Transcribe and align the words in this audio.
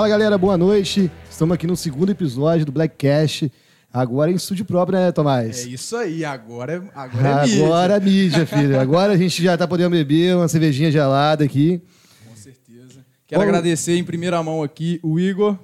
Fala 0.00 0.08
galera, 0.08 0.38
boa 0.38 0.56
noite. 0.56 1.12
Estamos 1.30 1.54
aqui 1.54 1.66
no 1.66 1.76
segundo 1.76 2.08
episódio 2.08 2.64
do 2.64 2.72
Black 2.72 2.96
Cash. 2.96 3.50
Agora 3.92 4.30
em 4.30 4.34
estúdio 4.34 4.64
próprio, 4.64 4.98
né, 4.98 5.12
Tomás? 5.12 5.66
É 5.66 5.68
isso 5.68 5.94
aí, 5.94 6.24
agora, 6.24 6.72
é- 6.72 6.98
agora 6.98 7.28
é 7.28 7.44
mídia. 7.44 7.66
Agora 7.66 7.96
é 7.96 8.00
mídia, 8.00 8.46
filho. 8.46 8.80
Agora 8.80 9.12
a 9.12 9.16
gente 9.18 9.42
já 9.42 9.58
tá 9.58 9.68
podendo 9.68 9.90
beber 9.90 10.36
uma 10.36 10.48
cervejinha 10.48 10.90
gelada 10.90 11.44
aqui. 11.44 11.82
Com 12.26 12.34
certeza. 12.34 13.04
Quero 13.26 13.42
Bom- 13.42 13.46
agradecer 13.46 13.94
em 13.94 14.02
primeira 14.02 14.42
mão 14.42 14.62
aqui 14.62 14.98
o 15.02 15.20
Igor, 15.20 15.58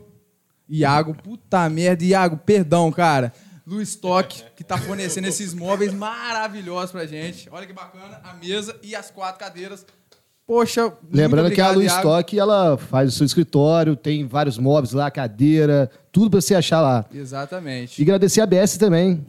Iago, 0.68 1.14
puta 1.14 1.66
merda, 1.70 2.04
Iago, 2.04 2.36
perdão, 2.36 2.92
cara. 2.92 3.32
Lu 3.66 3.80
Stock, 3.80 4.44
que 4.54 4.62
tá 4.62 4.76
fornecendo 4.76 5.28
esses 5.28 5.54
móveis 5.54 5.94
maravilhosos 5.94 6.90
pra 6.92 7.06
gente. 7.06 7.48
Olha 7.50 7.66
que 7.66 7.72
bacana, 7.72 8.20
a 8.22 8.34
mesa 8.34 8.78
e 8.82 8.94
as 8.94 9.10
quatro 9.10 9.40
cadeiras. 9.40 9.86
Poxa, 10.46 10.92
Lembrando 11.12 11.50
que 11.50 11.60
a 11.60 11.72
Lu. 11.72 11.82
Stock, 11.82 12.38
ela 12.38 12.78
faz 12.78 13.08
o 13.08 13.16
seu 13.16 13.26
escritório, 13.26 13.96
tem 13.96 14.26
vários 14.28 14.56
móveis 14.56 14.92
lá, 14.92 15.10
cadeira, 15.10 15.90
tudo 16.12 16.30
pra 16.30 16.40
você 16.40 16.54
achar 16.54 16.80
lá. 16.80 17.04
Exatamente. 17.12 18.00
E 18.00 18.04
agradecer 18.04 18.40
a 18.40 18.46
BS 18.46 18.78
também. 18.78 19.26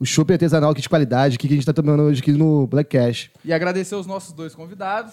O 0.00 0.04
chopp 0.04 0.32
artesanal 0.32 0.70
aqui 0.70 0.80
de 0.80 0.88
qualidade, 0.88 1.38
que 1.38 1.46
a 1.46 1.50
gente 1.50 1.64
tá 1.66 1.72
tomando 1.72 2.02
hoje 2.02 2.20
aqui 2.20 2.32
no 2.32 2.66
Black 2.66 2.90
Cash. 2.96 3.30
E 3.44 3.52
agradecer 3.52 3.94
os 3.94 4.06
nossos 4.06 4.32
dois 4.32 4.54
convidados. 4.54 5.12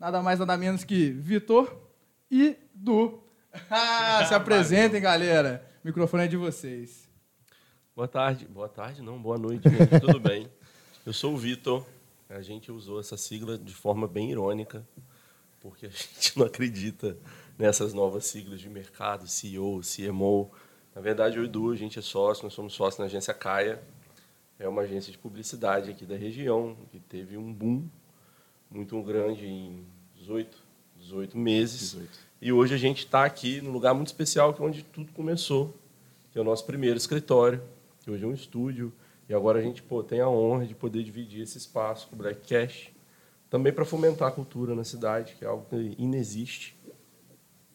Nada 0.00 0.20
mais, 0.20 0.40
nada 0.40 0.56
menos 0.56 0.82
que 0.82 1.10
Vitor 1.10 1.72
e 2.30 2.56
Du. 2.74 3.20
Ah, 3.70 4.24
se 4.26 4.34
apresentem, 4.34 5.00
galera. 5.00 5.62
O 5.84 5.86
microfone 5.86 6.24
é 6.24 6.26
de 6.26 6.38
vocês. 6.38 7.06
Boa 7.94 8.08
tarde. 8.08 8.46
Boa 8.46 8.68
tarde, 8.68 9.02
não. 9.02 9.20
Boa 9.20 9.36
noite, 9.36 9.68
gente. 9.68 10.00
Tudo 10.00 10.18
bem? 10.18 10.48
Eu 11.04 11.12
sou 11.12 11.34
o 11.34 11.36
Vitor. 11.36 11.84
A 12.34 12.40
gente 12.40 12.72
usou 12.72 12.98
essa 12.98 13.16
sigla 13.16 13.58
de 13.58 13.74
forma 13.74 14.08
bem 14.08 14.30
irônica, 14.30 14.86
porque 15.60 15.86
a 15.86 15.90
gente 15.92 16.38
não 16.38 16.46
acredita 16.46 17.16
nessas 17.58 17.92
novas 17.92 18.24
siglas 18.24 18.58
de 18.60 18.70
mercado, 18.70 19.28
CEO, 19.28 19.80
CMO. 19.82 20.50
Na 20.94 21.02
verdade, 21.02 21.36
eu 21.36 21.44
e 21.44 21.48
Du, 21.48 21.70
a 21.70 21.76
gente 21.76 21.98
é 21.98 22.02
sócio, 22.02 22.44
nós 22.44 22.54
somos 22.54 22.72
sócios 22.72 22.98
na 22.98 23.04
agência 23.04 23.34
Caia. 23.34 23.82
É 24.58 24.66
uma 24.66 24.82
agência 24.82 25.12
de 25.12 25.18
publicidade 25.18 25.90
aqui 25.90 26.06
da 26.06 26.16
região, 26.16 26.76
que 26.90 26.98
teve 27.00 27.36
um 27.36 27.52
boom 27.52 27.86
muito 28.70 29.00
grande 29.02 29.46
em 29.46 29.84
18, 30.16 30.56
18 31.00 31.36
meses. 31.36 31.98
E 32.40 32.50
hoje 32.50 32.74
a 32.74 32.78
gente 32.78 33.00
está 33.00 33.24
aqui 33.24 33.60
num 33.60 33.72
lugar 33.72 33.92
muito 33.92 34.06
especial, 34.06 34.54
que 34.54 34.62
é 34.62 34.64
onde 34.64 34.82
tudo 34.82 35.12
começou, 35.12 35.74
que 36.32 36.38
é 36.38 36.40
o 36.40 36.44
nosso 36.44 36.64
primeiro 36.64 36.96
escritório, 36.96 37.62
que 38.00 38.10
hoje 38.10 38.24
é 38.24 38.26
um 38.26 38.32
estúdio. 38.32 38.90
E 39.32 39.34
agora 39.34 39.60
a 39.60 39.62
gente 39.62 39.82
pô, 39.82 40.02
tem 40.02 40.20
a 40.20 40.28
honra 40.28 40.66
de 40.66 40.74
poder 40.74 41.02
dividir 41.02 41.40
esse 41.40 41.56
espaço 41.56 42.06
com 42.06 42.16
o 42.16 42.18
Black 42.18 42.46
Cash, 42.46 42.90
também 43.48 43.72
para 43.72 43.82
fomentar 43.82 44.28
a 44.28 44.30
cultura 44.30 44.74
na 44.74 44.84
cidade, 44.84 45.34
que 45.38 45.42
é 45.42 45.48
algo 45.48 45.64
que 45.70 45.94
inexiste 45.98 46.76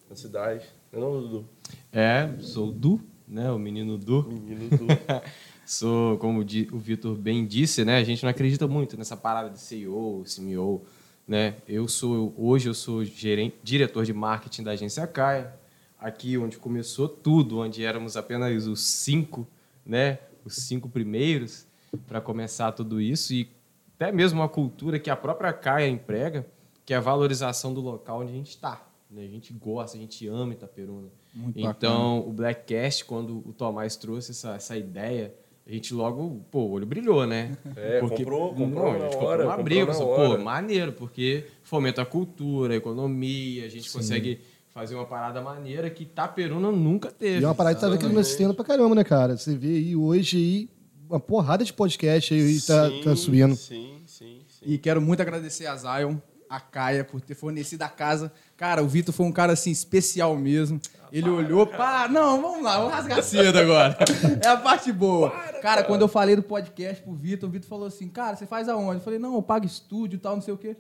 na 0.08 0.16
cidade. 0.16 0.64
Não 0.94 1.00
é 1.00 1.02
não, 1.02 1.20
Dudu? 1.20 1.50
É, 1.92 2.30
sou 2.42 2.68
o 2.68 2.72
Du, 2.72 3.02
né? 3.28 3.52
O 3.52 3.58
menino 3.58 3.98
Du. 3.98 4.22
Menino 4.30 4.70
Dudu. 4.70 4.86
Sou, 5.66 6.18
como 6.20 6.42
o 6.42 6.78
Vitor 6.78 7.14
bem 7.18 7.46
disse, 7.46 7.84
né? 7.84 7.98
A 7.98 8.04
gente 8.04 8.24
não 8.24 8.30
acredita 8.30 8.68
muito 8.70 8.96
nessa 8.96 9.18
parada 9.18 9.50
de 9.50 9.60
CEO, 9.60 10.24
CMO, 10.24 10.86
né? 11.28 11.56
Eu 11.68 11.90
sou 11.90 12.34
hoje 12.38 12.70
eu 12.70 12.74
sou 12.74 13.04
gerente, 13.04 13.58
diretor 13.62 14.06
de 14.06 14.14
marketing 14.14 14.64
da 14.64 14.72
agência 14.72 15.06
Caia, 15.06 15.54
aqui 16.00 16.38
onde 16.38 16.58
começou 16.58 17.10
tudo, 17.10 17.60
onde 17.60 17.84
éramos 17.84 18.16
apenas 18.16 18.66
os 18.66 18.80
cinco, 18.80 19.46
né? 19.86 20.20
Os 20.48 20.56
cinco 20.56 20.90
primeiros 20.90 21.68
para 22.08 22.20
começar 22.22 22.72
tudo 22.72 23.00
isso 23.02 23.34
e 23.34 23.50
até 23.96 24.12
mesmo 24.12 24.40
uma 24.40 24.50
cultura 24.50 25.00
que 25.00 25.10
a 25.10 25.16
própria 25.16 25.52
Caia 25.54 25.88
emprega, 25.88 26.46
que 26.86 26.94
é 26.94 26.98
a 26.98 27.02
valorização 27.02 27.74
do 27.74 27.82
local 27.82 28.22
onde 28.22 28.32
a 28.32 28.36
gente 28.36 28.50
está. 28.50 28.88
Né? 29.10 29.24
A 29.24 29.28
gente 29.28 29.52
gosta, 29.54 29.98
a 29.98 30.00
gente 30.00 30.28
ama 30.28 30.54
Itaperuna. 30.54 31.08
Muito 31.34 31.60
então, 31.60 32.20
o 32.28 32.32
Blackcast, 32.32 33.06
quando 33.06 33.38
o 33.46 33.54
Tomás 33.54 33.96
trouxe 33.96 34.32
essa, 34.32 34.56
essa 34.56 34.78
ideia, 34.78 35.34
a 35.66 35.72
gente 35.72 35.94
logo, 35.94 36.42
pô, 36.52 36.60
o 36.62 36.72
olho 36.72 36.86
brilhou, 36.86 37.26
né? 37.28 37.58
É, 37.76 38.00
comprou- 38.00 38.54
comprou 38.54 38.70
não, 38.86 38.92
a 38.94 39.00
gente 39.00 39.12
comprou 39.14 39.30
hora, 39.30 39.44
uma 39.44 39.50
comprou 39.52 39.64
briga, 39.66 39.86
na 39.86 39.92
pensou, 39.92 40.08
hora. 40.10 40.38
pô, 40.38 40.44
maneiro, 40.44 40.94
porque 40.94 41.46
fomenta 41.64 42.02
a 42.02 42.06
cultura, 42.06 42.74
a 42.74 42.78
economia, 42.78 43.66
a 43.66 43.70
gente 43.70 43.92
consegue 43.92 44.40
fazer 44.78 44.94
uma 44.94 45.08
parada 45.08 45.42
maneira 45.42 45.90
que 45.90 46.04
Itaperuna 46.04 46.72
nunca 46.72 47.10
teve. 47.10 47.40
E 47.40 47.44
é 47.44 47.48
uma 47.48 47.56
parada 47.56 47.76
que 47.76 47.82
tá 47.82 48.10
crescendo 48.10 48.54
pra 48.54 48.64
caramba, 48.64 48.94
né, 48.94 49.04
cara? 49.04 49.36
Você 49.36 49.56
vê 49.56 49.70
aí 49.70 49.96
hoje 49.96 50.38
aí 50.38 50.70
uma 51.10 51.20
porrada 51.20 51.66
de 51.66 51.74
podcast 51.74 52.32
aí 52.32 52.62
tá, 52.62 52.88
Sim, 52.88 53.02
tá 53.04 53.16
subindo. 53.16 53.56
Sim, 53.56 54.04
sim, 54.06 54.42
sim. 54.48 54.62
E 54.62 54.78
quero 54.78 55.02
muito 55.02 55.20
agradecer 55.20 55.66
a 55.66 55.76
Zion, 55.76 56.18
a 56.48 56.60
Caia, 56.60 57.04
por 57.04 57.20
ter 57.20 57.34
fornecido 57.34 57.82
a 57.82 57.90
casa. 57.90 58.32
Cara, 58.56 58.84
o 58.84 58.88
Vitor 58.88 59.12
foi 59.16 59.26
um 59.26 59.32
cara 59.32 59.54
assim 59.54 59.72
especial 59.72 60.36
mesmo. 60.36 60.80
Ele 61.12 61.28
olhou, 61.28 61.66
pá, 61.66 62.08
não, 62.08 62.40
vamos 62.40 62.64
lá, 62.64 62.78
vamos 62.78 62.94
rasgar 62.94 63.24
cedo 63.24 63.58
agora. 63.58 63.98
É 64.46 64.48
a 64.48 64.58
parte 64.58 64.92
boa. 64.92 65.32
cara, 65.60 65.84
quando 65.86 66.02
eu 66.02 66.08
falei 66.08 66.36
do 66.36 66.44
podcast 66.44 67.02
pro 67.02 67.16
Vitor, 67.16 67.50
o 67.50 67.52
Vitor 67.52 67.68
falou 67.68 67.88
assim: 67.88 68.08
Cara, 68.10 68.36
você 68.36 68.46
faz 68.46 68.70
aonde? 68.70 68.98
Eu 68.98 69.04
falei: 69.04 69.18
Não, 69.18 69.34
eu 69.34 69.42
pago 69.42 69.66
estúdio 69.66 70.18
e 70.18 70.20
tal, 70.20 70.36
não 70.36 70.42
sei 70.44 70.54
o 70.54 70.58
quê. 70.58 70.78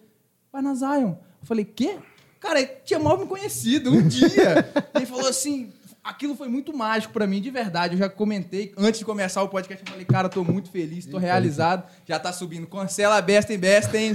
Vai 0.51 0.61
na 0.61 0.75
Zion. 0.75 1.15
Eu 1.41 1.47
falei: 1.47 1.65
Quê? 1.65 1.97
Cara, 2.39 2.59
ele 2.59 2.71
tinha 2.85 2.99
mal 2.99 3.17
me 3.17 3.25
conhecido 3.25 3.91
um 3.91 4.07
dia. 4.07 4.69
ele 4.95 5.05
falou 5.05 5.27
assim: 5.27 5.71
Aquilo 6.03 6.35
foi 6.35 6.47
muito 6.47 6.75
mágico 6.75 7.11
pra 7.11 7.27
mim, 7.27 7.41
de 7.41 7.51
verdade. 7.51 7.95
Eu 7.95 7.99
já 7.99 8.09
comentei 8.09 8.73
antes 8.77 8.99
de 8.99 9.05
começar 9.05 9.43
o 9.43 9.49
podcast. 9.49 9.83
Eu 9.85 9.91
falei, 9.91 10.05
cara, 10.05 10.29
tô 10.29 10.41
muito 10.43 10.69
feliz, 10.69 11.05
tô 11.05 11.17
realizado. 11.17 11.83
Já 12.05 12.17
tá 12.17 12.31
subindo. 12.31 12.65
Cancela 12.65 13.21
Bestem, 13.21 13.57
Bestem. 13.57 14.13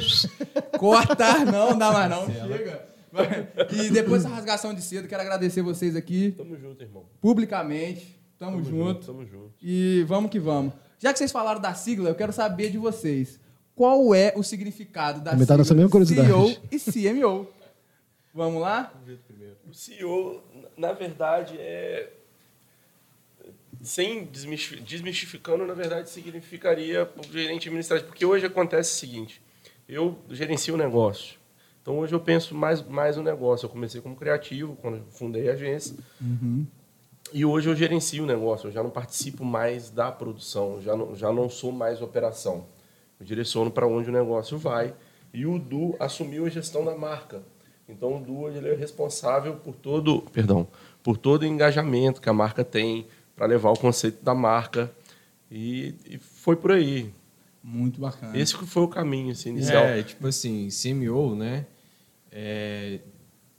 Corta. 0.79 1.45
Não, 1.45 1.77
dá 1.77 1.93
mais 1.93 2.09
não. 2.11 2.27
Chega. 2.27 2.93
E 3.73 3.91
depois 3.91 4.23
dessa 4.23 4.35
rasgação 4.35 4.73
de 4.73 4.81
cedo, 4.81 5.07
quero 5.07 5.21
agradecer 5.21 5.61
vocês 5.61 5.95
aqui, 5.95 6.33
Tamo 6.35 6.57
junto, 6.57 6.83
irmão. 6.83 7.05
publicamente. 7.21 8.19
Tamo, 8.39 8.53
Tamo 8.53 8.65
junto. 8.65 9.07
Tamo 9.07 9.27
junto. 9.27 9.53
E 9.61 10.03
vamos 10.09 10.31
que 10.31 10.41
vamos. 10.41 10.73
Já 10.99 11.13
que 11.13 11.19
vocês 11.19 11.31
falaram 11.31 11.61
da 11.61 11.75
sigla, 11.75 12.09
eu 12.09 12.15
quero 12.15 12.33
saber 12.33 12.71
de 12.71 12.79
vocês. 12.79 13.39
Qual 13.75 14.15
é 14.15 14.33
o 14.35 14.43
significado 14.43 15.21
da 15.21 15.33
Aumentar 15.33 15.45
sigla 15.45 15.59
nossa 15.59 15.75
mesma 15.75 15.91
curiosidade. 15.91 16.29
CEO 16.29 16.57
e 16.71 16.79
CMO? 16.79 17.47
Vamos 18.35 18.61
lá? 18.63 18.93
O 19.69 19.75
CEO, 19.75 20.43
na 20.77 20.93
verdade, 20.93 21.57
é. 21.59 22.11
Sem 23.83 24.25
desmisti- 24.25 24.81
desmistificando, 24.81 25.67
na 25.67 25.75
verdade, 25.75 26.09
significaria 26.09 27.11
o 27.19 27.33
gerente 27.33 27.69
administrativo. 27.69 28.09
Porque 28.09 28.25
hoje 28.25 28.47
acontece 28.47 28.93
o 28.93 28.95
seguinte: 28.99 29.43
eu 29.89 30.17
gerencio 30.31 30.75
o 30.75 30.77
negócio. 30.77 31.37
Então 31.83 31.99
hoje 31.99 32.15
eu 32.15 32.21
penso 32.21 32.55
mais, 32.55 32.81
mais 32.87 33.17
no 33.17 33.23
negócio. 33.25 33.67
Eu 33.67 33.71
comecei 33.71 34.01
como 34.01 34.15
criativo, 34.15 34.77
quando 34.81 34.99
eu 34.99 35.05
fundei 35.11 35.51
a 35.51 35.55
agência. 35.55 35.97
E 37.33 37.45
hoje 37.45 37.69
eu 37.69 37.75
gerencio 37.75 38.23
o 38.23 38.27
negócio, 38.27 38.69
eu 38.69 38.73
já 38.73 38.83
não 38.83 38.91
participo 38.91 39.45
mais 39.45 39.91
da 39.91 40.13
produção, 40.13 40.81
já 40.83 40.95
não, 40.95 41.17
já 41.17 41.33
não 41.33 41.49
sou 41.49 41.73
mais 41.73 42.01
operação. 42.03 42.67
Eu 43.19 43.27
direciono 43.27 43.71
para 43.71 43.87
onde 43.87 44.11
o 44.11 44.13
negócio 44.13 44.57
vai. 44.59 44.95
E 45.35 45.45
o 45.47 45.59
Du 45.59 45.97
assumiu 45.99 46.45
a 46.47 46.49
gestão 46.51 46.85
da 46.85 46.95
marca. 46.97 47.43
Então 47.89 48.17
o 48.17 48.21
Du 48.21 48.49
ele 48.49 48.69
é 48.69 48.75
responsável 48.75 49.55
por 49.57 49.75
todo, 49.75 50.23
perdão, 50.33 50.67
por 51.03 51.17
todo 51.17 51.43
o 51.43 51.47
engajamento 51.47 52.21
que 52.21 52.29
a 52.29 52.33
marca 52.33 52.65
tem 52.65 53.07
para 53.37 53.47
levar 53.47 53.71
o 53.71 53.79
conceito 53.79 54.23
da 54.25 54.35
marca. 54.35 54.91
E, 55.51 55.95
e 56.09 56.19
foi 56.19 56.57
por 56.57 56.73
aí. 56.73 57.11
Muito 57.63 58.01
bacana. 58.01 58.37
Esse 58.39 58.57
que 58.57 58.67
foi 58.67 58.83
o 58.83 58.89
caminho 58.89 59.33
assim, 59.33 59.51
inicial. 59.51 59.85
É, 59.85 60.03
tipo 60.03 60.27
assim, 60.27 60.69
CMO, 60.69 61.35
né? 61.37 61.67
É, 62.31 62.99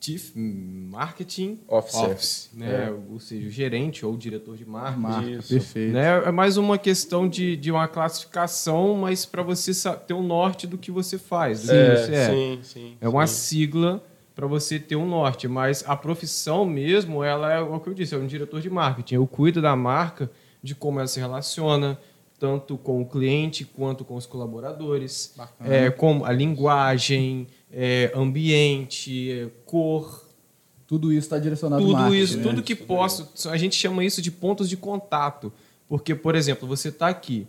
Chief 0.02 0.34
Marketing 0.36 1.60
Officer. 1.68 2.50
né? 2.54 2.88
É. 2.88 2.94
Ou 3.12 3.20
seja, 3.20 3.48
o 3.48 3.50
gerente 3.50 4.06
ou 4.06 4.14
o 4.14 4.18
diretor 4.18 4.58
de 4.58 4.66
marketing. 4.66 5.00
Marca, 5.02 5.30
Isso. 5.30 5.54
perfeito. 5.54 5.94
Né? 5.94 6.24
É 6.26 6.32
mais 6.32 6.58
uma 6.58 6.78
questão 6.78 7.28
de, 7.30 7.56
de 7.56 7.72
uma 7.72 7.88
classificação, 7.88 8.96
mas 8.96 9.26
para 9.26 9.42
você 9.44 9.72
ter 10.06 10.14
um 10.14 10.24
norte 10.24 10.68
do 10.68 10.78
que 10.78 10.92
você 10.92 11.18
faz. 11.18 11.62
do 11.62 11.68
que 11.70 11.74
É, 11.74 11.96
você 11.96 12.14
é. 12.14 12.30
sim, 12.30 12.60
sim. 12.64 12.98
É 13.00 13.08
uma 13.08 13.26
sim. 13.28 13.34
sigla 13.36 14.04
para 14.36 14.48
você 14.48 14.80
ter 14.80 14.96
um 14.96 15.08
norte, 15.08 15.48
mas 15.48 15.84
a 15.88 15.96
profissão 15.96 16.66
mesmo, 16.66 17.24
ela 17.24 17.52
é 17.54 17.60
o 17.60 17.80
que 17.80 17.90
eu 17.90 17.94
disse, 17.94 18.16
é 18.16 18.18
um 18.18 18.26
diretor 18.26 18.62
de 18.62 18.70
marketing. 18.70 19.16
Eu 19.16 19.28
cuido 19.28 19.62
da 19.62 19.76
marca, 19.76 20.30
de 20.62 20.74
como 20.74 21.00
ela 21.00 21.08
se 21.08 21.20
relaciona, 21.20 22.00
tanto 22.40 22.78
com 22.78 23.02
o 23.02 23.06
cliente 23.06 23.64
quanto 23.64 24.04
com 24.04 24.16
os 24.16 24.26
colaboradores, 24.26 25.34
Bacana. 25.38 25.74
é, 25.74 25.92
como 25.92 26.26
a 26.26 26.32
linguagem, 26.32 27.48
é, 27.72 28.12
ambiente, 28.16 29.32
é, 29.32 29.50
cor, 29.66 30.28
Tudo 30.88 31.12
isso 31.12 31.22
está 31.22 31.38
direcionado 31.38 31.82
ao 31.82 31.90
tudo 31.90 32.00
marketing, 32.02 32.24
isso, 32.24 32.38
né? 32.38 32.44
tudo 32.44 32.64
que 32.64 32.76
posso, 32.76 33.50
a 33.50 33.58
gente 33.58 33.76
chama 33.76 34.04
isso 34.04 34.22
de 34.22 34.32
pontos 34.32 34.68
de 34.68 34.76
contato, 34.76 35.54
porque 35.88 36.14
por 36.16 36.36
exemplo, 36.36 36.68
você 36.68 36.90
está 36.90 37.08
aqui, 37.08 37.48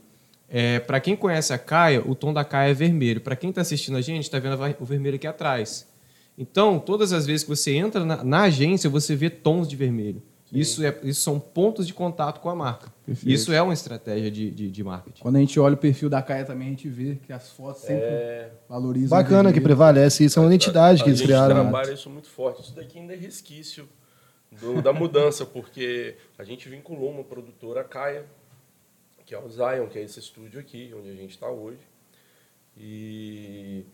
para 0.87 1.01
quem 1.01 1.17
conhece 1.17 1.53
a 1.53 1.59
Caia, 1.59 2.03
o 2.07 2.15
tom 2.15 2.33
da 2.33 2.45
Caia 2.45 2.71
é 2.71 2.75
vermelho. 2.75 3.21
Para 3.21 3.35
quem 3.35 3.51
está 3.51 3.63
assistindo 3.63 3.97
a 3.97 4.01
gente, 4.01 4.25
está 4.25 4.39
vendo 4.39 4.57
o 4.79 4.85
vermelho 4.85 5.17
aqui 5.17 5.27
atrás. 5.27 5.89
Então, 6.37 6.79
todas 6.79 7.13
as 7.13 7.27
vezes 7.27 7.43
que 7.45 7.49
você 7.51 7.73
entra 7.75 8.05
na, 8.05 8.25
na 8.25 8.43
agência, 8.43 8.91
você 8.91 9.15
vê 9.15 9.31
tons 9.31 9.69
de 9.69 9.77
vermelho. 9.77 10.23
Isso, 10.53 10.85
é, 10.85 10.97
isso 11.03 11.21
são 11.21 11.41
pontos 11.41 11.85
de 11.85 11.93
contato 11.93 12.41
com 12.41 12.49
a 12.49 12.55
marca. 12.55 12.93
Perfeito. 13.05 13.33
Isso 13.35 13.53
é 13.53 13.61
uma 13.61 13.73
estratégia 13.75 14.31
de, 14.31 14.51
de, 14.53 14.71
de 14.71 14.85
marketing. 14.85 15.21
Quando 15.21 15.35
a 15.37 15.41
gente 15.41 15.59
olha 15.59 15.75
o 15.75 15.77
perfil 15.77 16.09
da 16.09 16.23
Caia 16.23 16.45
também, 16.45 16.69
a 16.69 16.71
gente 16.71 16.89
vê 16.89 17.17
que 17.17 17.33
as 17.33 17.51
fotos 17.51 17.83
sempre 17.83 18.05
É, 18.05 18.53
valorizam. 18.69 19.19
Bacana 19.19 19.53
que 19.53 19.61
prevalece 19.61 20.25
isso, 20.25 20.39
é 20.39 20.43
uma 20.43 20.47
identidade 20.49 20.99
que 21.03 21.09
a 21.09 21.09
eles 21.09 21.19
gente 21.19 21.27
criaram. 21.27 21.57
né? 21.57 21.61
trabalha 21.63 21.93
isso 21.93 22.09
muito 22.09 22.29
forte. 22.29 22.63
Isso 22.63 22.75
daqui 22.75 22.99
ainda 23.01 23.15
é 23.15 23.17
resquício 23.17 23.89
do- 24.53 24.81
da 24.81 24.93
mudança, 24.93 25.45
porque 25.45 26.15
a 26.39 26.45
gente 26.45 26.69
vinculou 26.69 27.11
uma 27.11 27.25
produtora, 27.25 27.81
a 27.81 27.85
Caia, 27.85 28.25
que 29.27 29.35
é 29.35 29.39
o 29.39 29.49
Zion, 29.49 29.89
que 29.89 29.99
é 29.99 30.03
esse 30.03 30.21
estúdio 30.21 30.61
aqui, 30.61 30.95
onde 30.97 31.11
a 31.11 31.15
gente 31.15 31.31
está 31.31 31.51
hoje. 31.51 31.79
E 32.77 33.85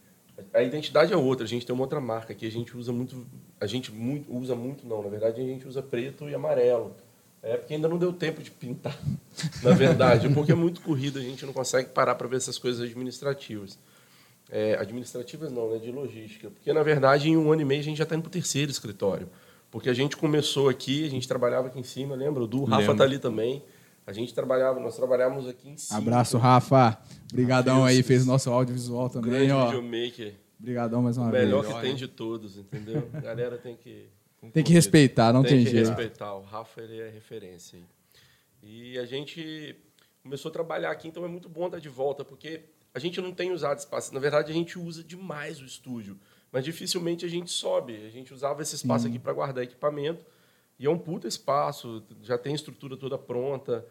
a 0.53 0.63
identidade 0.63 1.13
é 1.13 1.17
outra, 1.17 1.45
a 1.45 1.49
gente 1.49 1.65
tem 1.65 1.75
uma 1.75 1.83
outra 1.83 2.01
marca 2.01 2.35
que 2.35 2.47
a 2.47 2.51
gente 2.51 2.77
usa 2.77 2.93
muito, 2.93 3.27
a 3.61 3.67
gente 3.67 3.93
muito, 3.93 4.33
usa 4.35 4.55
muito 4.55 4.87
não, 4.87 5.03
na 5.03 5.09
verdade 5.09 5.41
a 5.41 5.45
gente 5.45 5.67
usa 5.67 5.83
preto 5.83 6.29
e 6.29 6.35
amarelo. 6.35 6.95
É 7.43 7.57
porque 7.57 7.73
ainda 7.73 7.89
não 7.89 7.97
deu 7.97 8.13
tempo 8.13 8.43
de 8.43 8.51
pintar, 8.51 8.99
na 9.63 9.71
verdade, 9.73 10.29
porque 10.29 10.53
é 10.53 10.55
muito 10.55 10.83
corrido, 10.83 11.19
a 11.19 11.23
gente 11.23 11.47
não 11.47 11.53
consegue 11.53 11.89
parar 11.89 12.15
para 12.15 12.29
ver 12.29 12.37
essas 12.37 12.59
coisas 12.59 12.83
administrativas. 12.83 13.79
É, 14.53 14.75
administrativas 14.79 15.53
não, 15.53 15.71
né, 15.71 15.79
de 15.79 15.93
logística. 15.93 16.51
Porque, 16.51 16.73
na 16.73 16.83
verdade, 16.83 17.29
em 17.29 17.37
um 17.37 17.53
ano 17.53 17.63
e 17.63 17.65
meio 17.65 17.81
a 17.81 17.85
gente 17.85 17.97
já 17.97 18.03
está 18.03 18.17
indo 18.17 18.23
para 18.23 18.29
o 18.29 18.33
terceiro 18.33 18.71
escritório. 18.71 19.29
Porque 19.71 19.89
a 19.89 19.95
gente 19.95 20.17
começou 20.17 20.69
aqui, 20.69 21.07
a 21.07 21.09
gente 21.09 21.29
trabalhava 21.29 21.69
aqui 21.69 21.79
em 21.79 21.85
cima, 21.85 22.17
lembra? 22.17 22.43
O 22.43 22.47
Du, 22.49 22.63
o 22.63 22.65
Rafa 22.65 22.91
está 22.91 23.05
ali 23.05 23.21
também. 23.21 23.63
A 24.11 24.13
gente 24.13 24.35
trabalhava, 24.35 24.81
nós 24.81 24.97
trabalhávamos 24.97 25.47
aqui 25.47 25.69
em 25.69 25.77
cima. 25.77 25.97
Abraço, 26.01 26.37
Rafa. 26.37 26.99
Obrigadão 27.33 27.85
aí, 27.85 28.03
fez 28.03 28.27
nosso 28.27 28.51
audiovisual 28.51 29.09
também, 29.09 29.31
Grande 29.31 29.53
ó. 29.53 29.67
videomaker. 29.67 30.35
Obrigadão 30.59 31.01
mais 31.01 31.17
O 31.17 31.21
uma 31.21 31.31
melhor 31.31 31.63
vez. 31.63 31.75
que 31.75 31.81
tem 31.81 31.95
de 31.95 32.09
todos, 32.09 32.59
entendeu? 32.59 33.09
A 33.15 33.21
galera 33.21 33.57
tem 33.57 33.77
que... 33.77 34.09
Tem 34.53 34.65
que 34.65 34.73
respeitar, 34.73 35.33
não 35.35 35.43
tem, 35.45 35.63
que 35.65 35.71
jeito. 35.71 35.87
respeitar. 35.87 36.35
O 36.35 36.41
Rafa 36.43 36.81
ele 36.81 36.99
é 36.99 37.09
referência. 37.11 37.79
E 38.63 38.99
a 38.99 39.05
gente 39.05 39.77
começou 40.25 40.49
a 40.49 40.53
trabalhar 40.53 40.91
aqui, 40.91 41.07
então 41.07 41.25
é 41.25 41.29
muito 41.29 41.49
bom 41.49 41.67
estar 41.67 41.79
de 41.79 41.89
volta, 41.91 42.25
porque 42.25 42.63
a 42.93 42.99
gente 42.99 43.21
não 43.21 43.33
tem 43.33 43.53
usado 43.53 43.79
espaço. 43.79 44.13
Na 44.13 44.19
verdade, 44.19 44.51
a 44.51 44.55
gente 44.55 44.77
usa 44.79 45.05
demais 45.05 45.61
o 45.61 45.65
estúdio, 45.67 46.19
mas 46.51 46.65
dificilmente 46.65 47.25
a 47.25 47.29
gente 47.29 47.51
sobe. 47.51 47.95
A 48.07 48.11
gente 48.11 48.33
usava 48.35 48.61
esse 48.63 48.75
espaço 48.75 49.07
aqui 49.07 49.19
para 49.21 49.33
guardar 49.33 49.63
equipamento, 49.63 50.25
e 50.79 50.87
é 50.87 50.91
um 50.91 50.97
puta 50.99 51.29
espaço, 51.29 52.03
já 52.23 52.39
tem 52.39 52.55
estrutura 52.55 52.97
toda 52.97 53.19
pronta. 53.19 53.85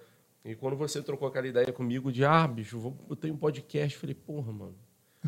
E 0.43 0.55
quando 0.55 0.75
você 0.77 1.01
trocou 1.01 1.27
aquela 1.27 1.47
ideia 1.47 1.71
comigo 1.71 2.11
de, 2.11 2.23
ah, 2.23 2.47
bicho, 2.47 2.95
eu 3.09 3.15
tenho 3.15 3.33
um 3.33 3.37
podcast, 3.37 3.93
eu 3.95 3.99
falei, 3.99 4.15
porra, 4.15 4.51
mano, 4.51 4.75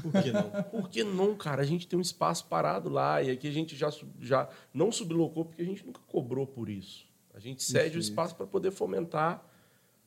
Por 0.01 0.11
que 0.23 0.31
não? 0.31 0.49
por 0.63 0.89
que 0.89 1.03
não, 1.03 1.35
cara? 1.35 1.61
A 1.61 1.65
gente 1.65 1.87
tem 1.87 1.99
um 1.99 2.01
espaço 2.01 2.45
parado 2.47 2.89
lá 2.89 3.21
e 3.21 3.29
aqui 3.29 3.47
a 3.47 3.51
gente 3.51 3.75
já, 3.75 3.89
já 4.19 4.49
não 4.73 4.91
sublocou 4.91 5.45
porque 5.45 5.61
a 5.61 5.65
gente 5.65 5.85
nunca 5.85 5.99
cobrou 6.07 6.47
por 6.47 6.69
isso. 6.69 7.05
A 7.33 7.39
gente 7.39 7.63
cede 7.63 7.97
o 7.97 7.99
espaço 7.99 8.35
para 8.35 8.45
poder 8.47 8.71
fomentar 8.71 9.45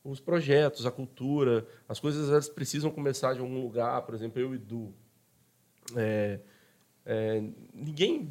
os 0.02 0.20
projetos, 0.20 0.84
a 0.84 0.90
cultura. 0.90 1.66
As 1.88 1.98
coisas 1.98 2.28
elas 2.28 2.48
precisam 2.48 2.90
começar 2.90 3.34
de 3.34 3.40
algum 3.40 3.62
lugar. 3.62 4.02
Por 4.02 4.14
exemplo, 4.14 4.40
eu 4.40 4.54
e 4.54 4.58
Du. 4.58 4.92
É, 5.96 6.40
é, 7.06 7.42
ninguém 7.74 8.26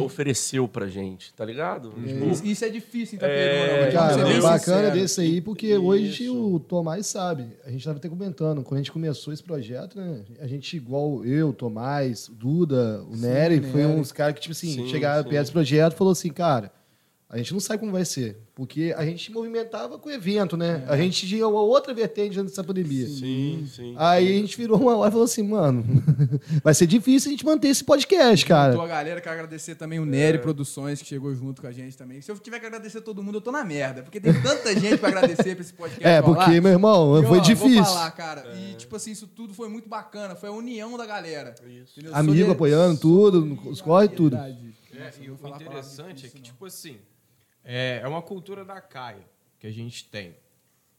ofereceu 0.00 0.66
pra 0.66 0.86
gente, 0.86 1.32
tá 1.34 1.44
ligado? 1.44 1.90
Tipo, 1.90 2.24
É, 2.24 2.28
isso, 2.32 2.46
isso 2.46 2.64
é 2.64 2.68
difícil, 2.70 3.16
então, 3.16 3.28
É, 3.28 3.90
Cara, 3.92 4.26
o 4.38 4.42
bacana 4.42 4.90
desse 4.90 5.20
aí, 5.20 5.40
porque 5.40 5.68
Isso. 5.68 5.82
hoje 5.84 6.30
o 6.30 6.58
Tomás 6.58 7.06
sabe. 7.06 7.48
A 7.64 7.70
gente 7.70 7.80
estava 7.80 7.98
até 7.98 8.08
comentando, 8.08 8.62
quando 8.62 8.78
a 8.78 8.82
gente 8.82 8.92
começou 8.92 9.32
esse 9.32 9.42
projeto, 9.42 9.98
né? 9.98 10.22
A 10.40 10.46
gente, 10.46 10.76
igual 10.76 11.24
eu, 11.24 11.52
Tomás, 11.52 12.28
o 12.28 12.34
Duda, 12.34 13.02
o 13.10 13.16
Nery, 13.16 13.58
o 13.58 13.62
foi 13.64 13.82
Nery. 13.82 14.00
uns 14.00 14.10
caras 14.10 14.34
que, 14.34 14.40
tipo 14.40 14.52
assim, 14.52 14.72
Sim, 14.72 14.88
chegaram 14.88 15.22
sim. 15.22 15.28
perto 15.28 15.42
desse 15.42 15.52
projeto 15.52 15.92
e 15.92 15.96
falou 15.96 16.12
assim, 16.12 16.30
cara, 16.32 16.72
a 17.34 17.38
gente 17.38 17.52
não 17.52 17.58
sabe 17.58 17.80
como 17.80 17.90
vai 17.90 18.04
ser. 18.04 18.36
Porque 18.54 18.94
a 18.96 19.04
gente 19.04 19.32
movimentava 19.32 19.98
com 19.98 20.08
o 20.08 20.12
evento, 20.12 20.56
né? 20.56 20.84
A 20.86 20.96
gente 20.96 21.26
tinha 21.26 21.48
uma 21.48 21.62
outra 21.62 21.92
vertente 21.92 22.38
antes 22.38 22.52
dessa 22.52 22.62
pandemia. 22.62 23.08
Sim, 23.08 23.66
sim. 23.68 23.92
Aí 23.98 24.36
a 24.36 24.38
gente 24.38 24.56
virou 24.56 24.78
uma 24.78 24.96
hora 24.96 25.08
e 25.08 25.10
falou 25.10 25.24
assim, 25.24 25.42
mano, 25.42 25.84
vai 26.62 26.72
ser 26.72 26.86
difícil 26.86 27.30
a 27.30 27.32
gente 27.32 27.44
manter 27.44 27.66
esse 27.66 27.82
podcast, 27.82 28.46
cara. 28.46 28.80
A 28.80 28.86
galera, 28.86 29.20
quero 29.20 29.34
agradecer 29.34 29.74
também 29.74 29.98
o 29.98 30.06
Nery 30.06 30.38
Produções, 30.38 31.02
que 31.02 31.08
chegou 31.08 31.34
junto 31.34 31.60
com 31.60 31.66
a 31.66 31.72
gente 31.72 31.96
também. 31.96 32.20
Se 32.20 32.30
eu 32.30 32.38
tiver 32.38 32.60
que 32.60 32.66
agradecer 32.66 33.00
todo 33.00 33.20
mundo, 33.20 33.38
eu 33.38 33.40
tô 33.40 33.50
na 33.50 33.64
merda. 33.64 34.04
Porque 34.04 34.20
tem 34.20 34.32
tanta 34.40 34.72
gente 34.78 34.98
pra 34.98 35.08
agradecer 35.08 35.56
pra 35.56 35.64
esse 35.64 35.72
podcast. 35.72 36.06
É, 36.06 36.22
porque, 36.22 36.60
meu 36.60 36.70
irmão, 36.70 37.16
E, 37.16 37.24
ó, 37.24 37.28
foi 37.28 37.40
difícil. 37.40 37.82
Vou 37.82 37.92
falar, 37.92 38.10
cara. 38.12 38.54
E, 38.56 38.76
tipo 38.76 38.94
assim, 38.94 39.10
isso 39.10 39.26
tudo 39.26 39.52
foi 39.52 39.68
muito 39.68 39.88
bacana. 39.88 40.36
Foi 40.36 40.50
a 40.50 40.52
união 40.52 40.96
da 40.96 41.04
galera. 41.04 41.56
Isso. 41.66 41.98
Entendeu? 41.98 42.14
Amigo 42.14 42.52
apoiando 42.52 43.00
tudo, 43.00 43.58
os 43.68 43.80
corre 43.80 44.06
tudo. 44.06 44.36
É, 44.36 45.06
Nossa, 45.06 45.20
e 45.20 45.28
o 45.28 45.36
falar 45.36 45.56
interessante 45.56 46.26
é 46.26 46.28
que, 46.28 46.36
não. 46.36 46.42
tipo 46.42 46.64
assim, 46.66 46.98
é, 47.64 48.00
é 48.02 48.08
uma 48.08 48.22
cultura 48.22 48.64
da 48.64 48.80
CAIA 48.80 49.24
que 49.58 49.66
a 49.66 49.72
gente 49.72 50.04
tem. 50.08 50.36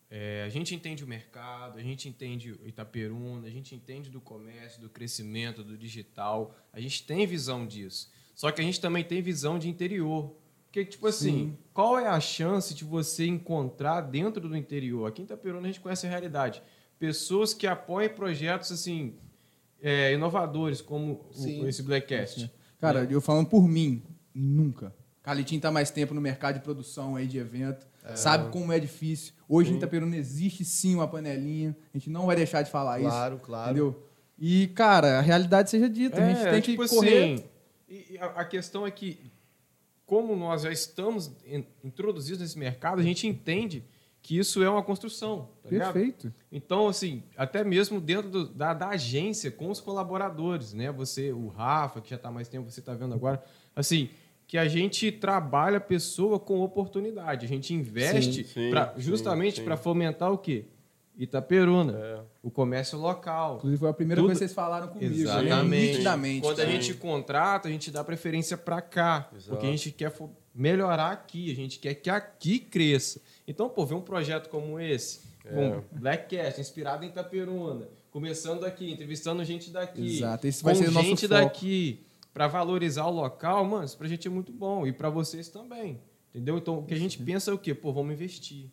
É, 0.09 0.43
a 0.45 0.49
gente 0.49 0.73
entende 0.73 1.03
o 1.03 1.07
mercado, 1.07 1.77
a 1.77 1.81
gente 1.81 2.07
entende 2.07 2.51
o 2.51 2.67
Itaperuna, 2.67 3.47
a 3.47 3.49
gente 3.49 3.75
entende 3.75 4.09
do 4.09 4.21
comércio, 4.21 4.79
do 4.79 4.89
crescimento, 4.89 5.63
do 5.63 5.77
digital. 5.77 6.55
A 6.71 6.79
gente 6.79 7.03
tem 7.05 7.25
visão 7.25 7.65
disso. 7.65 8.09
Só 8.33 8.51
que 8.51 8.61
a 8.61 8.63
gente 8.63 8.79
também 8.79 9.03
tem 9.03 9.21
visão 9.21 9.57
de 9.57 9.67
interior. 9.67 10.35
Porque, 10.65 10.85
tipo 10.85 11.07
assim, 11.07 11.57
qual 11.73 11.97
é 11.97 12.07
a 12.07 12.19
chance 12.19 12.73
de 12.73 12.83
você 12.83 13.25
encontrar 13.25 14.01
dentro 14.01 14.47
do 14.47 14.55
interior? 14.57 15.07
Aqui 15.07 15.21
em 15.21 15.25
Itaperuna 15.25 15.61
a 15.67 15.71
gente 15.71 15.79
conhece 15.79 16.05
a 16.05 16.09
realidade. 16.09 16.61
Pessoas 16.99 17.53
que 17.53 17.65
apoiem 17.65 18.09
projetos, 18.09 18.71
assim, 18.71 19.15
é, 19.81 20.13
inovadores, 20.13 20.81
como 20.81 21.25
o- 21.29 21.33
Sim. 21.33 21.65
esse 21.67 21.81
Blackcast. 21.81 22.51
Cara, 22.77 23.05
eu 23.09 23.21
falando 23.21 23.47
por 23.47 23.67
mim, 23.67 24.03
nunca. 24.33 24.93
Calitinho 25.25 25.59
tá 25.59 25.71
mais 25.71 25.89
tempo 25.89 26.13
no 26.13 26.21
mercado 26.21 26.55
de 26.55 26.61
produção 26.61 27.15
aí 27.15 27.25
de 27.25 27.39
evento. 27.39 27.85
Sabe 28.13 28.51
como 28.51 28.71
é 28.71 28.79
difícil. 28.79 29.33
Hoje 29.49 29.73
em 29.73 29.77
Itaperuna 29.77 30.15
existe 30.15 30.63
sim 30.63 30.93
uma 30.93 31.07
panelinha. 31.07 31.75
A 31.91 31.97
gente 31.97 32.11
não 32.11 32.27
vai 32.27 32.35
deixar 32.35 32.61
de 32.61 32.69
falar 32.69 32.99
isso. 32.99 33.09
Claro, 33.09 33.39
claro. 33.39 33.71
Entendeu? 33.71 34.03
E, 34.37 34.67
cara, 34.67 35.17
a 35.17 35.21
realidade 35.21 35.71
seja 35.71 35.89
dita. 35.89 36.23
a 36.23 36.27
gente 36.29 36.43
tem 36.43 36.61
que 36.61 36.71
tipo 36.73 36.87
correr. 36.87 37.33
assim, 37.33 37.43
e- 37.89 38.17
a, 38.19 38.25
a 38.27 38.45
questão 38.45 38.85
é 38.85 38.91
que, 38.91 39.31
como 40.05 40.35
nós 40.35 40.61
já 40.61 40.71
estamos 40.71 41.31
in- 41.47 41.65
introduzidos 41.83 42.41
nesse 42.41 42.59
mercado, 42.59 42.99
a 42.99 43.03
gente 43.03 43.25
entende 43.25 43.83
que 44.21 44.37
isso 44.37 44.61
é 44.63 44.69
uma 44.69 44.83
construção. 44.83 45.49
Tá 45.63 45.69
ligado? 45.71 45.93
Perfeito. 45.93 46.33
Então, 46.51 46.87
assim, 46.87 47.23
até 47.35 47.63
mesmo 47.63 47.99
dentro 47.99 48.29
do- 48.29 48.47
da, 48.49 48.73
da 48.75 48.89
agência, 48.89 49.49
com 49.49 49.69
os 49.71 49.79
colaboradores, 49.79 50.73
né? 50.73 50.91
Você, 50.91 51.31
o 51.31 51.47
Rafa, 51.47 52.01
que 52.01 52.09
já 52.11 52.15
está 52.17 52.29
mais 52.29 52.47
tempo, 52.47 52.69
você 52.69 52.79
está 52.81 52.93
vendo 52.93 53.15
agora, 53.15 53.43
assim, 53.75 54.09
que 54.47 54.57
a 54.57 54.67
gente 54.67 55.11
trabalha 55.11 55.77
a 55.77 55.81
pessoa 55.81 56.39
com 56.39 56.61
oportunidade. 56.61 57.45
A 57.45 57.49
gente 57.49 57.73
investe 57.73 58.43
Sim, 58.43 58.49
sim, 58.53 58.69
pra- 58.69 58.93
justamente 58.97 59.61
para 59.61 59.75
fomentar 59.75 60.31
o 60.31 60.37
quê? 60.37 60.65
Itaperuna, 61.17 61.97
É. 61.97 62.19
o 62.43 62.51
comércio 62.51 62.97
local. 62.99 63.55
Inclusive, 63.57 63.79
foi 63.79 63.89
a 63.89 63.93
primeira 63.93 64.21
Tudo- 64.21 64.27
coisa 64.27 64.39
que 64.39 64.45
vocês 64.45 64.53
falaram 64.53 64.87
comigo. 64.89 65.15
né? 65.15 65.21
Exatamente. 65.21 65.87
Nitidamente. 65.91 66.41
Quando 66.41 66.59
a 66.59 66.65
gente 66.65 66.93
contrata, 66.95 67.67
a 67.67 67.71
gente 67.71 67.89
dá 67.89 68.03
preferência 68.03 68.57
para 68.57 68.81
cá. 68.81 69.29
Exato. 69.33 69.49
Porque 69.51 69.65
a 69.65 69.69
gente 69.71 69.91
quer 69.91 70.13
melhorar 70.53 71.11
aqui, 71.11 71.51
a 71.51 71.55
gente 71.55 71.79
quer 71.79 71.93
que 71.95 72.09
aqui 72.09 72.59
cresça. 72.59 73.21
Então, 73.47 73.69
pô, 73.69 73.85
ver 73.85 73.95
um 73.95 74.01
projeto 74.01 74.49
como 74.49 74.79
esse, 74.79 75.21
É. 75.45 75.49
com 75.53 75.83
Blackcast, 75.99 76.59
inspirado 76.59 77.05
em 77.05 77.07
Itaperuna, 77.07 77.87
começando 78.11 78.65
aqui, 78.65 78.91
entrevistando 78.91 79.43
gente 79.45 79.69
daqui, 79.69 80.17
Exato, 80.17 80.47
esse 80.47 80.61
com 80.61 80.65
vai 80.65 80.75
ser 80.75 80.89
o 80.89 80.91
nosso 80.91 81.05
gente 81.07 81.27
foco. 81.27 81.33
daqui, 81.41 82.04
para 82.35 82.47
valorizar 82.47 83.05
o 83.05 83.11
local, 83.11 83.63
mano, 83.63 83.85
isso 83.85 83.97
pra 83.97 84.09
gente 84.09 84.27
é 84.27 84.29
muito 84.29 84.51
bom. 84.51 84.85
E 84.85 84.91
para 84.91 85.09
vocês 85.09 85.47
também. 85.47 86.01
Entendeu? 86.33 86.57
Então, 86.57 86.79
o 86.79 86.83
que 86.83 86.93
a 86.93 86.97
gente 86.97 87.17
pensa 87.17 87.49
é 87.49 87.53
o 87.53 87.57
quê? 87.57 87.73
Pô, 87.73 87.93
vamos 87.93 88.11
investir. 88.13 88.69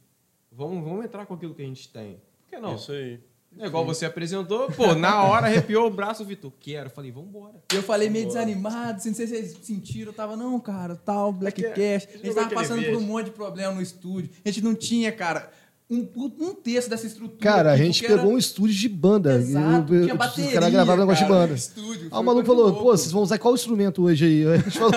Vamos, 0.51 0.83
vamos 0.83 1.05
entrar 1.05 1.25
com 1.27 1.35
aquilo 1.35 1.55
que 1.55 1.63
a 1.63 1.65
gente 1.65 1.89
tem. 1.89 2.21
Por 2.41 2.51
que 2.51 2.59
não? 2.59 2.75
Isso 2.75 2.91
aí. 2.91 3.21
É 3.57 3.67
igual 3.67 3.87
você 3.87 4.05
apresentou, 4.05 4.69
pô, 4.73 4.97
na 4.97 5.23
hora 5.23 5.47
arrepiou 5.47 5.87
o 5.87 5.91
braço, 5.91 6.25
Vitor. 6.25 6.53
Quero. 6.59 6.91
Falei, 6.91 7.13
vambora. 7.13 7.63
Eu 7.73 7.85
falei 7.85 8.11
meio 8.11 8.27
desanimado, 8.27 8.97
assim, 8.97 9.11
não 9.11 9.17
sei 9.17 9.29
se 9.29 9.37
vocês 9.37 9.65
sentiram, 9.65 10.11
eu 10.11 10.17
tava, 10.17 10.37
não, 10.37 10.59
cara, 10.59 10.97
tal, 10.97 11.33
Blackcast. 11.33 12.09
A 12.09 12.17
gente 12.17 12.35
tava 12.35 12.47
aquele 12.47 12.61
passando 12.61 12.85
por 12.85 12.97
um 12.97 13.01
monte 13.01 13.27
de 13.27 13.31
problema 13.31 13.75
no 13.75 13.83
estúdio. 13.83 14.29
A 14.45 14.49
gente 14.49 14.65
não 14.65 14.75
tinha, 14.75 15.13
cara, 15.13 15.53
um, 15.93 16.31
um 16.41 16.55
terço 16.55 16.89
dessa 16.91 17.07
estrutura. 17.07 17.39
Cara, 17.41 17.71
a 17.71 17.75
aqui, 17.75 17.85
gente 17.85 18.01
porque 18.01 18.13
pegou 18.15 18.27
era- 18.27 18.35
um 18.35 18.39
estúdio 18.39 18.75
de 18.75 18.89
banda. 18.89 19.35
Exato, 19.37 19.95
eu- 19.95 20.03
tinha 20.03 20.15
os 20.15 20.19
bateria, 20.19 20.53
caras 20.53 20.71
gravavam 20.73 21.05
negócio 21.07 21.25
de 21.27 21.31
banda. 21.33 21.55
estúdio. 21.55 22.09
Aí 22.11 22.19
o 22.19 22.23
maluco 22.23 22.47
falou, 22.47 22.65
louca. 22.67 22.81
pô, 22.81 22.97
vocês 22.97 23.13
vão 23.13 23.23
usar 23.23 23.39
qual 23.39 23.55
instrumento 23.55 24.03
hoje 24.05 24.25
aí? 24.25 24.47
A 24.53 24.57
gente 24.57 24.79
falou, 24.79 24.93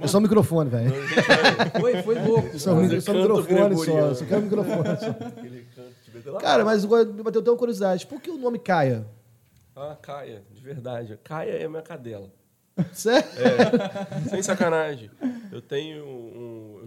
é 0.00 0.06
só 0.06 0.18
o 0.18 0.20
microfone, 0.20 0.70
velho. 0.70 0.92
Foi, 1.80 2.02
foi 2.02 2.24
louco. 2.24 2.58
Só, 2.58 2.74
micro- 2.74 3.00
só 3.00 3.12
microfone 3.12 3.76
só. 3.76 4.14
Só 4.14 4.24
quero 4.24 4.40
o 4.40 4.44
microfone 4.44 4.88
só. 4.98 6.38
Cara, 6.40 6.64
mas 6.64 6.84
me 6.84 7.22
bateu 7.22 7.40
até 7.40 7.50
uma 7.50 7.56
curiosidade. 7.56 8.06
Por 8.06 8.20
que 8.20 8.30
o 8.30 8.36
nome 8.38 8.58
Caia? 8.58 9.06
Ah, 9.76 9.96
Caia, 10.00 10.42
de 10.52 10.60
verdade. 10.62 11.18
Caia 11.24 11.52
é 11.52 11.68
minha 11.68 11.82
cadela. 11.82 12.28
Sério? 12.92 13.26
Sem 14.28 14.42
sacanagem. 14.42 15.10
Eu 15.52 15.60
tenho 15.60 16.04
um. 16.04 16.39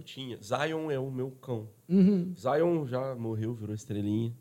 Tinha. 0.04 0.38
Zion 0.42 0.90
é 0.90 0.98
o 0.98 1.10
meu 1.10 1.30
cão. 1.32 1.68
Zion 2.38 2.86
já 2.86 3.14
morreu, 3.14 3.54
virou 3.54 3.74
estrelinha. 3.74 4.32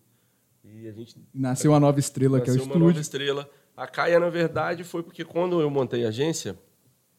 E 0.63 0.88
a 0.88 0.91
gente 0.91 1.15
Nasceu 1.34 1.72
uma 1.72 1.79
nova 1.79 2.00
estrela, 2.00 2.39
que 2.39 2.50
é 2.50 2.53
o 2.53 2.55
nasceu 2.58 2.72
uma 2.72 2.79
nova 2.79 2.91
estúdio. 2.91 3.01
estrela. 3.01 3.50
A 3.75 3.88
Caia, 3.88 4.20
na 4.20 4.29
verdade, 4.29 4.84
foi 4.84 5.01
porque 5.03 5.25
quando 5.25 5.60
eu 5.60 5.70
montei 5.70 6.05
a 6.05 6.10
agência, 6.10 6.58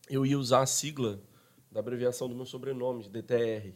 eu 0.08 0.24
ia 0.24 0.38
usar 0.38 0.60
a 0.62 0.66
sigla 0.66 1.20
da 1.70 1.80
abreviação 1.80 2.28
do 2.28 2.34
meu 2.34 2.46
sobrenome, 2.46 3.02
de 3.02 3.10
DTR. 3.10 3.74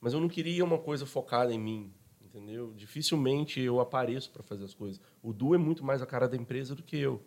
Mas 0.00 0.12
eu 0.12 0.20
não 0.20 0.28
queria 0.28 0.64
uma 0.64 0.78
coisa 0.78 1.06
focada 1.06 1.52
em 1.52 1.58
mim, 1.58 1.92
entendeu? 2.22 2.72
Dificilmente 2.76 3.60
eu 3.60 3.80
apareço 3.80 4.30
para 4.30 4.42
fazer 4.42 4.64
as 4.64 4.74
coisas. 4.74 5.00
O 5.22 5.32
Du 5.32 5.54
é 5.54 5.58
muito 5.58 5.84
mais 5.84 6.02
a 6.02 6.06
cara 6.06 6.28
da 6.28 6.36
empresa 6.36 6.74
do 6.74 6.82
que 6.82 6.98
eu. 6.98 7.22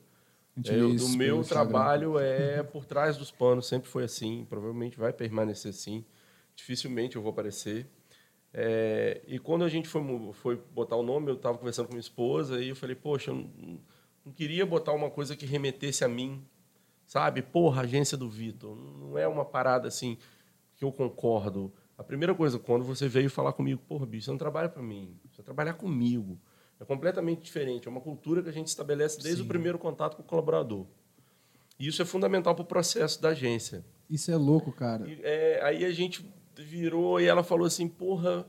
É, 0.66 0.84
o 0.84 1.10
meu 1.18 1.44
trabalho 1.44 2.20
é 2.20 2.62
por 2.62 2.86
trás 2.86 3.18
dos 3.18 3.32
panos, 3.32 3.66
sempre 3.66 3.90
foi 3.90 4.04
assim, 4.04 4.46
provavelmente 4.48 4.98
vai 5.00 5.12
permanecer 5.12 5.70
assim. 5.72 6.06
Dificilmente 6.56 7.16
eu 7.16 7.22
vou 7.22 7.32
aparecer. 7.32 7.88
É, 8.54 9.22
e 9.28 9.40
quando 9.40 9.64
a 9.64 9.70
gente 9.70 9.88
foi, 9.88 10.02
foi 10.34 10.56
botar 10.74 10.96
o 10.96 11.04
nome, 11.04 11.30
eu 11.30 11.36
estava 11.36 11.58
conversando 11.58 11.88
com 11.88 11.94
minha 11.94 12.02
esposa 12.02 12.62
e 12.62 12.70
eu 12.70 12.76
falei, 12.76 12.96
poxa, 12.96 13.32
eu 13.32 13.36
não, 13.36 13.80
não 14.26 14.32
queria 14.32 14.66
botar 14.66 14.94
uma 14.94 15.10
coisa 15.10 15.36
que 15.36 15.46
remetesse 15.46 16.04
a 16.04 16.08
mim, 16.08 16.46
sabe? 17.06 17.42
Porra, 17.42 17.82
agência 17.82 18.18
do 18.18 18.30
Vitor. 18.30 18.76
Não 18.76 19.18
é 19.18 19.28
uma 19.28 19.44
parada 19.44 19.88
assim 19.88 20.18
que 20.76 20.86
eu 20.86 20.92
concordo. 20.92 21.74
A 21.98 22.04
primeira 22.04 22.34
coisa, 22.36 22.60
quando 22.60 22.84
você 22.84 23.08
veio 23.08 23.30
falar 23.30 23.54
comigo, 23.54 23.82
porra, 23.88 24.06
bicho, 24.06 24.26
você 24.26 24.32
não 24.32 24.38
trabalha 24.38 24.70
para 24.70 24.82
mim, 24.82 25.18
você 25.30 25.38
vai 25.38 25.46
trabalhar 25.46 25.74
comigo. 25.74 26.40
É 26.80 26.86
completamente 26.86 27.42
diferente. 27.42 27.88
É 27.88 27.92
uma 27.92 28.02
cultura 28.02 28.44
que 28.44 28.50
a 28.50 28.52
gente 28.52 28.68
estabelece 28.68 29.22
desde 29.22 29.42
o 29.42 29.46
primeiro 29.46 29.80
contato 29.80 30.16
com 30.16 30.22
o 30.22 30.26
colaborador. 30.26 30.86
E 31.80 31.88
isso 31.88 32.02
é 32.02 32.06
fundamental 32.06 32.54
para 32.56 32.64
o 32.64 32.66
processo 32.66 33.22
da 33.22 33.30
agência. 33.30 33.86
Isso 34.10 34.32
é 34.32 34.36
louco, 34.36 34.72
cara. 34.72 35.08
E, 35.08 35.20
é, 35.24 35.62
aí 35.64 35.86
a 35.86 35.92
gente 35.92 36.33
virou 36.58 37.20
e 37.20 37.26
ela 37.26 37.44
falou 37.44 37.66
assim, 37.66 37.88
porra, 37.88 38.46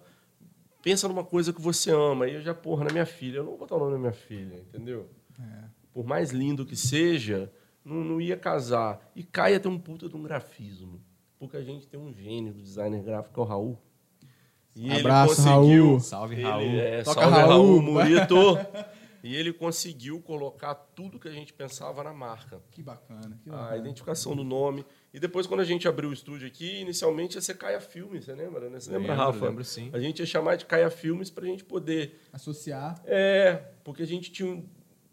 pensa 0.82 1.08
numa 1.08 1.24
coisa 1.24 1.52
que 1.52 1.60
você 1.60 1.90
ama. 1.90 2.24
Aí 2.26 2.34
eu 2.34 2.42
já, 2.42 2.54
porra, 2.54 2.84
na 2.84 2.92
minha 2.92 3.06
filha. 3.06 3.38
Eu 3.38 3.42
não 3.44 3.50
vou 3.50 3.58
botar 3.60 3.76
o 3.76 3.78
nome 3.78 3.92
da 3.92 3.98
minha 3.98 4.12
filha, 4.12 4.56
entendeu? 4.56 5.08
Por 5.92 6.04
mais 6.04 6.30
lindo 6.30 6.66
que 6.66 6.76
seja, 6.76 7.50
não, 7.84 7.96
não 8.02 8.20
ia 8.20 8.36
casar. 8.36 9.00
E 9.14 9.22
Caia 9.22 9.60
tem 9.60 9.70
um 9.70 9.78
puta 9.78 10.08
de 10.08 10.16
um 10.16 10.22
grafismo. 10.22 11.00
Porque 11.38 11.56
a 11.56 11.62
gente 11.62 11.86
tem 11.86 11.98
um 12.00 12.12
gênio 12.12 12.52
do 12.52 12.62
designer 12.62 13.02
gráfico, 13.02 13.34
que 13.34 13.40
é 13.40 13.42
o 13.42 13.46
Raul. 13.46 13.78
E 14.76 14.90
Abraço, 14.90 15.40
ele 15.42 15.50
conseguiu, 15.54 15.86
Raul. 15.86 16.00
Salve, 16.00 16.34
ele- 16.34 16.42
Raul. 16.42 16.62
É, 16.62 17.02
Toca 17.04 17.20
salve, 17.20 17.36
Raul. 17.38 17.48
Raul, 17.48 17.82
Murito. 17.82 18.36
e 19.22 19.36
ele 19.36 19.52
conseguiu 19.52 20.20
colocar 20.20 20.74
tudo 20.74 21.18
que 21.18 21.28
a 21.28 21.32
gente 21.32 21.52
pensava 21.52 22.02
na 22.02 22.12
marca 22.12 22.60
Que 22.72 22.82
bacana. 22.82 23.38
Que 23.42 23.50
a 23.50 23.52
bacana. 23.52 23.76
identificação 23.76 24.34
do 24.34 24.42
nome. 24.42 24.84
E 25.14 25.20
depois, 25.20 25.46
quando 25.46 25.60
a 25.60 25.64
gente 25.64 25.86
abriu 25.86 26.10
o 26.10 26.12
estúdio 26.12 26.48
aqui, 26.48 26.80
inicialmente 26.80 27.36
ia 27.36 27.40
ser 27.40 27.54
Caia 27.54 27.80
Filmes, 27.80 28.24
você 28.24 28.34
lembra? 28.34 28.68
Né? 28.68 28.80
Você 28.80 28.90
lembra, 28.90 29.12
Lembro, 29.12 29.24
Rafa? 29.26 29.46
lembro 29.46 29.64
sim. 29.64 29.88
A 29.92 30.00
gente 30.00 30.18
ia 30.18 30.26
chamar 30.26 30.56
de 30.56 30.66
Caia 30.66 30.90
Filmes 30.90 31.30
para 31.30 31.44
a 31.44 31.46
gente 31.46 31.62
poder. 31.62 32.20
Associar. 32.32 33.00
É, 33.04 33.62
porque 33.84 34.02
a 34.02 34.06
gente 34.06 34.32
tinha, 34.32 34.64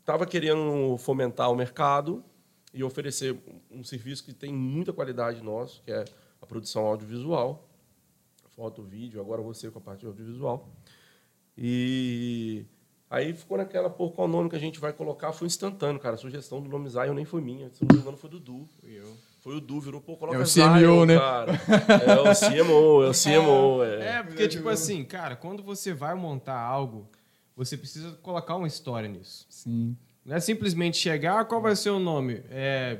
tava 0.03 0.25
querendo 0.25 0.97
fomentar 0.97 1.51
o 1.51 1.55
mercado 1.55 2.25
e 2.73 2.83
oferecer 2.83 3.37
um 3.69 3.83
serviço 3.83 4.23
que 4.25 4.33
tem 4.33 4.51
muita 4.51 4.91
qualidade 4.91 5.43
nosso, 5.43 5.83
que 5.83 5.91
é 5.91 6.03
a 6.41 6.47
produção 6.47 6.83
audiovisual, 6.87 7.69
foto, 8.55 8.81
vídeo, 8.81 9.21
agora 9.21 9.43
você 9.43 9.69
com 9.69 9.77
a 9.77 9.81
parte 9.83 10.03
audiovisual. 10.03 10.67
E 11.55 12.65
aí 13.07 13.33
ficou 13.33 13.55
naquela, 13.55 13.87
pô, 13.87 14.09
qual 14.09 14.27
nome 14.27 14.49
que 14.49 14.55
a 14.55 14.59
gente 14.59 14.79
vai 14.79 14.93
colocar? 14.93 15.31
Foi 15.31 15.45
instantâneo, 15.45 16.01
cara. 16.01 16.15
A 16.15 16.17
sugestão 16.17 16.59
do 16.59 16.67
nome 16.67 16.89
Zion 16.89 17.13
nem 17.13 17.23
foi 17.23 17.39
minha, 17.39 17.69
se 17.69 17.85
não 17.85 17.95
me 17.95 18.01
engano 18.01 18.17
foi 18.17 18.31
do 18.31 18.39
Du. 18.39 18.67
Foi 19.41 19.55
o 19.55 19.59
Du, 19.59 19.81
virou, 19.81 19.99
pô, 19.99 20.15
coloca 20.15 20.37
É 20.37 20.41
o 20.41 20.45
Zion, 20.45 20.73
CMO, 20.79 21.05
né? 21.05 21.17
cara. 21.17 21.51
É 22.07 22.19
o 22.19 22.23
CMO, 22.65 23.03
é 23.03 23.09
o 23.09 23.11
CMO. 23.11 23.83
É. 23.83 24.17
É, 24.19 24.23
porque, 24.23 24.47
tipo 24.47 24.69
assim, 24.69 25.03
cara, 25.03 25.35
quando 25.35 25.63
você 25.63 25.93
vai 25.93 26.13
montar 26.15 26.59
algo, 26.59 27.09
você 27.55 27.75
precisa 27.75 28.11
colocar 28.21 28.55
uma 28.55 28.67
história 28.67 29.09
nisso. 29.09 29.45
Sim. 29.49 29.97
Não 30.23 30.35
é 30.35 30.39
simplesmente 30.39 30.97
chegar, 30.97 31.39
ah, 31.39 31.43
qual 31.45 31.59
vai 31.59 31.75
ser 31.75 31.89
o 31.89 31.97
nome? 31.99 32.43
É, 32.51 32.99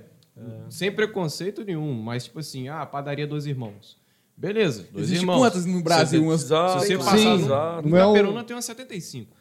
Sem 0.70 0.92
preconceito 0.92 1.64
nenhum, 1.64 1.94
mas 2.02 2.24
tipo 2.24 2.40
assim, 2.40 2.68
ah, 2.70 2.84
padaria 2.88 3.28
dos 3.28 3.46
irmãos. 3.46 4.00
Beleza, 4.36 4.88
dois 4.92 5.06
Existe 5.06 5.22
irmãos. 5.22 5.38
quantas 5.38 5.66
no 5.68 5.84
Brasil? 5.84 6.24
Umas... 6.24 6.42
Exato, 6.42 6.80
Se 6.80 6.88
você 6.88 6.98
passar 6.98 7.18
no- 7.18 7.46
exato, 7.46 7.88
Não 7.90 7.98
é 7.98 8.06
o- 8.08 8.44
tem 8.44 8.56
umas 8.56 8.66
75. 8.66 9.32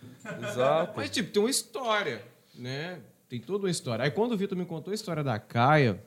exato. 0.50 0.92
Mas, 0.95 1.09
tipo, 1.09 1.33
tem 1.33 1.42
uma 1.42 1.49
história, 1.50 2.23
né? 2.54 2.99
Tem 3.26 3.40
toda 3.40 3.64
uma 3.64 3.71
história. 3.71 4.04
Aí, 4.04 4.11
quando 4.11 4.33
o 4.33 4.37
Vitor 4.37 4.59
me 4.59 4.66
contou 4.66 4.90
a 4.90 4.95
história 4.95 5.25
da 5.25 5.38
Caia, 5.38 6.02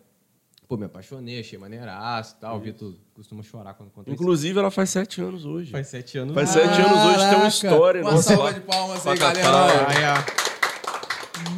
pô, 0.67 0.77
me 0.77 0.85
apaixonei, 0.85 1.39
achei 1.39 1.57
maneiraço 1.59 2.35
e 2.37 2.41
tal. 2.41 2.57
O 2.57 2.59
Vitor 2.59 2.93
costuma 3.13 3.43
chorar 3.43 3.73
quando 3.73 3.89
isso. 3.91 4.09
Inclusive, 4.11 4.57
ela 4.59 4.71
faz 4.71 4.89
sete 4.89 5.21
anos 5.21 5.45
hoje. 5.45 5.71
Faz 5.71 5.87
sete 5.87 6.17
anos. 6.17 6.33
Faz 6.33 6.55
né? 6.55 6.61
sete 6.63 6.81
anos 6.81 7.05
hoje, 7.15 7.29
tem 7.29 7.37
uma 7.37 7.47
história. 7.47 8.01
Uma 8.01 8.11
nossa, 8.11 8.23
salva 8.29 8.43
lá- 8.43 8.51
de 8.51 8.59
palmas 8.61 9.07
aí, 9.07 9.17
galera. 9.17 9.85
Caia. 9.85 10.25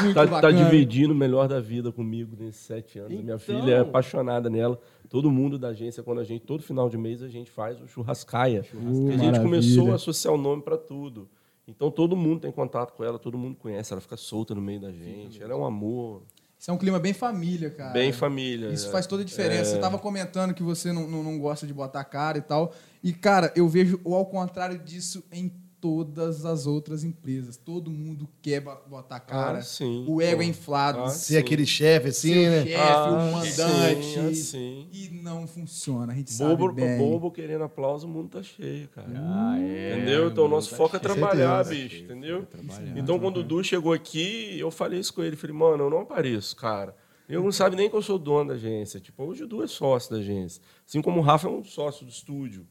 Muito 0.01 0.13
Tá, 0.15 0.25
tá 0.25 0.31
bacana. 0.31 0.63
dividindo 0.63 1.13
o 1.13 1.15
melhor 1.15 1.47
da 1.47 1.59
vida 1.59 1.91
comigo 1.91 2.35
nesses 2.39 2.61
sete 2.61 2.97
anos. 2.99 3.11
Minha 3.11 3.21
Então. 3.23 3.39
filha 3.39 3.71
é 3.75 3.79
apaixonada 3.79 4.49
nela. 4.49 4.79
Todo 5.09 5.29
mundo 5.29 5.57
da 5.59 5.69
agência, 5.69 6.01
quando 6.01 6.19
a 6.19 6.23
gente, 6.23 6.41
todo 6.45 6.63
final 6.63 6.89
de 6.89 6.97
mês, 6.97 7.21
a 7.21 7.27
gente 7.29 7.51
faz 7.51 7.79
o 7.81 7.87
churrascaia. 7.87 8.61
A 8.61 8.63
gente 8.63 8.83
maravilha. 9.17 9.41
começou 9.41 9.91
a 9.91 9.95
associar 9.95 10.33
o 10.33 10.37
nome 10.37 10.61
para 10.63 10.77
tudo. 10.77 11.29
Então 11.67 11.89
todo 11.91 12.15
mundo 12.15 12.41
tem 12.41 12.51
contato 12.51 12.93
com 12.93 13.03
ela, 13.03 13.17
todo 13.17 13.37
mundo 13.37 13.55
conhece, 13.55 13.91
ela 13.93 14.01
fica 14.01 14.17
solta 14.17 14.53
no 14.53 14.61
meio 14.61 14.79
da 14.79 14.91
gente. 14.91 15.41
Ela 15.41 15.53
é 15.53 15.55
um 15.55 15.65
amor, 15.65 16.21
Isso 16.59 16.71
é 16.71 16.73
um 16.73 16.77
clima 16.77 16.99
bem 16.99 17.13
família, 17.13 17.69
cara. 17.69 17.91
bem 17.91 18.11
família. 18.11 18.69
Isso 18.69 18.87
é. 18.87 18.91
faz 18.91 19.05
toda 19.05 19.21
a 19.21 19.25
diferença. 19.25 19.71
É. 19.71 19.73
Você 19.75 19.79
tava 19.79 19.99
comentando 19.99 20.53
que 20.53 20.63
você 20.63 20.91
não, 20.91 21.07
não, 21.07 21.23
não 21.23 21.37
gosta 21.37 21.67
de 21.67 21.73
botar 21.73 22.03
cara 22.03 22.37
e 22.37 22.41
tal. 22.41 22.73
E, 23.03 23.13
cara, 23.13 23.51
eu 23.55 23.67
vejo 23.67 23.99
o 24.03 24.15
ao 24.15 24.25
contrário 24.25 24.79
disso 24.79 25.23
em 25.31 25.49
todas 25.85 26.45
as 26.47 26.65
outras 26.65 27.03
empresas. 27.03 27.57
Todo 27.57 27.91
mundo 27.91 28.27
quer 28.41 28.59
bo- 28.59 28.75
botar 28.89 29.19
cara. 29.19 29.59
Ah, 29.59 29.61
sim. 29.61 30.03
O 30.07 30.19
ego 30.19 30.41
é 30.41 30.45
inflado. 30.45 30.99
Ah, 31.01 31.09
Ser 31.09 31.37
aquele 31.37 31.63
chefe 31.63 32.07
assim, 32.07 32.33
Ser 32.33 32.47
o 32.47 32.51
né? 32.51 32.63
chefe, 32.63 32.75
Ah, 32.75 33.11
o 33.11 33.31
mandante. 33.31 34.03
sim, 34.05 34.27
assim. 34.29 34.87
E 34.91 35.09
não 35.21 35.45
funciona. 35.45 36.11
A 36.11 36.15
gente 36.15 36.35
Bobo, 36.37 36.69
sabe 36.69 36.81
bem. 36.81 36.97
bobo 36.97 37.29
querendo 37.29 37.63
aplauso, 37.65 38.07
o 38.07 38.09
mundo 38.09 38.29
tá 38.29 38.41
cheio, 38.41 38.87
cara. 38.89 39.07
Ah, 39.15 39.59
é, 39.61 39.95
entendeu? 39.97 40.29
Então 40.29 40.45
o 40.45 40.47
nosso 40.47 40.71
tá 40.71 40.75
foco 40.77 40.95
é 40.95 40.99
cheio. 40.99 41.13
trabalhar, 41.13 41.63
certeza. 41.63 41.83
bicho, 41.89 42.03
entendeu? 42.03 42.45
trabalhar. 42.47 42.97
Então 42.97 43.19
quando 43.19 43.37
o 43.37 43.43
Du 43.43 43.63
chegou 43.63 43.93
aqui, 43.93 44.57
eu 44.59 44.71
falei 44.71 44.99
isso 44.99 45.13
com 45.13 45.21
ele. 45.21 45.35
Falei, 45.35 45.55
mano, 45.55 45.83
eu 45.83 45.89
não 45.91 45.99
apareço, 45.99 46.55
cara. 46.55 46.95
Eu 47.29 47.43
não 47.43 47.51
sabe 47.51 47.75
nem 47.75 47.87
que 47.89 47.95
eu 47.95 48.01
sou 48.01 48.17
dono 48.17 48.49
da 48.49 48.53
agência. 48.55 48.99
Tipo, 48.99 49.23
hoje 49.23 49.43
o 49.43 49.47
Du 49.47 49.61
é 49.63 49.67
sócio 49.67 50.09
da 50.11 50.17
agência. 50.17 50.61
Assim 50.87 50.99
como 51.01 51.19
o 51.19 51.23
Rafa 51.23 51.47
é 51.47 51.51
um 51.51 51.63
sócio 51.63 52.05
do 52.05 52.11
estúdio. 52.11 52.65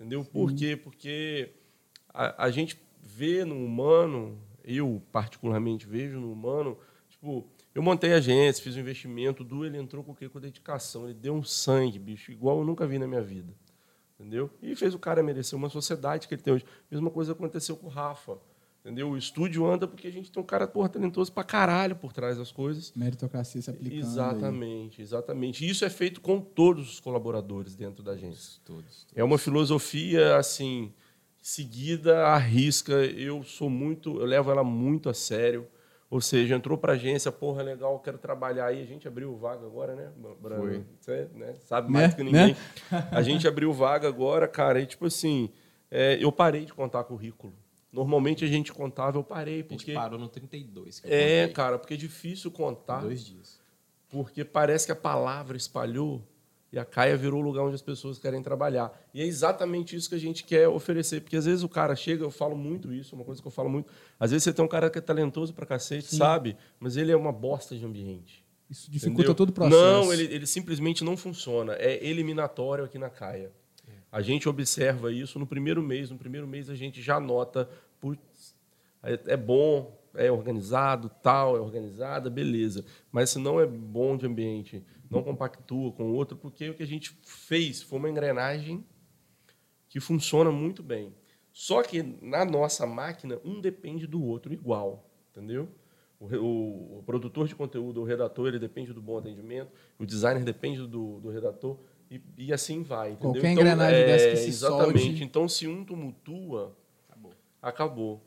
Entendeu? 0.00 0.24
Por 0.24 0.52
quê? 0.52 0.76
Porque 0.76 1.50
a, 2.18 2.46
a 2.46 2.50
gente 2.50 2.76
vê 3.00 3.44
no 3.44 3.54
humano, 3.64 4.36
eu 4.64 5.00
particularmente 5.12 5.86
vejo 5.86 6.18
no 6.18 6.32
humano, 6.32 6.76
tipo, 7.08 7.46
eu 7.72 7.80
montei 7.80 8.12
a 8.12 8.16
agência, 8.16 8.62
fiz 8.62 8.76
um 8.76 8.80
investimento, 8.80 9.44
o 9.44 9.46
Du 9.46 9.64
ele 9.64 9.78
entrou 9.78 10.02
com 10.02 10.10
o 10.10 10.14
quê? 10.16 10.28
Com 10.28 10.40
dedicação, 10.40 11.04
ele 11.04 11.14
deu 11.14 11.32
um 11.32 11.44
sangue, 11.44 11.96
bicho, 11.96 12.32
igual 12.32 12.58
eu 12.58 12.64
nunca 12.64 12.84
vi 12.88 12.98
na 12.98 13.06
minha 13.06 13.22
vida. 13.22 13.54
Entendeu? 14.18 14.50
E 14.60 14.74
fez 14.74 14.94
o 14.94 14.98
cara 14.98 15.22
merecer 15.22 15.56
uma 15.56 15.68
sociedade 15.68 16.26
que 16.26 16.34
ele 16.34 16.42
tem 16.42 16.52
hoje. 16.52 16.64
Mesma 16.90 17.08
coisa 17.08 17.30
aconteceu 17.30 17.76
com 17.76 17.86
o 17.86 17.90
Rafa. 17.90 18.36
Entendeu? 18.80 19.10
O 19.10 19.16
estúdio 19.16 19.64
anda 19.64 19.86
porque 19.86 20.08
a 20.08 20.10
gente 20.10 20.32
tem 20.32 20.42
um 20.42 20.46
cara, 20.46 20.66
porra, 20.66 20.88
talentoso 20.88 21.32
pra 21.32 21.44
caralho 21.44 21.94
por 21.94 22.12
trás 22.12 22.36
das 22.36 22.50
coisas. 22.50 22.92
Meritocracia 22.96 23.62
se 23.62 23.70
aplicando. 23.70 23.94
aí. 23.94 24.00
Exatamente, 24.00 25.02
exatamente. 25.02 25.64
E 25.64 25.68
isso 25.68 25.84
é 25.84 25.90
feito 25.90 26.20
com 26.20 26.40
todos 26.40 26.94
os 26.94 26.98
colaboradores 27.00 27.76
dentro 27.76 28.02
da 28.02 28.12
agência. 28.12 28.60
Todos. 28.64 29.06
É 29.14 29.22
uma 29.22 29.38
filosofia 29.38 30.36
assim 30.36 30.92
seguida 31.48 32.26
à 32.26 32.36
risca. 32.36 32.92
Eu 32.92 33.42
sou 33.42 33.70
muito, 33.70 34.20
eu 34.20 34.26
levo 34.26 34.50
ela 34.50 34.62
muito 34.62 35.08
a 35.08 35.14
sério. 35.14 35.66
Ou 36.10 36.20
seja, 36.22 36.54
entrou 36.56 36.78
para 36.78 36.94
agência, 36.94 37.30
porra, 37.30 37.62
legal, 37.62 37.98
quero 38.00 38.16
trabalhar 38.18 38.66
aí. 38.66 38.82
A 38.82 38.86
gente 38.86 39.06
abriu 39.06 39.36
vaga 39.36 39.64
agora, 39.66 39.94
né, 39.94 40.10
Brano? 40.40 40.62
Foi. 40.62 40.84
Você 41.00 41.28
né, 41.34 41.54
sabe 41.66 41.92
Né? 41.92 42.00
mais 42.00 42.14
que 42.14 42.22
ninguém. 42.22 42.54
Né? 42.90 43.08
A 43.10 43.20
gente 43.22 43.46
abriu 43.46 43.72
vaga 43.72 44.08
agora, 44.08 44.48
cara, 44.48 44.80
e 44.80 44.86
tipo 44.86 45.04
assim, 45.06 45.50
é, 45.90 46.16
eu 46.22 46.30
parei 46.32 46.64
de 46.64 46.72
contar 46.72 47.04
currículo. 47.04 47.52
Normalmente 47.92 48.44
a 48.44 48.48
gente 48.48 48.72
contava, 48.72 49.18
eu 49.18 49.24
parei, 49.24 49.54
A 49.54 49.58
gente 49.58 49.68
porque. 49.68 49.92
parou 49.92 50.18
no 50.18 50.28
32. 50.28 51.00
Que 51.00 51.06
eu 51.08 51.12
É, 51.12 51.40
contei. 51.40 51.54
cara, 51.54 51.78
porque 51.78 51.94
é 51.94 51.96
difícil 51.96 52.50
contar 52.50 53.00
Dois 53.00 53.24
dias. 53.24 53.60
porque 54.10 54.44
parece 54.44 54.86
que 54.86 54.92
a 54.92 54.96
palavra 54.96 55.56
espalhou 55.58 56.22
e 56.72 56.78
a 56.78 56.84
Caia 56.84 57.16
virou 57.16 57.40
o 57.40 57.42
lugar 57.42 57.62
onde 57.62 57.74
as 57.74 57.82
pessoas 57.82 58.18
querem 58.18 58.42
trabalhar. 58.42 58.92
E 59.14 59.22
é 59.22 59.24
exatamente 59.24 59.96
isso 59.96 60.08
que 60.08 60.14
a 60.14 60.20
gente 60.20 60.44
quer 60.44 60.68
oferecer, 60.68 61.20
porque 61.20 61.36
às 61.36 61.46
vezes 61.46 61.62
o 61.62 61.68
cara 61.68 61.96
chega, 61.96 62.24
eu 62.24 62.30
falo 62.30 62.56
muito 62.56 62.92
isso, 62.92 63.14
uma 63.14 63.24
coisa 63.24 63.40
que 63.40 63.46
eu 63.46 63.52
falo 63.52 63.70
muito, 63.70 63.90
às 64.20 64.30
vezes 64.30 64.44
você 64.44 64.52
tem 64.52 64.64
um 64.64 64.68
cara 64.68 64.90
que 64.90 64.98
é 64.98 65.00
talentoso 65.00 65.54
pra 65.54 65.64
cacete, 65.64 66.14
sabe? 66.14 66.56
Mas 66.78 66.96
ele 66.96 67.10
é 67.10 67.16
uma 67.16 67.32
bosta 67.32 67.76
de 67.76 67.84
ambiente. 67.84 68.44
Isso 68.68 68.90
dificulta 68.90 69.22
entendeu? 69.22 69.34
todo 69.34 69.48
o 69.48 69.52
processo. 69.52 69.80
Não, 69.80 70.12
ele, 70.12 70.24
ele 70.24 70.46
simplesmente 70.46 71.02
não 71.02 71.16
funciona. 71.16 71.72
É 71.74 72.04
eliminatório 72.06 72.84
aqui 72.84 72.98
na 72.98 73.08
Caia. 73.08 73.50
A 74.10 74.20
gente 74.20 74.48
observa 74.48 75.12
isso 75.12 75.38
no 75.38 75.46
primeiro 75.46 75.82
mês. 75.82 76.10
No 76.10 76.18
primeiro 76.18 76.46
mês 76.46 76.68
a 76.68 76.74
gente 76.74 77.00
já 77.00 77.20
nota, 77.20 77.68
putz, 78.00 78.54
é, 79.02 79.18
é 79.28 79.36
bom, 79.36 79.97
é 80.14 80.30
organizado, 80.30 81.10
tal, 81.22 81.56
é 81.56 81.60
organizada, 81.60 82.28
beleza. 82.30 82.84
Mas 83.12 83.30
se 83.30 83.38
não 83.38 83.60
é 83.60 83.66
bom 83.66 84.16
de 84.16 84.26
ambiente, 84.26 84.84
não 85.10 85.22
compactua 85.22 85.92
com 85.92 86.04
o 86.10 86.14
outro, 86.14 86.36
porque 86.36 86.68
o 86.70 86.74
que 86.74 86.82
a 86.82 86.86
gente 86.86 87.10
fez 87.24 87.82
foi 87.82 87.98
uma 87.98 88.10
engrenagem 88.10 88.84
que 89.88 90.00
funciona 90.00 90.50
muito 90.50 90.82
bem. 90.82 91.14
Só 91.52 91.82
que 91.82 92.02
na 92.22 92.44
nossa 92.44 92.86
máquina, 92.86 93.40
um 93.44 93.60
depende 93.60 94.06
do 94.06 94.22
outro 94.22 94.52
igual, 94.52 95.08
entendeu? 95.30 95.68
O, 96.20 96.26
o- 96.36 96.98
o 96.98 97.02
produtor 97.04 97.46
de 97.48 97.54
conteúdo, 97.54 98.00
o 98.00 98.04
redator, 98.04 98.48
ele 98.48 98.58
depende 98.58 98.92
do 98.92 99.00
bom 99.00 99.18
atendimento, 99.18 99.70
o 99.98 100.04
designer 100.04 100.44
depende 100.44 100.86
do, 100.86 101.20
do 101.20 101.30
redator, 101.30 101.78
e, 102.10 102.20
e 102.36 102.52
assim 102.52 102.82
vai. 102.82 103.12
Entendeu? 103.12 103.32
Qualquer 103.32 103.52
engrenagem 103.52 104.04
dessa 104.06 104.28
que 104.30 104.36
se 104.36 104.48
Exatamente. 104.48 105.04
solte- 105.04 105.24
Então, 105.24 105.48
se 105.48 105.66
um 105.66 105.84
tumultua, 105.84 106.76
acabou. 107.62 108.22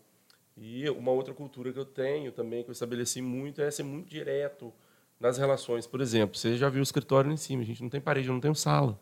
E 0.58 0.90
uma 0.90 1.12
outra 1.12 1.34
cultura 1.34 1.72
que 1.72 1.80
eu 1.80 1.86
tenho 1.86 2.32
também, 2.32 2.64
que 2.64 2.70
eu 2.70 2.74
estabeleci 2.74 3.22
muito, 3.22 3.62
é 3.62 3.72
ser 3.72 3.84
muito 3.84 4.10
direto 4.10 4.74
nas 5.20 5.38
relações. 5.38 5.88
Por 5.88 6.02
exemplo, 6.02 6.38
você 6.38 6.58
já 6.58 6.70
viu 6.70 6.82
o 6.82 6.84
escritório 6.84 7.30
lá 7.30 7.34
em 7.34 7.38
cima, 7.38 7.62
a 7.62 7.66
gente 7.66 7.82
não 7.82 7.90
tem 7.90 8.02
parede, 8.02 8.28
não 8.28 8.40
tem 8.40 8.54
sala. 8.54 9.00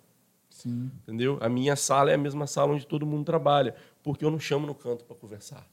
Sim. 0.49 0.91
Entendeu? 1.03 1.37
A 1.41 1.47
minha 1.47 1.75
sala 1.75 2.11
é 2.11 2.15
a 2.15 2.17
mesma 2.17 2.45
sala 2.47 2.73
onde 2.73 2.85
todo 2.85 3.05
mundo 3.05 3.25
trabalha, 3.25 3.75
porque 4.03 4.25
eu 4.25 4.31
não 4.31 4.39
chamo 4.39 4.67
no 4.67 4.75
canto 4.75 5.05
para 5.05 5.15
conversar. 5.15 5.65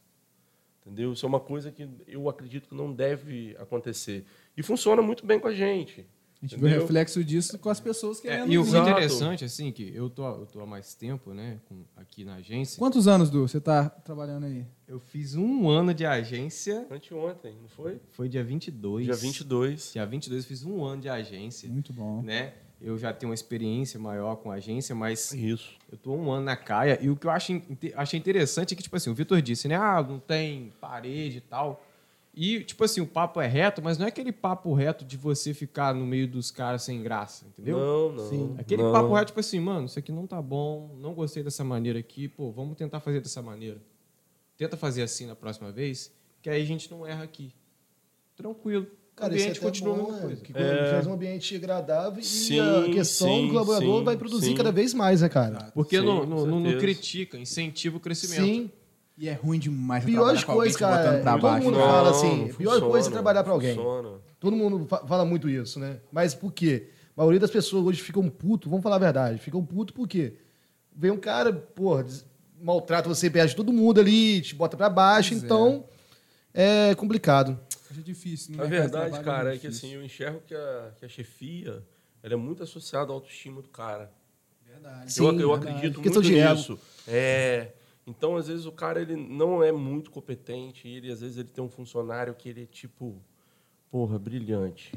Entendeu? 0.81 1.13
Isso 1.13 1.27
é 1.27 1.29
uma 1.29 1.41
coisa 1.41 1.73
que 1.73 1.89
eu 2.07 2.29
acredito 2.29 2.69
que 2.69 2.75
não 2.75 2.93
deve 2.93 3.57
acontecer. 3.59 4.25
E 4.57 4.63
funciona 4.63 5.03
muito 5.03 5.27
bem 5.27 5.41
com 5.41 5.49
a 5.49 5.53
gente. 5.53 6.07
A 6.47 6.49
gente 6.49 6.61
vê 6.61 6.77
o 6.77 6.81
reflexo 6.81 7.25
disso 7.25 7.59
com 7.59 7.69
as 7.69 7.81
pessoas 7.81 8.19
É, 8.19 8.23
querendo 8.23 8.53
e 8.53 8.57
o 8.59 8.63
interessante, 8.63 9.45
assim, 9.45 9.73
que 9.73 9.93
eu 9.95 10.09
tô, 10.09 10.25
eu 10.27 10.47
tô 10.47 10.61
há 10.61 10.67
mais 10.67 10.95
tempo, 10.95 11.35
né, 11.35 11.59
com- 11.69 11.83
aqui 11.97 12.25
na 12.25 12.37
agência. 12.37 12.79
Quantos 12.79 13.09
anos, 13.09 13.29
Du, 13.31 13.47
você 13.49 13.61
tá 13.61 13.89
trabalhando 13.91 14.45
aí? 14.47 14.65
Eu 14.87 15.01
fiz 15.01 15.35
um 15.35 15.69
ano 15.69 15.93
de 15.93 16.07
agência, 16.07 16.87
Anteontem, 16.91 17.57
não 17.61 17.69
foi? 17.69 18.01
foi 18.13 18.29
dia 18.29 18.45
22. 18.45 19.07
Dia 19.07 19.15
22. 19.17 19.93
Dia 19.93 20.07
22 20.07 20.45
eu 20.45 20.49
fiz 20.49 20.65
um 20.65 20.85
ano 20.85 21.03
de 21.03 21.09
agência, 21.09 21.69
Muito 21.69 21.93
bom. 21.93 22.23
né? 22.23 22.55
Eu 22.81 22.99
já 22.99 23.11
tenho 23.13 23.31
uma 23.31 23.35
experiência 23.35 23.99
maior 23.99 24.37
com 24.37 24.51
agência, 24.51 24.95
mas 24.95 25.33
Isso. 25.33 25.73
eu 25.91 25.97
tô 25.97 26.15
um 26.15 26.31
ano 26.31 26.45
na 26.45 26.55
Caia 26.57 26.99
e 27.03 27.09
o 27.09 27.17
que 27.17 27.27
eu 27.27 27.31
acho, 27.31 27.53
inte- 27.53 27.93
achei 27.97 28.19
interessante 28.21 28.75
é 28.75 28.77
que, 28.77 28.83
tipo 28.83 28.95
assim, 28.95 29.09
o 29.11 29.15
Vitor 29.15 29.41
disse, 29.41 29.67
né? 29.67 29.75
Ah, 29.77 30.03
não 30.07 30.19
tem 30.21 30.73
parede 30.81 31.39
e 31.39 31.41
tal. 31.41 31.83
E, 32.37 32.63
tipo 32.63 32.85
assim, 32.85 33.01
o 33.01 33.07
papo 33.07 33.41
é 33.41 33.47
reto, 33.47 33.81
mas 33.83 33.97
não 33.97 34.05
é 34.05 34.11
aquele 34.11 34.31
papo 34.31 34.75
reto 34.75 35.07
de 35.07 35.17
você 35.17 35.55
ficar 35.55 35.95
no 35.95 36.05
meio 36.05 36.29
dos 36.29 36.51
caras 36.51 36.83
sem 36.83 37.03
graça, 37.03 37.47
entendeu? 37.47 37.79
Não, 37.79 38.13
não. 38.13 38.29
Sim. 38.29 38.55
Aquele 38.59 38.83
não. 38.83 38.93
papo 38.93 39.15
reto, 39.15 39.29
tipo 39.29 39.41
assim, 39.41 39.59
mano, 39.59 39.87
isso 39.87 39.99
aqui 39.99 40.13
não 40.13 40.27
tá 40.27 40.43
bom, 40.43 40.95
não 41.01 41.15
gostei 41.15 41.43
dessa 41.43 41.65
maneira 41.65 41.99
aqui, 41.99 42.29
pô, 42.29 42.53
vamos 42.53 42.77
tentar 42.77 43.01
fazer 43.01 43.23
dessa 43.23 43.41
maneira. 43.41 43.81
Tenta 44.55 44.77
fazer 44.77 45.03
assim 45.03 45.25
na 45.25 45.35
próxima 45.35 45.73
vez, 45.73 46.13
que 46.43 46.51
aí 46.51 46.61
a 46.61 46.65
gente 46.67 46.91
não 46.91 47.07
erra 47.07 47.25
aqui. 47.25 47.55
Tranquilo. 48.37 48.87
Cara, 49.17 49.33
o 49.33 49.37
é 49.37 49.41
ambiente 49.41 49.61
continua 49.61 49.95
a 49.95 49.97
bom, 49.97 50.03
mesma 50.03 50.17
né? 50.17 50.27
coisa. 50.27 50.43
Que 50.43 50.53
faz 50.53 51.07
um 51.07 51.13
ambiente 51.15 51.57
agradável 51.57 52.23
Sim, 52.23 52.57
e 52.57 52.61
a 52.61 52.85
questão 52.93 53.29
sim, 53.29 53.43
do 53.47 53.49
colaborador 53.49 53.99
sim, 53.99 54.05
vai 54.05 54.17
produzir 54.19 54.49
sim. 54.49 54.55
cada 54.55 54.71
vez 54.71 54.93
mais, 54.93 55.23
né, 55.23 55.29
cara? 55.31 55.73
Porque 55.73 55.99
Sim, 55.99 56.05
não, 56.05 56.27
não, 56.27 56.61
não- 56.61 56.79
critica, 56.79 57.39
incentiva 57.39 57.97
o 57.97 58.01
crescimento. 58.01 58.45
Sim. 58.45 58.71
E 59.19 59.29
é 59.29 59.33
ruim 59.33 59.59
demais 59.59 60.05
você 60.05 60.11
Pior 60.11 60.19
trabalhar 60.21 60.39
de 60.41 60.47
com 60.47 60.53
alguém 60.53 60.65
coisa, 60.73 60.79
te 60.79 60.85
botando 60.85 61.05
cara. 61.05 61.23
pra 61.23 61.33
Todo 61.33 61.43
baixo. 61.43 61.65
mundo 61.65 61.79
né? 61.79 61.85
fala 61.85 62.11
assim, 62.11 62.37
não 62.49 62.49
pior 62.55 62.81
coisa 62.83 63.09
é 63.09 63.13
trabalhar 63.13 63.45
pra 63.45 63.53
alguém. 63.53 63.75
funciona. 63.75 64.19
Todo 64.39 64.57
mundo 64.57 64.87
fa- 64.87 65.07
fala 65.07 65.25
muito 65.25 65.49
isso, 65.49 65.79
né? 65.81 66.01
Mas 66.13 66.35
por 66.35 66.53
quê? 66.53 66.91
A 67.17 67.21
maioria 67.23 67.41
das 67.41 67.51
pessoas 67.51 67.85
hoje 67.87 68.03
ficam 68.03 68.29
puto, 68.29 68.69
vamos 68.69 68.83
falar 68.83 68.97
a 68.97 68.99
verdade, 68.99 69.39
ficam 69.39 69.65
puto 69.65 69.95
por 69.95 70.07
quê? 70.07 70.35
Vem 70.95 71.11
um 71.11 71.17
cara, 71.17 71.51
porra, 71.53 72.05
maltrata 72.61 73.09
você 73.09 73.31
perto 73.31 73.51
de 73.51 73.57
todo 73.57 73.73
mundo 73.73 74.01
ali, 74.01 74.43
te 74.43 74.55
bota 74.55 74.77
pra 74.77 74.91
baixo, 74.91 75.31
Pois 75.31 75.43
é. 75.43 75.47
então 75.47 75.85
é 76.53 76.95
complicado. 76.95 77.59
Acho 77.91 78.03
difícil. 78.03 78.55
no 78.57 78.63
A 78.63 78.67
verdade, 78.67 79.19
cara, 79.21 79.49
é 79.49 79.51
muito 79.53 79.61
que 79.63 79.67
assim, 79.69 79.95
eu 79.95 80.05
enxergo 80.05 80.43
que 80.47 80.55
a, 80.55 80.91
que 80.99 81.07
a 81.07 81.09
chefia 81.09 81.83
ela 82.23 82.35
é 82.35 82.37
muito 82.37 82.63
associada 82.63 83.11
à 83.13 83.15
autoestima 83.15 83.63
do 83.63 83.69
cara. 83.69 84.11
Verdade. 84.71 85.11
Sim, 85.13 85.25
eu, 85.25 85.41
eu 85.41 85.51
verdade. 85.53 85.77
acredito 85.77 86.01
muito 86.03 86.21
nisso. 86.21 86.79
É, 87.09 87.69
então, 88.07 88.37
às 88.37 88.47
vezes, 88.47 88.67
o 88.67 88.73
cara 88.73 89.01
ele 89.01 89.17
não 89.17 89.63
é 89.63 89.73
muito 89.73 90.11
competente, 90.11 90.87
ele, 90.87 91.11
às 91.11 91.21
vezes 91.21 91.39
ele 91.39 91.49
tem 91.49 91.63
um 91.63 91.69
funcionário 91.69 92.35
que 92.35 92.49
ele 92.49 92.63
é 92.63 92.67
tipo, 92.67 93.17
porra, 93.91 94.19
brilhante. 94.19 94.93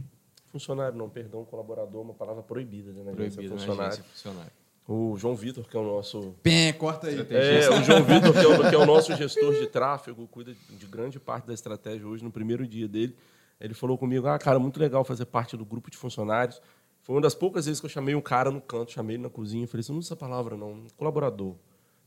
Funcionário 0.47 0.97
não, 0.97 1.09
perdão, 1.09 1.43
colaborador, 1.45 2.01
uma 2.01 2.13
palavra 2.13 2.43
proibida, 2.43 2.91
né? 2.91 3.11
Proibido 3.11 3.43
na 3.43 3.49
funcionário. 3.59 3.93
agência, 3.93 4.03
funcionário. 4.03 4.51
O 4.87 5.15
João 5.17 5.35
Vitor, 5.35 5.67
que 5.67 5.77
é 5.77 5.79
o 5.79 5.83
nosso 5.83 6.35
Pé, 6.41 6.73
corta 6.73 7.07
aí. 7.07 7.19
É, 7.29 7.69
o 7.69 7.83
João 7.83 8.03
Vitor, 8.03 8.33
que 8.33 8.39
é 8.39 8.47
o, 8.47 8.69
que 8.69 8.75
é 8.75 8.77
o 8.77 8.85
nosso 8.87 9.15
gestor 9.15 9.53
de 9.53 9.67
tráfego, 9.67 10.27
cuida 10.27 10.55
de 10.69 10.85
grande 10.87 11.19
parte 11.19 11.45
da 11.45 11.53
estratégia 11.53 12.07
hoje, 12.07 12.23
no 12.23 12.31
primeiro 12.31 12.67
dia 12.67 12.87
dele. 12.87 13.15
Ele 13.59 13.75
falou 13.75 13.97
comigo, 13.97 14.25
ah, 14.27 14.39
cara, 14.39 14.57
muito 14.57 14.79
legal 14.79 15.03
fazer 15.03 15.25
parte 15.25 15.55
do 15.55 15.63
grupo 15.63 15.91
de 15.91 15.97
funcionários. 15.97 16.59
Foi 17.03 17.15
uma 17.15 17.21
das 17.21 17.35
poucas 17.35 17.65
vezes 17.65 17.79
que 17.79 17.85
eu 17.85 17.89
chamei 17.89 18.15
um 18.15 18.21
cara 18.21 18.49
no 18.49 18.61
canto, 18.61 18.91
chamei 18.91 19.15
ele 19.15 19.23
na 19.23 19.29
cozinha 19.29 19.63
e 19.63 19.67
falei 19.67 19.81
assim, 19.81 19.91
não 19.91 19.99
usa 19.99 20.07
essa 20.07 20.15
palavra 20.15 20.57
não, 20.57 20.83
colaborador. 20.97 21.55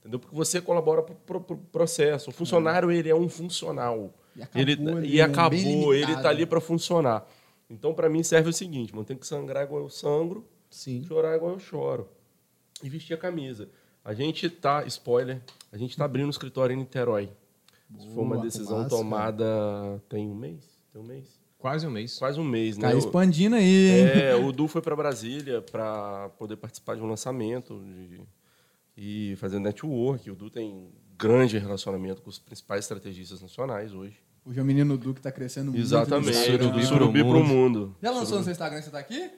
Entendeu? 0.03 0.19
Porque 0.19 0.35
você 0.35 0.61
colabora 0.61 1.01
para 1.03 1.37
o 1.37 1.41
processo. 1.71 2.31
O 2.31 2.33
funcionário, 2.33 2.91
ele 2.91 3.09
é 3.09 3.15
um 3.15 3.29
funcional. 3.29 4.13
E 4.35 4.43
acabou 4.43 4.61
ele, 4.61 4.73
ali, 4.73 4.83
e 4.83 4.91
né? 4.93 4.99
Bem 4.99 5.21
acabou, 5.23 5.95
ele 5.95 6.13
está 6.13 6.29
ali 6.29 6.45
para 6.45 6.61
funcionar. 6.61 7.25
Então, 7.71 7.95
para 7.95 8.09
mim, 8.09 8.23
serve 8.25 8.51
o 8.51 8.53
seguinte, 8.53 8.93
mano, 8.93 9.05
tem 9.07 9.17
que 9.17 9.27
sangrar 9.27 9.63
igual 9.65 9.83
eu 9.83 9.89
sangro, 9.89 10.45
Sim. 10.69 11.05
chorar 11.07 11.37
igual 11.37 11.53
eu 11.53 11.59
choro. 11.61 12.09
E 12.83 12.89
vestir 12.89 13.15
a 13.15 13.17
camisa. 13.17 13.69
A 14.05 14.13
gente 14.13 14.51
tá, 14.51 14.85
spoiler, 14.87 15.41
a 15.71 15.79
gente 15.79 15.97
tá 15.97 16.05
abrindo 16.05 16.27
um 16.27 16.31
escritório 16.31 16.75
em 16.75 16.79
Niterói. 16.79 17.31
Isso 17.97 18.09
foi 18.09 18.25
uma 18.25 18.35
Boa, 18.35 18.45
decisão 18.47 18.79
massa, 18.79 18.89
tomada 18.91 20.03
tem 20.09 20.29
um 20.29 20.35
mês? 20.35 20.65
Tem 20.93 21.01
um 21.01 21.05
mês? 21.05 21.41
Quase 21.59 21.87
um 21.87 21.91
mês. 21.91 22.19
Quase 22.19 22.41
um 22.41 22.45
mês, 22.45 22.77
né? 22.77 22.91
Tá 22.91 22.97
expandindo 22.97 23.55
aí, 23.55 23.91
hein? 23.91 24.07
é, 24.25 24.35
o 24.35 24.51
Du 24.51 24.67
foi 24.67 24.83
para 24.83 24.97
Brasília 24.97 25.63
para 25.63 26.29
poder 26.31 26.57
participar 26.57 26.97
de 26.97 27.03
um 27.03 27.07
lançamento 27.07 27.79
de- 27.81 28.21
e 28.97 29.35
fazer 29.37 29.59
network. 29.59 30.31
O 30.31 30.35
Du 30.35 30.51
tem 30.51 30.91
grande 31.19 31.59
relacionamento 31.59 32.21
com 32.23 32.31
os 32.31 32.39
principais 32.39 32.85
estrategistas 32.85 33.41
nacionais 33.41 33.93
hoje. 33.95 34.19
Hoje 34.45 34.59
é 34.59 34.63
o 34.63 34.67
menino 34.67 34.99
Du 34.99 35.15
que 35.15 35.21
tá 35.21 35.31
crescendo 35.31 35.67
muito. 35.67 35.79
no 35.79 35.85
Exatamente, 35.85 36.59
do 36.59 36.83
Surubi 36.83 37.21
pro 37.23 37.31
pro 37.31 37.45
mundo. 37.45 37.97
Já 38.03 38.11
lançou 38.11 38.39
no 38.39 38.45
seu 38.45 38.51
Instagram? 38.53 38.83
Você 38.83 38.91
tá 38.91 38.99
aqui? 38.99 39.31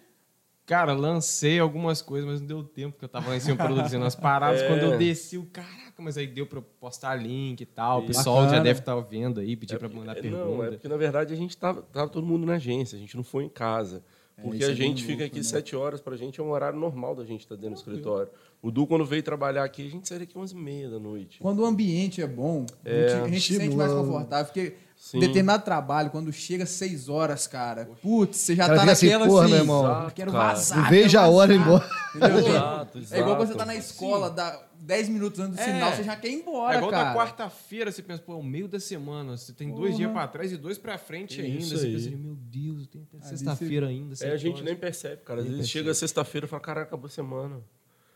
Cara, 0.66 0.94
lancei 0.94 1.58
algumas 1.58 2.00
coisas, 2.00 2.26
mas 2.26 2.40
não 2.40 2.46
deu 2.46 2.64
tempo, 2.64 2.92
porque 2.92 3.04
eu 3.04 3.08
tava 3.08 3.28
lá 3.28 3.36
em 3.36 3.40
cima 3.40 3.54
produzindo 3.54 4.02
as 4.02 4.14
paradas. 4.16 4.62
É. 4.62 4.66
Quando 4.68 4.80
eu 4.80 4.96
desci, 4.96 5.36
o 5.36 5.44
caraca, 5.44 6.02
mas 6.02 6.16
aí 6.16 6.26
deu 6.26 6.46
pra 6.46 6.62
postar 6.62 7.14
link 7.16 7.60
e 7.60 7.66
tal. 7.66 8.00
O 8.00 8.06
pessoal 8.06 8.36
já 8.36 8.46
Bacana. 8.46 8.64
deve 8.64 8.78
estar 8.80 8.98
vendo 9.00 9.40
aí, 9.40 9.56
pedir 9.56 9.78
pra 9.78 9.90
mandar 9.90 10.16
É, 10.16 10.22
pergunta. 10.22 10.42
Não, 10.42 10.64
é 10.64 10.70
porque 10.70 10.88
na 10.88 10.96
verdade 10.96 11.34
a 11.34 11.36
gente 11.36 11.54
tava, 11.54 11.82
tava 11.82 12.08
todo 12.08 12.26
mundo 12.26 12.46
na 12.46 12.54
agência, 12.54 12.96
a 12.96 12.98
gente 12.98 13.14
não 13.14 13.22
foi 13.22 13.44
em 13.44 13.48
casa. 13.50 14.02
Porque 14.42 14.58
isso 14.58 14.68
é 14.68 14.72
a 14.72 14.74
gente 14.74 15.02
fica 15.02 15.12
louco, 15.12 15.26
aqui 15.26 15.36
né? 15.36 15.42
sete 15.42 15.76
horas, 15.76 16.00
pra 16.00 16.16
gente 16.16 16.40
é 16.40 16.42
um 16.42 16.50
horário 16.50 16.78
normal 16.78 17.14
da 17.14 17.24
gente 17.24 17.42
estar 17.42 17.54
dentro 17.54 17.74
do 17.74 17.78
escritório. 17.78 18.30
O 18.60 18.70
Du, 18.70 18.86
quando 18.86 19.04
veio 19.04 19.22
trabalhar 19.22 19.62
aqui, 19.62 19.86
a 19.86 19.90
gente 19.90 20.08
saiu 20.08 20.20
daqui 20.20 20.36
11 20.36 20.54
e 20.54 20.58
meia 20.58 20.90
da 20.90 20.98
noite. 20.98 21.38
Quando 21.38 21.60
o 21.60 21.64
ambiente 21.64 22.20
é 22.20 22.26
bom, 22.26 22.66
a 22.84 22.88
gente, 22.88 23.12
a 23.12 23.28
gente 23.28 23.40
se 23.40 23.56
sente 23.56 23.76
mais 23.76 23.92
confortável. 23.92 24.46
Porque 24.46 24.74
Sim. 25.04 25.18
determinado 25.18 25.62
trabalho, 25.62 26.08
quando 26.10 26.32
chega 26.32 26.64
seis 26.64 27.10
horas, 27.10 27.46
cara, 27.46 27.90
putz, 28.00 28.38
você 28.38 28.56
já 28.56 28.66
Cara, 28.66 28.86
tá 28.86 28.92
assim, 28.92 29.06
naquela 29.06 29.26
porra, 29.26 29.42
assim, 29.44 29.52
meu 29.52 29.60
irmão. 29.60 30.02
eu 30.04 30.10
quero 30.12 30.30
Exato, 30.30 30.32
cara. 30.32 30.54
vazar. 30.54 30.78
Não 30.78 30.84
quero 30.88 30.96
veja 31.02 31.20
a 31.20 31.28
hora 31.28 31.54
embora. 31.54 31.90
Entendeu? 32.16 32.38
Exato, 32.38 32.98
É 33.10 33.18
igual 33.20 33.36
quando 33.36 33.38
você 33.48 33.52
exato. 33.52 33.58
tá 33.58 33.66
na 33.66 33.74
escola, 33.76 34.30
dá 34.30 34.62
10 34.80 35.08
minutos 35.10 35.40
antes 35.40 35.56
do 35.56 35.60
É. 35.60 35.64
sinal, 35.66 35.92
você 35.92 36.02
já 36.04 36.16
quer 36.16 36.28
ir 36.28 36.34
embora, 36.36 36.74
É 36.74 36.78
igual 36.78 36.90
cara. 36.90 37.04
da 37.10 37.14
quarta-feira, 37.14 37.92
você 37.92 38.02
pensa, 38.02 38.22
pô, 38.22 38.32
é 38.32 38.36
o 38.36 38.42
meio 38.42 38.66
da 38.66 38.80
semana, 38.80 39.36
você 39.36 39.52
tem 39.52 39.68
dois 39.68 39.90
Porra. 39.90 39.96
dias 39.96 40.12
pra 40.12 40.26
trás 40.28 40.52
e 40.52 40.56
dois 40.56 40.78
pra 40.78 40.96
frente 40.96 41.38
ainda. 41.42 41.58
Isso 41.58 41.76
Você 41.76 41.86
pensa, 41.86 42.10
meu 42.10 42.34
Deus, 42.36 42.80
eu 42.80 42.86
tenho 42.86 43.04
até 43.04 43.18
Ali 43.18 43.26
sexta-feira 43.26 43.88
ainda. 43.88 44.14
É, 44.22 44.30
a 44.30 44.36
gente 44.38 44.54
horas. 44.54 44.64
nem 44.64 44.74
percebe, 44.76 45.20
cara. 45.22 45.40
Às 45.40 45.44
Nem 45.46 45.56
vezes 45.56 45.66
percebe. 45.70 45.84
chega 45.84 45.94
sexta-feira 45.94 46.46
e 46.46 46.48
fala, 46.48 46.62
caraca, 46.62 46.86
acabou 46.86 47.08
a 47.08 47.10
semana. 47.10 47.56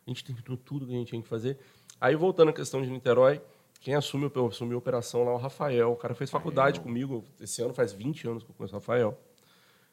A 0.07 0.11
gente 0.11 0.24
terminou 0.24 0.57
tudo 0.57 0.87
que 0.87 0.94
a 0.94 0.96
gente 0.96 1.09
tinha 1.09 1.20
que 1.20 1.29
fazer. 1.29 1.59
Aí, 2.01 2.16
voltando 2.16 2.48
à 2.48 2.53
questão 2.55 2.81
de 2.81 2.88
Niterói, 2.88 3.42
quem 3.81 3.95
assume, 3.95 4.31
assumiu 4.49 4.77
a 4.77 4.79
operação 4.79 5.25
lá 5.25 5.31
é 5.31 5.35
o 5.35 5.38
Rafael. 5.38 5.93
O 5.93 5.97
cara 5.97 6.14
fez 6.14 6.31
faculdade 6.31 6.81
comigo. 6.81 7.25
Esse 7.41 7.62
ano 7.62 7.73
faz 7.73 7.93
20 7.93 8.27
anos 8.29 8.43
que 8.43 8.51
eu 8.51 8.55
conheço 8.55 8.75
o 8.75 8.79
Rafael. 8.79 9.19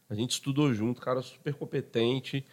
A 0.10 0.16
gente 0.16 0.32
estudou 0.32 0.74
junto, 0.74 1.02
cara 1.02 1.22
super 1.22 1.54
competente. 1.54 2.46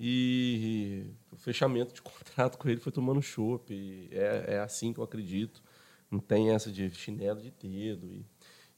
E 0.00 1.04
o 1.32 1.36
fechamento 1.36 1.92
de 1.92 2.00
contrato 2.02 2.56
com 2.56 2.68
ele 2.68 2.80
foi 2.80 2.90
tomando 2.90 3.20
chopp. 3.20 4.08
É, 4.10 4.54
é 4.54 4.58
assim 4.60 4.92
que 4.92 5.00
eu 5.00 5.04
acredito. 5.04 5.62
Não 6.10 6.20
tem 6.20 6.50
essa 6.50 6.72
de 6.72 6.90
chinelo 6.94 7.40
de 7.40 7.50
dedo. 7.50 8.06
E, 8.06 8.24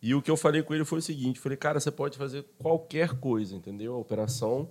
e 0.03 0.15
o 0.15 0.21
que 0.21 0.31
eu 0.31 0.37
falei 0.37 0.63
com 0.65 0.75
ele 0.75 0.85
foi 0.85 0.99
o 0.99 1.03
seguinte: 1.03 1.39
falei, 1.39 1.57
cara, 1.57 1.79
você 1.79 1.93
pode 1.93 2.19
fazer 2.19 2.45
qualquer 2.59 3.21
coisa, 3.21 3.55
entendeu? 3.55 3.95
A 3.95 3.99
operação, 3.99 4.69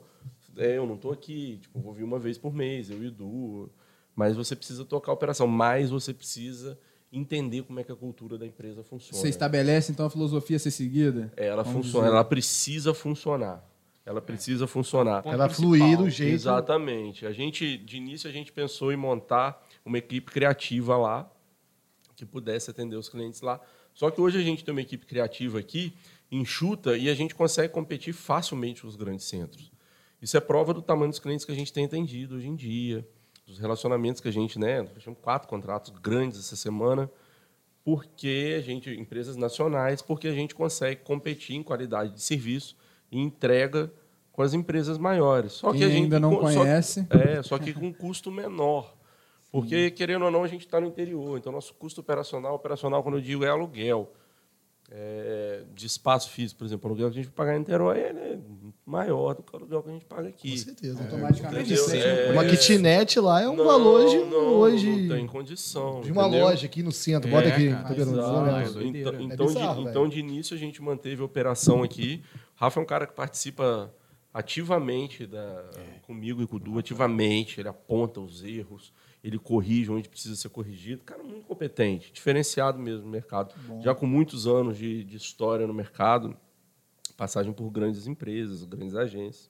é, 0.58 0.78
eu 0.78 0.86
não 0.86 0.96
estou 0.96 1.14
aqui, 1.14 1.60
tipo, 1.62 1.80
vou 1.80 1.94
vir 1.94 2.04
uma 2.04 2.20
vez 2.20 2.38
por 2.38 2.54
mês, 2.54 2.90
eu 2.90 2.98
e 2.98 3.06
o 3.06 3.08
Edu, 3.08 3.72
mas 4.14 4.36
você 4.36 4.58
precisa 4.58 4.84
tocar 4.84 5.12
a 5.12 5.16
operação, 5.16 5.48
mas 5.48 5.90
você 5.90 6.14
precisa 6.14 6.78
entender 7.12 7.64
como 7.64 7.80
é 7.80 7.84
que 7.84 7.92
a 7.92 7.96
cultura 7.96 8.38
da 8.38 8.46
empresa 8.46 8.84
funciona. 8.84 9.20
Você 9.20 9.30
estabelece, 9.30 9.92
então, 9.92 10.06
a 10.06 10.10
filosofia 10.10 10.58
a 10.58 10.60
ser 10.60 10.72
seguida? 10.72 11.32
É, 11.36 11.48
ela 11.48 11.64
Vamos 11.64 11.86
funciona, 11.86 12.06
dizer. 12.06 12.16
ela 12.16 12.26
precisa 12.26 12.94
funcionar. 12.94 13.68
Ela 14.06 14.22
precisa 14.22 14.66
funcionar. 14.66 15.22
Ponto 15.22 15.34
Ela 15.34 15.46
principal. 15.46 15.72
fluir 15.72 15.98
do 15.98 16.10
jeito. 16.10 16.34
Exatamente. 16.34 17.26
A 17.26 17.32
gente, 17.32 17.78
de 17.78 17.98
início, 17.98 18.28
a 18.28 18.34
gente 18.34 18.52
pensou 18.52 18.92
em 18.92 18.96
montar 18.96 19.64
uma 19.86 19.98
equipe 19.98 20.32
criativa 20.32 20.98
lá, 20.98 21.32
que 22.16 22.26
pudesse 22.26 22.72
atender 22.72 22.96
os 22.96 23.08
clientes 23.08 23.42
lá. 23.42 23.62
Só 23.94 24.10
que 24.10 24.20
hoje 24.20 24.38
a 24.38 24.42
gente 24.42 24.64
tem 24.64 24.72
uma 24.72 24.82
equipe 24.82 25.06
criativa 25.06 25.60
aqui, 25.60 25.94
enxuta, 26.32 26.98
e 26.98 27.10
a 27.10 27.14
gente 27.14 27.36
consegue 27.36 27.72
competir 27.72 28.14
facilmente 28.14 28.82
com 28.82 28.88
os 28.88 28.96
grandes 28.96 29.26
centros. 29.26 29.72
Isso 30.22 30.36
é 30.36 30.40
prova 30.40 30.74
do 30.74 30.82
tamanho 30.82 31.10
dos 31.10 31.20
clientes 31.20 31.46
que 31.46 31.52
a 31.52 31.56
gente 31.56 31.72
tem 31.72 31.86
atendido 31.86 32.36
hoje 32.36 32.48
em 32.48 32.56
dia, 32.56 33.08
dos 33.50 33.60
relacionamentos 33.60 34.22
que 34.22 34.28
a 34.28 34.32
gente, 34.32 34.58
né, 34.60 34.86
fechamos 34.94 35.20
quatro 35.22 35.48
contratos 35.48 35.92
grandes 36.02 36.40
essa 36.40 36.56
semana, 36.56 37.10
porque 37.84 38.56
a 38.58 38.62
gente, 38.62 38.90
empresas 38.92 39.36
nacionais, 39.36 40.02
porque 40.02 40.28
a 40.28 40.34
gente 40.34 40.54
consegue 40.54 41.02
competir 41.02 41.56
em 41.56 41.64
qualidade 41.64 42.14
de 42.14 42.22
serviço 42.22 42.76
e 43.12 43.20
entrega 43.20 43.92
com 44.32 44.42
as 44.42 44.54
empresas 44.54 44.98
maiores. 44.98 45.54
Só 45.54 45.72
Quem 45.72 45.80
que 45.80 45.86
a 45.86 45.90
gente 45.90 46.04
ainda 46.04 46.20
não 46.20 46.32
só- 46.34 46.40
conhece. 46.40 47.08
é, 47.10 47.42
só 47.44 47.58
que 47.58 47.74
com 47.74 47.88
um 47.88 47.94
custo 47.94 48.32
menor. 48.32 48.96
Porque, 49.52 49.90
querendo 49.90 50.26
ou 50.26 50.32
não, 50.32 50.44
a 50.44 50.48
gente 50.48 50.64
está 50.66 50.80
no 50.80 50.86
interior. 50.86 51.36
Então, 51.40 51.52
nosso 51.52 51.74
custo 51.74 52.02
operacional, 52.02 52.54
operacional, 52.54 53.02
quando 53.02 53.18
eu 53.18 53.22
digo, 53.22 53.44
é 53.44 53.50
aluguel. 53.50 54.14
É, 54.92 55.64
de 55.76 55.86
espaço 55.86 56.30
físico, 56.32 56.58
por 56.60 56.66
exemplo, 56.66 56.90
o 56.90 56.94
aluguel 56.94 57.12
que 57.12 57.20
a 57.20 57.24
gente 57.24 57.32
paga 57.32 57.56
em 57.56 57.60
Niterói 57.60 58.00
ele 58.00 58.20
é 58.20 58.40
maior 58.86 59.36
do 59.36 59.44
que 59.44 59.54
o 59.54 59.58
aluguel 59.58 59.84
que 59.84 59.90
a 59.90 59.94
gente 59.94 60.06
paga 60.06 60.30
aqui. 60.30 60.52
Com 60.52 60.58
certeza. 60.58 61.04
Automaticamente 61.04 61.74
isso 61.74 61.92
aí. 61.92 62.00
É, 62.02 62.32
Uma 62.32 62.44
kitnet 62.46 63.20
lá 63.20 63.42
é 63.42 63.48
um 63.48 63.56
Não, 63.56 63.66
valor 63.66 64.10
de 64.10 64.18
não, 64.18 64.54
hoje. 64.56 64.90
Não 64.90 65.16
tem 65.16 65.28
condição. 65.28 66.02
de 66.02 66.12
uma 66.12 66.24
entendeu? 66.28 66.46
loja 66.46 66.66
aqui 66.66 66.82
no 66.82 66.92
centro. 66.92 67.30
É, 67.30 67.32
Bota 67.34 67.48
aqui. 67.50 67.70
cara, 67.70 67.84
tá 67.84 67.94
exato. 67.96 68.80
É. 68.80 68.84
Então, 68.84 69.14
É 69.14 69.22
então, 69.22 69.46
bizarro, 69.46 69.84
de, 69.84 69.90
então, 69.90 70.10
de 70.10 70.20
início, 70.20 70.56
a 70.56 70.60
gente 70.60 70.82
manteve 70.82 71.22
a 71.22 71.26
operação 71.26 71.84
aqui. 71.84 72.24
O 72.56 72.60
Rafa 72.60 72.80
é 72.80 72.84
um 72.84 72.86
cara 72.86 73.06
que 73.06 73.14
participa 73.14 73.94
ativamente 74.34 75.28
da, 75.28 75.66
comigo 76.04 76.42
e 76.42 76.48
com 76.48 76.56
o 76.56 76.60
Du, 76.60 76.80
ativamente. 76.80 77.60
Ele 77.60 77.70
aponta 77.70 78.20
os 78.20 78.44
erros, 78.44 78.92
ele 79.24 79.38
corrige 79.38 79.92
onde 79.92 80.08
precisa 80.08 80.36
ser 80.36 80.50
corrigido. 80.50 81.04
Cara, 81.04 81.24
muito 81.24 81.46
competente, 81.46 82.12
diferenciado 82.12 82.80
mesmo 82.80 83.06
no 83.06 83.12
mercado. 83.12 83.54
Já 83.82 83.94
com 83.94 84.06
muitos 84.06 84.48
anos 84.48 84.78
de, 84.78 85.04
de 85.04 85.18
história 85.18 85.68
no 85.68 85.74
mercado, 85.74 86.36
passagem 87.18 87.52
por 87.52 87.70
grandes 87.70 88.08
empresas, 88.08 88.64
grandes 88.64 88.96
agências. 88.96 89.50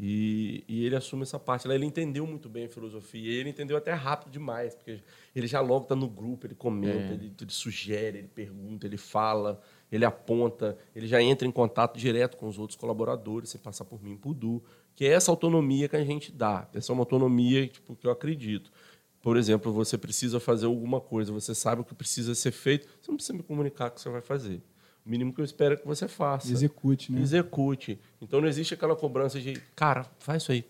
E, 0.00 0.62
e 0.68 0.84
ele 0.84 0.94
assume 0.94 1.22
essa 1.22 1.40
parte 1.40 1.66
lá. 1.66 1.74
Ele 1.74 1.84
entendeu 1.84 2.24
muito 2.24 2.48
bem 2.48 2.66
a 2.66 2.68
filosofia. 2.68 3.32
Ele 3.32 3.50
entendeu 3.50 3.76
até 3.76 3.92
rápido 3.92 4.30
demais, 4.30 4.74
porque 4.76 5.02
ele 5.34 5.48
já 5.48 5.60
logo 5.60 5.82
está 5.82 5.96
no 5.96 6.08
grupo, 6.08 6.46
ele 6.46 6.54
comenta, 6.54 7.14
ele, 7.14 7.34
ele 7.40 7.50
sugere, 7.50 8.18
ele 8.18 8.28
pergunta, 8.28 8.86
ele 8.86 8.96
fala, 8.96 9.60
ele 9.90 10.04
aponta, 10.04 10.78
ele 10.94 11.08
já 11.08 11.20
entra 11.20 11.48
em 11.48 11.50
contato 11.50 11.98
direto 11.98 12.36
com 12.36 12.46
os 12.46 12.60
outros 12.60 12.76
colaboradores, 12.76 13.50
sem 13.50 13.60
passar 13.60 13.84
por 13.84 14.00
mim, 14.00 14.16
por 14.16 14.34
Du, 14.34 14.62
que 14.98 15.04
é 15.06 15.10
essa 15.12 15.30
autonomia 15.30 15.88
que 15.88 15.94
a 15.94 16.02
gente 16.04 16.32
dá. 16.32 16.66
Essa 16.74 16.90
é 16.90 16.92
uma 16.92 17.02
autonomia 17.02 17.68
tipo, 17.68 17.94
que 17.94 18.04
eu 18.04 18.10
acredito. 18.10 18.68
Por 19.22 19.36
exemplo, 19.36 19.72
você 19.72 19.96
precisa 19.96 20.40
fazer 20.40 20.66
alguma 20.66 21.00
coisa, 21.00 21.30
você 21.32 21.54
sabe 21.54 21.82
o 21.82 21.84
que 21.84 21.94
precisa 21.94 22.34
ser 22.34 22.50
feito, 22.50 22.88
você 23.00 23.08
não 23.08 23.14
precisa 23.16 23.38
me 23.38 23.44
comunicar 23.44 23.86
o 23.86 23.90
que 23.92 24.00
você 24.00 24.08
vai 24.08 24.20
fazer. 24.20 24.60
O 25.06 25.08
mínimo 25.08 25.32
que 25.32 25.40
eu 25.40 25.44
espero 25.44 25.74
é 25.74 25.76
que 25.76 25.86
você 25.86 26.08
faça. 26.08 26.50
Execute, 26.50 27.12
né? 27.12 27.20
Execute. 27.20 27.96
Então 28.20 28.40
não 28.40 28.48
existe 28.48 28.74
aquela 28.74 28.96
cobrança 28.96 29.40
de, 29.40 29.52
cara, 29.76 30.04
faz 30.18 30.42
isso 30.42 30.50
aí. 30.50 30.64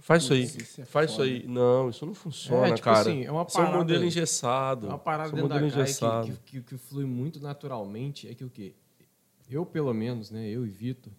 Faz 0.00 0.22
isso 0.22 0.32
aí. 0.32 0.44
isso 0.44 0.80
é 0.80 0.84
faz 0.86 1.12
foda. 1.12 1.26
isso 1.28 1.42
aí. 1.42 1.46
Não, 1.46 1.90
isso 1.90 2.06
não 2.06 2.14
funciona, 2.14 2.68
É, 2.68 2.72
tipo 2.72 2.84
cara. 2.84 3.00
assim, 3.00 3.22
é 3.24 3.30
uma 3.30 3.42
Isso 3.42 3.58
é 3.58 3.60
um 3.60 3.64
parada- 3.64 3.76
modelo 3.78 4.04
engessado. 4.06 4.86
É 4.86 4.88
uma 4.88 4.98
parada 4.98 5.28
é 5.28 5.32
um 5.32 5.34
dentro 5.36 5.48
da 5.50 5.54
modelo 5.56 5.72
CAI 5.72 5.82
engessado. 5.82 6.32
que, 6.46 6.60
que, 6.60 6.60
que 6.62 6.78
flui 6.78 7.04
muito 7.04 7.38
naturalmente 7.38 8.26
é 8.28 8.34
que 8.34 8.44
o 8.44 8.48
quê? 8.48 8.72
Eu, 9.50 9.66
pelo 9.66 9.92
menos, 9.92 10.30
né, 10.30 10.48
eu 10.48 10.64
e 10.66 10.70
Vitor, 10.70 11.12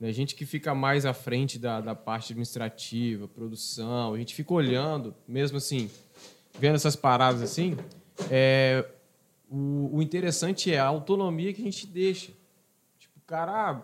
né, 0.00 0.08
a 0.08 0.12
gente 0.12 0.34
que 0.34 0.44
fica 0.46 0.74
mais 0.74 1.06
à 1.06 1.12
frente 1.14 1.58
da, 1.58 1.80
da 1.80 1.94
parte 1.94 2.32
administrativa, 2.32 3.26
produção, 3.28 4.14
a 4.14 4.18
gente 4.18 4.34
fica 4.34 4.52
olhando, 4.52 5.14
mesmo 5.26 5.56
assim, 5.58 5.90
vendo 6.58 6.74
essas 6.76 6.94
paradas 6.96 7.42
assim, 7.42 7.76
é, 8.30 8.84
o, 9.50 9.90
o 9.98 10.02
interessante 10.02 10.72
é 10.72 10.78
a 10.78 10.86
autonomia 10.86 11.52
que 11.52 11.60
a 11.62 11.64
gente 11.64 11.86
deixa. 11.86 12.32
Tipo, 12.98 13.20
cara, 13.26 13.52
ah, 13.70 13.80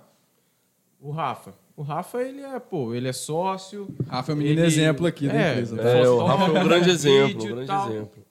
o 1.01 1.11
Rafa. 1.11 1.55
O 1.75 1.83
Rafa, 1.83 2.23
ele 2.23 2.43
é, 2.43 2.59
pô, 2.61 2.95
ele 2.95 3.09
é 3.09 3.13
sócio. 3.13 3.89
Rafa 4.07 4.33
é 4.33 4.35
o 4.35 4.39
menino 4.39 4.61
ele- 4.61 4.67
exemplo 4.67 5.07
aqui 5.07 5.27
da 5.27 5.35
é, 5.35 5.51
empresa. 5.53 5.81
É, 5.81 6.09
o 6.09 6.25
Rafa 6.25 6.45
é 6.45 6.61
um 6.61 6.65
grande 6.69 6.91
exemplo, 6.91 7.43
um 7.45 7.49
grande 7.55 7.73
exemplo. 7.73 8.25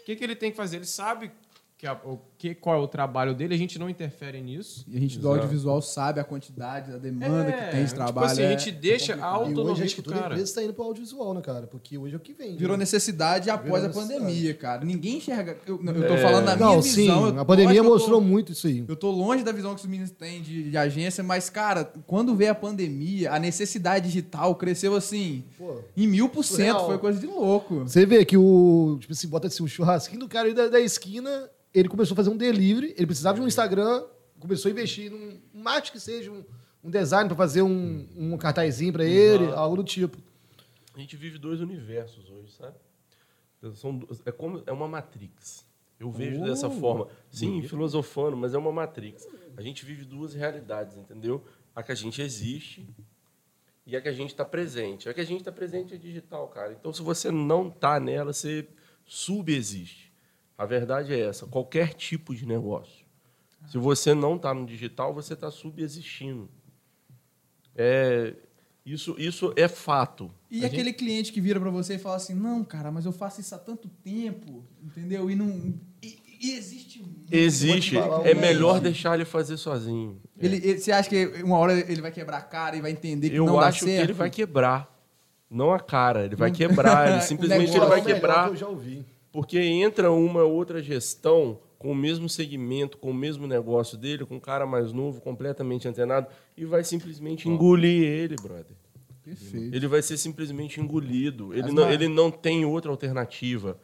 O 0.00 0.04
que, 0.04 0.16
que 0.16 0.24
ele 0.24 0.34
tem 0.34 0.50
que 0.50 0.56
fazer? 0.56 0.76
Ele 0.78 0.86
sabe 0.86 1.30
que 1.76 1.86
a- 1.86 2.00
o 2.04 2.18
que, 2.38 2.54
qual 2.54 2.76
é 2.76 2.78
o 2.82 2.86
trabalho 2.86 3.34
dele, 3.34 3.52
a 3.52 3.58
gente 3.58 3.78
não 3.80 3.90
interfere 3.90 4.40
nisso. 4.40 4.84
E 4.86 4.96
a 4.96 5.00
gente 5.00 5.18
do 5.18 5.22
Exato. 5.26 5.34
audiovisual 5.34 5.82
sabe 5.82 6.20
a 6.20 6.24
quantidade, 6.24 6.92
a 6.92 6.96
demanda 6.96 7.50
que 7.52 7.70
tem 7.72 7.80
de 7.80 7.86
tipo 7.86 7.96
trabalho. 7.96 8.26
assim, 8.30 8.42
é- 8.42 8.46
a 8.46 8.50
gente 8.50 8.70
deixa 8.70 9.14
a 9.14 9.18
E 9.18 9.20
autonomia 9.22 9.72
hoje 9.72 9.82
acho 9.82 9.94
que 9.96 10.00
do 10.02 10.04
toda 10.04 10.16
cara. 10.16 10.34
empresa 10.34 10.44
está 10.50 10.62
indo 10.62 10.72
para 10.72 10.82
o 10.84 10.86
audiovisual, 10.86 11.34
né, 11.34 11.40
cara? 11.40 11.66
Porque 11.66 11.98
hoje 11.98 12.14
é 12.14 12.16
o 12.16 12.20
que 12.20 12.32
vem. 12.32 12.56
Virou 12.56 12.76
né? 12.76 12.82
necessidade 12.82 13.50
após 13.50 13.84
a 13.84 13.88
Virou 13.88 14.02
pandemia, 14.02 14.54
cara. 14.54 14.84
Ninguém 14.84 15.16
enxerga. 15.16 15.56
Eu, 15.66 15.80
eu 15.84 16.06
tô 16.06 16.14
É. 16.14 16.18
falando 16.22 16.44
da 16.46 16.54
minha 16.56 16.68
Não, 16.68 16.80
visão. 16.80 16.94
sim. 16.94 17.08
eu- 17.34 17.40
A 17.40 17.44
pandemia 17.44 17.78
eu 17.78 17.84
tô- 17.84 17.90
mostrou 17.90 18.20
muito 18.20 18.52
isso 18.52 18.68
aí. 18.68 18.84
Eu 18.86 18.94
tô 18.96 19.10
longe 19.10 19.42
da 19.42 19.50
visão 19.50 19.74
que 19.74 19.80
os 19.80 19.86
meninos 19.86 20.12
têm 20.12 20.40
de, 20.40 20.70
de 20.70 20.76
agência, 20.76 21.24
mas, 21.24 21.50
cara, 21.50 21.84
quando 22.06 22.36
veio 22.36 22.52
a 22.52 22.54
pandemia, 22.54 23.32
a 23.32 23.38
necessidade 23.40 24.06
digital 24.06 24.54
cresceu 24.54 24.94
assim, 24.94 25.42
Pô, 25.58 25.80
em 25.96 26.06
mil 26.06 26.28
por 26.28 26.44
cento. 26.44 26.86
Foi 26.86 26.98
coisa 26.98 27.18
de 27.18 27.26
louco. 27.26 27.80
Você 27.80 28.06
vê 28.06 28.24
que 28.24 28.36
o. 28.36 28.96
Tipo 29.00 29.12
assim, 29.12 29.26
bota 29.26 29.48
assim, 29.48 29.62
o 29.62 29.66
churrasquinho 29.66 30.20
do 30.20 30.28
cara 30.28 30.54
da, 30.54 30.68
da 30.68 30.80
esquina, 30.80 31.48
ele 31.74 31.88
começou 31.88 32.14
a 32.14 32.16
fazer 32.16 32.27
um 32.28 32.36
delivery, 32.36 32.94
ele 32.96 33.06
precisava 33.06 33.38
de 33.38 33.44
um 33.44 33.48
Instagram, 33.48 34.04
começou 34.38 34.68
a 34.68 34.72
investir 34.72 35.10
num 35.10 35.40
um 35.54 35.62
marketing 35.62 35.92
que 35.92 36.00
seja, 36.00 36.30
um, 36.30 36.44
um 36.82 36.90
design 36.90 37.28
para 37.28 37.36
fazer 37.36 37.62
um, 37.62 38.06
um 38.16 38.36
cartazinho 38.36 38.92
para 38.92 39.04
ele, 39.04 39.46
algo 39.52 39.76
do 39.76 39.84
tipo. 39.84 40.18
A 40.94 41.00
gente 41.00 41.16
vive 41.16 41.38
dois 41.38 41.60
universos 41.60 42.28
hoje, 42.28 42.52
sabe? 42.52 42.76
São, 43.74 44.06
é, 44.24 44.32
como, 44.32 44.62
é 44.66 44.72
uma 44.72 44.88
matrix. 44.88 45.66
Eu 45.98 46.10
vejo 46.10 46.44
dessa 46.44 46.70
forma. 46.70 47.08
Sim, 47.30 47.62
filosofando, 47.62 48.36
mas 48.36 48.54
é 48.54 48.58
uma 48.58 48.70
matrix. 48.70 49.26
A 49.56 49.62
gente 49.62 49.84
vive 49.84 50.04
duas 50.04 50.32
realidades, 50.34 50.96
entendeu? 50.96 51.44
A 51.74 51.82
que 51.82 51.90
a 51.90 51.94
gente 51.94 52.22
existe 52.22 52.88
e 53.84 53.96
a 53.96 54.00
que 54.00 54.08
a 54.08 54.12
gente 54.12 54.30
está 54.30 54.44
presente. 54.44 55.08
A 55.08 55.14
que 55.14 55.20
a 55.20 55.24
gente 55.24 55.40
está 55.40 55.50
presente 55.50 55.94
é 55.94 55.96
digital, 55.96 56.46
cara. 56.48 56.72
Então, 56.72 56.92
se 56.92 57.02
você 57.02 57.30
não 57.30 57.68
está 57.68 57.98
nela, 57.98 58.32
você 58.32 58.68
subexiste. 59.04 60.07
A 60.58 60.66
verdade 60.66 61.14
é 61.14 61.20
essa. 61.20 61.46
Qualquer 61.46 61.94
tipo 61.94 62.34
de 62.34 62.44
negócio. 62.44 63.06
Se 63.70 63.78
você 63.78 64.12
não 64.12 64.34
está 64.36 64.52
no 64.52 64.66
digital, 64.66 65.14
você 65.14 65.32
está 65.34 65.50
subexistindo. 65.50 66.48
É, 67.76 68.34
isso, 68.84 69.14
isso 69.18 69.52
é 69.56 69.68
fato. 69.68 70.30
E 70.50 70.64
aquele 70.64 70.92
cliente 70.92 71.32
que 71.32 71.40
vira 71.40 71.60
pra 71.60 71.70
você 71.70 71.94
e 71.94 71.98
fala 71.98 72.16
assim: 72.16 72.34
Não, 72.34 72.64
cara, 72.64 72.90
mas 72.90 73.04
eu 73.04 73.12
faço 73.12 73.40
isso 73.40 73.54
há 73.54 73.58
tanto 73.58 73.88
tempo, 74.02 74.64
entendeu? 74.82 75.30
E 75.30 75.34
não. 75.36 75.74
E, 76.02 76.18
e 76.40 76.52
existe. 76.52 77.00
muito. 77.02 77.32
Existe. 77.32 77.96
É 78.24 78.34
melhor 78.34 78.80
deixar 78.80 79.14
ele 79.14 79.24
fazer 79.24 79.56
sozinho. 79.56 80.20
Ele, 80.38 80.56
ele- 80.56 80.78
você 80.78 80.90
acha 80.90 81.08
que 81.08 81.26
uma 81.44 81.58
hora 81.58 81.72
ele 81.90 82.00
vai 82.00 82.10
quebrar 82.10 82.38
a 82.38 82.42
cara 82.42 82.76
e 82.76 82.80
vai 82.80 82.90
entender 82.90 83.30
que 83.30 83.36
Eu 83.36 83.46
não 83.46 83.56
dá 83.60 83.66
acho 83.68 83.80
que 83.80 83.90
certo? 83.90 84.04
ele 84.04 84.12
vai 84.12 84.30
quebrar. 84.30 84.96
Não 85.50 85.72
a 85.72 85.80
cara, 85.80 86.24
ele 86.24 86.36
vai 86.36 86.50
quebrar. 86.50 87.08
Ele 87.10 87.18
O 87.18 87.22
simplesmente 87.22 87.70
ele 87.76 87.86
vai 87.86 88.00
é 88.00 88.04
quebrar. 88.04 88.44
que 88.46 88.50
eu 88.52 88.56
já 88.56 88.68
ouvi. 88.68 89.04
Porque 89.32 89.58
entra 89.58 90.10
uma 90.10 90.42
outra 90.42 90.82
gestão 90.82 91.58
com 91.78 91.92
o 91.92 91.94
mesmo 91.94 92.28
segmento, 92.28 92.98
com 92.98 93.10
o 93.10 93.14
mesmo 93.14 93.46
negócio 93.46 93.96
dele, 93.96 94.24
com 94.24 94.36
um 94.36 94.40
cara 94.40 94.66
mais 94.66 94.92
novo, 94.92 95.20
completamente 95.20 95.86
antenado, 95.86 96.26
e 96.56 96.64
vai 96.64 96.82
simplesmente 96.82 97.48
engolir 97.48 98.02
ele, 98.02 98.34
brother. 98.36 98.76
Perfeito. 99.22 99.74
Ele 99.76 99.86
vai 99.86 100.00
ser 100.02 100.16
simplesmente 100.16 100.80
engolido. 100.80 101.52
Ele 101.52 101.68
As 101.68 101.72
não, 101.74 101.84
ma- 101.84 101.92
ele 101.92 102.08
não 102.08 102.30
tem 102.30 102.64
outra 102.64 102.90
alternativa. 102.90 103.78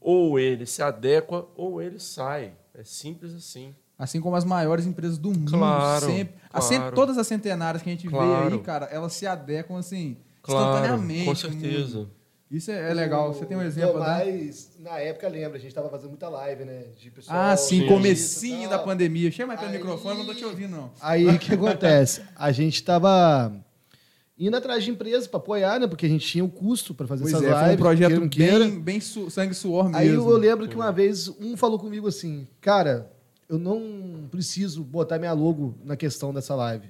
Ou 0.00 0.38
ele 0.38 0.66
se 0.66 0.82
adequa, 0.82 1.46
ou 1.56 1.80
ele 1.80 1.98
sai. 1.98 2.52
É 2.74 2.82
simples 2.84 3.32
assim. 3.34 3.74
Assim 3.96 4.20
como 4.20 4.34
as 4.34 4.44
maiores 4.44 4.84
empresas 4.84 5.16
do 5.16 5.30
mundo, 5.30 5.52
Claro, 5.52 6.04
sempre, 6.06 6.34
claro. 6.50 6.66
cent- 6.66 6.92
todas 6.94 7.16
as 7.16 7.26
centenárias 7.26 7.82
que 7.82 7.88
a 7.88 7.92
gente 7.92 8.06
vê 8.08 8.10
Claro. 8.16 8.52
aí, 8.54 8.60
cara, 8.60 8.86
elas 8.86 9.12
se 9.12 9.24
adequam 9.26 9.78
assim, 9.78 10.16
Claro, 10.42 10.68
instantaneamente. 10.76 11.24
com 11.26 11.34
certeza. 11.36 11.98
mundo. 11.98 12.10
Isso 12.50 12.70
é, 12.70 12.90
é 12.90 12.94
legal. 12.94 13.32
Você 13.32 13.44
tem 13.46 13.56
um 13.56 13.62
exemplo, 13.62 13.98
né? 13.98 14.06
Mas, 14.06 14.76
na 14.78 14.98
época, 14.98 15.26
lembra, 15.28 15.56
a 15.58 15.60
gente 15.60 15.74
tava 15.74 15.88
fazendo 15.88 16.10
muita 16.10 16.28
live, 16.28 16.64
né? 16.64 16.84
De 16.96 17.10
pessoal, 17.10 17.36
Ah, 17.36 17.56
sim, 17.56 17.80
Sim. 17.80 17.86
comecinho 17.88 18.68
da 18.68 18.78
pandemia. 18.78 19.30
Chega 19.30 19.46
mais 19.46 19.58
pelo 19.58 19.72
Aí- 19.72 19.78
microfone, 19.78 20.18
não 20.18 20.26
tô 20.26 20.34
te 20.34 20.44
ouvindo, 20.44 20.70
não. 20.76 20.90
Aí 21.00 21.26
o 21.26 21.38
que 21.38 21.52
acontece? 21.54 22.22
A 22.36 22.52
gente 22.52 22.82
tava 22.84 23.52
indo 24.38 24.56
atrás 24.56 24.84
de 24.84 24.90
empresas 24.90 25.26
para 25.26 25.38
apoiar, 25.38 25.80
né? 25.80 25.86
Porque 25.86 26.06
a 26.06 26.08
gente 26.08 26.26
tinha 26.26 26.44
o 26.44 26.48
custo 26.48 26.94
para 26.94 27.06
fazer 27.06 27.22
Pois 27.22 27.34
essas 27.34 27.46
é, 27.46 27.50
foi 27.50 27.58
um 27.58 27.64
lives. 27.64 27.80
projeto 27.80 28.20
não 28.20 28.28
queira. 28.28 28.58
bem, 28.60 28.80
bem 28.80 29.00
su- 29.00 29.30
sangue 29.30 29.54
suor 29.54 29.84
mesmo. 29.84 29.96
Aí 29.98 30.08
eu 30.08 30.36
lembro 30.36 30.68
que 30.68 30.74
uma 30.76 30.92
vez 30.92 31.28
um 31.28 31.56
falou 31.56 31.78
comigo 31.78 32.06
assim, 32.06 32.46
cara, 32.60 33.10
eu 33.48 33.58
não 33.58 34.28
preciso 34.30 34.84
botar 34.84 35.18
minha 35.18 35.32
logo 35.32 35.76
na 35.84 35.96
questão 35.96 36.32
dessa 36.32 36.54
live. 36.54 36.88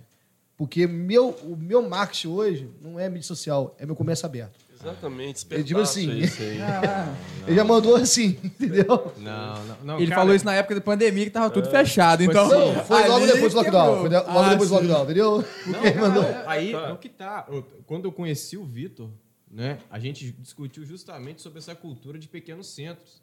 Porque 0.57 0.87
meu, 0.87 1.31
o 1.43 1.57
meu 1.57 1.89
marketing 1.89 2.29
hoje 2.29 2.71
não 2.81 2.99
é 2.99 3.09
mídia 3.09 3.27
social, 3.27 3.75
é 3.79 3.85
meu 3.87 3.97
comércio 3.97 4.25
aberto. 4.27 4.64
Exatamente. 4.85 5.47
Digo 5.65 5.81
Espetáculo 5.81 5.81
assim, 5.83 6.19
isso 6.19 6.43
aí. 6.43 6.61
Ah, 6.63 7.15
Ele 7.47 7.57
já 7.57 7.65
mandou 7.65 7.97
assim, 7.97 8.39
entendeu? 8.45 9.13
Não, 9.19 9.65
não, 9.65 9.77
não. 9.85 9.97
ele 9.99 10.09
cara, 10.09 10.21
falou 10.21 10.35
isso 10.35 10.45
na 10.45 10.55
época 10.55 10.75
da 10.75 10.81
pandemia 10.81 11.25
que 11.25 11.31
tava 11.31 11.51
tudo 11.51 11.71
fechado, 11.71 12.25
Foi 12.25 12.33
então. 12.33 12.47
assim, 12.47 12.75
Não, 12.77 12.85
foi 12.85 13.09
logo 13.09 13.27
depois 13.27 13.53
do 13.53 13.57
lockdown. 13.59 14.01
Foi 14.01 14.09
logo 14.11 14.29
Ah, 14.39 14.49
depois 14.51 14.69
do 14.69 14.75
lockdown, 14.75 15.05
entendeu? 15.05 15.45
Não, 15.67 15.73
cara, 15.83 16.01
mandou. 16.01 16.23
é- 16.23 16.45
aí 16.47 16.73
Tá. 16.73 16.79
é 16.89 16.93
o 16.93 16.99
que 16.99 17.09
tá. 17.09 17.47
Quando 17.87 18.05
eu 18.05 18.13
conheci 18.13 18.57
o 18.57 18.65
Vitor, 18.65 19.09
né, 19.51 19.79
a 19.91 19.99
gente 19.99 20.31
discutiu 20.33 20.85
justamente 20.85 21.41
sobre 21.41 21.59
essa 21.61 21.75
cultura 21.75 22.19
de 22.19 22.29
pequenos 22.29 22.67
centros. 22.69 23.23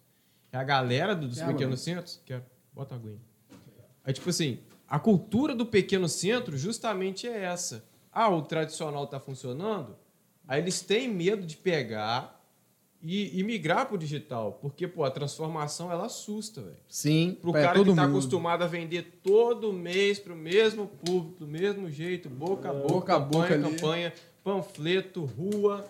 A 0.52 0.64
galera 0.64 1.16
do- 1.16 1.28
dos 1.28 1.42
pequenos 1.42 1.80
centros. 1.82 2.20
Quer, 2.26 2.44
bota 2.74 2.96
a 2.96 2.98
aguinha. 2.98 3.20
Aí, 4.04 4.12
tipo 4.14 4.30
assim, 4.30 4.60
a 4.88 4.98
cultura 5.00 5.54
do 5.56 5.66
pequeno 5.66 6.10
centro 6.10 6.58
justamente 6.58 7.28
é 7.28 7.44
essa. 7.44 7.84
Ah, 8.12 8.28
o 8.30 8.42
tradicional 8.42 9.08
tá 9.08 9.20
funcionando. 9.20 9.96
Aí 10.52 10.60
eles 10.62 10.82
têm 10.82 11.08
medo 11.08 11.46
de 11.48 11.56
pegar 11.56 12.44
e, 13.02 13.40
e 13.40 13.44
migrar 13.44 13.86
pro 13.86 13.98
digital. 13.98 14.60
Porque, 14.62 14.86
pô, 14.88 15.06
a 15.06 15.10
transformação 15.10 15.90
ela 15.90 16.08
assusta, 16.08 16.62
velho. 16.62 16.76
Sim. 16.90 17.38
Pro 17.42 17.56
É, 17.56 17.62
cara 17.62 17.74
todo 17.76 17.92
que 17.92 17.96
tá 17.96 18.02
mundo. 18.04 18.12
acostumado 18.18 18.64
a 18.64 18.68
vender 18.68 19.22
todo 19.24 19.72
mês 19.72 20.20
pro 20.20 20.36
mesmo 20.36 20.88
público, 20.88 21.40
do 21.40 21.48
mesmo 21.48 21.90
jeito, 21.90 22.30
boca 22.30 22.70
a 22.70 22.74
boca, 22.74 22.88
Boca 22.94 23.16
a 23.16 23.20
boca 23.20 23.48
campanha, 23.48 23.66
ali. 23.68 23.76
campanha, 23.78 24.14
panfleto, 24.44 25.24
rua. 25.24 25.86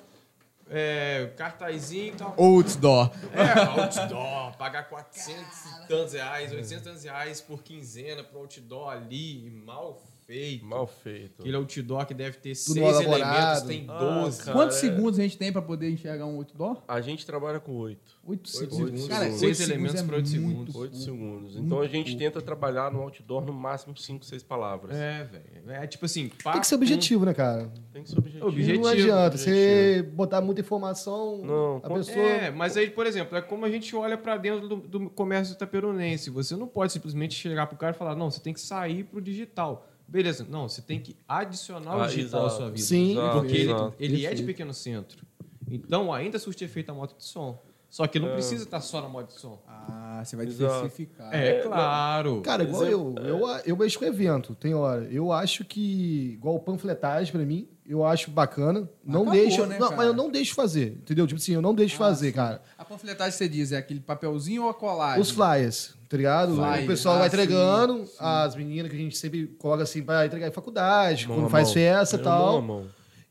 é, 0.70 1.34
cartazinho 1.36 2.14
e 2.14 2.18
tal. 2.18 2.36
Outdoor. 2.38 3.12
É, 3.34 3.60
outdoor, 3.82 4.56
pagar 4.58 4.88
400 4.88 5.42
e 5.66 5.88
tantos 5.88 6.14
reais, 6.14 6.52
800 6.52 6.72
e 6.82 6.84
tantos 6.86 7.04
reais 7.04 7.42
por 7.42 7.62
quinzena 7.64 8.24
pro 8.24 8.40
outdoor 8.42 8.90
ali, 8.90 9.50
mal 9.66 10.02
feito. 10.32 10.66
Mal 10.66 10.88
feito. 10.88 11.42
Aquele 11.42 11.56
outdoor 11.58 12.06
que 12.06 12.14
deve 12.14 12.38
ter 12.38 12.56
Tudo 12.56 12.74
seis 12.74 12.78
elaborado. 13.02 13.12
elementos, 13.22 13.62
tem 13.64 13.86
Ah, 13.90 14.22
12. 14.24 14.40
cara. 14.44 14.58
Quantos 14.58 14.78
é. 14.78 14.80
segundos 14.80 15.20
a 15.20 15.24
gente 15.24 15.38
tem 15.38 15.52
pra 15.52 15.62
poder 15.62 15.90
enxergar 15.92 16.26
um 16.26 16.36
outdoor? 16.38 16.82
A 16.88 17.02
gente 17.02 17.26
trabalha 17.26 17.60
com 17.60 17.74
oito. 17.78 18.20
Oito 18.24 18.48
segundos. 18.50 18.78
segundos. 18.78 19.08
Cara, 19.08 19.32
Seis 19.32 19.60
oito 19.60 19.62
elementos 19.72 20.00
segundos 20.00 20.06
por 20.06 20.14
é 20.14 20.18
oito 20.18 20.30
muito 20.30 20.50
segundos. 20.50 20.76
Oito 20.76 20.92
pouco. 20.92 21.06
segundos. 21.06 21.56
Então 21.58 21.80
a 21.82 21.88
gente 21.88 22.18
tenta 22.18 22.42
trabalhar 22.42 22.92
no 22.92 23.02
outdoor 23.02 23.44
no 23.46 23.54
máximo 23.54 23.96
cinco, 23.98 24.24
seis 24.24 24.42
palavras. 24.44 24.96
É, 24.96 25.24
velho. 25.26 25.72
É 25.72 25.88
tipo 25.88 26.06
assim, 26.06 26.30
Tem 26.30 26.60
que 26.60 26.68
ser 26.68 26.76
objetivo, 26.76 27.26
né, 27.26 27.34
cara? 27.34 27.72
Tem 27.92 28.04
que 28.04 28.10
ser 28.10 28.18
objetivo. 28.18 28.48
Objetivo. 28.48 28.84
não 28.84 28.90
adianta 28.90 29.38
você 29.38 30.10
botar 30.14 30.40
muita 30.42 30.62
informação, 30.62 31.40
Não, 31.44 31.78
a 31.84 31.90
pessoa... 31.96 32.16
É, 32.18 32.52
mas 32.52 32.78
aí, 32.78 32.90
por 32.90 33.06
exemplo, 33.06 33.38
é 33.38 33.42
como 33.42 33.66
a 33.66 33.70
gente 33.70 33.96
olha 33.96 34.18
pra 34.18 34.38
dentro 34.38 34.68
do, 34.68 34.76
do 34.78 35.10
comércio 35.10 35.54
itaperunense. 35.54 36.30
Você 36.30 36.56
não 36.56 36.68
pode 36.68 36.94
simplesmente 36.94 37.34
chegar 37.36 37.68
pro 37.68 37.78
cara 37.78 37.94
e 37.96 37.98
falar, 37.98 38.16
não, 38.16 38.30
você 38.32 38.40
tem 38.40 38.54
que 38.54 38.62
sair 38.62 39.04
pro 39.04 39.22
digital. 39.22 39.88
Beleza, 40.12 40.46
não, 40.50 40.68
você 40.68 40.82
tem 40.82 41.00
que 41.00 41.16
adicionar 41.28 41.96
o 41.98 42.02
Ah, 42.02 42.08
digital 42.08 42.42
à 42.44 42.46
exato. 42.48 42.58
sua 42.62 42.70
vida. 42.70 42.82
Sim. 42.86 43.12
Exato, 43.14 43.40
Porque 43.40 43.54
ele, 43.56 43.72
exato. 43.72 43.94
ele 43.98 44.26
é 44.26 44.34
de 44.34 44.44
pequeno 44.44 44.74
centro. 44.74 45.26
Então, 45.70 46.14
ainda 46.14 46.38
surte 46.38 46.64
efeito 46.66 46.92
a 46.92 46.94
moto 46.94 47.16
de 47.18 47.24
som. 47.24 47.58
Só 47.90 48.08
que 48.08 48.20
não 48.20 48.30
precisa 48.32 48.64
estar 48.64 48.80
só 48.82 49.02
na 49.02 49.08
moto 49.10 49.28
de 49.34 49.40
som. 49.40 49.62
Ah, 49.68 50.22
você 50.24 50.36
vai 50.36 50.46
Exato. 50.46 50.74
diversificar. 50.76 51.34
É, 51.34 51.62
claro. 51.62 52.42
Cara, 52.42 52.64
igual 52.64 52.86
eu, 52.86 53.16
eu, 53.20 53.48
eu 53.66 53.76
mexo 53.78 54.00
com 54.00 54.06
evento, 54.06 54.56
tem 54.56 54.74
hora. 54.74 55.04
Eu 55.12 55.32
acho 55.32 55.64
que, 55.66 56.32
igual 56.34 56.58
panfletagem 56.60 57.32
pra 57.34 57.42
mim, 57.46 57.68
eu 57.86 58.06
acho 58.06 58.32
bacana. 58.32 58.90
Não 59.04 59.24
Acabou, 59.24 59.40
deixo. 59.42 59.66
né, 59.66 59.78
não, 59.78 59.88
cara? 59.88 59.98
mas 59.98 60.08
eu 60.08 60.14
não 60.14 60.30
deixo 60.30 60.56
fazer, 60.56 60.94
entendeu? 61.02 61.28
Tipo 61.28 61.40
assim, 61.40 61.54
eu 61.54 61.62
não 61.62 61.74
deixo 61.76 61.96
Ah, 61.96 62.00
fazer, 62.00 62.28
sim. 62.28 62.34
cara. 62.36 62.62
A 62.78 62.86
panfletagem 62.86 63.32
você 63.38 63.50
diz, 63.50 63.72
é 63.74 63.78
aquele 63.78 64.00
papelzinho 64.00 64.64
ou 64.64 64.70
a 64.70 64.74
colagem? 64.74 65.22
Os 65.22 65.30
flyers, 65.32 65.94
tá 66.12 66.18
ligado? 66.18 66.56
Flyers, 66.56 66.84
o 66.84 66.88
pessoal 66.88 67.16
ah, 67.16 67.20
vai 67.20 67.28
entregando, 67.28 68.06
sim. 68.06 68.14
as 68.20 68.56
meninas 68.56 68.92
que 68.92 68.98
a 68.98 69.00
gente 69.00 69.18
sempre 69.18 69.48
coloca 69.58 69.84
assim 69.84 70.04
pra 70.04 70.26
entregar 70.26 70.48
em 70.48 70.52
faculdade, 70.52 71.26
Mão 71.28 71.38
quando 71.38 71.50
faz 71.50 71.68
mão. 71.70 71.74
festa 71.74 72.18
e 72.18 72.20
É, 72.20 72.24
tal. 72.24 72.62
mão 72.62 72.62
mão. 72.62 72.88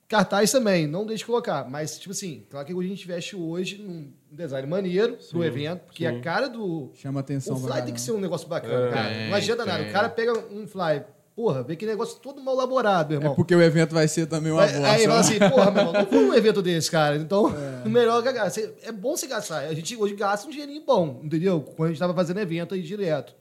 Cartaz 0.08 0.50
também, 0.50 0.88
não 0.88 1.06
deixe 1.06 1.24
colocar. 1.24 1.68
Mas, 1.70 1.96
tipo 1.98 2.10
assim, 2.10 2.44
claro 2.50 2.66
que 2.66 2.72
a 2.72 2.82
gente 2.82 3.04
investe 3.04 3.36
hoje 3.36 3.78
num 3.78 4.10
design 4.32 4.66
maneiro 4.66 5.12
pro 5.12 5.40
Sim, 5.40 5.44
evento, 5.44 5.82
porque 5.84 6.08
sim. 6.08 6.16
a 6.16 6.20
cara 6.20 6.48
do. 6.48 6.90
Chama 6.94 7.20
atenção 7.20 7.54
O 7.56 7.60
fly 7.60 7.82
tem 7.82 7.94
que 7.94 8.00
ser 8.00 8.10
um 8.12 8.18
negócio 8.20 8.48
bacana, 8.48 8.88
É. 8.88 8.90
cara. 8.90 9.28
Não 9.28 9.34
adianta 9.36 9.64
nada. 9.64 9.84
O 9.84 9.92
cara 9.92 10.08
pega 10.08 10.32
um 10.50 10.66
fly, 10.66 11.04
porra, 11.40 11.62
vê 11.62 11.74
que 11.76 11.86
negócio 11.86 12.18
todo 12.20 12.40
mal 12.42 12.54
elaborado, 12.54 13.08
meu 13.10 13.18
irmão. 13.18 13.32
É 13.32 13.36
porque 13.36 13.54
o 13.54 13.62
evento 13.62 13.94
vai 13.94 14.06
ser 14.08 14.26
também 14.26 14.52
uma 14.52 14.62
bosta. 14.62 14.86
aí 14.90 15.04
fala 15.06 15.20
assim, 15.20 15.38
porra, 15.38 15.70
meu 15.70 15.80
irmão, 15.82 15.92
não 15.94 16.06
foi 16.06 16.24
um 16.24 16.34
evento 16.34 16.60
desse, 16.60 16.90
cara. 16.90 17.16
Então, 17.16 17.46
o 17.84 17.88
melhor 17.88 18.20
é 18.26 18.32
gastar. 18.32 18.50
Você- 18.50 18.74
É 18.82 18.92
bom 18.92 19.16
você 19.16 19.26
gastar. 19.26 19.60
A 19.60 19.74
gente 19.74 19.96
hoje 19.96 20.14
gasta 20.14 20.46
um 20.46 20.50
dinheirinho 20.50 20.84
bom, 20.84 21.20
entendeu? 21.22 21.60
Quando 21.62 21.86
a 21.88 21.92
gente 21.92 21.98
tava 21.98 22.14
fazendo 22.14 22.40
evento 22.40 22.74
aí 22.74 22.82
direto. 22.82 23.34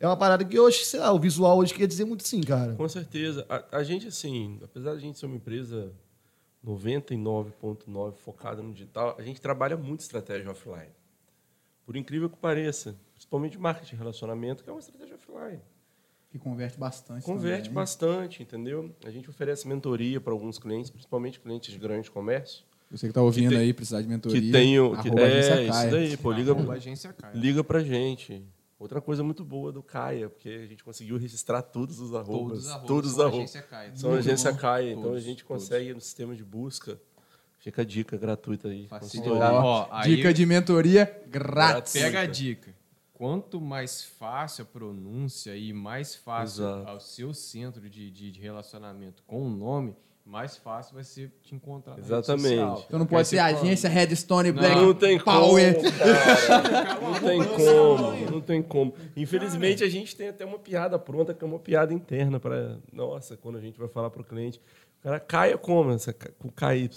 É 0.00 0.06
uma 0.06 0.16
parada 0.16 0.44
que 0.44 0.58
hoje, 0.58 0.84
sei 0.84 0.98
lá, 0.98 1.12
o 1.12 1.18
visual 1.20 1.58
hoje 1.58 1.72
quer 1.74 1.86
dizer 1.86 2.04
muito 2.04 2.26
sim, 2.26 2.40
cara. 2.40 2.74
Com 2.74 2.88
certeza. 2.88 3.46
A, 3.48 3.76
a 3.78 3.82
gente, 3.84 4.08
assim, 4.08 4.58
apesar 4.64 4.92
de 4.92 4.96
a 4.96 5.00
gente 5.00 5.16
ser 5.16 5.26
uma 5.26 5.36
empresa 5.36 5.92
99,9% 6.66 8.14
focada 8.16 8.62
no 8.62 8.72
digital, 8.72 9.14
a 9.18 9.22
gente 9.22 9.40
trabalha 9.40 9.76
muito 9.76 10.00
estratégia 10.00 10.50
offline. 10.50 10.90
Por 11.86 11.96
incrível 11.96 12.28
que 12.28 12.36
pareça. 12.36 12.96
Principalmente 13.12 13.58
marketing 13.58 13.94
e 13.94 13.98
relacionamento, 13.98 14.64
que 14.64 14.70
é 14.70 14.72
uma 14.72 14.80
estratégia 14.80 15.14
offline. 15.14 15.60
Que 16.32 16.38
converte 16.38 16.78
bastante. 16.78 17.24
Converte 17.24 17.64
também. 17.68 17.74
bastante, 17.74 18.42
entendeu? 18.42 18.90
A 19.04 19.10
gente 19.10 19.28
oferece 19.28 19.68
mentoria 19.68 20.18
para 20.20 20.32
alguns 20.32 20.58
clientes, 20.58 20.90
principalmente 20.90 21.38
clientes 21.38 21.70
de 21.72 21.78
grande 21.78 22.10
comércio. 22.10 22.64
Você 22.90 23.06
que 23.06 23.12
tá 23.12 23.20
ouvindo 23.22 23.50
Que 23.50 23.56
tem- 23.56 23.64
aí, 23.66 23.72
precisar 23.74 24.00
de 24.02 24.08
mentoria. 24.08 24.40
Que 24.40 24.50
tem 24.50 24.80
o. 24.80 24.96
Que, 25.02 25.08
é, 25.08 25.12
agência 25.24 25.62
isso 25.62 25.90
daí, 25.90 26.16
pô, 26.16 26.32
liga, 26.32 26.52
Arroba 26.52 26.72
agência 26.74 27.12
Caia. 27.12 27.32
liga 27.34 27.62
pra 27.62 27.80
gente. 27.84 28.42
Outra 28.78 29.00
coisa 29.00 29.22
muito 29.22 29.44
boa 29.44 29.70
do 29.70 29.82
Caia, 29.82 30.28
porque 30.28 30.48
a 30.48 30.66
gente 30.66 30.82
conseguiu 30.82 31.16
registrar 31.16 31.62
todos 31.62 32.00
os 32.00 32.14
arrobas. 32.14 32.64
Todos 32.64 32.64
os 32.64 32.70
arrobas 32.70 32.86
Todos 32.88 33.10
os 33.10 33.16
são 33.16 33.26
agência 33.28 33.62
Caia. 33.62 33.92
São 33.94 34.14
agência 34.14 34.52
bom. 34.52 34.58
Caia, 34.58 34.90
então 34.90 35.02
a 35.02 35.06
Todos, 35.08 35.22
gente 35.22 35.44
todos. 35.44 35.62
consegue 35.64 35.94
no 35.94 36.00
sistema 36.00 36.34
de 36.34 36.42
busca. 36.44 36.98
Fica 37.58 37.82
a 37.82 37.84
dica 37.84 38.16
gratuita 38.16 38.68
aí. 38.68 38.88
Ó, 39.30 39.86
aí- 39.90 40.16
Dica 40.16 40.34
de 40.34 40.44
mentoria 40.44 41.22
grátis. 41.28 41.92
Pega 41.92 42.20
a 42.22 42.26
dica. 42.26 42.74
Quanto 43.22 43.60
mais 43.60 44.02
fácil 44.02 44.62
a 44.62 44.66
pronúncia 44.66 45.54
e 45.54 45.72
mais 45.72 46.16
fácil 46.16 46.64
Exato. 46.64 46.90
ao 46.90 46.98
seu 46.98 47.32
centro 47.32 47.88
de, 47.88 48.10
de, 48.10 48.32
de 48.32 48.40
relacionamento 48.40 49.22
com 49.28 49.46
o 49.46 49.48
nome, 49.48 49.94
mais 50.26 50.56
fácil 50.56 50.96
vai 50.96 51.04
ser 51.04 51.30
te 51.40 51.54
encontrar. 51.54 51.92
na 51.92 52.00
Exatamente. 52.00 52.48
social. 52.48 52.84
Então 52.84 52.98
não 52.98 53.06
pode 53.06 53.28
você 53.28 53.36
ser 53.36 53.38
agência 53.42 53.88
Redstone 53.88 54.50
Black 54.50 54.74
Não 54.74 54.92
tem 54.92 55.20
Power. 55.20 55.72
como, 55.76 55.92
cara. 55.92 56.98
Não 57.00 57.20
tem 57.20 57.44
como, 57.44 58.30
não 58.32 58.40
tem 58.40 58.60
como. 58.60 58.94
Infelizmente, 59.16 59.84
a 59.84 59.88
gente 59.88 60.16
tem 60.16 60.26
até 60.26 60.44
uma 60.44 60.58
piada 60.58 60.98
pronta, 60.98 61.32
que 61.32 61.44
é 61.44 61.46
uma 61.46 61.60
piada 61.60 61.94
interna 61.94 62.40
para 62.40 62.76
Nossa, 62.92 63.36
quando 63.36 63.56
a 63.56 63.60
gente 63.60 63.78
vai 63.78 63.86
falar 63.86 64.10
para 64.10 64.22
o 64.22 64.24
cliente, 64.24 64.60
o 64.98 65.02
cara 65.04 65.20
caia 65.20 65.56
como? 65.56 65.92
Essa, 65.92 66.12
com 66.12 66.50
KY. 66.50 66.90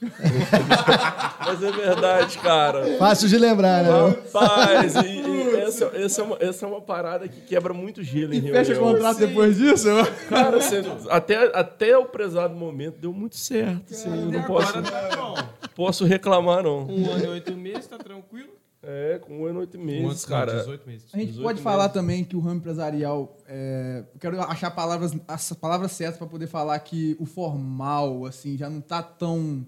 Mas 1.46 1.62
é 1.62 1.72
verdade, 1.72 2.38
cara. 2.38 2.96
Fácil 2.98 3.28
de 3.28 3.38
lembrar, 3.38 3.82
né? 3.82 3.90
Rapaz, 4.32 4.94
e, 4.96 5.20
e 5.20 5.56
essa, 5.60 5.84
essa, 5.94 6.20
é 6.20 6.24
uma, 6.24 6.36
essa 6.40 6.66
é 6.66 6.68
uma 6.68 6.80
parada 6.80 7.28
que 7.28 7.40
quebra 7.42 7.72
muito 7.74 8.02
gelo 8.02 8.34
em 8.34 8.38
E 8.38 8.50
fecha 8.50 8.72
reunião. 8.72 8.94
contrato 8.94 9.18
depois 9.18 9.56
disso? 9.56 9.88
Cara, 10.28 10.60
você- 10.60 10.82
até, 11.08 11.36
até 11.58 11.96
o 11.98 12.06
prezado 12.06 12.54
momento 12.54 12.98
deu 12.98 13.12
muito 13.12 13.36
certo. 13.36 13.92
assim, 13.92 14.08
eu 14.08 14.26
não 14.30 14.42
posso, 14.44 14.72
tá 14.82 15.48
posso 15.74 16.04
reclamar, 16.04 16.62
não. 16.62 16.86
Um 16.86 17.10
ano 17.10 17.24
e 17.24 17.28
oito 17.28 17.52
meses, 17.56 17.86
tá 17.86 17.98
tranquilo? 17.98 18.50
É, 18.82 19.18
com 19.18 19.40
um 19.42 19.44
ano 19.46 19.58
e 19.58 19.60
oito 19.60 19.78
meses, 19.78 20.02
Quantos, 20.06 20.24
cara. 20.24 20.56
18 20.60 20.86
meses. 20.86 21.06
A 21.12 21.18
gente 21.18 21.26
18 21.32 21.42
pode 21.44 21.56
meses. 21.58 21.64
falar 21.64 21.88
também 21.90 22.24
que 22.24 22.34
o 22.34 22.40
ramo 22.40 22.56
empresarial. 22.56 23.36
É, 23.46 24.04
eu 24.14 24.18
quero 24.18 24.40
achar 24.40 24.70
palavras, 24.70 25.12
as 25.28 25.52
palavras 25.52 25.92
certas 25.92 26.16
para 26.16 26.26
poder 26.26 26.46
falar 26.46 26.78
que 26.78 27.14
o 27.20 27.26
formal, 27.26 28.24
assim, 28.24 28.56
já 28.56 28.70
não 28.70 28.80
tá 28.80 29.02
tão. 29.02 29.66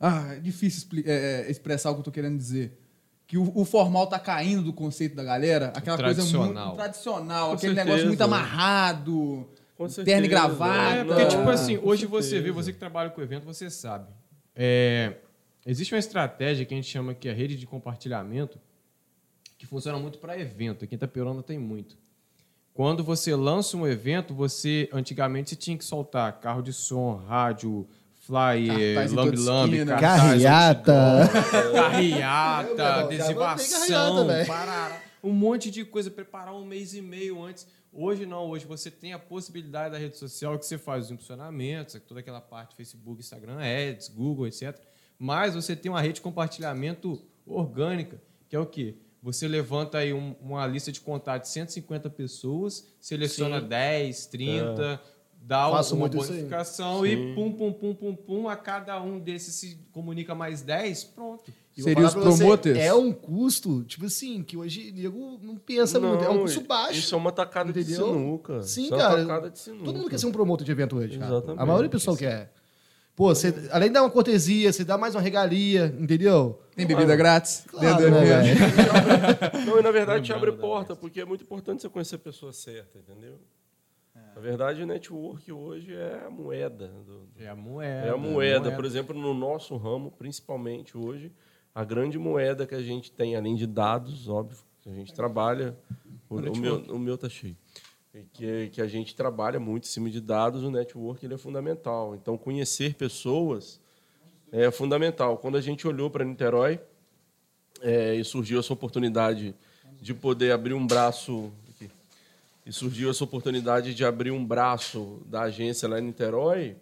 Ah, 0.00 0.34
é 0.34 0.40
difícil 0.40 0.78
expli- 0.78 1.04
é, 1.06 1.46
é, 1.46 1.50
expressar 1.50 1.90
o 1.90 1.94
que 1.94 2.00
eu 2.00 2.04
tô 2.04 2.10
querendo 2.12 2.36
dizer. 2.36 2.78
Que 3.26 3.36
o, 3.36 3.52
o 3.54 3.64
formal 3.64 4.06
tá 4.06 4.18
caindo 4.18 4.62
do 4.62 4.72
conceito 4.72 5.14
da 5.14 5.22
galera. 5.24 5.72
Aquela 5.76 5.98
coisa 5.98 6.22
muito 6.24 6.74
tradicional, 6.74 7.48
Com 7.48 7.54
aquele 7.54 7.74
certeza. 7.74 7.84
negócio 7.84 8.06
muito 8.06 8.20
amarrado, 8.22 9.48
Com 9.76 9.86
terno 9.88 10.24
e 10.24 10.28
gravata. 10.28 10.94
É, 10.96 11.04
porque, 11.04 11.26
tipo 11.26 11.48
assim, 11.50 11.76
com 11.78 11.88
hoje 11.88 12.06
você 12.06 12.30
certeza. 12.30 12.44
vê, 12.44 12.50
você 12.52 12.72
que 12.72 12.78
trabalha 12.78 13.10
com 13.10 13.20
evento, 13.20 13.44
você 13.44 13.68
sabe. 13.68 14.08
É, 14.56 15.16
existe 15.66 15.92
uma 15.94 15.98
estratégia 15.98 16.64
que 16.64 16.72
a 16.72 16.76
gente 16.76 16.88
chama 16.88 17.12
que 17.14 17.28
é 17.28 17.32
a 17.32 17.34
rede 17.34 17.56
de 17.56 17.66
compartilhamento, 17.66 18.58
que 19.58 19.66
funciona 19.66 19.98
muito 19.98 20.18
para 20.18 20.38
evento. 20.40 20.84
Aqui 20.84 20.94
em 20.94 20.96
Itaperuna 20.96 21.42
tem 21.42 21.58
muito. 21.58 21.98
Quando 22.72 23.02
você 23.04 23.34
lança 23.34 23.76
um 23.76 23.86
evento, 23.86 24.32
você 24.32 24.88
antigamente 24.92 25.50
você 25.50 25.56
tinha 25.56 25.76
que 25.76 25.84
soltar 25.84 26.32
carro 26.40 26.62
de 26.62 26.72
som, 26.72 27.16
rádio, 27.16 27.86
flyer, 28.32 28.94
Carreata. 30.00 31.30
carreata, 31.74 32.68
Eu, 32.70 32.74
meu 32.76 32.84
irmão, 32.84 33.04
adesivação, 33.04 34.26
parará, 34.46 35.02
um 35.24 35.32
monte 35.32 35.70
de 35.70 35.84
coisa, 35.84 36.10
preparar 36.10 36.54
um 36.54 36.64
mês 36.64 36.94
e 36.94 37.00
meio 37.00 37.42
antes. 37.42 37.66
Hoje 37.92 38.26
não, 38.26 38.46
hoje 38.50 38.66
você 38.66 38.90
tem 38.90 39.12
a 39.14 39.18
possibilidade 39.18 39.92
da 39.92 39.98
rede 39.98 40.16
social 40.16 40.58
que 40.58 40.66
você 40.66 40.76
faz 40.76 41.06
os 41.06 41.10
impulsionamentos, 41.10 41.98
toda 42.06 42.20
aquela 42.20 42.40
parte 42.40 42.76
Facebook, 42.76 43.18
Instagram, 43.20 43.58
Ads, 43.60 44.08
Google, 44.08 44.46
etc. 44.46 44.76
Mas 45.18 45.54
você 45.54 45.74
tem 45.74 45.90
uma 45.90 46.00
rede 46.00 46.14
de 46.14 46.20
compartilhamento 46.20 47.20
orgânica, 47.46 48.20
que 48.48 48.54
é 48.54 48.58
o 48.60 48.66
quê? 48.66 48.94
Você 49.22 49.48
levanta 49.48 49.98
aí 49.98 50.12
um- 50.12 50.36
uma 50.40 50.64
lista 50.66 50.92
de 50.92 51.00
contato 51.00 51.42
de 51.42 51.48
150 51.48 52.08
pessoas, 52.08 52.86
seleciona 53.00 53.60
10, 53.60 54.26
30, 54.26 55.00
dá 55.48 55.70
Faço 55.70 55.96
uma 55.96 56.08
bonificação 56.10 57.06
e 57.06 57.34
pum, 57.34 57.50
pum, 57.50 57.72
pum, 57.72 57.94
pum, 57.94 58.14
pum, 58.14 58.48
a 58.50 58.54
cada 58.54 59.00
um 59.00 59.18
desses 59.18 59.54
se 59.54 59.78
comunica 59.92 60.34
mais 60.34 60.60
10, 60.60 61.04
pronto. 61.04 61.50
Seria 61.74 62.04
os 62.06 62.12
pra 62.12 62.22
você, 62.24 62.38
promoters? 62.38 62.78
É 62.78 62.92
um 62.92 63.12
custo, 63.12 63.82
tipo 63.84 64.04
assim, 64.04 64.42
que 64.42 64.58
hoje 64.58 64.92
nego 64.92 65.38
não 65.42 65.56
pensa 65.56 65.98
muito. 65.98 66.22
É 66.22 66.28
um 66.28 66.40
custo 66.40 66.60
baixo. 66.60 66.98
Isso 66.98 67.14
é 67.14 67.18
uma 67.18 67.32
tacada 67.32 67.72
de 67.72 67.80
Entendeu? 67.80 68.06
sinuca. 68.08 68.62
Sim, 68.62 68.84
isso 68.84 68.94
É 68.94 68.98
cara. 68.98 69.14
uma 69.14 69.22
tacada 69.22 69.50
de 69.50 69.58
sinuca. 69.58 69.84
Todo 69.84 69.96
mundo 69.96 70.10
quer 70.10 70.18
ser 70.18 70.26
um 70.26 70.32
promotor 70.32 70.66
de 70.66 70.70
evento 70.72 70.96
hoje, 70.96 71.18
cara. 71.18 71.32
Exatamente. 71.32 71.62
A 71.62 71.64
maioria 71.66 71.88
do 71.88 71.92
pessoal 71.92 72.16
quer. 72.16 72.52
Pô, 73.16 73.34
você, 73.34 73.54
além 73.70 73.88
de 73.88 73.94
dar 73.94 74.02
uma 74.02 74.10
cortesia, 74.10 74.72
você 74.72 74.84
dá 74.84 74.98
mais 74.98 75.14
uma 75.14 75.20
regalia, 75.22 75.96
entendeu? 75.98 76.60
Tem 76.76 76.86
bebida 76.86 77.16
grátis 77.16 77.64
Claro, 77.66 77.96
dentro 77.96 78.10
né, 78.10 78.24
velho? 78.24 78.58
Não, 79.66 79.80
e 79.80 79.82
na 79.82 79.90
verdade 79.90 80.24
te 80.26 80.32
abre 80.32 80.52
porta, 80.52 80.94
porque 80.94 81.20
é 81.20 81.24
muito 81.24 81.42
importante 81.42 81.82
você 81.82 81.88
conhecer 81.88 82.14
a 82.16 82.18
pessoa 82.18 82.52
certa, 82.52 82.98
entendeu? 82.98 83.40
Na 84.38 84.42
verdade, 84.42 84.80
o 84.84 84.86
network 84.86 85.50
hoje 85.50 85.92
é 85.92 86.22
a 86.24 86.30
moeda. 86.30 86.86
do- 86.86 87.26
do- 87.26 87.28
É 87.42 87.48
a 87.48 87.56
moeda. 87.56 88.06
é 88.06 88.10
a 88.10 88.16
moeda. 88.16 88.70
Por 88.70 88.84
exemplo, 88.84 89.12
no 89.18 89.34
nosso 89.34 89.76
ramo, 89.76 90.12
principalmente 90.12 90.96
hoje, 90.96 91.32
a 91.74 91.82
grande 91.82 92.16
moeda 92.20 92.64
que 92.64 92.74
a 92.76 92.80
gente 92.80 93.10
tem, 93.10 93.34
além 93.34 93.56
de 93.56 93.66
dados, 93.66 94.28
óbvio, 94.28 94.58
que 94.80 94.88
a 94.88 94.92
gente 94.94 95.12
trabalha. 95.12 95.76
O, 96.30 96.36
o 96.36 96.56
meu, 96.56 96.76
o 96.94 96.98
meu 97.00 97.18
tá 97.18 97.28
cheio. 97.28 97.56
Que, 98.32 98.68
que 98.68 98.80
a 98.80 98.86
gente 98.86 99.16
trabalha 99.16 99.58
muito 99.58 99.84
em 99.84 99.88
cima 99.88 100.08
de 100.08 100.20
dados, 100.20 100.62
o 100.62 100.70
network 100.70 101.26
ele 101.26 101.34
é 101.34 101.38
fundamental. 101.38 102.14
Então, 102.14 102.38
conhecer 102.38 102.94
pessoas 102.94 103.80
é 104.52 104.70
fundamental. 104.70 105.36
Quando 105.38 105.56
a 105.56 105.60
gente 105.60 105.84
olhou 105.88 106.08
para 106.10 106.24
Niterói 106.24 106.78
é, 107.82 108.14
e 108.14 108.22
surgiu 108.22 108.60
essa 108.60 108.72
oportunidade 108.72 109.52
de 110.00 110.14
poder 110.14 110.52
abrir 110.52 110.74
um 110.74 110.86
braço 110.86 111.52
e 112.68 112.72
surgiu 112.72 113.08
essa 113.08 113.24
oportunidade 113.24 113.94
de 113.94 114.04
abrir 114.04 114.30
um 114.30 114.44
braço 114.44 115.22
da 115.24 115.44
agência 115.44 115.88
lá 115.88 115.98
em 115.98 116.02
Niterói, 116.02 116.76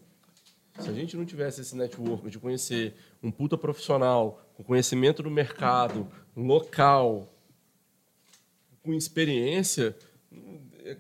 se 0.81 0.91
a 0.91 0.93
gente 0.93 1.17
não 1.17 1.25
tivesse 1.25 1.61
esse 1.61 1.77
network 1.77 2.29
de 2.29 2.41
conhecer 2.41 2.97
um 3.23 3.31
puta 3.31 3.57
profissional 3.57 4.45
com 4.55 4.65
conhecimento 4.65 5.23
do 5.23 5.31
mercado, 5.31 6.09
local, 6.37 7.33
com 8.83 8.93
experiência, 8.93 9.97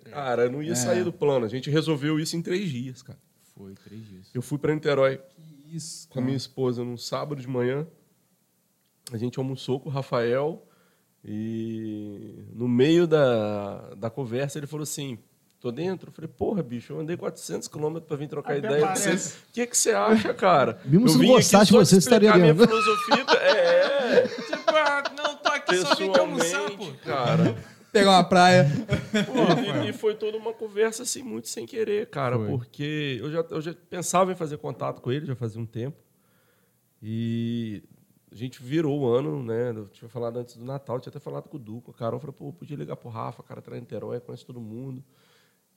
cara, 0.05 0.49
não 0.49 0.62
ia 0.62 0.77
sair 0.77 1.03
do 1.03 1.12
plano. 1.12 1.44
A 1.44 1.49
gente 1.49 1.68
resolveu 1.68 2.20
isso 2.20 2.37
em 2.37 2.42
três 2.42 2.70
dias, 2.70 3.03
cara. 3.03 3.18
Foi 3.57 3.75
três 3.75 4.07
dias. 4.07 4.31
Eu 4.33 4.40
fui 4.40 4.57
para 4.57 4.72
Niterói 4.72 5.20
isso, 5.72 6.09
com 6.09 6.20
a 6.20 6.22
minha 6.22 6.37
esposa 6.37 6.85
num 6.85 6.96
sábado 6.96 7.40
de 7.40 7.49
manhã. 7.49 7.85
A 9.11 9.18
gente 9.18 9.37
almoçou 9.37 9.81
com 9.81 9.88
o 9.88 9.92
Rafael 9.92 10.64
e 11.29 12.45
no 12.55 12.69
meio 12.69 13.05
da, 13.05 13.95
da 13.97 14.09
conversa 14.09 14.59
ele 14.59 14.69
falou 14.69 14.85
assim: 14.85 15.19
tô 15.61 15.73
dentro. 15.73 16.11
Eu 16.11 16.12
falei, 16.12 16.31
porra, 16.31 16.62
bicho, 16.62 16.93
eu 16.93 17.01
andei 17.01 17.17
400 17.17 17.67
quilômetros 17.67 18.07
para 18.07 18.17
vir 18.17 18.29
trocar 18.29 18.57
Até 18.57 18.67
ideia. 18.69 18.87
O 18.87 19.53
que, 19.53 19.67
que 19.67 19.77
você 19.77 19.91
acha, 19.91 20.33
cara? 20.33 20.79
Mesmo 20.87 21.09
se 21.09 21.19
não 21.19 21.27
gostasse 21.27 21.73
você, 21.73 21.97
te 21.97 21.99
explicar 21.99 22.27
estaria 22.27 22.41
minha 22.41 22.55
dentro. 22.55 22.69
filosofia. 22.69 23.25
É, 23.41 24.23
Tipo, 24.47 24.71
ah, 24.71 25.03
não, 25.17 25.37
tô 25.37 25.49
aqui 25.49 25.77
só 25.79 25.95
vim 25.97 26.12
te 26.12 26.21
almoçar, 26.21 26.61
pô. 26.62 26.77
pessoalmente, 26.77 26.99
cara. 27.05 27.57
Pegar 27.93 28.11
uma 28.11 28.25
praia. 28.25 28.71
Pô, 29.27 29.83
e, 29.85 29.91
e 29.91 29.93
foi 29.93 30.15
toda 30.15 30.37
uma 30.39 30.53
conversa 30.53 31.03
assim, 31.03 31.23
muito 31.23 31.49
sem 31.49 31.67
querer, 31.67 32.07
cara, 32.09 32.37
Foi. 32.37 32.47
porque 32.49 33.19
eu 33.21 33.33
já, 33.33 33.45
eu 33.51 33.61
já 33.61 33.75
pensava 33.89 34.31
em 34.31 34.37
fazer 34.37 34.59
contato 34.59 35.01
com 35.01 35.11
ele, 35.11 35.25
já 35.27 35.35
fazia 35.35 35.61
um 35.61 35.67
tempo. 35.67 35.97
E 37.03 37.83
a 38.37 38.38
gente 38.38 38.62
virou 38.62 39.01
o 39.01 39.07
ano, 39.09 39.42
né? 39.42 39.70
Eu 39.70 39.88
tinha 39.88 40.09
falado 40.11 40.38
antes 40.38 40.57
do 40.57 40.64
Natal, 40.64 41.01
tinha 41.01 41.11
até 41.11 41.18
falado 41.18 41.49
com 41.49 41.57
o 41.57 41.61
Du, 41.61 41.81
com 41.81 41.90
a 41.90 41.94
Carol, 41.94 42.20
falei, 42.20 42.35
pô, 42.37 42.53
podia 42.53 42.77
ligar 42.77 42.94
pro 42.94 43.09
Rafa, 43.09 43.42
cara, 43.42 43.62
tá 43.62 43.75
em 43.77 43.81
Niterói, 43.81 44.20
conhece 44.20 44.44
todo 44.44 44.61
mundo. 44.61 45.03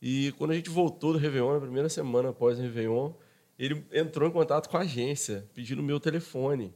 E 0.02 0.34
quando 0.38 0.52
a 0.52 0.56
gente 0.56 0.70
voltou 0.70 1.14
do 1.14 1.20
Réveillon, 1.20 1.54
na 1.54 1.62
primeira 1.62 1.88
semana 1.88 2.30
após 2.30 2.60
o 2.60 2.62
Réveillon, 2.62 3.14
ele 3.58 3.86
entrou 3.94 4.28
em 4.28 4.32
contato 4.32 4.70
com 4.70 4.76
a 4.76 4.82
agência, 4.82 5.48
pedindo 5.54 5.80
o 5.80 5.84
meu 5.84 6.02
telefone. 6.02 6.74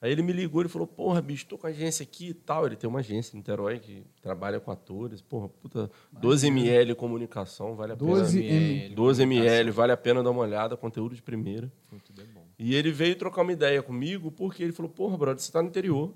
Aí 0.00 0.10
ele 0.10 0.22
me 0.22 0.32
ligou 0.32 0.60
e 0.64 0.68
falou, 0.68 0.88
porra, 0.88 1.22
bicho, 1.22 1.46
tô 1.46 1.56
com 1.56 1.68
a 1.68 1.70
agência 1.70 2.02
aqui 2.02 2.30
e 2.30 2.34
tal. 2.34 2.66
Ele 2.66 2.74
tem 2.74 2.90
uma 2.90 2.98
agência 2.98 3.36
em 3.36 3.38
Niterói 3.38 3.78
que 3.78 4.04
trabalha 4.20 4.58
com 4.58 4.72
atores. 4.72 5.22
Porra, 5.22 5.48
puta, 5.48 5.88
12ml 6.20 6.96
comunicação, 6.96 7.76
vale 7.76 7.92
a 7.92 7.94
12 7.94 8.40
pena. 8.40 8.54
M. 8.86 8.96
12ml, 8.96 9.70
vale 9.70 9.92
a 9.92 9.96
pena 9.96 10.20
dar 10.20 10.30
uma 10.30 10.40
olhada, 10.40 10.76
conteúdo 10.76 11.14
de 11.14 11.22
primeira. 11.22 11.70
É 11.92 12.24
bom. 12.24 12.31
E 12.62 12.76
ele 12.76 12.92
veio 12.92 13.16
trocar 13.16 13.42
uma 13.42 13.52
ideia 13.52 13.82
comigo 13.82 14.30
porque 14.30 14.62
ele 14.62 14.72
falou, 14.72 14.88
porra, 14.88 15.18
brother, 15.18 15.42
você 15.42 15.48
está 15.48 15.60
no 15.60 15.68
interior. 15.68 16.14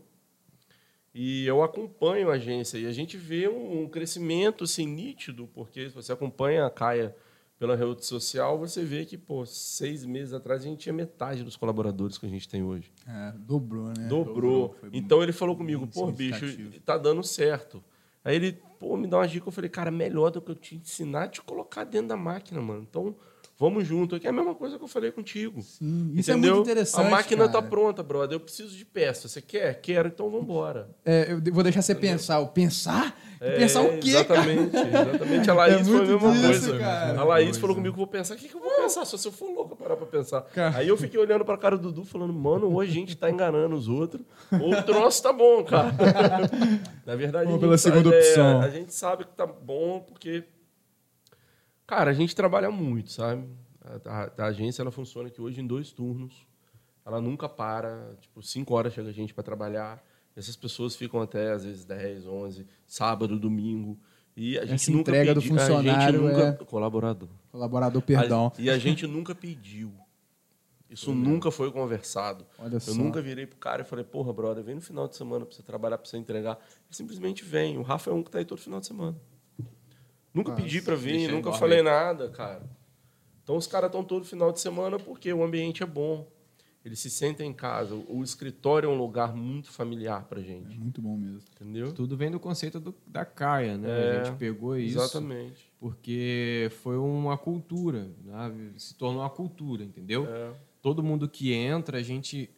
E 1.12 1.44
eu 1.44 1.60
acompanho 1.60 2.30
a 2.30 2.34
agência 2.34 2.78
e 2.78 2.86
a 2.86 2.92
gente 2.92 3.16
vê 3.16 3.48
um, 3.48 3.82
um 3.82 3.88
crescimento 3.88 4.62
assim, 4.62 4.86
nítido, 4.86 5.48
porque 5.52 5.88
se 5.88 5.94
você 5.94 6.12
acompanha 6.12 6.64
a 6.64 6.70
Caia 6.70 7.16
pela 7.58 7.74
rede 7.74 8.04
social, 8.06 8.58
você 8.58 8.84
vê 8.84 9.04
que, 9.04 9.18
pô, 9.18 9.44
seis 9.44 10.04
meses 10.04 10.32
atrás 10.32 10.62
a 10.62 10.66
gente 10.66 10.78
tinha 10.78 10.92
metade 10.92 11.42
dos 11.42 11.56
colaboradores 11.56 12.16
que 12.16 12.26
a 12.26 12.28
gente 12.28 12.48
tem 12.48 12.62
hoje. 12.62 12.92
É, 13.08 13.32
dobrou, 13.38 13.88
né? 13.88 14.06
Dobrou. 14.06 14.76
Foi 14.78 14.90
Então 14.92 15.24
ele 15.24 15.32
falou 15.32 15.56
comigo, 15.56 15.84
pô, 15.88 16.12
bicho, 16.12 16.46
tá 16.84 16.96
dando 16.96 17.24
certo. 17.24 17.82
Aí 18.22 18.36
ele, 18.36 18.52
pô, 18.78 18.96
me 18.96 19.08
dá 19.08 19.18
uma 19.18 19.26
dica. 19.26 19.48
Eu 19.48 19.52
falei, 19.52 19.70
cara, 19.70 19.90
melhor 19.90 20.30
do 20.30 20.40
que 20.40 20.50
eu 20.50 20.54
te 20.54 20.76
ensinar 20.76 21.24
é 21.24 21.28
te 21.28 21.42
colocar 21.42 21.82
dentro 21.82 22.08
da 22.08 22.16
máquina, 22.16 22.60
mano. 22.60 22.86
Então, 22.88 23.16
vamos 23.58 23.86
junto. 23.86 24.18
Que 24.20 24.26
é 24.26 24.30
a 24.30 24.32
mesma 24.32 24.54
coisa 24.54 24.76
que 24.78 24.84
eu 24.84 24.88
falei 24.88 25.10
contigo. 25.10 25.60
Sim, 25.62 26.10
isso 26.14 26.30
Entendeu? 26.30 26.50
é 26.52 26.54
muito 26.56 26.66
interessante. 26.70 27.06
A 27.06 27.10
máquina 27.10 27.48
cara. 27.48 27.62
tá 27.62 27.68
pronta, 27.68 28.02
brother. 28.02 28.36
Eu 28.36 28.40
preciso 28.40 28.76
de 28.76 28.84
peça. 28.84 29.28
Você 29.28 29.40
quer? 29.42 29.80
Quero, 29.80 30.08
então 30.08 30.28
vamos 30.30 30.44
embora. 30.44 30.88
É, 31.04 31.32
eu 31.32 31.52
vou 31.54 31.62
deixar 31.62 31.82
você 31.82 31.94
pensar. 31.94 32.40
O 32.40 32.48
pensar? 32.48 33.16
pensar 33.58 33.82
o 33.82 33.98
quê, 33.98 34.24
cara? 34.24 34.50
exatamente, 34.50 34.76
Exatamente. 34.76 35.50
A 35.50 35.54
Laís 35.54 35.74
É 35.80 35.84
foi 35.84 35.94
a 35.94 35.98
muito 36.06 36.10
mesma 36.28 36.48
disso, 36.48 36.68
coisa. 36.70 36.78
cara. 36.78 37.20
A 37.20 37.24
Laís 37.24 37.56
falou 37.58 37.76
comigo 37.76 37.94
que 37.94 38.00
eu 38.00 38.04
vou 38.04 38.10
pensar. 38.12 38.34
O 38.34 38.36
que, 38.38 38.48
que 38.48 38.54
eu 38.56 38.60
vou 38.60 38.70
pensar? 38.70 39.04
Só 39.04 39.16
se 39.18 39.28
eu 39.28 39.32
for 39.32 39.50
louco 39.50 39.76
parar 39.76 39.94
pra 39.96 40.06
pensar. 40.06 40.40
Cara. 40.54 40.78
Aí 40.78 40.88
eu 40.88 40.96
fiquei 40.96 41.20
olhando 41.20 41.44
pra 41.44 41.58
cara 41.58 41.76
do 41.76 41.92
Dudu 41.92 42.04
falando, 42.06 42.32
mano, 42.32 42.70
ou 42.72 42.80
a 42.80 42.86
gente 42.86 43.14
tá 43.16 43.30
enganando 43.30 43.74
os 43.76 43.88
outros, 43.88 44.22
ou 44.52 44.72
o 44.74 44.82
troço 44.82 45.22
tá 45.22 45.32
bom, 45.34 45.62
cara. 45.64 45.92
Na 47.04 47.14
verdade, 47.14 47.44
Vamos 47.46 47.58
a 47.58 47.60
pela 47.60 47.76
gente 47.76 47.82
segunda 47.82 48.10
sabe- 48.10 48.16
é, 48.16 48.28
opção. 48.30 48.60
a 48.62 48.68
gente 48.70 48.94
sabe 48.94 49.24
que 49.24 49.32
tá 49.36 49.46
bom 49.46 50.00
porque, 50.00 50.44
cara, 51.86 52.10
a 52.10 52.14
gente 52.14 52.34
trabalha 52.34 52.70
muito, 52.70 53.10
sabe? 53.12 53.46
A, 53.80 54.24
a- 54.24 54.32
a 54.44 54.46
agência 54.46 54.82
ela 54.82 54.90
funciona 54.90 55.28
aqui 55.28 55.40
hoje 55.40 55.60
em 55.60 55.66
dois 55.66 55.92
turnos. 55.92 56.46
Ela 57.04 57.20
nunca 57.20 57.48
para, 57.48 58.16
tipo, 58.20 58.42
cinco 58.42 58.74
horas 58.74 58.92
chega 58.92 59.08
a 59.08 59.12
gente 59.12 59.32
para 59.32 59.44
trabalhar. 59.44 60.04
Essas 60.34 60.56
pessoas 60.56 60.96
ficam 60.96 61.20
até 61.22 61.52
às 61.52 61.64
vezes 61.64 61.84
10, 61.84 62.26
11, 62.26 62.66
sábado, 62.86 63.38
domingo. 63.38 63.98
E 64.36 64.58
a 64.58 64.62
gente 64.66 64.74
Essa 64.74 64.90
nunca 64.90 65.10
entrega 65.12 65.34
do 65.34 65.40
pedi- 65.40 65.52
a 65.54 65.56
gente 65.58 65.66
funcionário 65.68 66.22
nunca, 66.22 66.48
é- 66.60 66.64
colaborador. 66.64 67.28
Colaborador, 67.50 68.02
perdão. 68.02 68.52
A- 68.56 68.60
e 68.60 68.68
a 68.68 68.76
gente 68.76 69.06
nunca 69.06 69.34
pediu. 69.34 69.94
Isso 70.90 71.12
nunca 71.14 71.50
foi 71.50 71.70
conversado. 71.72 72.44
Olha 72.58 72.74
eu 72.74 72.80
só. 72.80 72.94
nunca 72.94 73.20
virei 73.22 73.46
pro 73.46 73.56
cara 73.58 73.82
e 73.82 73.84
falei, 73.84 74.04
porra, 74.04 74.32
brother, 74.32 74.62
vem 74.62 74.74
no 74.76 74.80
final 74.80 75.08
de 75.08 75.16
semana 75.16 75.44
pra 75.46 75.54
você 75.54 75.62
trabalhar, 75.62 75.98
pra 75.98 76.06
você 76.08 76.16
entregar. 76.16 76.52
Ele 76.86 76.94
simplesmente 76.96 77.44
vem. 77.44 77.76
O 77.78 77.82
Rafa 77.82 78.10
é 78.10 78.12
um 78.12 78.22
que 78.22 78.30
tá 78.30 78.38
aí 78.38 78.44
todo 78.44 78.58
final 78.60 78.78
de 78.78 78.86
semana. 78.86 79.16
Nunca 80.36 80.52
pedi 80.52 80.82
pra 80.82 80.94
vir, 80.94 81.30
nunca 81.32 81.52
falei 81.52 81.82
nada, 81.82 82.28
cara. 82.28 82.62
Então 83.42 83.56
os 83.56 83.66
caras 83.66 83.88
estão 83.88 84.04
todo 84.04 84.24
final 84.24 84.52
de 84.52 84.60
semana 84.60 84.98
porque 84.98 85.32
o 85.32 85.42
ambiente 85.42 85.82
é 85.82 85.86
bom. 85.86 86.28
Eles 86.84 87.00
se 87.00 87.10
sentem 87.10 87.50
em 87.50 87.52
casa. 87.52 87.94
O 88.08 88.22
escritório 88.22 88.88
é 88.88 88.92
um 88.92 88.96
lugar 88.96 89.34
muito 89.34 89.72
familiar 89.72 90.24
pra 90.24 90.40
É 90.40 90.44
gente. 90.44 90.78
muito 90.78 91.00
bom 91.02 91.16
mesmo. 91.16 91.40
Entendeu? 91.60 91.92
Tudo 91.92 92.16
vem 92.16 92.30
do 92.30 92.38
conceito 92.38 92.78
do- 92.78 92.94
da 93.06 93.24
Caia, 93.24 93.76
né? 93.76 93.88
É, 93.88 94.20
a 94.20 94.24
gente 94.24 94.36
pegou 94.36 94.76
isso 94.76 94.96
Exatamente. 94.98 95.72
porque 95.80 96.70
foi 96.82 96.96
uma 96.96 97.36
cultura, 97.36 98.08
né? 98.24 98.70
se 98.76 98.94
tornou 98.94 99.22
uma 99.22 99.30
cultura, 99.30 99.82
entendeu? 99.82 100.26
É. 100.28 100.52
Todo 100.80 101.02
mundo 101.02 101.28
que 101.28 101.52
entra, 101.52 101.98
a 101.98 102.02
gente 102.02 102.48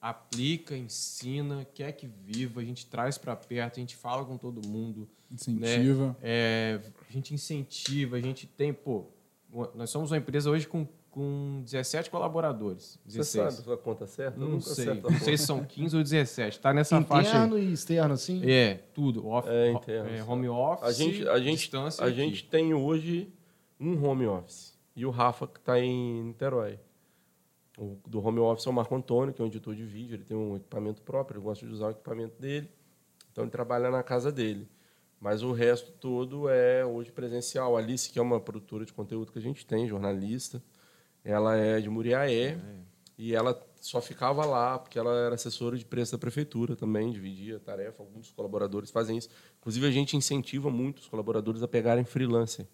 aplica, 0.00 0.76
ensina, 0.76 1.66
quer 1.74 1.92
que 1.92 2.06
viva, 2.06 2.60
a 2.60 2.64
gente 2.64 2.86
traz 2.86 3.18
para 3.18 3.36
perto, 3.36 3.76
a 3.76 3.80
gente 3.80 3.96
fala 3.96 4.24
com 4.24 4.36
todo 4.38 4.66
mundo, 4.66 5.08
Incentiva. 5.30 6.08
né? 6.08 6.16
É, 6.22 6.80
a 7.08 7.12
gente 7.12 7.34
incentiva, 7.34 8.16
a 8.16 8.20
gente 8.20 8.46
tem, 8.46 8.72
pô, 8.72 9.04
nós 9.74 9.90
somos 9.90 10.10
uma 10.10 10.16
empresa 10.16 10.48
hoje 10.50 10.66
com, 10.66 10.86
com 11.10 11.60
17 11.64 12.08
colaboradores. 12.08 12.98
Você 13.04 13.18
16. 13.18 13.54
sabe 13.54 13.72
a 13.72 13.76
conta 13.76 14.06
certa? 14.06 14.38
Eu 14.38 14.44
Não 14.44 14.52
nunca 14.52 14.70
sei, 14.70 14.86
não 14.94 15.18
sei 15.18 15.36
se 15.36 15.44
são 15.44 15.62
15 15.64 15.96
ou 15.96 16.02
17, 16.02 16.60
tá 16.60 16.72
nessa 16.72 17.00
faixa 17.02 17.30
aí. 17.32 17.36
Interno 17.46 17.58
e 17.58 17.72
externo, 17.72 18.14
assim? 18.14 18.40
É, 18.50 18.74
tudo. 18.94 19.26
Off, 19.26 19.48
É, 19.50 19.72
interno. 19.72 20.08
é, 20.08 20.22
home 20.22 20.48
office, 20.48 20.84
A 20.88 20.92
gente, 20.92 21.28
a 21.28 21.38
gente, 21.40 21.58
distância 21.58 22.04
a 22.04 22.08
aqui. 22.08 22.16
gente 22.16 22.44
tem 22.44 22.72
hoje 22.72 23.30
um 23.78 24.02
home 24.02 24.26
office. 24.26 24.72
E 24.96 25.04
o 25.04 25.10
Rafa, 25.10 25.46
que 25.46 25.58
está 25.58 25.78
em 25.78 26.22
Niterói. 26.24 26.78
O 27.80 27.98
do 28.06 28.22
home 28.22 28.38
office 28.40 28.66
é 28.66 28.70
o 28.70 28.72
Marco 28.74 28.94
Antônio, 28.94 29.32
que 29.32 29.40
é 29.40 29.44
um 29.44 29.48
editor 29.48 29.74
de 29.74 29.84
vídeo. 29.84 30.14
Ele 30.14 30.24
tem 30.24 30.36
um 30.36 30.54
equipamento 30.54 31.00
próprio, 31.00 31.38
ele 31.38 31.44
gosta 31.44 31.66
de 31.66 31.72
usar 31.72 31.86
o 31.86 31.90
equipamento 31.92 32.38
dele. 32.38 32.70
Então, 33.32 33.42
ele 33.42 33.50
trabalha 33.50 33.90
na 33.90 34.02
casa 34.02 34.30
dele. 34.30 34.68
Mas 35.18 35.42
o 35.42 35.52
resto 35.52 35.90
todo 35.92 36.46
é 36.50 36.84
hoje 36.84 37.10
presencial. 37.10 37.74
A 37.74 37.80
Alice, 37.80 38.10
que 38.10 38.18
é 38.18 38.22
uma 38.22 38.38
produtora 38.38 38.84
de 38.84 38.92
conteúdo 38.92 39.32
que 39.32 39.38
a 39.38 39.42
gente 39.42 39.64
tem, 39.64 39.88
jornalista, 39.88 40.62
ela 41.24 41.56
é 41.56 41.80
de 41.80 41.88
Muriaé. 41.88 42.58
E 43.16 43.34
ela 43.34 43.58
só 43.80 44.00
ficava 44.00 44.44
lá 44.44 44.78
porque 44.78 44.98
ela 44.98 45.14
era 45.14 45.34
assessora 45.34 45.76
de 45.76 45.84
preço 45.84 46.12
da 46.12 46.18
prefeitura 46.18 46.76
também, 46.76 47.10
dividia 47.10 47.56
a 47.56 47.60
tarefa. 47.60 48.02
Alguns 48.02 48.26
dos 48.26 48.30
colaboradores 48.30 48.90
fazem 48.90 49.16
isso. 49.16 49.30
Inclusive, 49.58 49.86
a 49.86 49.90
gente 49.90 50.16
incentiva 50.16 50.70
muito 50.70 50.98
os 50.98 51.08
colaboradores 51.08 51.62
a 51.62 51.68
pegarem 51.68 52.04
freelancer. 52.04 52.66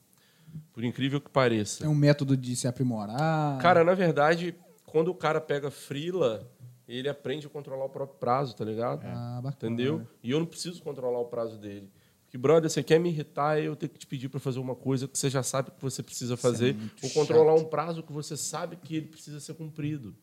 Por 0.73 0.83
incrível 0.85 1.21
que 1.21 1.31
pareça. 1.31 1.85
É 1.85 1.88
um 1.88 1.95
método 1.95 2.37
de 2.37 2.57
se 2.57 2.66
aprimorar. 2.66 3.59
Cara, 3.59 3.85
na 3.85 3.95
verdade, 3.95 4.55
quando 4.97 5.09
o 5.09 5.14
cara 5.14 5.42
pega 5.42 5.70
freela, 5.70 6.51
ele 6.88 7.07
aprende 7.07 7.47
a 7.47 7.51
controlar 7.51 7.84
o 7.84 7.90
próprio 7.90 8.18
prazo, 8.18 8.57
tá 8.57 8.64
ligado? 8.64 9.05
Ah, 9.05 9.42
bacana. 9.42 9.74
Entendeu? 9.74 10.09
E 10.22 10.30
eu 10.30 10.38
não 10.38 10.47
preciso 10.47 10.82
controlar 10.82 11.18
o 11.18 11.26
prazo 11.26 11.59
dele. 11.59 11.92
Porque, 12.24 12.38
brother, 12.38 12.70
você 12.70 12.82
quer 12.82 12.99
me 12.99 13.11
irritar, 13.11 13.61
eu 13.61 13.76
tenho 13.76 13.92
que 13.92 13.99
te 13.99 14.07
pedir 14.07 14.30
para 14.30 14.40
fazer 14.40 14.59
uma 14.59 14.74
coisa 14.74 15.07
que 15.07 15.18
você 15.18 15.28
já 15.28 15.42
sabe 15.42 15.70
que 15.70 15.82
você 15.82 16.03
precisa 16.03 16.34
fazer, 16.34 16.74
muito 16.74 17.05
ou 17.05 17.11
controlar 17.11 17.55
um 17.57 17.64
prazo 17.64 18.03
que 18.03 18.11
você 18.11 18.38
sabe 18.38 18.76
que 18.76 18.97
ele 18.97 19.09
precisa 19.09 19.38
ser 19.38 19.53
cumprido. 19.53 20.16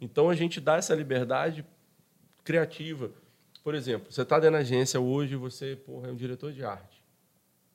Então 0.00 0.30
a 0.30 0.34
gente 0.36 0.60
dá 0.60 0.76
essa 0.76 0.94
liberdade 0.94 1.66
criativa. 2.44 3.10
Por 3.64 3.74
exemplo, 3.74 4.12
você 4.12 4.22
está 4.22 4.38
dentro 4.38 4.52
da 4.52 4.58
agência 4.60 5.00
hoje, 5.00 5.34
você 5.34 5.74
porra, 5.74 6.06
é 6.06 6.12
um 6.12 6.16
diretor 6.16 6.52
de 6.52 6.64
arte. 6.64 7.04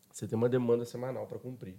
Você 0.09 0.25
tem 0.25 0.37
uma 0.37 0.47
demanda 0.47 0.85
semanal 0.85 1.27
para 1.27 1.37
cumprir. 1.37 1.75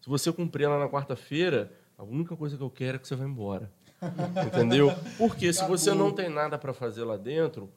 Se 0.00 0.08
você 0.08 0.32
cumprir 0.32 0.64
ela 0.64 0.78
na 0.78 0.88
quarta-feira, 0.88 1.70
a 1.98 2.02
única 2.02 2.34
coisa 2.34 2.56
que 2.56 2.62
eu 2.62 2.70
quero 2.70 2.96
é 2.96 2.98
que 2.98 3.06
você 3.06 3.14
vá 3.14 3.26
embora. 3.26 3.70
Entendeu? 4.46 4.92
Porque 5.16 5.52
se 5.52 5.64
você 5.66 5.92
não 5.94 6.12
tem 6.12 6.28
nada 6.28 6.58
para 6.58 6.72
fazer 6.72 7.04
lá 7.04 7.16
dentro, 7.16 7.70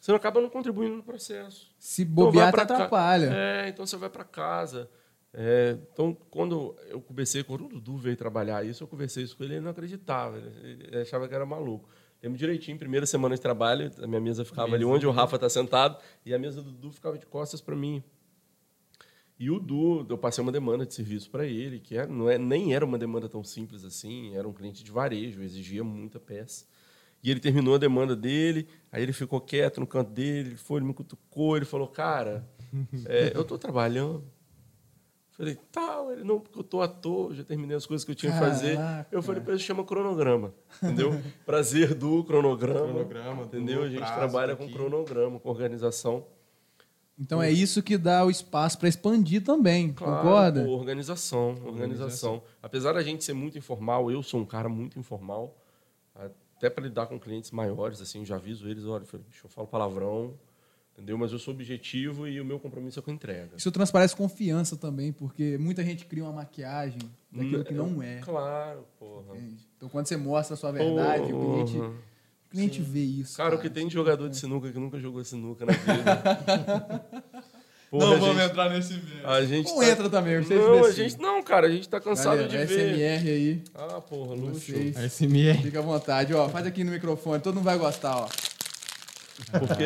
você 0.00 0.12
acaba 0.12 0.40
não 0.40 0.50
contribuindo 0.50 0.96
no 0.96 1.02
processo. 1.02 1.70
Se 1.78 2.02
Então 2.02 2.14
bobear, 2.14 2.48
te 2.48 2.52
pra 2.52 2.66
ca- 2.66 2.74
atrapalha. 2.74 3.30
É, 3.32 3.68
então 3.68 3.86
você 3.86 3.96
vai 3.96 4.10
para 4.10 4.24
casa. 4.24 4.90
É, 5.34 5.78
então, 5.92 6.14
quando 6.30 6.76
eu 6.88 7.00
conversei, 7.00 7.42
quando 7.42 7.64
o 7.64 7.68
Dudu 7.68 7.96
veio 7.96 8.16
trabalhar 8.16 8.64
isso, 8.66 8.82
eu 8.84 8.88
conversei 8.88 9.24
isso 9.24 9.34
com 9.36 9.44
ele, 9.44 9.54
ele 9.54 9.60
não 9.64 9.70
acreditava. 9.70 10.36
Ele, 10.36 10.98
achava 10.98 11.26
que 11.26 11.34
era 11.34 11.46
maluco. 11.46 11.88
Lembro 12.22 12.38
direitinho, 12.38 12.78
primeira 12.78 13.06
semana 13.06 13.34
de 13.34 13.40
trabalho, 13.40 13.90
a 14.00 14.06
minha 14.06 14.20
mesa 14.20 14.44
ficava 14.44 14.74
ali 14.74 14.84
onde 14.84 15.06
o 15.06 15.10
Rafa 15.10 15.38
tá 15.38 15.48
sentado 15.48 15.96
e 16.24 16.32
a 16.34 16.38
mesa 16.38 16.62
do 16.62 16.70
Dudu 16.70 16.92
ficava 16.92 17.16
de 17.18 17.26
costas 17.26 17.60
para 17.60 17.74
mim. 17.74 18.04
E 19.42 19.50
o 19.50 19.58
Du, 19.58 20.06
eu 20.08 20.16
passei 20.16 20.40
uma 20.40 20.52
demanda 20.52 20.86
de 20.86 20.94
serviço 20.94 21.28
para 21.28 21.44
ele, 21.44 21.80
que 21.80 21.96
era, 21.96 22.06
não 22.06 22.30
é, 22.30 22.38
nem 22.38 22.76
era 22.76 22.84
uma 22.84 22.96
demanda 22.96 23.28
tão 23.28 23.42
simples 23.42 23.84
assim, 23.84 24.36
era 24.36 24.46
um 24.46 24.52
cliente 24.52 24.84
de 24.84 24.92
varejo, 24.92 25.42
exigia 25.42 25.82
muita 25.82 26.20
peça. 26.20 26.64
E 27.20 27.28
ele 27.28 27.40
terminou 27.40 27.74
a 27.74 27.78
demanda 27.78 28.14
dele, 28.14 28.68
aí 28.92 29.02
ele 29.02 29.12
ficou 29.12 29.40
quieto 29.40 29.80
no 29.80 29.86
canto 29.86 30.12
dele, 30.12 30.50
ele 30.50 30.56
foi, 30.56 30.78
ele 30.78 30.86
me 30.86 30.94
cutucou, 30.94 31.56
ele 31.56 31.64
falou, 31.64 31.88
cara, 31.88 32.48
é, 33.06 33.32
eu 33.34 33.42
estou 33.42 33.58
trabalhando. 33.58 34.22
Falei, 35.32 35.58
tá, 35.72 36.06
ele 36.12 36.22
não, 36.22 36.38
porque 36.38 36.60
eu 36.60 36.62
tô 36.62 36.80
à 36.80 36.86
toa, 36.86 37.34
já 37.34 37.42
terminei 37.42 37.76
as 37.76 37.84
coisas 37.84 38.04
que 38.04 38.12
eu 38.12 38.14
tinha 38.14 38.30
que 38.30 38.38
fazer. 38.38 38.78
Eu 39.10 39.24
falei 39.24 39.42
para 39.42 39.54
ele, 39.54 39.60
chama 39.60 39.82
cronograma, 39.82 40.54
entendeu? 40.80 41.20
Prazer 41.44 41.94
do 41.94 42.22
cronograma, 42.22 42.78
Cronograma, 42.78 43.44
do 43.44 43.56
entendeu? 43.56 43.82
A 43.82 43.88
gente 43.88 43.98
prazo 43.98 44.14
trabalha 44.14 44.54
com 44.54 44.70
cronograma, 44.70 45.40
com 45.40 45.48
organização. 45.48 46.24
Então 47.18 47.42
é 47.42 47.50
isso 47.50 47.82
que 47.82 47.96
dá 47.98 48.24
o 48.24 48.30
espaço 48.30 48.78
para 48.78 48.88
expandir 48.88 49.42
também, 49.44 49.92
Claro, 49.92 50.16
concorda? 50.22 50.64
pô, 50.64 50.70
organização, 50.70 51.50
organização, 51.50 51.72
Organização. 51.72 52.42
Apesar 52.62 52.92
da 52.94 53.02
gente 53.02 53.22
ser 53.22 53.32
muito 53.34 53.56
informal, 53.58 54.10
eu 54.10 54.22
sou 54.22 54.40
um 54.40 54.46
cara 54.46 54.68
muito 54.68 54.98
informal, 54.98 55.54
até 56.14 56.70
para 56.70 56.84
lidar 56.84 57.06
com 57.06 57.18
clientes 57.20 57.50
maiores, 57.50 58.00
assim, 58.00 58.24
já 58.24 58.36
aviso 58.36 58.68
eles, 58.68 58.84
olha, 58.84 59.04
eu 59.12 59.48
falo 59.50 59.66
palavrão, 59.66 60.34
entendeu? 60.94 61.18
Mas 61.18 61.32
eu 61.32 61.38
sou 61.38 61.52
objetivo 61.52 62.26
e 62.26 62.40
o 62.40 62.44
meu 62.44 62.58
compromisso 62.58 62.98
é 62.98 63.02
com 63.02 63.10
entrega. 63.10 63.56
Isso 63.56 63.70
transparece 63.70 64.16
confiança 64.16 64.76
também, 64.76 65.12
porque 65.12 65.58
muita 65.58 65.84
gente 65.84 66.06
cria 66.06 66.24
uma 66.24 66.32
maquiagem 66.32 67.00
daquilo 67.30 67.64
que 67.64 67.74
não 67.74 68.02
é. 68.02 68.20
Claro, 68.20 68.84
porra. 68.98 69.36
entende? 69.36 69.68
Então 69.76 69.88
quando 69.88 70.06
você 70.06 70.16
mostra 70.16 70.54
a 70.54 70.56
sua 70.56 70.72
verdade, 70.72 71.32
o 71.32 71.38
cliente, 71.38 71.72
Porra. 71.74 71.92
O 72.52 72.56
cliente 72.56 72.82
vê 72.82 73.00
isso. 73.00 73.36
Cara, 73.36 73.54
o 73.54 73.58
que 73.58 73.70
tem 73.70 73.86
de 73.88 73.94
jogador 73.94 74.28
de 74.28 74.36
sinuca 74.36 74.70
que 74.70 74.78
nunca 74.78 74.98
jogou 75.00 75.24
sinuca 75.24 75.64
na 75.64 75.72
vida. 75.72 77.04
Porra, 77.90 78.06
não 78.06 78.20
vamos 78.20 78.36
gente, 78.36 78.50
entrar 78.50 78.70
nesse 78.70 78.94
meio. 78.94 79.28
a 79.28 79.44
gente 79.44 79.68
Não 79.70 79.78
tá- 79.80 79.86
entra 79.86 80.08
também, 80.10 80.42
vocês 80.42 80.58
Não, 80.60 80.84
a 80.84 80.90
gente 80.92 81.18
não, 81.18 81.42
cara, 81.42 81.66
a 81.66 81.70
gente 81.70 81.86
tá 81.88 82.00
cansado 82.00 82.36
Galera, 82.38 82.66
de 82.66 82.74
ver. 82.74 82.94
SMR 82.94 83.28
aí, 83.30 83.62
Ah, 83.74 84.00
porra, 84.00 84.34
luxo. 84.34 84.60
vocês. 84.72 84.96
SMR. 84.96 85.62
Fica 85.62 85.78
à 85.78 85.82
vontade, 85.82 86.32
ó. 86.32 86.48
Faz 86.48 86.66
aqui 86.66 86.84
no 86.84 86.90
microfone, 86.90 87.42
todo 87.42 87.56
mundo 87.56 87.64
vai 87.64 87.76
gostar, 87.76 88.16
ó. 88.16 88.28
Porque, 89.58 89.84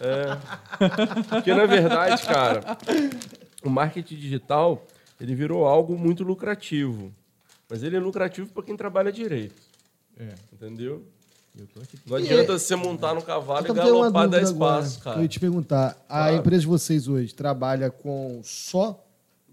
é, 0.00 1.24
porque 1.28 1.54
na 1.54 1.66
verdade, 1.66 2.22
cara, 2.24 2.78
o 3.64 3.70
marketing 3.70 4.16
digital 4.16 4.84
ele 5.20 5.34
virou 5.36 5.66
algo 5.66 5.96
muito 5.96 6.24
lucrativo. 6.24 7.12
Mas 7.70 7.82
ele 7.84 7.96
é 7.96 8.00
lucrativo 8.00 8.48
para 8.52 8.62
quem 8.64 8.76
trabalha 8.76 9.12
direito, 9.12 9.62
É, 10.18 10.34
entendeu? 10.52 11.04
Eu 11.58 11.66
tô 11.66 11.80
aqui. 11.80 11.98
Não 12.06 12.16
adianta 12.16 12.58
você 12.58 12.74
montar 12.76 13.14
no 13.14 13.22
cavalo 13.22 13.66
Eu 13.66 13.72
e 13.74 13.76
galopar 13.76 14.28
10 14.28 14.48
dúvida 14.50 14.64
agora, 14.64 14.82
passos, 14.82 14.96
cara. 15.02 15.18
Eu 15.18 15.22
ia 15.22 15.28
te 15.28 15.40
perguntar, 15.40 15.90
a 16.08 16.18
Claro. 16.18 16.36
empresa 16.36 16.60
de 16.62 16.66
vocês 16.66 17.08
hoje 17.08 17.34
trabalha 17.34 17.90
com 17.90 18.40
só 18.42 19.00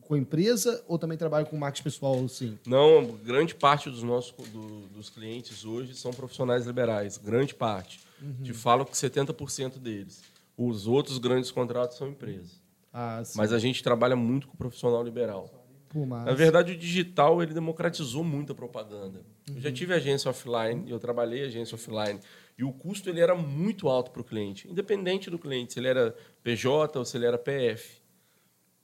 com 0.01 0.17
empresa 0.17 0.83
ou 0.89 0.99
também 0.99 1.17
trabalha 1.17 1.45
com 1.45 1.55
marketing 1.55 1.83
pessoal, 1.83 2.27
sim? 2.27 2.57
Não, 2.67 3.05
grande 3.23 3.55
parte 3.55 3.89
dos 3.89 4.03
nossos 4.03 4.33
do- 4.49 4.87
dos 4.87 5.09
clientes 5.09 5.63
hoje 5.63 5.93
são 5.95 6.11
profissionais 6.11 6.65
liberais, 6.65 7.17
grande 7.17 7.55
parte. 7.55 8.01
Uhum. 8.21 8.43
Te 8.43 8.51
falo 8.53 8.85
que 8.85 8.97
70% 8.97 9.79
deles. 9.79 10.21
Os 10.57 10.85
outros 10.85 11.17
grandes 11.17 11.49
contratos 11.49 11.97
são 11.97 12.09
empresas. 12.09 12.59
Ah, 12.93 13.21
sim. 13.23 13.37
Mas 13.37 13.53
a 13.53 13.57
gente 13.59 13.81
trabalha 13.81 14.15
muito 14.17 14.47
com 14.47 14.53
o 14.53 14.57
profissional 14.57 15.01
liberal. 15.01 15.49
Pô. 15.91 16.05
Na 16.05 16.33
verdade, 16.33 16.71
o 16.73 16.77
digital 16.77 17.41
ele 17.43 17.53
democratizou 17.53 18.23
muito 18.23 18.51
a 18.53 18.55
propaganda. 18.55 19.25
Eu 19.47 19.55
Uhum. 19.55 19.61
já 19.61 19.71
tive 19.71 19.93
agência 19.93 20.29
offline, 20.29 20.89
eu 20.89 20.99
trabalhei 20.99 21.43
agência 21.45 21.75
offline, 21.75 22.19
e 22.57 22.63
o 22.63 22.71
custo 22.71 23.09
ele 23.09 23.19
era 23.19 23.35
muito 23.35 23.89
alto 23.89 24.11
para 24.11 24.21
o 24.21 24.23
cliente, 24.23 24.69
independente 24.69 25.29
do 25.29 25.37
cliente, 25.39 25.73
se 25.73 25.79
ele 25.79 25.87
era 25.87 26.15
PJ 26.43 26.97
ou 26.97 27.03
se 27.03 27.17
ele 27.17 27.25
era 27.25 27.37
PF. 27.37 28.01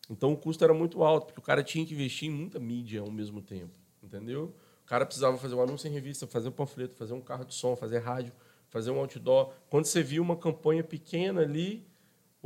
Então 0.10 0.32
o 0.34 0.38
custo 0.38 0.64
era 0.64 0.74
muito 0.74 1.04
alto, 1.04 1.28
porque 1.28 1.40
o 1.40 1.44
cara 1.44 1.64
tinha 1.64 1.86
que 1.86 1.94
investir 1.94 2.30
em 2.30 2.32
muita 2.32 2.60
mídia 2.60 3.02
ao 3.02 3.12
mesmo 3.12 3.42
tempo, 3.42 3.78
entendeu? 4.02 4.54
O 4.84 4.88
cara 4.88 5.06
precisava 5.06 5.38
fazer 5.38 5.56
um 5.56 5.62
anúncio 5.62 5.88
em 5.88 5.92
revista, 5.92 6.26
fazer 6.26 6.48
um 6.50 6.52
panfleto, 6.54 6.96
fazer 6.96 7.14
um 7.14 7.22
carro 7.22 7.44
de 7.46 7.54
som, 7.54 7.76
fazer 7.76 8.00
rádio, 8.00 8.32
fazer 8.70 8.90
um 8.92 9.00
outdoor. 9.00 9.52
Quando 9.70 9.86
você 9.86 10.02
via 10.02 10.22
uma 10.22 10.36
campanha 10.38 10.84
pequena 10.84 11.42
ali, 11.42 11.86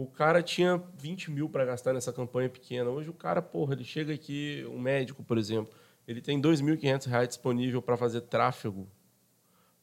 o 0.04 0.08
cara 0.08 0.42
tinha 0.42 0.78
20 0.98 1.32
mil 1.32 1.50
para 1.50 1.66
gastar 1.66 1.94
nessa 1.94 2.12
campanha 2.14 2.50
pequena. 2.50 2.90
Hoje 2.90 3.10
o 3.10 3.14
cara, 3.14 3.42
porra, 3.42 3.74
ele 3.74 3.84
chega 3.84 4.14
aqui, 4.14 4.66
um 4.70 4.80
médico, 4.80 5.24
por 5.24 5.38
exemplo, 5.38 5.74
ele 6.08 6.22
tem 6.22 6.42
2.500 6.42 7.06
reais 7.08 7.28
disponível 7.28 7.82
para 7.82 7.96
fazer 7.98 8.22
tráfego 8.22 8.88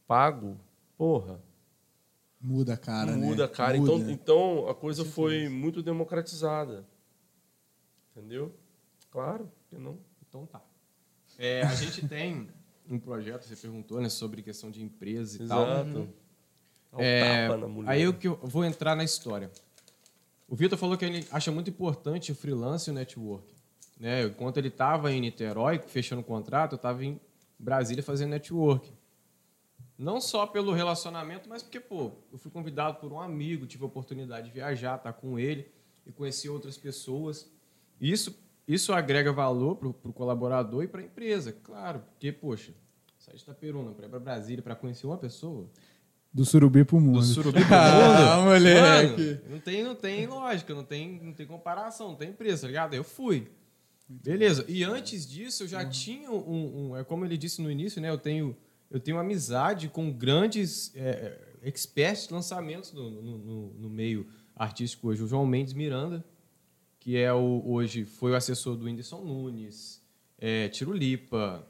pago. 0.07 0.59
Porra, 0.97 1.41
Muda 2.41 2.75
a 2.75 2.77
cara, 2.77 3.17
né? 3.17 3.27
muda, 3.27 3.49
cara. 3.49 3.77
Muda. 3.77 3.93
Então, 3.93 4.11
então 4.11 4.69
a 4.69 4.75
coisa 4.75 5.05
foi 5.05 5.49
muito 5.49 5.83
democratizada. 5.83 6.87
Entendeu? 8.17 8.55
Claro, 9.11 9.51
que 9.69 9.77
não. 9.77 9.99
Então 10.29 10.47
tá. 10.47 10.63
É, 11.37 11.63
a 11.63 11.75
gente 11.75 12.07
tem 12.09 12.49
um 12.89 12.99
projeto, 12.99 13.43
você 13.43 13.57
perguntou, 13.57 14.01
né, 14.01 14.09
sobre 14.09 14.43
questão 14.43 14.71
de 14.71 14.83
empresas 14.83 15.35
e 15.35 15.47
tal. 15.49 15.63
Exato. 15.65 16.09
Dá 16.93 16.99
um 16.99 17.01
É, 17.03 17.49
tapa 17.49 17.61
na 17.61 17.69
mulher. 17.69 17.91
aí 17.91 18.03
eu, 18.03 18.15
que 18.15 18.29
eu 18.29 18.37
vou 18.43 18.65
entrar 18.65 18.95
na 18.95 19.05
história. 19.05 19.51
O 20.49 20.57
Vitor 20.57 20.79
falou 20.79 20.97
que 20.97 21.05
ele 21.05 21.27
acha 21.31 21.53
muito 21.53 21.69
importante 21.69 22.33
o 22.33 22.35
freelance 22.35 22.89
e 22.89 22.91
o 22.91 22.95
network. 22.95 23.55
Né? 24.01 24.25
Enquanto 24.25 24.57
ele 24.57 24.69
estava 24.69 25.13
em 25.13 25.21
Niterói, 25.21 25.79
fechando 25.79 26.23
o 26.23 26.25
contrato, 26.25 26.73
eu 26.73 26.77
estava 26.77 27.05
em 27.05 27.21
Brasília 27.59 28.03
fazendo 28.03 28.31
network. 28.31 28.91
Não 29.99 30.21
só 30.21 30.47
pelo 30.47 30.73
relacionamento, 30.73 31.49
mas 31.51 31.63
porque, 31.63 31.79
pô, 31.79 32.13
eu 32.33 32.39
fui 32.39 32.51
convidado 32.51 32.99
por 32.99 33.13
um 33.13 33.21
amigo, 33.21 33.67
tive 33.67 33.83
a 33.83 33.87
oportunidade 33.87 34.47
de 34.47 34.53
viajar, 34.55 34.97
estar 34.97 35.13
com 35.13 35.39
ele 35.39 35.71
e 36.07 36.13
conhecer 36.13 36.49
outras 36.49 36.79
pessoas. 36.79 37.51
Isso, 38.01 38.39
isso 38.67 38.93
agrega 38.93 39.31
valor 39.33 39.77
para 39.77 39.89
o 39.89 40.13
colaborador 40.15 40.83
e 40.83 40.89
para 40.89 41.03
a 41.03 41.05
empresa, 41.05 41.53
claro. 41.53 41.99
Porque, 41.99 42.33
poxa, 42.33 42.73
sair 43.19 43.37
de 43.37 43.43
Itaperuna 43.43 43.93
para 43.93 44.07
ir 44.07 44.09
para 44.09 44.21
Brasília 44.21 44.63
para 44.63 44.75
conhecer 44.77 45.07
uma 45.07 45.19
pessoa, 45.19 45.69
Do 46.33 46.45
surubi 46.45 46.85
pro 46.85 47.01
mundo. 47.01 47.21
do 47.21 47.25
Surubi 47.25 47.65
pro 47.65 47.69
Ah, 47.75 48.37
mundo. 48.37 48.45
moleque. 48.51 49.23
Mano, 49.23 49.41
não 49.51 49.61
tem, 49.61 49.83
não 49.83 49.95
tem 49.95 50.27
lógica, 50.27 50.75
não 50.75 50.85
tem, 50.85 51.21
não 51.23 51.33
tem 51.33 51.47
comparação, 51.47 52.09
não 52.09 52.17
tem 52.17 52.33
preço, 52.33 52.63
tá 52.63 52.67
ligado? 52.69 52.95
Eu 52.95 53.03
fui. 53.03 53.51
Beleza. 54.09 54.65
E 54.69 54.85
antes 54.85 55.27
disso, 55.27 55.65
eu 55.65 55.69
já 55.69 55.85
tinha 55.85 56.31
um, 56.31 56.91
um- 56.91 56.97
É 56.97 57.03
como 57.05 57.25
ele 57.25 57.37
disse 57.37 57.61
no 57.63 57.71
início, 57.71 58.01
né? 58.01 58.11
Eu 58.11 58.19
tenho, 58.19 58.57
eu 58.91 59.01
tenho 59.01 59.19
amizade 59.19 59.89
com 59.89 60.11
grandes 60.13 60.93
é, 60.95 61.39
experts 61.63 62.27
de 62.29 62.35
lançamentos 62.35 62.93
no, 62.93 63.11
no, 63.11 63.39
no- 63.39 63.75
no 63.75 63.91
meio 63.91 64.27
artístico 64.55 65.09
hoje. 65.09 65.23
O 65.23 65.27
João 65.27 65.47
Mendes 65.47 65.73
Miranda, 65.73 66.25
que 67.01 67.17
é 67.17 67.33
o, 67.33 67.63
hoje 67.67 68.05
foi 68.05 68.33
o 68.33 68.35
assessor 68.37 68.77
do 68.77 68.85
Whindersson 68.85 69.21
Nunes, 69.23 70.03
é, 70.39 70.69
Tiro 70.69 70.93
Lipa, 70.93 71.67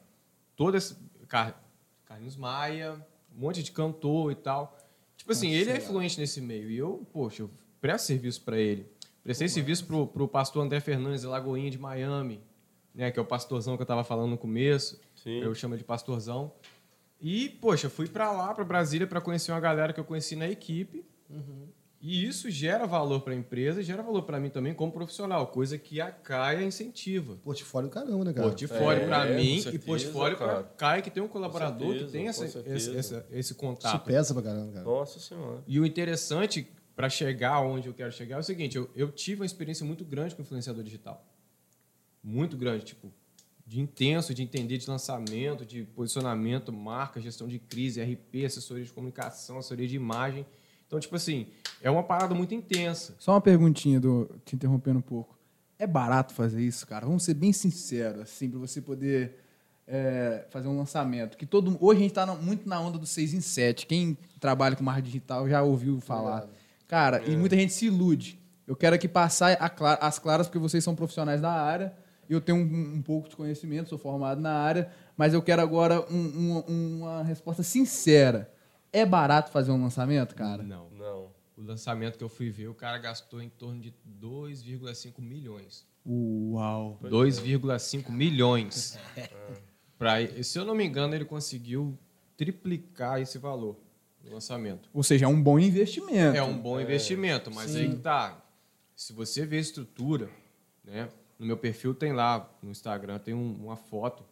todo 0.57 0.77
esse. 0.77 0.97
Car, 1.29 1.61
Carlinhos 2.07 2.37
Maia, 2.37 3.05
um 3.39 3.43
monte 3.43 3.63
de 3.63 3.71
cantor 3.71 4.33
e 4.33 4.35
tal. 4.35 4.77
Tipo 5.17 5.33
assim, 5.33 5.51
ele 5.51 5.71
é 5.71 5.77
influente 5.77 6.19
nesse 6.19 6.41
meio. 6.41 6.71
E 6.71 6.77
eu, 6.77 7.07
poxa, 7.13 7.43
eu 7.43 7.51
presto 7.81 8.07
serviço 8.07 8.43
para 8.43 8.59
ele. 8.59 8.87
Prestei 9.23 9.49
serviço 9.49 9.87
pro, 9.87 10.07
pro 10.07 10.27
pastor 10.27 10.65
André 10.65 10.81
Fernandes, 10.81 11.21
de 11.21 11.27
Lagoinha 11.27 11.71
de 11.71 11.79
Miami, 11.79 12.41
né, 12.95 13.11
que 13.11 13.19
é 13.19 13.23
o 13.23 13.25
pastorzão 13.25 13.77
que 13.77 13.83
eu 13.83 13.85
estava 13.85 14.03
falando 14.03 14.31
no 14.31 14.39
começo. 14.39 15.01
Sim. 15.15 15.39
Eu 15.41 15.55
chamo 15.55 15.77
de 15.77 15.85
pastorzão. 15.85 16.53
E, 17.21 17.49
poxa, 17.49 17.89
fui 17.89 18.09
para 18.09 18.31
lá, 18.33 18.55
para 18.55 18.65
Brasília, 18.65 19.07
para 19.07 19.21
conhecer 19.21 19.53
uma 19.53 19.61
galera 19.61 19.93
que 19.93 20.01
eu 20.01 20.05
conheci 20.05 20.35
na 20.35 20.49
equipe. 20.49 21.05
E 22.01 22.25
isso 22.25 22.49
gera 22.49 22.87
valor 22.87 23.23
para 23.23 23.33
a 23.33 23.37
empresa 23.37 23.81
e 23.81 23.85
gera 23.85 24.03
valor 24.03 24.23
para 24.23 24.39
mim 24.39 24.51
também 24.51 24.73
como 24.73 24.93
profissional, 24.93 25.49
coisa 25.49 25.77
que 25.77 26.01
a 26.01 26.13
Caia 26.13 26.65
incentiva. 26.65 27.37
Portfólio 27.43 27.91
caramba, 27.91 28.25
né, 28.25 28.33
cara? 28.33 28.47
Portfólio 28.49 29.03
É, 29.03 29.07
para 29.07 29.27
com 29.27 29.35
mim 29.35 29.61
certeza, 29.61 29.75
e 29.75 29.79
portfólio 29.81 30.37
para. 30.39 30.63
Caia, 30.63 31.03
que 31.03 31.11
tem 31.11 31.21
um 31.21 31.27
colaborador 31.27 31.89
certeza, 31.89 32.07
que 32.07 32.13
tem 32.13 32.29
essa, 32.29 32.45
esse, 32.45 32.97
esse 32.97 33.15
Isso 33.33 33.55
contato. 33.57 34.05
pesa 34.05 34.33
pra 34.33 34.45
caramba, 34.45 34.73
cara. 34.73 34.85
Nossa 34.85 35.19
Senhora. 35.19 35.65
E 35.67 35.81
o 35.81 35.85
interessante 35.85 36.69
para 36.95 37.09
chegar 37.09 37.61
onde 37.61 37.89
eu 37.89 37.95
quero 37.95 38.13
chegar 38.13 38.37
é 38.37 38.39
o 38.41 38.45
seguinte: 38.45 38.77
eu, 38.77 38.89
eu 38.95 39.11
tive 39.11 39.41
uma 39.41 39.47
experiência 39.47 39.85
muito 39.85 40.05
grande 40.05 40.37
com 40.37 40.43
influenciador 40.43 40.85
digital. 40.85 41.25
Muito 42.23 42.57
grande, 42.57 42.85
tipo, 42.85 43.13
de 43.67 43.81
intenso, 43.81 44.33
de 44.33 44.43
entender 44.43 44.79
de 44.79 44.89
lançamento, 44.89 45.67
de 45.67 45.83
posicionamento, 45.83 46.73
marca, 46.73 47.21
gestão 47.21 47.49
de 47.49 47.59
crise, 47.59 48.01
RP, 48.01 48.45
assessoria 48.45 48.85
de 48.85 48.93
comunicação, 48.93 49.59
assessoria 49.59 49.89
de 49.89 49.97
imagem. 49.97 50.47
Então, 50.89 50.99
tipo 50.99 51.15
assim, 51.15 51.47
é 51.81 51.89
uma 51.91 52.03
parada 52.03 52.35
muito 52.35 52.53
intensa. 52.55 53.15
Só 53.21 53.33
uma 53.35 53.41
perguntinha, 53.41 54.01
do, 54.01 54.29
te 54.45 54.57
interrompendo 54.57 54.99
um 54.99 55.03
pouco. 55.03 55.39
É 55.79 55.87
barato 55.87 56.35
fazer 56.35 56.61
isso, 56.63 56.85
cara? 56.87 57.07
Vamos 57.07 57.23
ser 57.23 57.35
bem 57.35 57.53
sinceros, 57.53 58.23
assim, 58.23 58.51
para 58.51 58.59
você 58.59 58.81
poder 58.81 59.37
é, 59.87 60.45
fazer 60.51 60.67
um 60.67 60.77
lançamento. 60.77 61.37
Que 61.37 61.47
todo 61.47 61.77
Hoje 61.81 61.99
a 62.01 62.03
gente 62.03 62.11
está 62.11 62.27
muito 62.35 62.69
na 62.69 62.81
onda 62.81 62.99
do 62.99 63.07
6 63.07 63.35
em 63.35 63.41
7. 63.41 63.87
Quem 63.87 64.17
trabalha 64.41 64.75
com 64.75 64.83
marketing 64.83 65.07
digital 65.07 65.49
já 65.49 65.63
ouviu 65.63 66.01
falar. 66.01 66.49
Cara, 66.89 67.23
e 67.25 67.37
muita 67.37 67.55
gente 67.55 67.73
se 67.75 67.87
ilude. 67.87 68.41
Eu 68.67 68.75
quero 68.75 68.97
aqui 68.97 69.07
passar 69.07 69.53
a 69.53 69.69
cla- 69.69 69.99
as 70.01 70.19
claras, 70.19 70.47
porque 70.47 70.59
vocês 70.59 70.83
são 70.83 70.95
profissionais 70.95 71.41
da 71.41 71.53
área. 71.53 71.95
Eu 72.29 72.41
tenho 72.41 72.59
um, 72.59 72.97
um 72.97 73.03
pouco 73.03 73.29
de 73.29 73.37
conhecimento, 73.37 73.89
sou 73.89 73.99
formado 73.99 74.41
na 74.41 74.53
área, 74.53 74.91
mas 75.17 75.33
eu 75.33 75.41
quero 75.43 75.63
agora 75.63 76.01
um- 76.11 76.63
um- 76.69 76.99
uma 77.03 77.23
resposta 77.23 77.63
sincera. 77.63 78.51
É 78.93 79.05
barato 79.05 79.51
fazer 79.51 79.71
um 79.71 79.83
lançamento, 79.83 80.35
cara? 80.35 80.63
Não. 80.63 80.89
Não. 80.91 81.31
O 81.57 81.63
lançamento 81.63 82.17
que 82.17 82.25
eu 82.25 82.29
fui 82.29 82.51
ver, 82.51 82.69
o 82.69 82.75
cara 82.75 82.99
gastou 82.99 83.43
em 83.43 83.49
torno 83.49 83.81
de 83.81 83.93
2,5 84.07 85.21
milhões. 85.21 85.87
Uau. 86.07 86.99
2,5 87.03 88.11
milhões. 88.11 88.99
Pra, 89.99 90.15
se 90.45 90.57
eu 90.57 90.65
não 90.65 90.77
me 90.77 90.85
engano, 90.87 91.13
ele 91.13 91.25
conseguiu 91.25 91.99
triplicar 92.37 93.21
esse 93.21 93.37
valor 93.37 93.77
no 94.25 94.33
lançamento. 94.35 94.89
Ou 94.95 95.03
seja, 95.03 95.25
é 95.25 95.29
um 95.29 95.43
bom 95.43 95.59
investimento. 95.59 96.37
É 96.37 96.43
um 96.43 96.57
bom 96.57 96.81
investimento, 96.81 97.51
mas 97.53 97.75
aí 97.75 97.89
que 97.91 97.97
tá. 97.97 98.41
Se 98.95 99.13
você 99.13 99.45
vê 99.45 99.57
a 99.57 99.61
estrutura, 99.61 100.31
né? 100.85 101.09
No 101.37 101.45
meu 101.47 101.57
perfil 101.57 101.95
tem 101.95 102.13
lá, 102.13 102.49
no 102.63 102.71
Instagram, 102.71 103.19
tem 103.19 103.35
um- 103.35 103.55
uma 103.65 103.77
foto. 103.77 104.25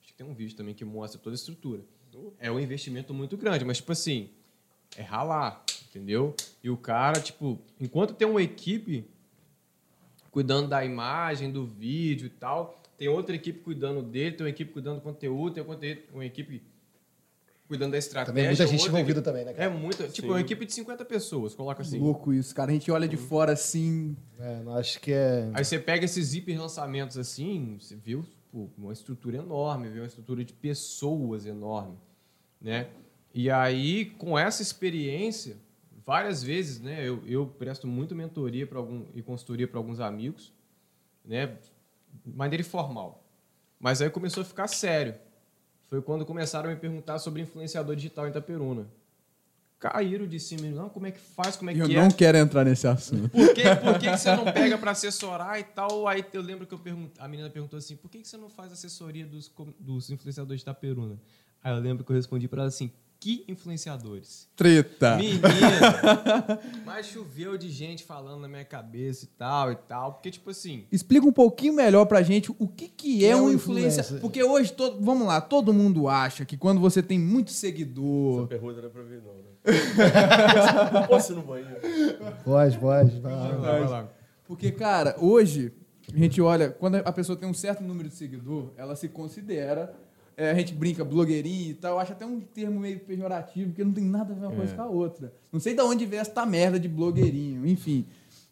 Acho 0.00 0.08
que 0.08 0.14
tem 0.14 0.26
um 0.26 0.34
vídeo 0.34 0.54
também 0.56 0.74
que 0.74 0.84
mostra 0.84 1.18
toda 1.18 1.32
a 1.34 1.36
estrutura. 1.38 1.82
É 2.38 2.50
um 2.50 2.58
investimento 2.60 3.12
muito 3.14 3.36
grande, 3.36 3.64
mas 3.64 3.78
tipo 3.78 3.92
assim, 3.92 4.30
é 4.96 5.02
ralar, 5.02 5.64
entendeu? 5.88 6.34
E 6.62 6.70
o 6.70 6.76
cara, 6.76 7.20
tipo, 7.20 7.58
enquanto 7.80 8.14
tem 8.14 8.26
uma 8.28 8.42
equipe 8.42 9.04
cuidando 10.30 10.68
da 10.68 10.84
imagem, 10.84 11.50
do 11.50 11.64
vídeo 11.66 12.26
e 12.26 12.30
tal, 12.30 12.80
tem 12.96 13.08
outra 13.08 13.34
equipe 13.34 13.60
cuidando 13.60 14.02
dele, 14.02 14.36
tem 14.36 14.44
uma 14.44 14.50
equipe 14.50 14.72
cuidando 14.72 14.96
do 14.96 15.02
conteúdo, 15.02 15.54
tem 15.54 15.64
uma 16.12 16.24
equipe 16.24 16.62
cuidando 17.66 17.92
da 17.92 17.98
estratégia. 17.98 18.32
Também 18.32 18.46
muita 18.48 18.66
gente 18.66 18.86
envolvida 18.86 19.10
equipe- 19.20 19.24
também, 19.24 19.44
né, 19.44 19.52
cara? 19.52 19.64
É 19.64 19.68
muita, 19.68 20.08
tipo, 20.08 20.28
uma 20.28 20.40
equipe 20.40 20.64
de 20.64 20.72
50 20.72 21.04
pessoas, 21.04 21.54
coloca 21.54 21.82
assim. 21.82 21.98
Louco 21.98 22.32
isso, 22.32 22.54
cara. 22.54 22.70
A 22.70 22.74
gente 22.74 22.90
olha 22.90 23.06
de 23.06 23.16
fora 23.16 23.52
assim. 23.52 24.16
É, 24.38 24.62
acho 24.78 25.00
que 25.00 25.12
é. 25.12 25.50
Aí 25.52 25.64
você 25.64 25.78
pega 25.78 26.04
esses 26.04 26.34
hiper 26.34 26.58
lançamentos 26.60 27.18
assim, 27.18 27.76
você 27.78 27.94
viu 27.94 28.24
pô, 28.50 28.68
uma 28.78 28.92
estrutura 28.92 29.36
enorme, 29.36 29.88
viu 29.90 30.00
uma 30.02 30.06
estrutura 30.08 30.42
de 30.44 30.54
pessoas 30.54 31.44
enorme, 31.44 31.96
né? 32.60 32.88
E 33.34 33.50
aí, 33.50 34.06
com 34.18 34.38
essa 34.38 34.62
experiência, 34.62 35.56
várias 36.04 36.42
vezes, 36.42 36.80
né, 36.80 37.06
eu, 37.06 37.22
eu 37.26 37.46
presto 37.46 37.86
muito 37.86 38.14
mentoria 38.14 38.66
para 38.66 38.78
algum 38.78 39.04
e 39.14 39.22
consultoria 39.22 39.68
para 39.68 39.78
alguns 39.78 40.00
amigos, 40.00 40.52
né, 41.24 41.46
de 42.24 42.32
maneira 42.34 42.62
informal. 42.62 43.22
Mas 43.78 44.00
aí 44.02 44.10
começou 44.10 44.40
a 44.42 44.44
ficar 44.44 44.66
sério. 44.66 45.14
Foi 45.88 46.02
quando 46.02 46.24
começaram 46.26 46.68
a 46.70 46.72
me 46.74 46.78
perguntar 46.80 47.18
sobre 47.18 47.42
influenciador 47.42 47.94
digital 47.94 48.26
em 48.26 48.30
Itaperuna. 48.30 48.86
Caíram 49.78 50.26
de 50.26 50.40
cima, 50.40 50.66
não, 50.70 50.88
como 50.88 51.06
é 51.06 51.12
que 51.12 51.20
faz, 51.20 51.54
como 51.54 51.70
é 51.70 51.74
Eu 51.80 51.86
que 51.86 51.94
é? 51.96 52.00
não 52.00 52.10
quero 52.10 52.36
entrar 52.36 52.64
nesse 52.64 52.88
assunto. 52.88 53.28
Por 53.28 53.54
que, 53.54 53.62
por 53.76 53.98
que, 54.00 54.10
que 54.10 54.16
você 54.18 54.34
não 54.34 54.44
pega 54.52 54.76
para 54.76 54.90
assessorar 54.90 55.60
e 55.60 55.62
tal? 55.62 56.08
Aí 56.08 56.24
eu 56.32 56.42
lembro 56.42 56.66
que 56.66 56.74
eu 56.74 56.78
pergun- 56.80 57.08
a 57.16 57.28
menina 57.28 57.48
perguntou 57.48 57.78
assim: 57.78 57.94
por 57.94 58.10
que, 58.10 58.18
que 58.18 58.26
você 58.26 58.36
não 58.36 58.48
faz 58.48 58.72
assessoria 58.72 59.24
dos, 59.24 59.52
dos 59.78 60.10
influenciadores 60.10 60.60
de 60.62 60.64
Itaperuna? 60.64 61.16
Aí 61.68 61.76
eu 61.76 61.80
lembro 61.82 62.02
que 62.02 62.10
eu 62.10 62.16
respondi 62.16 62.48
para 62.48 62.62
ela 62.62 62.68
assim: 62.68 62.90
que 63.20 63.44
influenciadores? 63.46 64.48
Treta. 64.56 65.16
Menina! 65.16 65.42
Mas 66.86 67.06
choveu 67.06 67.58
de 67.58 67.68
gente 67.68 68.04
falando 68.04 68.40
na 68.40 68.48
minha 68.48 68.64
cabeça 68.64 69.26
e 69.26 69.28
tal 69.28 69.70
e 69.70 69.76
tal. 69.76 70.14
Porque, 70.14 70.30
tipo 70.30 70.48
assim. 70.48 70.86
Explica 70.90 71.26
um 71.26 71.32
pouquinho 71.32 71.74
melhor 71.74 72.06
pra 72.06 72.22
gente 72.22 72.50
o 72.58 72.66
que, 72.66 72.88
que 72.88 73.24
é, 73.24 73.30
é 73.30 73.36
um 73.36 73.52
influencer. 73.52 74.00
influencer? 74.04 74.20
Porque 74.20 74.42
hoje, 74.42 74.72
todo, 74.72 75.04
vamos 75.04 75.26
lá, 75.26 75.42
todo 75.42 75.74
mundo 75.74 76.08
acha 76.08 76.46
que 76.46 76.56
quando 76.56 76.80
você 76.80 77.02
tem 77.02 77.18
muito 77.18 77.48
Essa 77.48 77.58
seguidor. 77.58 78.46
pergunta 78.46 78.80
não 78.80 78.88
é 78.88 78.90
pra 78.90 79.02
mim, 79.02 79.16
não, 79.16 79.34
né? 79.34 81.04
Posso 81.06 81.32
ir 81.32 81.36
no 81.36 81.42
banheiro? 81.42 81.80
Pode, 82.44 82.78
pode. 82.78 83.20
vai 83.20 83.32
lá. 83.34 83.48
Vai 83.48 83.58
lá, 83.58 83.78
vai 83.80 83.88
lá. 83.88 84.08
Porque, 84.46 84.72
cara, 84.72 85.14
hoje, 85.18 85.72
a 86.10 86.16
gente 86.16 86.40
olha, 86.40 86.70
quando 86.70 86.94
a 86.94 87.12
pessoa 87.12 87.36
tem 87.36 87.46
um 87.46 87.52
certo 87.52 87.82
número 87.82 88.08
de 88.08 88.14
seguidor, 88.14 88.70
ela 88.76 88.96
se 88.96 89.08
considera. 89.08 89.94
É, 90.38 90.50
a 90.52 90.54
gente 90.54 90.72
brinca 90.72 91.04
blogueirinho 91.04 91.72
e 91.72 91.74
tal, 91.74 91.98
acha 91.98 92.12
até 92.12 92.24
um 92.24 92.40
termo 92.40 92.78
meio 92.78 93.00
pejorativo, 93.00 93.70
porque 93.70 93.82
não 93.82 93.92
tem 93.92 94.04
nada 94.04 94.32
a 94.32 94.36
ver 94.36 94.46
uma 94.46 94.54
coisa 94.54 94.74
com 94.74 94.82
a 94.82 94.86
outra. 94.86 95.34
Não 95.52 95.58
sei 95.58 95.74
de 95.74 95.82
onde 95.82 96.06
veio 96.06 96.20
esta 96.20 96.46
merda 96.46 96.78
de 96.78 96.88
blogueirinho, 96.88 97.66
enfim. 97.66 98.06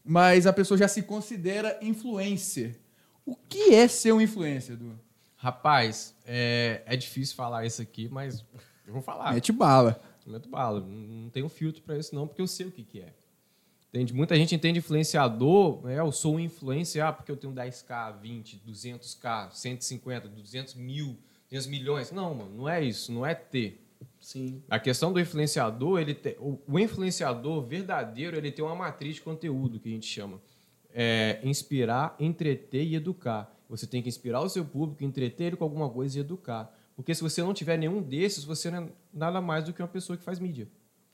Mas 0.05 0.47
a 0.47 0.53
pessoa 0.53 0.77
já 0.77 0.89
se 0.89 1.03
considera 1.03 1.79
influencer. 1.81 2.77
O 3.25 3.37
que 3.37 3.73
é 3.73 3.87
ser 3.87 4.13
um 4.13 4.21
influencer, 4.21 4.75
Edu? 4.75 4.99
Rapaz, 5.37 6.15
é, 6.27 6.83
é 6.87 6.97
difícil 6.97 7.37
falar 7.37 7.65
isso 7.65 7.81
aqui, 7.81 8.09
mas 8.11 8.45
eu 8.87 8.93
vou 8.93 9.03
falar. 9.03 9.33
Mete 9.33 9.53
bala. 9.53 10.01
Meto 10.27 10.49
bala. 10.49 10.81
Não 10.81 11.17
não 11.27 11.31
tenho 11.31 11.49
filtro 11.49 11.83
para 11.83 11.99
isso, 11.99 12.15
não, 12.15 12.27
porque 12.27 12.41
eu 12.41 12.47
sei 12.47 12.67
o 12.67 12.71
que, 12.71 12.83
que 12.83 13.01
é. 13.01 13.13
Entende? 13.89 14.13
Muita 14.15 14.37
gente 14.37 14.55
entende 14.55 14.79
influenciador, 14.79 15.85
né? 15.85 15.99
eu 15.99 16.13
sou 16.13 16.35
um 16.35 16.41
influencer, 16.41 17.05
ah, 17.05 17.13
porque 17.13 17.31
eu 17.31 17.37
tenho 17.37 17.53
10k, 17.53 18.21
20, 18.21 18.63
200k, 18.67 19.53
150, 19.53 20.29
200 20.29 20.75
mil, 20.75 21.17
200 21.51 21.67
milhões. 21.67 22.13
Não, 22.13 22.35
mano, 22.35 22.51
não 22.57 22.69
é 22.69 22.83
isso, 22.83 23.13
não 23.13 23.25
é 23.25 23.35
ter. 23.35 23.83
Sim. 24.21 24.63
A 24.69 24.79
questão 24.79 25.13
do 25.13 25.21
influenciador, 25.21 26.01
ele 26.01 26.19
o, 26.39 26.79
influenciador 26.79 27.63
verdadeiro, 27.63 28.37
ele 28.37 28.51
tem 28.51 28.65
uma 28.65 28.75
matriz 28.75 29.17
de 29.17 29.23
conteúdo 29.23 29.79
que 29.79 29.89
a 29.89 29.93
gente 29.93 30.07
chama. 30.07 30.41
É, 30.93 31.41
inspirar, 31.45 32.17
entreter 32.19 32.85
e 32.85 32.95
educar. 32.95 33.55
Você 33.69 33.87
tem 33.87 34.03
que 34.03 34.09
inspirar 34.09 34.41
o 34.41 34.49
seu 34.49 34.65
público, 34.65 35.05
entreter 35.05 35.49
ele 35.49 35.57
com 35.57 35.65
alguma 35.65 35.89
coisa 35.89 36.19
e 36.19 36.21
educar. 36.21 36.73
Porque 36.95 37.15
se 37.15 37.23
você 37.23 37.43
não 37.43 37.53
tiver 37.53 37.77
nenhum 37.77 38.03
desses, 38.03 38.45
você 38.45 38.71
não 38.71 38.85
é 38.85 38.89
nada 39.13 39.41
mais 39.41 39.65
do 39.65 39.73
que 39.73 39.83
uma 39.83 39.89
pessoa 39.89 40.17
que 40.17 40.25
faz 40.25 40.39
mídia. 40.39 40.69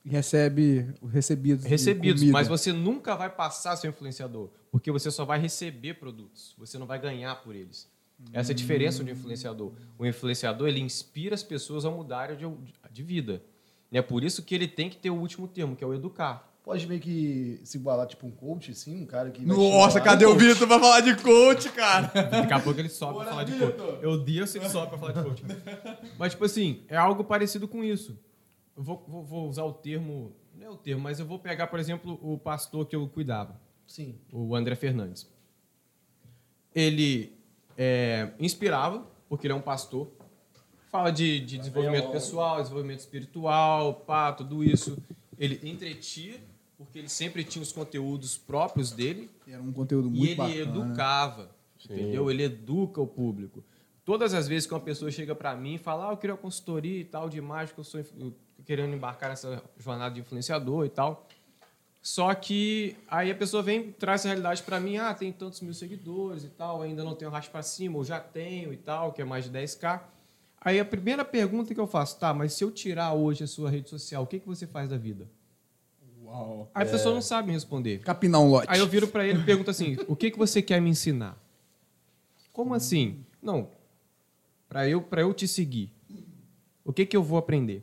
E 0.05 0.09
recebe 0.09 0.93
os 1.01 1.11
recebidos. 1.11 1.65
Recebidos, 1.65 2.23
mas 2.23 2.47
você 2.47 2.73
nunca 2.73 3.15
vai 3.15 3.29
passar 3.29 3.79
um 3.85 3.89
influenciador, 3.89 4.49
porque 4.71 4.91
você 4.91 5.09
só 5.09 5.23
vai 5.23 5.39
receber 5.39 5.95
produtos, 5.95 6.53
você 6.57 6.77
não 6.77 6.85
vai 6.85 6.99
ganhar 6.99 7.35
por 7.35 7.55
eles. 7.55 7.89
Essa 8.31 8.51
é 8.51 8.53
a 8.53 8.55
diferença 8.55 9.03
do 9.03 9.09
influenciador. 9.11 9.73
O 9.97 10.05
influenciador, 10.05 10.67
ele 10.67 10.79
inspira 10.79 11.35
as 11.35 11.43
pessoas 11.43 11.85
a 11.85 11.91
mudarem 11.91 12.37
de, 12.37 12.45
de 12.91 13.03
vida. 13.03 13.43
É 13.91 14.01
por 14.01 14.23
isso 14.23 14.41
que 14.43 14.55
ele 14.55 14.67
tem 14.67 14.89
que 14.89 14.97
ter 14.97 15.09
o 15.11 15.15
último 15.15 15.47
termo, 15.47 15.75
que 15.75 15.83
é 15.83 15.87
o 15.87 15.93
educar. 15.93 16.51
Pode 16.63 16.87
meio 16.87 16.99
que 17.01 17.59
se 17.65 17.77
igualar, 17.77 18.07
tipo, 18.07 18.25
um 18.25 18.31
coach, 18.31 18.71
assim, 18.71 19.03
um 19.03 19.05
cara 19.05 19.29
que. 19.29 19.45
Nossa, 19.45 19.99
cadê 19.99 20.25
o 20.25 20.33
Vitor 20.35 20.65
pra 20.65 20.79
falar 20.79 21.01
de 21.01 21.13
coach, 21.17 21.69
cara? 21.73 22.07
Daqui 22.31 22.53
a 22.53 22.59
pouco 22.59 22.79
ele 22.79 22.87
sobe 22.89 23.19
pra 23.19 23.25
falar 23.25 23.43
de 23.43 23.51
coach. 23.59 23.77
Eu 24.01 24.17
desço 24.23 24.57
ele 24.57 24.69
sobe 24.69 24.87
pra 24.87 24.97
falar 24.97 25.11
de 25.11 25.21
coach. 25.23 25.43
Mas, 26.17 26.31
tipo 26.31 26.45
assim, 26.45 26.83
é 26.87 26.95
algo 26.95 27.23
parecido 27.25 27.67
com 27.67 27.83
isso. 27.83 28.17
Eu 28.77 28.81
vou, 28.81 29.03
vou- 29.07 29.23
vou 29.25 29.49
usar 29.49 29.63
o 29.65 29.73
termo, 29.73 30.33
não 30.55 30.65
é 30.65 30.69
o 30.69 30.77
termo, 30.77 31.01
mas 31.03 31.19
eu 31.19 31.25
vou 31.25 31.37
pegar, 31.37 31.67
por 31.67 31.79
exemplo, 31.79 32.17
o 32.21 32.37
pastor 32.37 32.85
que 32.87 32.95
eu 32.95 33.07
cuidava. 33.09 33.59
Sim. 33.85 34.15
o 34.31 34.55
André 34.55 34.73
Fernandes. 34.75 35.29
Ele 36.73 37.33
é, 37.77 38.31
inspirava, 38.39 39.05
porque 39.29 39.47
ele 39.47 39.53
é 39.53 39.55
um 39.55 39.61
pastor, 39.61 40.07
fala 40.91 41.11
de, 41.11 41.39
de 41.39 41.57
desenvolvimento 41.57 42.09
pessoal, 42.11 42.61
desenvolvimento 42.61 42.99
espiritual, 42.99 43.95
pá, 43.95 44.31
tudo 44.31 44.63
isso. 44.63 44.97
Ele 45.39 45.59
entretia, 45.67 46.39
porque 46.77 46.99
ele 46.99 47.09
sempre 47.09 47.43
tinha 47.43 47.61
os 47.63 47.71
conteúdos 47.71 48.37
próprios 48.37 48.91
dele, 48.91 49.29
Era 49.47 49.61
um 49.61 49.71
conteúdo 49.71 50.07
e 50.09 50.11
muito 50.11 50.41
ele 50.43 50.65
bacana. 50.65 50.85
educava, 50.85 51.51
entendeu? 51.83 52.29
Ele 52.29 52.43
educa 52.43 53.01
o 53.01 53.07
público. 53.07 53.63
Todas 54.05 54.33
as 54.33 54.47
vezes 54.47 54.67
que 54.67 54.73
uma 54.73 54.79
pessoa 54.79 55.09
chega 55.09 55.33
para 55.33 55.55
mim 55.55 55.75
e 55.75 55.77
fala, 55.77 56.09
ah, 56.09 56.13
eu 56.13 56.17
queria 56.17 56.33
uma 56.35 56.41
consultoria 56.41 56.99
e 56.99 57.05
tal 57.05 57.29
de 57.29 57.37
imagem, 57.37 57.73
que 57.73 57.79
eu 57.79 57.83
sou 57.83 58.03
querendo 58.65 58.93
embarcar 58.93 59.29
nessa 59.29 59.63
jornada 59.79 60.13
de 60.13 60.21
influenciador 60.21 60.85
e 60.85 60.89
tal. 60.89 61.27
Só 62.03 62.35
que 62.35 62.97
aí 63.07 63.31
a 63.31 63.35
pessoa 63.35 63.63
vem 63.63 63.93
traz 63.93 64.21
essa 64.21 64.27
realidade 64.27 64.61
para 64.61 64.77
mim, 64.77 64.97
ah, 64.97 65.13
tem 65.13 65.31
tantos 65.31 65.61
mil 65.61 65.73
seguidores 65.73 66.43
e 66.43 66.49
tal, 66.49 66.81
ainda 66.81 67.01
não 67.01 67.15
tenho 67.15 67.31
racha 67.31 67.49
para 67.49 67.63
cima, 67.63 67.97
ou 67.97 68.03
já 68.03 68.19
tenho 68.19 68.73
e 68.73 68.77
tal, 68.77 69.13
que 69.13 69.21
é 69.21 69.25
mais 69.25 69.45
de 69.45 69.51
10k. 69.51 70.01
Aí 70.59 70.81
a 70.81 70.83
primeira 70.83 71.23
pergunta 71.23 71.73
que 71.73 71.79
eu 71.79 71.87
faço, 71.87 72.19
tá, 72.19 72.33
mas 72.33 72.53
se 72.53 72.63
eu 72.63 72.71
tirar 72.71 73.13
hoje 73.13 73.45
a 73.45 73.47
sua 73.47 73.69
rede 73.69 73.89
social, 73.89 74.23
o 74.23 74.27
que, 74.27 74.37
que 74.37 74.45
você 74.45 74.67
faz 74.67 74.89
da 74.89 74.97
vida? 74.97 75.29
Uau. 76.25 76.69
Aí 76.75 76.85
a 76.85 76.91
pessoa 76.91 77.15
não 77.15 77.21
sabe 77.21 77.47
me 77.47 77.53
responder. 77.53 77.99
Capinar 77.99 78.41
um 78.41 78.49
lote. 78.49 78.67
Aí 78.69 78.79
eu 78.79 78.87
viro 78.87 79.07
pra 79.07 79.25
ele 79.25 79.39
e 79.39 79.43
pergunto 79.45 79.71
assim: 79.71 79.95
o 80.05 80.15
que, 80.15 80.29
que 80.29 80.37
você 80.37 80.61
quer 80.61 80.81
me 80.81 80.89
ensinar? 80.89 81.41
Como 82.51 82.73
assim? 82.73 83.23
Não. 83.41 83.69
Pra 84.67 84.89
eu, 84.89 85.01
pra 85.01 85.21
eu 85.21 85.33
te 85.33 85.47
seguir, 85.47 85.89
o 86.83 86.91
que, 86.91 87.05
que 87.05 87.15
eu 87.15 87.23
vou 87.23 87.37
aprender? 87.37 87.81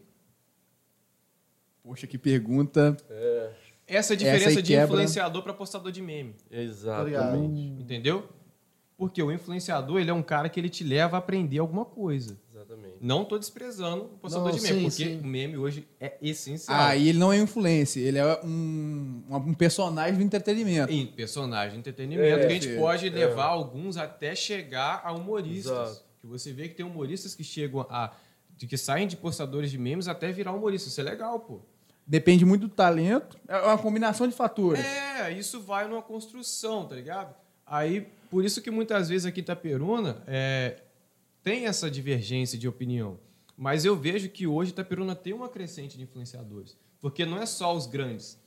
Poxa, 1.83 2.07
que 2.07 2.19
pergunta. 2.19 2.95
É 3.09 3.70
Essa 3.91 4.17
diferença 4.17 4.49
aí 4.51 4.63
de 4.63 4.73
quebra. 4.73 4.85
influenciador 4.87 5.43
para 5.43 5.53
postador 5.53 5.91
de 5.93 6.01
meme. 6.01 6.35
Exatamente. 6.51 7.61
Entendeu? 7.81 8.29
Porque 8.97 9.23
o 9.23 9.33
influenciador, 9.33 9.99
ele 10.01 10.11
é 10.11 10.15
um 10.15 10.23
cara 10.23 10.49
que 10.49 10.61
ele 10.61 10.69
te 10.69 10.85
leva 10.85 11.17
a 11.17 11.19
aprender 11.21 11.59
alguma 11.59 11.85
coisa. 11.87 12.39
Exatamente. 12.55 12.97
Não 13.01 13.25
tô 13.25 13.39
desprezando 13.39 14.05
o 14.05 14.09
postador 14.19 14.51
Não, 14.51 14.57
de 14.57 14.63
meme, 14.63 14.77
sim, 14.77 14.83
porque 14.83 15.05
sim. 15.17 15.21
o 15.21 15.27
meme 15.27 15.57
hoje 15.57 15.89
é 15.99 16.19
essencial. 16.21 16.77
Ah, 16.79 16.95
e 16.95 17.09
ele 17.09 17.19
não 17.19 17.33
é 17.33 17.39
influencer, 17.39 18.03
ele 18.07 18.19
é 18.19 18.41
um, 18.45 19.23
um 19.31 19.55
personagem 19.55 20.17
do 20.19 20.23
entretenimento. 20.23 20.93
Em 20.93 21.07
personagem 21.07 21.73
de 21.73 21.79
entretenimento, 21.79 22.29
É, 22.29 22.39
que 22.41 22.47
a 22.47 22.51
gente 22.51 22.69
sim. 22.69 22.77
pode 22.77 23.09
levar 23.09 23.47
alguns 23.47 23.97
até 23.97 24.35
chegar 24.35 25.01
a 25.03 25.13
humoristas. 25.13 25.73
Exato. 25.73 26.05
Que 26.21 26.27
você 26.27 26.53
vê 26.53 26.69
que 26.69 26.75
tem 26.75 26.85
humoristas 26.85 27.35
que 27.35 27.43
chegam 27.43 27.81
a. 27.89 28.13
De 28.55 28.67
que 28.67 28.77
saem 28.77 29.09
de 29.09 29.17
postadores 29.17 29.71
de 29.71 29.79
memes 29.79 30.07
até 30.07 30.31
virar 30.31 30.53
humorista. 30.53 30.87
Isso 30.91 31.01
é 31.01 31.05
legal, 31.05 31.41
pô. 31.41 31.63
Depende 32.11 32.45
muito 32.45 32.63
do 32.67 32.75
talento. 32.75 33.39
É 33.47 33.57
uma 33.57 33.79
combinação 33.79 34.27
de 34.27 34.35
fatores. 34.35 34.85
É, 34.85 35.31
isso 35.31 35.61
vai 35.61 35.87
numa 35.87 36.03
construção, 36.03 36.85
tá 36.85 36.97
ligado? 36.97 37.33
Aí, 37.65 38.01
por 38.29 38.45
isso 38.45 38.61
que 38.61 38.69
muitas 38.69 39.09
vezes 39.09 39.27
aqui 39.27 39.39
em 39.39 39.45
Itaperuna 39.45 40.21
é, 40.27 40.83
tem 41.41 41.67
essa 41.67 41.89
divergência 41.89 42.59
de 42.59 42.67
opinião. 42.67 43.17
Mas 43.57 43.85
eu 43.85 43.95
vejo 43.95 44.29
que 44.29 44.45
hoje 44.45 44.73
Itaperuna 44.73 45.15
tem 45.15 45.33
uma 45.33 45.49
crescente 45.49 45.97
de 45.97 46.03
influenciadores. 46.03 46.77
Porque 47.01 47.25
não 47.25 47.41
é 47.41 47.47
só 47.47 47.77
os 47.77 47.87
grandes. 47.87 48.43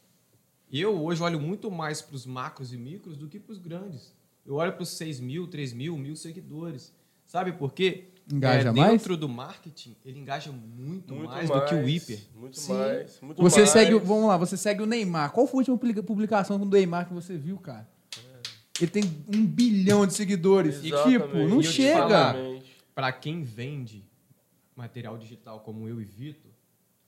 Eu 0.70 1.02
hoje 1.02 1.24
olho 1.24 1.40
muito 1.40 1.72
mais 1.72 2.02
para 2.02 2.18
os 2.18 2.26
macros 2.26 2.74
e 2.74 2.78
micros 2.78 3.16
do 3.16 3.30
que 3.30 3.40
para 3.40 3.54
os 3.54 3.60
grandes. 3.60 4.14
Eu 4.46 4.56
olho 4.56 4.74
para 4.74 4.84
os 4.84 4.90
6 4.90 5.22
mil, 5.22 5.48
3 5.48 5.72
mil, 5.72 5.98
mil 5.98 6.18
seguidores. 6.18 6.94
Sabe 7.26 7.54
por 7.54 7.72
quê? 7.72 8.10
Engaja 8.32 8.70
é, 8.70 8.72
mais? 8.72 8.92
Dentro 8.94 9.18
do 9.18 9.28
marketing, 9.28 9.96
ele 10.06 10.20
engaja 10.20 10.52
muito, 10.52 11.14
mais, 11.14 11.50
do 11.50 11.66
que 11.66 11.76
o 11.76 11.88
hiper. 11.90 12.20
Muito 12.36 12.58
Sim. 12.60 12.74
mais. 12.74 13.20
Muito 13.22 13.42
Você 13.42 13.60
mais. 13.60 13.70
segue, 13.70 13.94
o- 13.96 14.00
vamos 14.00 14.28
lá, 14.28 14.38
você 14.38 14.56
segue 14.56 14.82
o 14.82 14.86
Neymar. 14.86 15.32
Qual 15.32 15.46
foi 15.46 15.58
a 15.58 15.60
última 15.60 15.78
publica- 15.78 16.04
publicação 16.04 16.58
do 16.58 16.66
Neymar 16.66 17.06
que 17.08 17.14
você 17.14 17.36
viu, 17.38 17.58
cara? 17.58 17.88
Ele 18.80 18.90
tem 18.90 19.04
um 19.28 19.46
bilhão 19.46 20.06
de 20.08 20.14
seguidores. 20.14 20.78
E, 20.80 20.84
tipo, 20.84 20.96
Exatamente. 21.10 21.50
não 21.50 21.62
E 21.62 21.64
chega. 21.64 22.00
Exatamente. 22.06 22.76
Para 22.96 23.12
quem 23.12 23.44
vende 23.44 24.04
material 24.76 25.18
digital 25.18 25.60
como 25.60 25.88
eu 25.88 26.02
e 26.02 26.06
Vitor, 26.06 26.52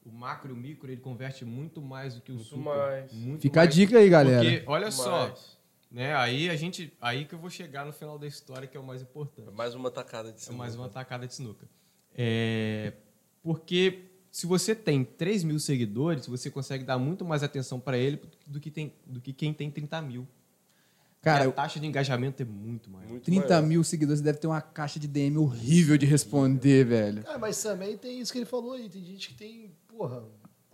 o 0.05 0.11
macro 0.11 0.51
e 0.51 0.53
o 0.53 0.55
micro 0.55 0.91
ele 0.91 1.01
converte 1.01 1.43
muito 1.43 1.82
mais 1.82 2.13
do 2.16 2.22
que 2.22 2.32
o 2.32 2.36
Muito 2.36 2.47
super. 2.47 2.63
mais. 2.63 3.11
Muito 3.13 3.41
Fica 3.41 3.61
a 3.61 3.63
mais. 3.63 3.74
dica 3.76 3.97
aí, 3.97 4.09
galera. 4.09 4.43
Porque 4.43 4.63
olha 4.68 4.82
Muito 4.88 4.95
só, 4.95 5.28
mais. 5.30 5.55
Né? 5.92 6.16
Aí 6.16 6.50
a 6.50 6.56
gente, 6.56 6.92
aí 7.00 7.26
que 7.26 7.34
eu 7.36 7.40
vou 7.40 7.50
chegar 7.50 7.86
no 7.86 7.94
final 7.94 8.18
da 8.20 8.28
história 8.28 8.68
que 8.68 8.76
é 8.76 8.80
o 8.80 8.84
mais 8.86 9.02
importante. 9.02 9.48
É 9.48 9.52
mais 9.52 9.74
uma 9.76 9.90
tacada 9.92 10.32
de 10.32 10.38
É 10.38 10.42
sinuca. 10.42 10.58
mais 10.58 10.76
uma 10.76 10.90
tacada 10.90 11.28
de 11.28 11.34
sinuca. 11.34 11.68
É, 12.18 12.94
porque 13.44 14.06
se 14.32 14.46
você 14.46 14.74
tem 14.76 15.04
3 15.04 15.44
mil 15.44 15.60
seguidores, 15.60 16.28
você 16.28 16.50
consegue 16.52 16.84
dar 16.84 16.98
muito 16.98 17.24
mais 17.24 17.44
atenção 17.44 17.80
para 17.80 17.98
ele 17.98 18.20
do 18.48 18.60
que, 18.60 18.70
tem, 18.72 18.94
do 19.06 19.22
que 19.22 19.32
quem 19.34 19.54
tem 19.54 19.70
30 19.72 20.02
mil. 20.02 20.28
Cara, 21.22 21.46
E 21.46 21.48
a 21.48 21.52
taxa 21.52 21.80
de 21.80 21.88
engajamento 21.88 22.44
é 22.44 22.46
muito 22.46 22.88
maior. 22.90 23.08
Muito 23.10 23.24
30 23.24 23.48
maior. 23.48 23.64
mil 23.64 23.84
seguidores 23.84 24.22
deve 24.22 24.38
ter 24.38 24.46
uma 24.48 24.62
caixa 24.62 25.00
de 25.00 25.08
DM 25.08 25.38
horrível 25.38 25.98
de 25.98 26.06
responder, 26.06 26.86
velho. 26.86 27.24
Cara, 27.24 27.40
mas 27.40 27.62
também 27.64 27.98
tem 27.98 28.20
isso 28.20 28.32
que 28.32 28.38
ele 28.38 28.46
falou 28.46 28.74
aí. 28.74 28.88
Tem 28.90 29.04
gente 29.04 29.30
que 29.30 29.34
tem, 29.34 29.72
porra, 29.88 30.24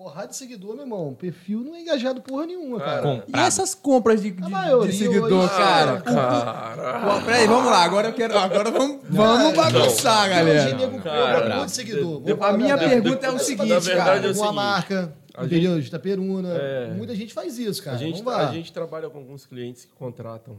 porrada 0.01 0.27
de 0.29 0.35
seguidor, 0.35 0.73
meu 0.73 0.83
irmão. 0.83 1.13
Perfil 1.13 1.59
não 1.63 1.75
é 1.75 1.81
engajado 1.81 2.21
porra 2.21 2.45
nenhuma, 2.47 2.79
cara. 2.79 3.01
Cara, 3.01 3.25
E 3.27 3.39
essas 3.39 3.75
compras 3.75 4.21
de, 4.21 4.31
de- 4.31 4.41
de 4.41 4.93
seguidor, 4.93 5.31
hoje- 5.31 5.49
cara? 5.49 6.01
Cara. 6.01 7.21
Peraí, 7.23 7.45
vamos 7.47 7.69
lá. 7.69 7.83
Agora 7.83 8.07
eu 8.09 8.13
quero. 8.13 8.37
Agora 8.37 8.71
vamos, 8.71 9.01
vamos 9.09 9.55
bagunçar, 9.55 10.29
galera. 10.29 10.75
nego 10.75 10.99
Cara, 11.01 11.41
compra 11.41 11.55
muito 11.57 11.69
seguidor. 11.71 12.21
Vamos 12.21 12.41
A 12.45 12.53
minha 12.57 12.77
pergunta 12.77 13.27
é 13.27 13.29
o 13.29 13.37
seguinte, 13.39 13.67
verdade, 13.67 13.95
cara. 13.95 14.27
é 14.27 14.31
o 14.31 14.35
Uma 14.35 14.51
marca, 14.51 15.13
a 15.35 15.45
entendeu? 15.45 15.79
De 15.79 15.87
Itaperuna. 15.87 16.49
É. 16.57 16.93
Muita 16.93 17.15
gente 17.15 17.33
faz 17.33 17.59
isso, 17.59 17.83
cara. 17.83 17.95
A 17.95 17.99
gente, 17.99 18.23
Vamos 18.23 18.33
lá. 18.41 18.49
a 18.49 18.51
gente 18.53 18.73
trabalha 18.73 19.07
com 19.09 19.19
alguns 19.19 19.45
clientes 19.45 19.85
que 19.85 19.91
contratam 19.93 20.57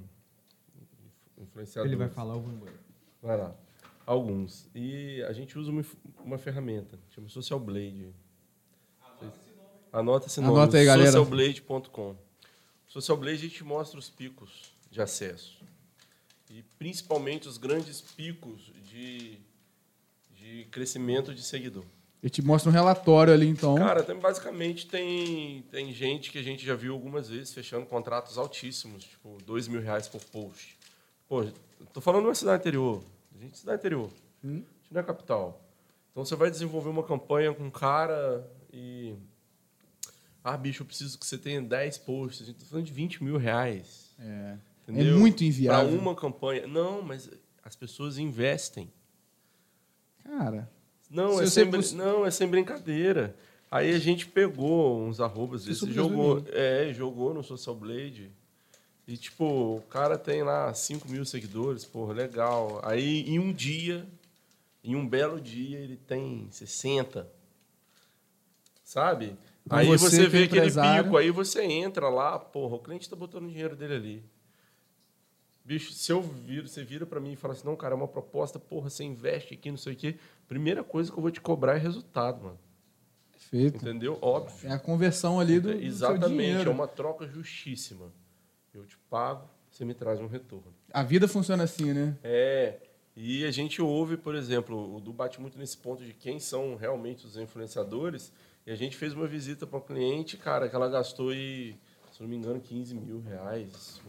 influenciadores. 1.40 1.92
Ele 1.92 1.98
vai 1.98 2.08
falar 2.08 2.36
embora. 2.36 2.72
Vai 3.20 3.36
lá. 3.36 3.52
Alguns. 4.06 4.68
E 4.74 5.22
a 5.28 5.32
gente 5.32 5.58
usa 5.58 5.70
uma, 5.70 5.84
uma 6.24 6.38
ferramenta, 6.38 6.98
chama 7.10 7.28
Social 7.28 7.58
Blade. 7.60 8.08
Anota 9.92 10.26
esse 10.26 10.40
nome. 10.40 10.54
Anota 10.54 10.78
aí, 10.78 10.84
galera. 10.84 11.12
Socialblade.com. 11.12 12.16
Social 12.92 13.16
Blade 13.16 13.38
a 13.38 13.48
gente 13.48 13.64
mostra 13.64 13.98
os 13.98 14.10
picos 14.10 14.74
de 14.90 15.00
acesso. 15.00 15.58
E 16.50 16.62
principalmente 16.78 17.48
os 17.48 17.56
grandes 17.56 18.02
picos 18.02 18.70
de, 18.84 19.38
de 20.30 20.66
crescimento 20.70 21.34
de 21.34 21.42
seguidor. 21.42 21.84
Eu 22.22 22.28
te 22.28 22.42
mostro 22.42 22.70
um 22.70 22.72
relatório 22.72 23.32
ali, 23.32 23.48
então. 23.48 23.74
Cara, 23.76 24.02
tem, 24.02 24.14
basicamente 24.14 24.86
tem, 24.86 25.62
tem 25.70 25.92
gente 25.92 26.30
que 26.30 26.38
a 26.38 26.42
gente 26.42 26.64
já 26.64 26.74
viu 26.74 26.92
algumas 26.92 27.30
vezes 27.30 27.54
fechando 27.54 27.86
contratos 27.86 28.36
altíssimos, 28.36 29.04
tipo, 29.04 29.38
dois 29.46 29.66
mil 29.66 29.80
reais 29.80 30.06
por 30.06 30.22
post. 30.26 30.76
Pô, 31.26 31.46
tô 31.94 32.00
falando 32.02 32.24
numa 32.24 32.34
cidade 32.34 32.60
interior. 32.60 33.02
A 33.34 33.42
gente 33.42 33.54
é 33.54 33.56
cidade 33.56 33.78
interior. 33.78 34.10
A 34.44 34.46
gente 34.46 34.66
não 34.90 35.00
é 35.00 35.02
capital. 35.02 35.60
Então 36.10 36.24
você 36.24 36.36
vai 36.36 36.50
desenvolver 36.50 36.90
uma 36.90 37.02
campanha 37.02 37.54
com 37.54 37.64
um 37.64 37.70
cara 37.70 38.46
e. 38.70 39.14
Ah, 40.44 40.56
bicho, 40.56 40.82
eu 40.82 40.86
preciso 40.86 41.18
que 41.18 41.26
você 41.26 41.38
tenha 41.38 41.62
10 41.62 41.98
posts. 41.98 42.42
A 42.42 42.46
gente 42.46 42.58
tá 42.58 42.66
falando 42.66 42.86
de 42.86 42.92
20 42.92 43.22
mil 43.22 43.36
reais. 43.36 44.14
É. 44.18 44.56
Entendeu? 44.88 45.14
É 45.14 45.18
muito 45.18 45.44
inviável. 45.44 45.96
uma 45.98 46.14
campanha. 46.14 46.66
Não, 46.66 47.02
mas 47.02 47.30
as 47.62 47.76
pessoas 47.76 48.18
investem. 48.18 48.90
Cara, 50.24 50.70
Não, 51.10 51.38
Se 51.38 51.44
é 51.44 51.46
sem, 51.46 51.96
não, 51.96 52.26
é 52.26 52.30
sem 52.30 52.48
brincadeira. 52.48 53.36
Aí 53.70 53.94
a 53.94 53.98
gente 53.98 54.26
pegou 54.26 55.02
uns 55.02 55.20
arrobas 55.20 55.64
desses, 55.64 55.80
sobre 55.80 55.94
jogou, 55.94 56.44
é, 56.48 56.92
jogou 56.92 57.32
no 57.32 57.42
Social 57.42 57.74
Blade. 57.74 58.30
E, 59.06 59.16
tipo, 59.16 59.44
o 59.76 59.82
cara 59.88 60.16
tem 60.18 60.42
lá 60.42 60.72
5 60.72 61.08
mil 61.08 61.24
seguidores, 61.24 61.84
porra, 61.84 62.12
legal. 62.12 62.80
Aí, 62.84 63.22
em 63.28 63.38
um 63.38 63.52
dia, 63.52 64.06
em 64.84 64.94
um 64.94 65.08
belo 65.08 65.40
dia, 65.40 65.78
ele 65.78 65.96
tem 65.96 66.48
60. 66.50 67.26
Sabe? 68.84 69.36
Então 69.64 69.78
aí 69.78 69.86
você 69.86 70.10
você, 70.10 70.24
é 70.24 70.28
vê 70.28 70.44
aquele 70.44 70.70
pico, 70.70 71.16
aí 71.16 71.30
você 71.30 71.62
entra 71.62 72.08
lá, 72.08 72.38
porra, 72.38 72.76
o 72.76 72.78
cliente 72.78 73.08
tá 73.08 73.16
botando 73.16 73.44
o 73.44 73.48
dinheiro 73.48 73.76
dele 73.76 73.94
ali. 73.94 74.24
Bicho, 75.64 75.92
se 75.92 76.10
eu 76.10 76.20
viro, 76.20 76.66
você 76.66 76.82
vira 76.82 77.06
para 77.06 77.20
mim 77.20 77.32
e 77.32 77.36
fala 77.36 77.54
assim, 77.54 77.64
não, 77.64 77.76
cara, 77.76 77.94
é 77.94 77.96
uma 77.96 78.08
proposta, 78.08 78.58
porra, 78.58 78.90
você 78.90 79.04
investe 79.04 79.54
aqui, 79.54 79.70
não 79.70 79.78
sei 79.78 79.92
o 79.92 79.96
quê. 79.96 80.16
Primeira 80.48 80.82
coisa 80.82 81.10
que 81.10 81.16
eu 81.16 81.22
vou 81.22 81.30
te 81.30 81.40
cobrar 81.40 81.76
é 81.76 81.78
resultado, 81.78 82.42
mano. 82.42 82.58
perfeito. 83.30 83.76
Entendeu? 83.76 84.18
Óbvio. 84.20 84.68
É 84.68 84.72
a 84.72 84.78
conversão 84.78 85.38
ali 85.38 85.60
do, 85.60 85.70
Exatamente, 85.70 86.66
é 86.66 86.70
uma 86.70 86.88
troca 86.88 87.28
justíssima. 87.28 88.12
Eu 88.74 88.84
te 88.84 88.98
pago, 89.08 89.48
você 89.70 89.84
me 89.84 89.94
traz 89.94 90.20
um 90.20 90.26
retorno. 90.26 90.74
A 90.92 91.04
vida 91.04 91.28
funciona 91.28 91.62
assim, 91.62 91.92
né? 91.92 92.16
É, 92.24 92.78
e 93.16 93.44
a 93.44 93.50
gente 93.52 93.80
ouve, 93.80 94.16
por 94.16 94.34
exemplo, 94.34 94.96
o 94.96 95.00
Du 95.00 95.12
bate 95.12 95.40
muito 95.40 95.56
nesse 95.58 95.76
ponto 95.76 96.02
de 96.04 96.12
quem 96.12 96.40
são 96.40 96.74
realmente 96.74 97.24
os 97.24 97.36
influenciadores. 97.36 98.32
E 98.66 98.70
a 98.70 98.76
gente 98.76 98.96
fez 98.96 99.12
uma 99.12 99.26
visita 99.26 99.66
para 99.66 99.78
um 99.78 99.82
cliente, 99.82 100.36
cara, 100.36 100.68
que 100.68 100.74
ela 100.76 100.88
gastou, 100.88 101.30
aí, 101.30 101.74
se 102.12 102.20
não 102.22 102.28
me 102.28 102.36
engano, 102.36 102.60
15 102.60 102.94
mil 102.94 103.20
reais 103.20 104.00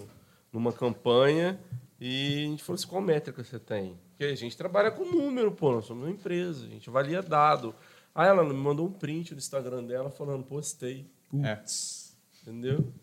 numa 0.51 0.72
campanha. 0.72 1.60
E 1.99 2.43
a 2.45 2.49
gente 2.49 2.64
falou 2.64 2.76
assim, 2.76 2.88
qual 2.88 3.01
métrica 3.01 3.43
você 3.43 3.58
tem? 3.58 3.97
Porque 4.12 4.26
a 4.26 4.36
gente 4.36 4.56
trabalha 4.56 4.91
com 4.91 5.06
número, 5.06 5.51
pô, 5.51 5.72
nós 5.72 5.86
somos 5.86 6.04
uma 6.04 6.12
empresa, 6.12 6.66
a 6.66 6.70
gente 6.70 6.88
avalia 6.89 7.22
dado. 7.22 7.74
Aí 8.14 8.28
ela 8.28 8.43
me 8.43 8.54
mandou 8.54 8.86
um 8.88 8.91
print 8.91 9.32
no 9.32 9.39
Instagram 9.39 9.84
dela 9.86 10.10
falando, 10.12 10.43
postei, 10.43 11.08
É. 11.43 11.60
entendeu? 12.41 12.93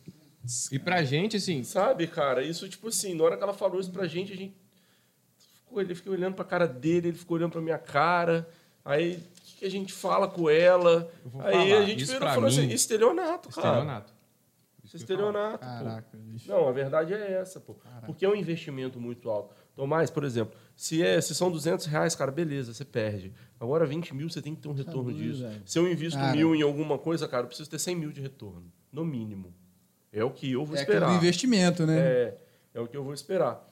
E 0.70 0.78
pra 0.78 1.02
gente, 1.02 1.36
assim, 1.36 1.64
Sabe, 1.64 2.06
cara, 2.06 2.42
isso, 2.42 2.68
tipo 2.68 2.88
assim, 2.88 3.14
na 3.14 3.24
hora 3.24 3.36
que 3.36 3.42
ela 3.42 3.52
falou 3.52 3.80
isso 3.80 3.90
pra 3.90 4.06
gente, 4.06 4.32
a 4.32 4.36
gente 4.36 4.54
ficou, 5.64 5.80
ele 5.80 5.94
ficou 5.94 6.12
olhando 6.12 6.34
pra 6.34 6.44
cara 6.44 6.66
dele, 6.68 7.08
ele 7.08 7.18
ficou 7.18 7.36
olhando 7.36 7.52
pra 7.52 7.60
minha 7.60 7.78
cara. 7.78 8.48
Aí, 8.84 9.22
que, 9.60 9.66
a 9.66 9.70
gente 9.70 9.92
fala 9.92 10.26
com 10.28 10.48
ela? 10.50 11.10
Aí 11.40 11.52
falar, 11.68 11.78
a 11.78 11.84
gente 11.86 12.02
isso 12.02 12.12
virou 12.12 12.28
e 12.28 12.34
falou 12.34 12.50
mim- 12.50 12.56
assim, 12.58 12.68
estelionato, 12.72 13.48
cara. 13.50 13.68
estelionato. 13.68 14.14
Isso 14.82 14.96
é 14.96 14.98
estelionato. 15.00 15.58
Caraca. 15.58 16.18
Não, 16.46 16.68
a 16.68 16.72
verdade 16.72 17.14
é 17.14 17.32
essa, 17.32 17.60
pô. 17.60 17.76
Porque 18.06 18.24
é 18.24 18.28
um 18.28 18.34
investimento 18.34 18.98
muito 19.00 19.30
alto. 19.30 19.54
Tomás, 19.76 20.10
por 20.10 20.24
exemplo, 20.24 20.58
se, 20.74 21.02
é, 21.02 21.20
se 21.20 21.34
são 21.34 21.50
200 21.50 21.86
reais, 21.86 22.14
cara, 22.16 22.30
beleza, 22.32 22.74
você 22.74 22.84
perde. 22.84 23.32
Agora, 23.60 23.86
20 23.86 24.14
mil, 24.14 24.28
você 24.28 24.42
tem 24.42 24.54
que 24.54 24.60
ter 24.62 24.68
um 24.68 24.72
retorno 24.72 25.04
doido, 25.12 25.18
disso. 25.18 25.42
velho. 25.42 25.62
Se 25.64 25.78
eu 25.78 25.90
invisto 25.90 26.18
Cara. 26.18 26.32
mil 26.36 26.54
em 26.56 26.62
alguma 26.62 26.98
coisa, 26.98 27.28
cara, 27.28 27.44
eu 27.44 27.46
preciso 27.48 27.70
ter 27.70 27.78
100 27.78 27.94
mil 27.96 28.10
de 28.12 28.20
retorno. 28.20 28.70
No 28.92 29.04
mínimo. 29.04 29.54
É 30.12 30.24
o 30.24 30.30
que 30.30 30.50
eu 30.52 30.64
vou 30.64 30.76
É 30.76 30.80
esperar. 30.80 31.08
do 31.10 31.14
investimento, 31.14 31.86
né? 31.86 31.98
É, 31.98 32.38
é 32.74 32.80
o 32.80 32.88
que 32.88 32.96
eu 32.96 33.04
vou 33.04 33.14
esperar. 33.14 33.64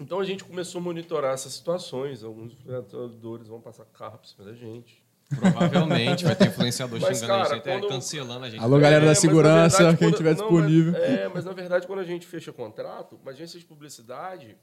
Então 0.00 0.18
a 0.20 0.24
gente 0.24 0.44
começou 0.44 0.80
a 0.80 0.82
monitorar 0.82 1.34
essas 1.34 1.52
situações. 1.52 2.22
Alguns 2.24 2.52
influenciadores 2.52 3.48
vão 3.48 3.60
passar 3.60 3.84
carro 3.86 4.18
por 4.18 4.26
cima 4.28 4.44
da 4.44 4.54
gente. 4.54 5.02
Provavelmente 5.36 6.24
vai 6.24 6.34
ter 6.34 6.48
influenciador 6.48 6.98
Mas, 7.02 7.18
xingando 7.18 7.32
a 7.34 7.44
cara, 7.44 7.54
gente, 7.56 7.68
é, 7.68 7.72
quando- 7.78 7.88
cancelando 7.88 8.44
a 8.44 8.50
gente. 8.50 8.60
Alô, 8.62 8.78
galera 8.78 9.02
da 9.02 9.08
na 9.10 9.14
segurança, 9.14 9.76
verdade, 9.78 9.98
quem 9.98 10.08
quando- 10.08 10.16
tiver 10.16 10.30
não, 10.36 10.36
disponível. 10.36 10.92
Mas, 10.92 11.02
é, 11.02 11.28
mas 11.28 11.44
na 11.44 11.52
verdade, 11.52 11.86
quando 11.86 11.98
a 12.00 12.04
gente 12.04 12.26
fecha 12.26 12.52
contrato, 12.52 13.18
uma 13.22 13.30
agência 13.30 13.58
de 13.58 13.64
publicidade, 13.64 14.56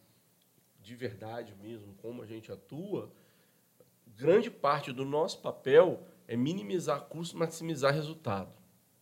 de 0.81 0.95
verdade 0.95 1.53
mesmo, 1.61 1.93
como 2.01 2.21
a 2.21 2.25
gente 2.25 2.51
atua, 2.51 3.11
grande 4.17 4.49
parte 4.49 4.91
do 4.91 5.05
nosso 5.05 5.39
papel 5.39 6.01
é 6.27 6.35
minimizar 6.35 7.01
custo, 7.01 7.37
maximizar 7.37 7.93
resultado. 7.93 8.49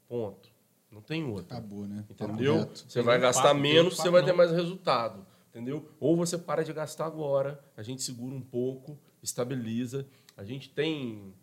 Ponto. 0.08 0.50
Não 0.92 1.02
tem 1.02 1.24
outro. 1.24 1.46
Acabou, 1.56 1.88
né? 1.88 2.04
Entendeu? 2.10 2.54
Correto. 2.56 2.86
Você 2.88 3.02
vai 3.02 3.18
gastar 3.20 3.50
papo, 3.50 3.60
menos, 3.62 3.96
você 3.98 4.10
vai 4.10 4.22
ter 4.22 4.30
não. 4.32 4.38
mais 4.38 4.52
resultado. 4.52 5.26
Entendeu? 5.50 5.88
Ou 6.00 6.16
você 6.18 6.38
para 6.38 6.64
de 6.64 6.74
gastar 6.74 7.06
agora, 7.06 7.64
a 7.78 7.82
gente 7.84 8.02
segura 8.04 8.34
um 8.36 8.42
pouco, 8.42 9.00
estabiliza. 9.22 10.06
A 10.36 10.44
gente 10.44 10.70
tem 10.70 11.34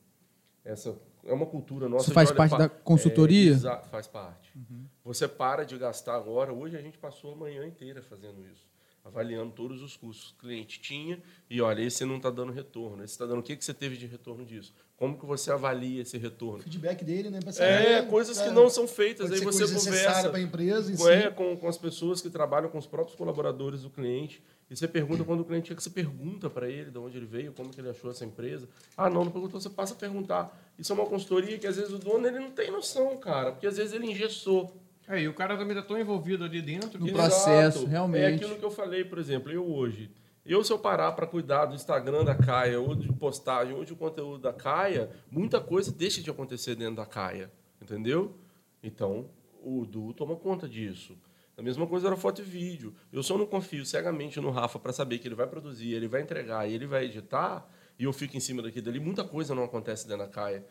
essa. 0.71 0.97
É 1.25 1.33
uma 1.33 1.47
cultura 1.47 1.89
nossa. 1.89 2.05
Isso 2.07 2.15
faz 2.15 2.31
parte 2.33 2.53
pa- 2.53 2.59
da 2.59 2.69
consultoria? 2.69 3.51
É, 3.51 3.55
exato, 3.55 3.89
faz 3.89 4.07
parte. 4.07 4.53
Você 5.05 5.29
para 5.29 5.65
de 5.65 5.77
gastar 5.77 6.17
agora. 6.17 6.53
Hoje 6.53 6.77
a 6.77 6.81
gente 6.83 6.97
passou 6.99 7.33
a 7.33 7.37
manhã 7.37 7.67
inteira 7.67 8.03
fazendo 8.03 8.41
isso. 8.51 8.69
avaliando 9.03 9.51
todos 9.53 9.81
os 9.83 9.97
custos 9.97 10.33
que 10.33 10.45
o 10.45 10.49
cliente 10.49 10.79
tinha 10.79 11.23
e 11.49 11.59
olha, 11.63 11.81
esse 11.83 12.05
não 12.05 12.19
está 12.19 12.29
dando 12.29 12.53
retorno, 12.53 13.03
esse 13.03 13.15
está 13.15 13.25
dando 13.25 13.39
o 13.39 13.43
que, 13.43 13.57
que 13.57 13.65
você 13.65 13.73
teve 13.73 13.97
de 13.97 14.07
retorno 14.07 14.45
disso? 14.45 14.75
Como 14.95 15.19
que 15.19 15.25
você 15.25 15.51
avalia 15.51 16.03
esse 16.03 16.19
retorno? 16.19 16.63
feedback 16.63 17.03
dele, 17.03 17.31
né? 17.31 17.41
Pra 17.41 17.49
É, 17.49 17.53
saber, 17.53 18.09
coisas 18.11 18.37
que 18.37 18.45
cara, 18.45 18.55
não 18.55 18.69
são 18.69 18.87
feitas. 18.87 19.31
pode 19.31 19.33
Aí 19.47 19.53
ser 19.55 19.67
você 19.67 19.87
conversa 19.91 20.29
para 20.29 20.39
a 20.39 20.43
empresa 20.43 20.93
em 20.93 20.97
com, 20.97 21.05
si. 21.05 21.11
é, 21.11 21.31
com, 21.31 21.57
com 21.57 21.67
as 21.67 21.79
pessoas 21.79 22.21
que 22.21 22.29
trabalham, 22.29 22.69
com 22.69 22.77
os 22.77 22.87
próprios 22.87 23.17
colaboradores 23.17 23.83
do 23.83 23.89
cliente. 23.91 24.43
E 24.71 24.77
você 24.77 24.87
pergunta 24.87 25.25
quando 25.25 25.41
o 25.41 25.45
cliente 25.45 25.69
chega, 25.69 25.81
você 25.81 25.91
pergunta 25.91 26.49
para 26.49 26.69
ele 26.69 26.93
de 26.93 26.99
onde 26.99 27.17
ele 27.17 27.27
veio, 27.27 27.53
como 27.53 27.71
que 27.71 27.81
ele 27.81 27.91
achou 27.91 28.09
essa 28.09 28.25
empresa. 28.25 28.69
Ah, 28.97 29.11
não, 29.11 29.25
não 29.25 29.33
perguntou, 29.33 29.61
você 29.61 29.69
passa 29.69 29.95
a 29.95 29.97
perguntar. 29.97 30.57
Isso 30.79 30.93
é 30.93 30.95
uma 30.95 31.07
consultoria 31.07 31.59
que 31.59 31.67
às 31.67 31.77
vezes 31.77 31.93
o 31.93 31.99
dono 31.99 32.25
ele 32.27 32.39
não 32.39 32.53
tem 32.53 32.71
noção, 32.71 33.17
cara, 33.17 33.51
porque 33.51 33.67
às 33.67 33.77
vezes 33.77 33.93
ele 33.93 34.07
engessou. 34.07 34.73
É, 35.09 35.21
e 35.21 35.27
o 35.27 35.35
cara 35.35 35.57
também 35.57 35.75
tá 35.75 35.83
tão 35.83 35.99
envolvido 35.99 36.45
ali 36.45 36.63
dentro 36.63 37.01
No 37.01 37.13
processo, 37.13 37.79
Exato. 37.79 37.91
realmente. 37.91 38.23
É 38.23 38.27
aquilo 38.29 38.57
que 38.57 38.65
eu 38.65 38.71
falei, 38.71 39.05
por 39.05 39.19
exemplo, 39.19 39.51
eu 39.51 39.69
hoje. 39.69 40.09
Eu, 40.47 40.63
se 40.63 40.73
eu 40.73 40.79
parar 40.79 41.13
para 41.13 41.27
cuidar 41.27 41.67
do 41.67 41.75
Instagram 41.75 42.25
da 42.25 42.35
Caia, 42.37 42.81
ou 42.81 42.95
de 42.95 43.13
postagem, 43.13 43.75
ou 43.75 43.85
de 43.85 43.95
conteúdo 43.95 44.39
da 44.39 44.53
Caia, 44.53 45.11
muita 45.31 45.61
coisa 45.61 45.91
deixa 45.93 46.23
de 46.23 46.31
acontecer 46.31 46.77
dentro 46.77 46.95
da 46.95 47.07
Caia. 47.07 47.51
Entendeu? 47.83 48.37
Então, 48.83 49.27
o 49.63 49.85
Du 49.85 50.13
toma 50.15 50.37
conta 50.37 50.69
disso. 50.69 51.17
A 51.61 51.63
mesma 51.63 51.87
coisa 51.87 52.07
era 52.07 52.17
foto 52.17 52.41
e 52.41 52.45
vídeo. 52.45 52.95
Eu 53.13 53.23
só 53.23 53.37
não 53.37 53.45
confio 53.45 53.85
cegamente 53.85 54.41
no 54.41 54.51
Rafa 54.51 54.79
para 54.79 54.95
saber 54.95 55.19
que 55.19 55.29
ele 55.29 55.35
vai 55.35 55.47
produzir, 55.47 55.93
ele 55.93 56.09
vai 56.09 56.23
entregar 56.23 56.67
e 56.67 56.73
ele 56.73 56.87
vai 56.87 57.05
editar, 57.05 57.69
e 57.99 58.05
eu 58.05 58.15
fico 58.15 58.35
em 58.35 58.41
cima 58.41 58.63
daqui 58.63 58.81
dali. 58.81 58.99
Muita 58.99 59.25
coisa 59.25 59.55
não 59.55 59.65
acontece 59.65 60.09
dentro 60.09 60.25
da 60.25 60.29
Caia. 60.33 60.65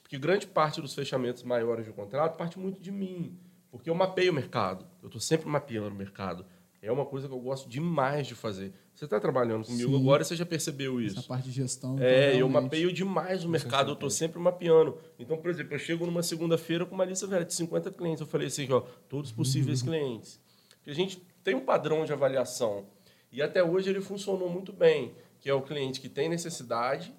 Porque 0.00 0.16
grande 0.16 0.46
parte 0.46 0.80
dos 0.80 0.94
fechamentos 0.94 1.42
maiores 1.42 1.84
de 1.84 1.92
contrato 1.92 2.36
parte 2.36 2.56
muito 2.56 2.80
de 2.80 2.92
mim. 2.92 3.36
Porque 3.68 3.90
eu 3.90 3.96
mapeio 3.96 4.30
o 4.30 4.34
mercado. 4.34 4.86
Eu 5.02 5.08
estou 5.08 5.20
sempre 5.20 5.48
mapeando 5.48 5.88
o 5.88 5.98
mercado. 5.98 6.46
É 6.80 6.92
uma 6.92 7.04
coisa 7.04 7.26
que 7.26 7.34
eu 7.34 7.40
gosto 7.40 7.68
demais 7.68 8.28
de 8.28 8.36
fazer. 8.36 8.72
Você 8.98 9.04
está 9.04 9.20
trabalhando 9.20 9.64
comigo 9.64 9.92
Sim. 9.92 10.00
agora, 10.02 10.24
você 10.24 10.34
já 10.34 10.44
percebeu 10.44 11.00
isso. 11.00 11.20
Essa 11.20 11.28
parte 11.28 11.44
de 11.44 11.52
gestão. 11.52 11.94
então, 11.94 12.04
É, 12.04 12.34
eu 12.34 12.48
mapeio 12.48 12.92
demais 12.92 13.44
o 13.44 13.48
mercado, 13.48 13.90
eu 13.90 13.94
estou 13.94 14.10
sempre 14.10 14.40
mapeando. 14.40 14.98
Então, 15.16 15.36
por 15.36 15.48
exemplo, 15.48 15.72
eu 15.72 15.78
chego 15.78 16.04
numa 16.04 16.20
segunda-feira 16.20 16.84
com 16.84 16.96
uma 16.96 17.04
lista 17.04 17.24
velha 17.24 17.44
de 17.44 17.54
50 17.54 17.92
clientes. 17.92 18.20
Eu 18.20 18.26
falei 18.26 18.48
assim, 18.48 18.66
ó, 18.72 18.80
todos 19.08 19.30
possíveis 19.30 19.82
clientes. 19.82 20.40
Porque 20.78 20.90
a 20.90 20.94
gente 20.94 21.22
tem 21.44 21.54
um 21.54 21.60
padrão 21.60 22.04
de 22.04 22.12
avaliação. 22.12 22.86
E 23.30 23.40
até 23.40 23.62
hoje 23.62 23.88
ele 23.88 24.00
funcionou 24.00 24.50
muito 24.50 24.72
bem, 24.72 25.14
que 25.38 25.48
é 25.48 25.54
o 25.54 25.62
cliente 25.62 26.00
que 26.00 26.08
tem 26.08 26.28
necessidade, 26.28 27.14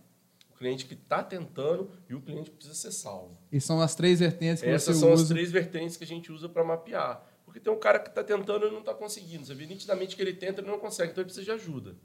o 0.54 0.58
cliente 0.58 0.86
que 0.86 0.96
está 0.96 1.24
tentando 1.24 1.90
e 2.10 2.14
o 2.14 2.20
cliente 2.20 2.50
que 2.50 2.58
precisa 2.58 2.76
ser 2.76 2.92
salvo. 2.92 3.38
E 3.50 3.62
são 3.62 3.80
as 3.80 3.96
três 3.96 4.20
vertentes 4.20 4.62
que 4.62 4.68
Essas 4.68 4.98
você 4.98 5.00
são 5.00 5.14
usa. 5.14 5.24
as 5.24 5.30
três 5.30 5.50
vertentes 5.50 5.96
que 5.96 6.04
a 6.04 6.08
gente 6.08 6.30
usa 6.30 6.50
para 6.50 6.62
mapear. 6.62 7.26
Porque 7.50 7.60
tem 7.60 7.74
um 7.74 7.80
cara 7.80 7.98
que 7.98 8.10
está 8.10 8.24
tentando 8.24 8.68
e 8.68 8.70
não 8.70 8.82
está 8.82 8.94
conseguindo. 8.94 9.44
Você 9.44 9.56
vê 9.56 9.66
nitidamente 9.66 10.16
que 10.16 10.22
ele 10.22 10.34
tenta 10.34 10.62
e 10.62 10.64
não 10.64 10.78
consegue, 10.78 11.12
então 11.12 11.24
ele 11.24 11.26
precisa 11.26 11.44
de 11.44 11.52
ajuda. 11.52 11.96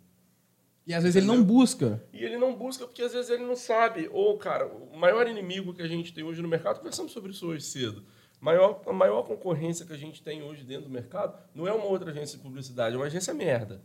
E 0.87 0.95
às 0.95 1.03
vezes 1.03 1.17
ele 1.17 1.27
não 1.27 1.45
busca. 1.45 2.03
E 2.15 2.25
ele 2.25 2.39
não 2.39 2.55
busca 2.55 2.87
porque 2.87 3.03
às 3.03 3.13
vezes 3.13 3.29
ele 3.29 3.45
não 3.45 3.55
sabe. 3.55 4.09
Ou, 4.11 4.39
cara, 4.39 4.67
o 4.67 4.97
maior 4.97 5.29
inimigo 5.29 5.75
que 5.75 5.83
a 5.83 5.87
gente 5.87 6.15
tem 6.15 6.25
hoje 6.25 6.41
no 6.41 6.49
mercado, 6.49 6.79
conversamos 6.79 7.13
sobre 7.13 7.31
isso 7.33 7.47
hoje 7.47 7.63
cedo. 7.63 8.03
Maior, 8.41 8.81
a 8.87 8.93
maior 8.95 9.23
concorrência 9.25 9.85
que 9.85 9.93
a 9.93 9.99
gente 9.99 10.23
tem 10.23 10.43
hoje 10.43 10.65
dentro 10.65 10.85
do 10.85 10.91
mercado 10.91 11.39
não 11.55 11.69
é 11.69 11.73
uma 11.75 11.85
outra 11.85 12.11
agência 12.11 12.39
de 12.39 12.43
publicidade, 12.43 12.95
é 12.95 12.99
uma 12.99 13.05
agência 13.05 13.35
merda. 13.35 13.83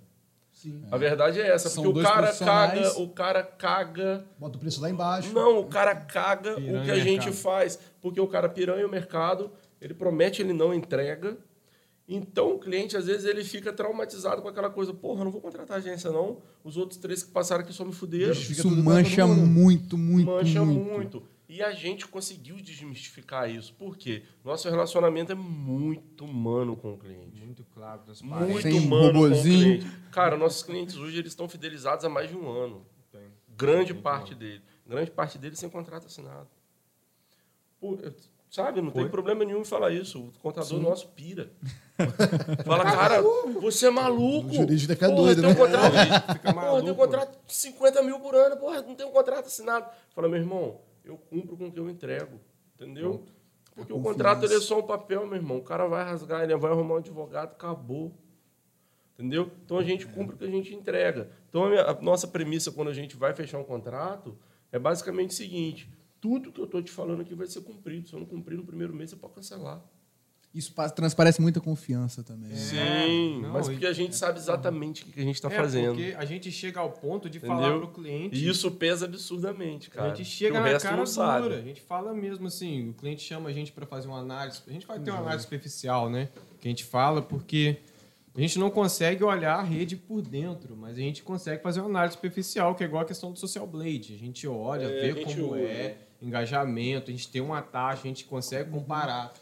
Sim. 0.53 0.85
A 0.89 0.95
verdade 0.95 1.41
é 1.41 1.47
essa, 1.47 1.67
São 1.67 1.83
porque 1.83 1.99
o 1.99 2.03
cara 2.03 2.33
caga, 2.33 2.99
o 3.01 3.09
cara 3.09 3.43
caga. 3.43 4.25
Bota 4.37 4.55
o 4.55 4.59
preço 4.61 4.81
lá 4.81 4.89
embaixo. 4.89 5.33
Não, 5.33 5.59
o 5.59 5.65
cara 5.67 5.93
caga 5.93 6.55
Piranha 6.55 6.81
o 6.81 6.85
que 6.85 6.91
a 6.91 6.99
gente 6.99 7.25
mercado. 7.25 7.33
faz, 7.33 7.79
porque 8.01 8.21
o 8.21 8.27
cara 8.27 8.47
piranha 8.47 8.87
o 8.87 8.89
mercado, 8.89 9.51
ele 9.81 9.93
promete, 9.93 10.41
ele 10.41 10.53
não 10.53 10.73
entrega. 10.73 11.37
Então 12.11 12.55
o 12.55 12.59
cliente 12.59 12.97
às 12.97 13.05
vezes 13.05 13.23
ele 13.25 13.43
fica 13.43 13.71
traumatizado 13.71 14.41
com 14.41 14.47
aquela 14.47 14.69
coisa, 14.71 14.91
porra, 14.91 15.23
não 15.23 15.29
vou 15.31 15.39
contratar 15.39 15.77
agência 15.77 16.11
não. 16.11 16.41
Os 16.63 16.75
outros 16.75 16.97
três 16.99 17.21
que 17.21 17.29
passaram 17.29 17.63
aqui 17.63 17.71
só 17.71 17.85
me 17.85 17.93
fuderam. 17.93 18.31
Isso 18.33 18.69
mancha 18.71 19.27
muito, 19.27 19.95
muito, 19.95 20.25
mancha 20.25 20.65
muito. 20.65 20.91
muito. 20.91 21.23
E 21.47 21.61
a 21.63 21.71
gente 21.71 22.07
conseguiu 22.07 22.57
desmistificar 22.57 23.49
isso. 23.49 23.73
Por 23.73 23.95
quê? 23.95 24.23
Nosso 24.43 24.67
relacionamento 24.69 25.31
é 25.31 25.35
muito 25.35 26.25
humano 26.25 26.75
com 26.75 26.93
o 26.93 26.97
cliente. 26.97 27.43
Muito 27.43 27.63
claro. 27.73 28.01
Muito 28.23 28.61
Tem 28.63 28.73
humano 28.73 29.13
com 29.13 29.35
o 29.35 29.41
cliente. 29.41 29.85
Cara, 30.11 30.35
nossos 30.37 30.63
clientes 30.63 30.95
hoje 30.97 31.17
eles 31.17 31.31
estão 31.31 31.47
fidelizados 31.47 32.05
há 32.05 32.09
mais 32.09 32.29
de 32.29 32.35
um 32.35 32.49
ano. 32.49 32.85
Tem. 33.11 33.21
Grande 33.55 33.93
Muito 33.93 34.03
parte 34.03 34.33
bom. 34.33 34.39
dele. 34.39 34.61
Grande 34.87 35.11
parte 35.11 35.37
deles 35.37 35.59
sem 35.59 35.69
contrato 35.69 36.07
assinado. 36.07 36.47
Eu- 37.81 38.13
sabe, 38.49 38.81
não 38.81 38.91
Foi. 38.91 39.03
tem 39.03 39.11
problema 39.11 39.43
nenhum 39.45 39.61
em 39.61 39.65
falar 39.65 39.91
isso. 39.91 40.19
O 40.19 40.31
contador 40.41 40.79
nosso 40.79 41.07
pira. 41.09 41.51
Fala, 42.65 42.83
cara, 42.83 43.21
você 43.61 43.87
é 43.87 43.89
maluco. 43.89 44.49
O 44.49 44.53
jurídico 44.53 44.87
deve 44.87 44.95
ficar 44.95 45.09
Porra, 45.09 45.35
doido, 45.35 45.41
tem 45.41 45.49
um 45.49 45.53
né? 45.53 45.59
contrato, 45.59 46.33
Fica 46.33 46.53
porra, 46.53 46.81
tem 46.81 46.91
um 46.91 46.95
contrato 46.95 47.39
de 47.45 47.53
50 47.53 48.03
mil 48.03 48.19
por 48.19 48.35
ano, 48.35 48.57
porra, 48.57 48.81
não 48.81 48.95
tem 48.95 49.05
um 49.05 49.11
contrato 49.11 49.45
assinado. 49.47 49.85
Fala, 50.15 50.27
meu 50.29 50.39
irmão, 50.39 50.79
eu 51.03 51.17
cumpro 51.17 51.57
com 51.57 51.67
o 51.67 51.71
que 51.71 51.79
eu 51.79 51.89
entrego. 51.89 52.39
Entendeu? 52.75 53.25
Porque 53.75 53.91
É 53.91 53.95
o 53.95 53.99
contrato 54.01 54.45
ele 54.45 54.55
é 54.55 54.59
só 54.61 54.79
um 54.79 54.83
papel, 54.83 55.25
meu 55.25 55.35
irmão. 55.35 55.57
O 55.57 55.63
cara 55.63 55.85
vai 55.87 56.03
rasgar, 56.03 56.43
ele 56.43 56.55
vai 56.55 56.71
arrumar 56.71 56.95
um 56.95 56.97
advogado, 56.97 57.51
acabou. 57.51 58.13
Entendeu? 59.17 59.51
Então 59.65 59.77
a 59.77 59.83
gente 59.83 60.05
cumpre 60.07 60.35
o 60.35 60.37
que 60.37 60.45
a 60.45 60.49
gente 60.49 60.73
entrega. 60.73 61.29
Então 61.49 61.65
a, 61.65 61.69
minha- 61.69 61.83
a 61.83 61.93
nossa 62.01 62.25
premissa 62.27 62.71
quando 62.71 62.87
a 62.87 62.93
gente 62.93 63.17
vai 63.17 63.33
fechar 63.35 63.57
um 63.57 63.63
contrato 63.65 64.37
é 64.71 64.79
basicamente 64.79 65.31
o 65.31 65.33
seguinte: 65.33 65.89
tudo 66.21 66.51
que 66.51 66.59
eu 66.59 66.65
estou 66.65 66.81
te 66.81 66.91
falando 66.91 67.21
aqui 67.21 67.33
vai 67.33 67.47
ser 67.47 67.61
cumprido. 67.61 68.07
Se 68.07 68.13
eu 68.13 68.19
não 68.19 68.25
cumprir 68.27 68.57
no 68.57 68.63
primeiro 68.65 68.93
mês, 68.93 69.09
você 69.09 69.15
pode 69.15 69.33
cancelar. 69.33 69.81
Isso 70.51 70.73
pa- 70.73 70.89
transparece 70.89 71.39
muita 71.39 71.61
confiança 71.61 72.23
também. 72.23 72.55
Sim, 72.55 73.39
não, 73.43 73.51
mas 73.53 73.67
porque 73.69 73.85
a 73.85 73.93
gente 73.93 74.15
sabe 74.15 74.39
exatamente 74.39 75.03
o 75.03 75.05
que 75.05 75.19
a 75.19 75.23
gente 75.23 75.35
está 75.35 75.47
É, 75.47 75.55
fazendo. 75.55 75.93
porque 75.95 76.15
a 76.17 76.25
gente 76.25 76.51
chega 76.51 76.79
ao 76.79 76.89
ponto 76.91 77.29
de 77.29 77.37
Entendeu? 77.37 77.55
falar 77.55 77.77
pro 77.77 77.87
cliente... 77.89 78.35
E 78.35 78.47
isso 78.49 78.71
pesa 78.71 79.05
absurdamente, 79.05 79.91
cara. 79.91 80.11
a 80.11 80.15
gente 80.15 80.27
chega 80.27 80.59
o 80.59 80.63
na 80.63 80.79
cara 80.79 80.95
dura, 80.95 81.05
sabe. 81.05 81.53
a 81.53 81.61
gente 81.61 81.81
fala 81.81 82.15
mesmo 82.15 82.47
assim, 82.47 82.89
o 82.89 82.93
cliente 82.95 83.21
chama 83.21 83.49
a 83.49 83.53
gente 83.53 83.71
para 83.71 83.85
fazer 83.85 84.07
uma 84.07 84.17
análise, 84.19 84.59
a 84.67 84.71
gente 84.71 84.87
vai 84.87 84.99
ter 84.99 85.11
uma 85.11 85.19
análise 85.19 85.43
superficial, 85.43 86.09
né? 86.09 86.29
Que 86.59 86.67
a 86.67 86.71
gente 86.71 86.83
fala 86.83 87.21
porque 87.21 87.77
a 88.35 88.41
gente 88.41 88.57
não 88.57 88.71
consegue 88.71 89.23
olhar 89.23 89.53
a 89.59 89.61
rede 89.63 89.95
por 89.95 90.19
dentro, 90.23 90.75
mas 90.75 90.97
a 90.97 90.99
gente 91.01 91.21
consegue 91.21 91.61
fazer 91.61 91.79
uma 91.81 91.89
análise 91.89 92.15
superficial, 92.15 92.73
que 92.73 92.83
é 92.83 92.87
igual 92.87 93.03
a 93.03 93.05
questão 93.05 93.31
do 93.31 93.37
social 93.37 93.67
blade. 93.67 94.15
A 94.15 94.17
gente 94.17 94.47
olha, 94.47 94.85
É, 94.85 95.11
a 95.11 95.13
vê 95.13 95.21
gente 95.25 95.35
como 95.39 95.55
é, 95.55 95.95
engajamento, 96.21 97.09
a 97.09 97.13
gente 97.13 97.27
tem 97.29 97.41
uma 97.41 97.61
taxa, 97.61 98.01
a 98.03 98.07
gente 98.07 98.25
consegue 98.25 98.69
comparar. 98.69 99.33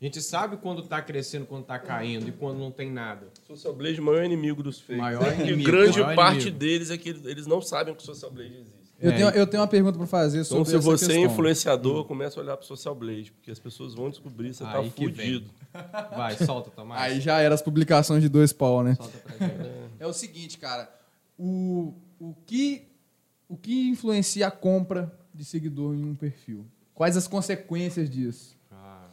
A 0.00 0.04
gente 0.04 0.20
sabe 0.20 0.58
quando 0.58 0.82
está 0.82 1.00
crescendo, 1.00 1.46
quando 1.46 1.62
está 1.62 1.78
caindo 1.78 2.28
e 2.28 2.32
quando 2.32 2.58
não 2.58 2.70
tem 2.70 2.90
nada. 2.90 3.28
Social 3.46 3.72
Blade 3.72 3.98
é 3.98 4.00
o 4.02 4.04
maior 4.04 4.24
inimigo 4.24 4.62
dos 4.62 4.78
fakes. 4.78 4.98
Maior 4.98 5.32
E 5.40 5.42
inimigo, 5.44 5.70
grande 5.70 6.00
maior 6.00 6.14
parte 6.14 6.40
inimigo. 6.42 6.58
deles 6.58 6.90
é 6.90 6.98
que 6.98 7.08
eles 7.08 7.46
não 7.46 7.62
sabem 7.62 7.94
que 7.94 8.02
o 8.02 8.04
Social 8.04 8.30
Blade 8.30 8.54
existe. 8.56 8.76
Eu, 9.00 9.10
É, 9.10 9.14
tenho, 9.16 9.28
eu 9.30 9.46
tenho 9.46 9.62
uma 9.62 9.68
pergunta 9.68 9.96
para 9.98 10.06
fazer 10.06 10.38
Então, 10.38 10.64
sobre 10.64 10.70
se 10.70 10.76
essa 10.76 10.84
você 10.84 11.04
é 11.04 11.08
questão. 11.08 11.24
influenciador, 11.32 12.04
começa 12.04 12.38
a 12.38 12.42
olhar 12.42 12.56
para 12.58 12.64
o 12.64 12.66
Social 12.66 12.94
Blade, 12.94 13.32
porque 13.32 13.50
as 13.50 13.58
pessoas 13.58 13.94
vão 13.94 14.10
descobrir, 14.10 14.52
você 14.54 14.64
tá 14.64 14.78
Aí 14.78 14.90
que 14.90 15.06
vem. 15.06 15.14
fudido. 15.14 15.50
Vai, 16.16 16.36
solta, 16.36 16.70
Tomás. 16.70 17.00
Aí 17.00 17.20
já 17.20 17.40
era 17.40 17.54
as 17.54 17.62
publicações 17.62 18.22
de 18.22 18.28
dois 18.28 18.52
pau, 18.52 18.82
né? 18.82 18.94
Solta 18.96 19.18
pra 19.18 19.46
gente. 19.48 19.70
É 19.98 20.06
o 20.06 20.12
seguinte, 20.12 20.58
cara. 20.58 20.90
O, 21.38 21.94
o, 22.18 22.34
que, 22.46 22.86
o 23.48 23.56
que 23.56 23.88
influencia 23.90 24.46
a 24.46 24.50
compra 24.50 25.12
de 25.36 25.44
seguidor 25.44 25.94
em 25.94 26.04
um 26.04 26.14
perfil? 26.14 26.64
Quais 26.94 27.16
as 27.16 27.28
consequências 27.28 28.08
disso? 28.10 28.56
Ah, 28.72 29.04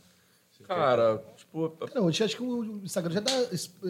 Cara, 0.65 1.21
tipo, 1.35 1.69
Cara, 1.71 2.01
hoje 2.01 2.23
acho 2.23 2.37
que 2.37 2.41
o 2.43 2.79
Instagram 2.85 3.11
já 3.11 3.19
dá, 3.19 3.31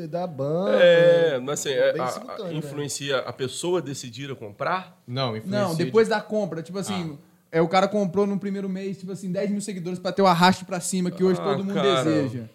dá 0.07 0.27
ban. 0.27 0.71
é, 0.71 1.37
mas 1.37 1.59
assim, 1.59 1.69
é, 1.69 1.99
a- 1.99 2.03
a- 2.03 2.07
simultâneo, 2.07 2.51
né? 2.51 2.57
influencia 2.57 3.19
a 3.19 3.31
pessoa 3.31 3.79
decidir 3.79 4.31
a 4.31 4.35
comprar? 4.35 4.99
Não, 5.05 5.37
influencia 5.37 5.59
Não, 5.67 5.75
depois 5.75 6.07
da 6.07 6.19
compra. 6.19 6.63
Tipo 6.63 6.79
assim, 6.79 7.15
é, 7.51 7.61
o 7.61 7.67
cara 7.67 7.87
comprou 7.87 8.25
no 8.25 8.39
primeiro 8.39 8.67
mês, 8.67 8.97
tipo 8.97 9.11
assim, 9.11 9.31
10 9.31 9.51
mil 9.51 9.61
seguidores 9.61 9.99
pra 9.99 10.11
ter 10.11 10.23
o 10.23 10.27
arrasto 10.27 10.65
pra 10.65 10.79
cima 10.79 11.11
que 11.11 11.23
hoje 11.23 11.39
Ah, 11.39 11.43
todo 11.43 11.63
mundo 11.63 11.75
cara. 11.75 12.03
deseja. 12.03 12.45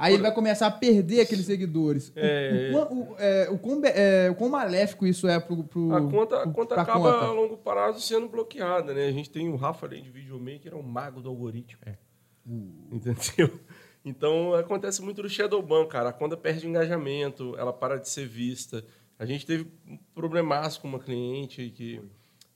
Aí 0.00 0.14
ele 0.14 0.22
vai 0.22 0.32
começar 0.34 0.66
a 0.66 0.70
perder 0.70 1.20
aqueles 1.20 1.44
seguidores. 1.46 2.08
O- 2.08 2.12
É. 2.16 2.70
O, 2.70 2.72
quão- 2.86 3.00
o, 3.02 3.16
é, 3.18 3.48
o, 3.50 3.58
quão, 3.58 3.80
be- 3.80 3.88
é, 3.94 4.30
o 4.30 4.34
quão 4.34 4.48
maléfico 4.50 5.06
isso 5.06 5.28
é 5.28 5.38
pro, 5.38 5.62
pro, 5.64 5.92
A 5.94 6.00
conta, 6.00 6.36
a 6.38 6.42
pro- 6.42 6.52
conta 6.52 6.74
pra 6.74 6.82
acaba 6.82 7.12
conta. 7.12 7.24
a 7.26 7.32
longo 7.32 7.56
prazo 7.58 8.00
sendo 8.00 8.28
bloqueada, 8.28 8.94
né? 8.94 9.06
A 9.06 9.12
gente 9.12 9.28
tem 9.30 9.48
o 9.48 9.56
Rafa, 9.56 9.86
além 9.86 10.02
de 10.02 10.10
videomaker, 10.10 10.72
é 10.72 10.76
um 10.76 10.82
mago 10.82 11.20
do 11.20 11.28
algoritmo. 11.28 11.80
Entendeu? 12.90 13.60
Então, 14.04 14.54
acontece 14.54 15.02
muito 15.02 15.22
no 15.22 15.28
Shadowban, 15.28 15.86
cara. 15.86 16.08
A 16.08 16.12
conta 16.12 16.36
perde 16.36 16.66
engajamento, 16.66 17.54
ela 17.58 17.72
para 17.72 17.96
de 17.98 18.08
ser 18.08 18.26
vista. 18.26 18.82
A 19.18 19.26
gente 19.26 19.44
teve 19.44 19.70
um 19.86 19.98
problemaço 20.14 20.80
com 20.80 20.88
uma 20.88 20.98
cliente 20.98 21.70
que 21.76 22.00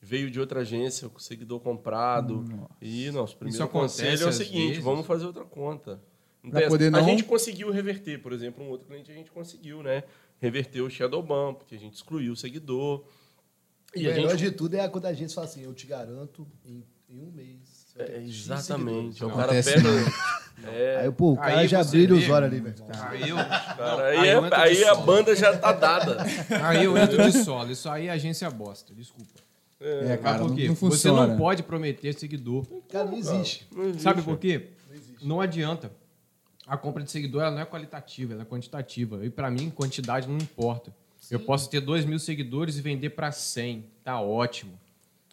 veio 0.01 0.30
de 0.30 0.40
outra 0.40 0.61
agência, 0.61 1.07
o 1.14 1.18
seguidor 1.20 1.61
comprado. 1.61 2.45
E 2.80 3.11
nosso 3.11 3.36
primeiro 3.36 3.68
conselho 3.68 4.22
é 4.24 4.26
o 4.28 4.32
seguinte, 4.32 4.68
vezes. 4.68 4.84
vamos 4.84 5.07
fazer 5.07 5.26
outra 5.26 5.45
conta. 5.45 6.01
Não 6.45 6.51
Pra 6.51 6.68
poder 6.68 6.88
A 6.88 6.90
não- 6.90 7.05
gente 7.05 7.24
conseguiu 7.24 7.70
reverter, 7.70 8.20
por 8.20 8.32
exemplo, 8.32 8.62
um 8.62 8.68
outro 8.68 8.86
cliente 8.86 9.11
a 9.11 9.14
gente 9.14 9.30
conseguiu, 9.30 9.82
né? 9.82 10.03
Reverter 10.38 10.82
o 10.82 10.90
Shadowban, 10.90 11.55
porque 11.55 11.74
a 11.74 11.78
gente 11.78 11.95
excluiu 11.95 12.34
o 12.34 12.36
seguidor. 12.36 13.03
E 13.97 14.03
E 14.03 14.09
o 14.09 14.11
a 14.11 14.14
melhor 14.14 14.30
gente 14.36 14.51
de 14.51 14.51
tudo 14.51 14.76
é 14.76 14.86
quando 14.88 15.07
a 15.07 15.12
gente 15.14 15.34
fala 15.34 15.47
assim, 15.47 15.62
eu 15.64 15.72
te 15.72 15.86
garanto, 15.86 16.47
em, 16.66 16.84
em 17.09 17.18
um 17.18 17.30
mês. 17.30 17.86
É, 17.99 18.18
exatamente. 18.22 19.24
O 19.24 19.28
Não, 19.28 19.36
cara 19.36 19.53
acontece 19.53 19.72
pega. 19.74 19.88
não. 19.90 20.05
Aí, 21.01 21.11
pô, 21.12 21.32
o 21.32 21.36
cara 21.36 21.59
Aí 21.61 21.68
já 21.68 21.82
brilha 21.82 22.14
os 22.14 22.28
olhos 22.28 22.49
ali, 22.49 22.61
velho. 22.61 22.74
Aí 23.09 23.28
eu, 23.28 23.36
Cara, 23.36 24.07
aí, 24.07 24.18
aí 24.18 24.28
é- 24.28 24.55
aí 24.55 24.84
a 24.84 24.95
banda 24.95 25.34
já 25.34 25.57
tá 25.57 25.72
dada. 25.72 26.18
aí 26.62 26.84
eu 26.84 26.97
entro 26.97 27.22
de 27.24 27.32
solo. 27.45 27.70
Isso 27.72 27.88
aí 27.88 28.07
é 28.07 28.11
agência 28.11 28.49
bosta, 28.51 28.95
desculpa. 28.95 29.32
É, 29.80 30.11
Mas 30.11 30.20
cara, 30.20 30.38
por 30.38 30.49
não, 30.51 30.57
quê? 30.57 30.68
não 30.68 30.74
Você 30.74 31.11
não 31.11 31.36
pode 31.36 31.62
prometer 31.64 32.14
seguidor. 32.14 32.64
Cara, 32.88 33.05
não 33.07 33.16
existe. 33.18 33.66
Sabe 33.99 34.22
por 34.22 34.38
quê? 34.38 34.68
Não 35.22 35.40
adianta. 35.40 35.90
A 36.67 36.77
compra 36.77 37.03
de 37.03 37.11
seguidor 37.11 37.43
ela 37.43 37.51
não 37.51 37.61
é 37.61 37.65
qualitativa, 37.67 38.33
ela 38.33 38.43
é 38.43 38.47
quantitativa. 38.47 39.25
E 39.25 39.31
pra 39.31 39.51
mim, 39.51 39.71
quantidade 39.71 40.27
não 40.29 40.37
importa. 40.37 40.95
Eu 41.31 41.41
posso 41.41 41.69
ter 41.71 41.81
2 41.81 42.05
mil 42.05 42.19
seguidores 42.19 42.77
e 42.79 42.83
vender 42.83 43.11
pra 43.11 43.31
100. 43.33 43.85
Tá 44.03 44.21
ótimo. 44.21 44.79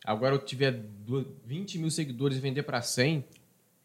Agora 0.04 0.36
eu 0.36 0.40
tiver 0.40 0.72
du- 0.72 1.28
20 1.46 1.78
mil 1.78 1.90
seguidores 1.92 2.38
e 2.38 2.42
vender 2.42 2.64
pra 2.64 2.82
100, 2.82 3.24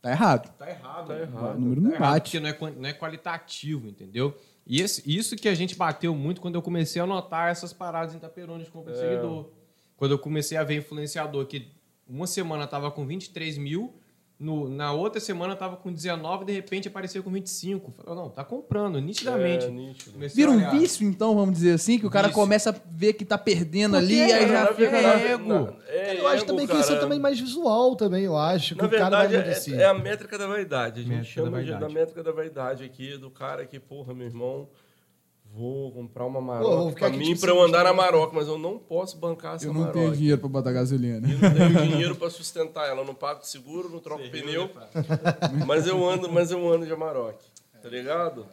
Tá 0.01 0.11
errado. 0.11 0.53
tá 0.57 0.69
errado. 0.71 1.07
Tá 1.09 1.19
errado. 1.21 1.57
O 1.57 1.61
número 1.61 1.81
não 1.81 1.91
Tá 1.91 1.97
errado, 1.97 2.11
bate. 2.13 2.31
porque 2.39 2.41
não 2.41 2.49
é, 2.69 2.73
não 2.73 2.89
é 2.89 2.93
qualitativo, 2.93 3.89
entendeu? 3.89 4.37
E 4.67 4.81
esse- 4.81 5.03
isso 5.05 5.37
que 5.37 5.49
a 5.49 5.55
gente 5.55 5.77
bateu 5.77 6.15
muito 6.15 6.41
quando 6.41 6.55
eu 6.57 6.63
comecei 6.63 7.01
a 7.03 7.07
notar 7.07 7.51
essas 7.51 7.73
paradas 7.73 8.15
em 8.15 8.19
Taperona 8.19 8.65
de 8.65 8.71
compra 8.71 8.93
de 8.93 8.99
seguidor. 8.99 9.51
Quando 9.97 10.13
eu 10.13 10.19
comecei 10.19 10.57
a 10.59 10.65
ver 10.65 10.79
influenciador 10.79 11.47
que 11.47 11.69
uma 12.09 12.27
semana 12.27 12.67
tava 12.67 12.91
com 12.91 13.07
23 13.07 13.57
mil, 13.59 13.95
no- 14.39 14.69
na 14.69 14.93
outra 14.93 15.19
semana 15.19 15.57
tava 15.57 15.77
com 15.77 15.91
19, 15.91 16.45
de 16.45 16.53
repente 16.53 16.89
apareceu 16.89 17.23
com 17.23 17.31
25. 17.31 17.91
Falei, 17.93 18.15
não, 18.23 18.29
tá 18.29 18.45
comprando, 18.45 19.01
nitidamente. 19.01 19.65
É, 19.67 19.71
nítido. 19.71 20.19
Vira 20.35 20.51
um 20.51 20.71
vício, 20.71 21.07
então, 21.09 21.35
vamos 21.35 21.55
dizer 21.55 21.73
assim, 21.73 21.99
que 21.99 22.07
o 22.07 22.11
cara 22.11 22.29
Vício. 22.29 22.41
começa 22.43 22.71
a 22.71 22.75
ver 22.91 23.15
que 23.15 23.25
tá 23.25 23.39
perdendo 23.39 23.93
Porque 23.99 24.13
ali, 24.13 24.21
aí 24.23 24.31
é, 24.45 24.49
já 24.49 24.61
na 24.65 24.67
fica. 24.75 24.91
verdade, 24.91 25.23
é 25.25 25.33
ego. 25.33 25.49
na- 25.49 25.73
é 25.89 26.21
eu 26.21 26.27
acho 26.29 26.37
ego, 26.39 26.47
também 26.47 26.67
que 26.67 26.73
cara. 26.73 26.85
isso 26.85 26.93
é 26.93 26.99
também 26.99 27.19
mais 27.19 27.41
visual 27.41 27.97
também, 27.97 28.25
eu 28.25 28.37
acho. 28.37 28.75
Que 28.75 28.83
Na 28.83 28.89
o 28.89 28.91
cara 28.91 29.17
vai 29.27 29.35
é, 29.37 29.51
assim. 29.53 29.75
é 29.75 29.85
a 29.87 29.95
métrica 29.95 30.37
da 30.37 30.47
vaidade. 30.47 31.01
A 31.01 31.03
gente 31.03 31.09
Métrica 31.15 31.33
chama 31.33 31.51
da 31.59 31.63
de- 31.63 31.81
da, 31.81 31.89
métrica 31.89 32.23
da 32.23 32.33
vaidade 32.33 32.85
aqui, 32.85 33.17
do 33.17 33.31
cara 33.31 33.65
que, 33.65 33.81
porra, 33.81 34.13
meu 34.13 34.27
irmão, 34.27 34.69
vou 35.57 35.91
comprar 35.93 36.27
uma 36.27 36.39
Pô, 36.41 36.45
Maroc 36.47 36.89
ficar 36.91 37.09
pra 37.09 37.17
mim 37.19 37.37
pra 37.37 37.51
eu 37.51 37.63
andar 37.63 37.85
na. 37.85 37.93
Maroc, 37.93 38.33
mas 38.35 38.47
eu 38.47 38.59
não 38.59 38.79
posso 38.79 39.17
bancar 39.17 39.57
essa 39.57 39.65
Eu 39.67 39.73
não 39.73 39.81
Maroc. 39.83 39.95
tenho 39.95 40.13
dinheiro 40.17 40.39
pra 40.39 40.49
botar 40.49 40.73
gasolina. 40.73 41.27
Eu 41.29 41.39
não 41.39 41.55
tenho 41.75 41.89
dinheiro 41.93 42.17
pra 42.17 42.29
sustentar 42.31 42.87
ela, 42.89 43.01
eu 43.01 43.05
não 43.07 43.15
pago 43.15 43.45
seguro, 43.45 43.89
não 43.89 43.99
troco 44.01 44.29
pneu, 44.31 44.69
mas 45.67 45.87
eu 45.87 46.05
ando, 46.09 46.31
mas 46.31 46.51
eu 46.51 46.73
ando 46.73 46.85
de 46.87 46.93
Amarok, 46.93 47.39
tá 47.83 47.89
ligado? 47.89 48.47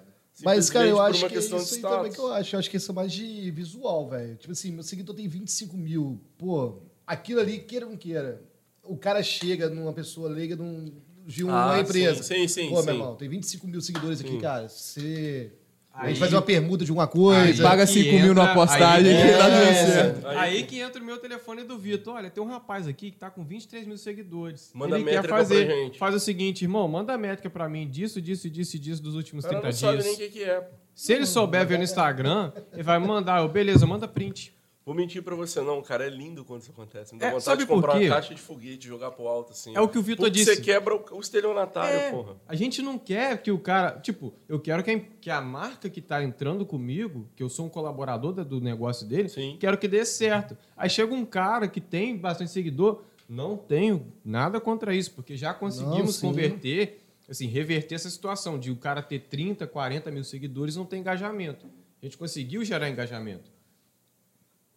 Mas, 0.43 0.69
cara, 0.69 0.87
eu 0.87 0.99
acho 0.99 1.27
que 1.27 1.35
é 1.35 1.37
isso 1.37 1.55
aí 1.55 1.81
também 1.81 2.11
que 2.11 2.19
eu 2.19 2.33
acho. 2.33 2.55
Eu 2.55 2.59
acho 2.59 2.69
que 2.69 2.77
isso 2.77 2.91
é 2.91 2.95
mais 2.95 3.11
de 3.11 3.51
visual, 3.51 4.09
velho. 4.09 4.35
Tipo 4.35 4.51
assim, 4.51 4.71
meu 4.71 4.81
seguidor 4.83 5.15
tem 5.15 5.27
25 5.27 5.77
mil. 5.77 6.19
Pô, 6.39 6.79
aquilo 7.05 7.39
ali, 7.39 7.59
queira 7.59 7.85
ou 7.85 7.91
não 7.91 7.97
queira, 7.97 8.41
o 8.83 8.97
cara 8.97 9.21
chega 9.21 9.69
numa 9.69 9.93
pessoa 9.93 10.27
leiga 10.27 10.55
num, 10.55 10.91
de 11.25 11.43
uma 11.43 11.73
Ah, 11.75 11.79
empresa. 11.81 12.23
sim, 12.23 12.47
sim, 12.47 12.63
sim, 12.63 12.69
Pô, 12.71 12.79
sim. 12.79 12.85
meu 12.87 12.95
irmão, 12.95 13.15
tem 13.15 13.29
25 13.29 13.67
mil 13.67 13.79
seguidores 13.81 14.21
aqui, 14.21 14.31
Sim. 14.31 14.39
cara. 14.39 14.67
Você... 14.67 15.53
A 15.95 16.01
Aí- 16.05 16.09
gente 16.09 16.19
faz 16.19 16.33
uma 16.33 16.41
permuta 16.41 16.83
de 16.83 16.89
alguma 16.89 17.05
coisa. 17.07 17.61
Paga 17.61 17.85
que 17.85 17.91
5 17.93 18.09
mil 18.15 18.31
entra- 18.31 18.45
na 18.45 18.53
postagem 18.55 19.15
aí- 19.15 19.31
que 19.31 19.37
tá 19.37 19.47
É, 19.47 19.73
certo. 19.73 20.27
Aí- 20.27 20.37
Aí, 20.37 20.63
que 20.63 20.79
entra 20.79 20.99
o 20.99 21.05
meu 21.05 21.17
telefone 21.17 21.63
do 21.63 21.77
Vitor. 21.77 22.15
Olha, 22.15 22.31
tem 22.31 22.43
um 22.43 22.47
rapaz 22.47 22.87
aqui 22.87 23.11
que 23.11 23.17
tá 23.17 23.29
com 23.29 23.43
23 23.45 23.85
mil 23.85 23.97
seguidores. 23.97 24.71
Manda 24.73 24.95
Ele 24.97 25.03
a 25.03 25.05
quer 25.05 25.13
métrica 25.17 25.37
fazer. 25.37 25.65
pra 25.67 25.75
gente. 25.75 25.99
Faz 25.99 26.15
o 26.15 26.19
seguinte, 26.19 26.63
irmão, 26.63 26.87
manda 26.87 27.13
a 27.13 27.17
métrica 27.17 27.47
pra 27.47 27.69
mim 27.69 27.87
disso, 27.87 28.19
disso, 28.19 28.49
disso 28.49 28.75
e 28.75 28.79
disso 28.79 29.03
dos 29.03 29.13
últimos 29.13 29.45
O 29.45 29.47
cara 29.47 29.61
30 29.61 29.71
não 29.75 29.79
sabe 29.79 30.01
dias. 30.01 30.05
nem 30.05 30.13
o 30.15 30.17
que, 30.31 30.39
que 30.39 30.43
é. 30.43 30.67
Se 30.95 31.13
ele 31.13 31.27
souber 31.27 31.65
ver 31.67 31.77
no 31.77 31.83
Instagram, 31.83 32.51
ele 32.73 32.81
vai 32.83 32.97
mandar. 32.97 33.41
Eu, 33.41 33.47
beleza, 33.49 33.85
manda 33.85 34.07
print. 34.07 34.51
Vou 34.85 34.93
mentir 34.93 35.23
pra 35.23 35.33
você, 35.33 35.61
não, 35.61 35.81
cara. 35.81 36.05
É 36.05 36.09
lindo 36.09 36.43
quando 36.43 36.61
isso 36.61 36.71
acontece. 36.71 37.13
Me 37.13 37.19
dá 37.19 37.27
É, 37.27 37.29
vontade 37.29 37.45
sabe 37.45 37.61
de 37.61 37.65
por 37.67 37.75
comprar 37.75 37.97
quê? 37.99 38.05
uma 38.07 38.15
caixa 38.15 38.35
de 38.35 38.41
foguete 38.41 38.85
jogar 38.85 39.11
pro 39.11 39.27
alto, 39.27 39.53
assim. 39.53 39.73
É 39.75 39.79
o 39.79 39.87
que 39.87 39.97
o 39.97 40.01
Vitor 40.01 40.25
Porque 40.25 40.39
disse. 40.39 40.55
você 40.55 40.61
quebra 40.61 40.93
o, 40.95 41.05
o 41.17 41.21
estelionatário, 41.21 41.97
É, 41.97 42.11
porra. 42.11 42.35
a 42.45 42.53
gente 42.53 42.81
não 42.81 42.99
quer 42.99 43.41
que 43.41 43.49
o 43.49 43.57
cara. 43.59 43.97
Tipo, 44.01 44.33
eu 44.49 44.59
quero 44.59 44.83
que 44.83 44.91
a, 44.91 44.99
que 44.99 45.29
a 45.29 45.39
marca 45.39 45.89
que 45.89 46.01
tá 46.01 46.21
entrando 46.21 46.65
comigo, 46.65 47.29
que 47.35 47.41
eu 47.41 47.47
sou 47.47 47.65
um 47.65 47.69
colaborador 47.69 48.33
da- 48.33 48.43
do 48.43 48.59
negócio 48.59 49.07
dele, 49.07 49.29
Sim. 49.29 49.55
quero 49.57 49.77
que 49.77 49.87
dê 49.87 50.03
certo. 50.03 50.57
Aí 50.75 50.89
chega 50.89 51.13
um 51.13 51.25
cara 51.25 51.67
que 51.69 51.79
tem 51.79 52.17
bastante 52.17 52.51
seguidor, 52.51 53.03
não 53.29 53.55
tenho 53.55 54.05
nada 54.23 54.59
contra 54.59 54.93
isso, 54.93 55.11
porque 55.13 55.37
já 55.37 55.53
conseguimos 55.53 56.15
sim. 56.15 56.27
converter, 56.27 56.99
assim, 57.29 57.47
reverter 57.47 57.95
essa 57.95 58.09
situação 58.09 58.59
de 58.59 58.69
o 58.69 58.75
cara 58.75 59.01
ter 59.01 59.19
30, 59.21 59.65
40 59.65 60.11
mil 60.11 60.25
seguidores 60.25 60.75
e 60.75 60.77
não 60.77 60.85
ter 60.85 60.97
engajamento. 60.97 61.67
A 62.01 62.05
gente 62.05 62.17
conseguiu 62.17 62.65
gerar 62.65 62.89
engajamento. 62.89 63.49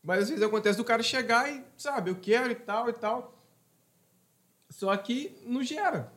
Mas 0.07 0.23
às 0.23 0.29
vezes 0.29 0.45
acontece 0.45 0.79
do 0.79 0.85
cara 0.85 1.03
chegar 1.03 1.53
e, 1.53 1.65
sabe, 1.77 2.11
eu 2.13 2.15
quero 2.15 2.53
e 2.53 2.55
tal 2.55 2.89
e 2.89 2.93
tal. 2.93 3.37
Só 4.71 4.97
que 4.97 5.37
não 5.45 5.65
gera. 5.65 6.13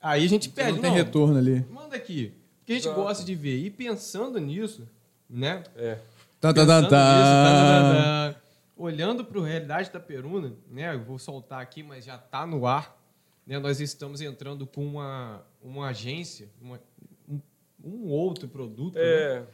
Aí 0.00 0.24
a 0.24 0.28
gente 0.28 0.48
pede, 0.48 0.74
Não 0.74 0.80
tem 0.80 0.90
não, 0.90 0.96
retorno 0.96 1.36
ali. 1.36 1.66
Manda 1.68 1.96
aqui. 1.96 2.32
Porque 2.60 2.72
a 2.72 2.74
gente 2.76 2.84
Exato. 2.86 3.02
gosta 3.02 3.24
de 3.24 3.34
ver. 3.34 3.58
E 3.64 3.68
pensando 3.68 4.38
nisso, 4.38 4.88
né? 5.28 5.64
É. 5.74 5.98
Tan, 6.40 6.52
nisso, 6.52 6.66
tan. 6.66 6.82
tá, 6.82 6.88
tá, 6.88 6.88
tá, 6.88 8.32
tá. 8.32 8.40
olhando 8.76 9.24
para 9.24 9.40
a 9.40 9.44
realidade 9.44 9.90
da 9.90 9.98
Peruna, 9.98 10.52
né? 10.70 10.94
Eu 10.94 11.02
vou 11.02 11.18
soltar 11.18 11.60
aqui, 11.60 11.82
mas 11.82 12.04
já 12.04 12.14
está 12.14 12.46
no 12.46 12.64
ar. 12.64 12.96
Né? 13.44 13.58
Nós 13.58 13.80
estamos 13.80 14.20
entrando 14.20 14.68
com 14.68 14.86
uma, 14.86 15.42
uma 15.60 15.88
agência, 15.88 16.48
uma- 16.62 16.80
um, 17.28 17.40
um 17.84 18.08
outro 18.08 18.46
produto. 18.46 18.94
né? 18.94 19.02
É. 19.02 19.44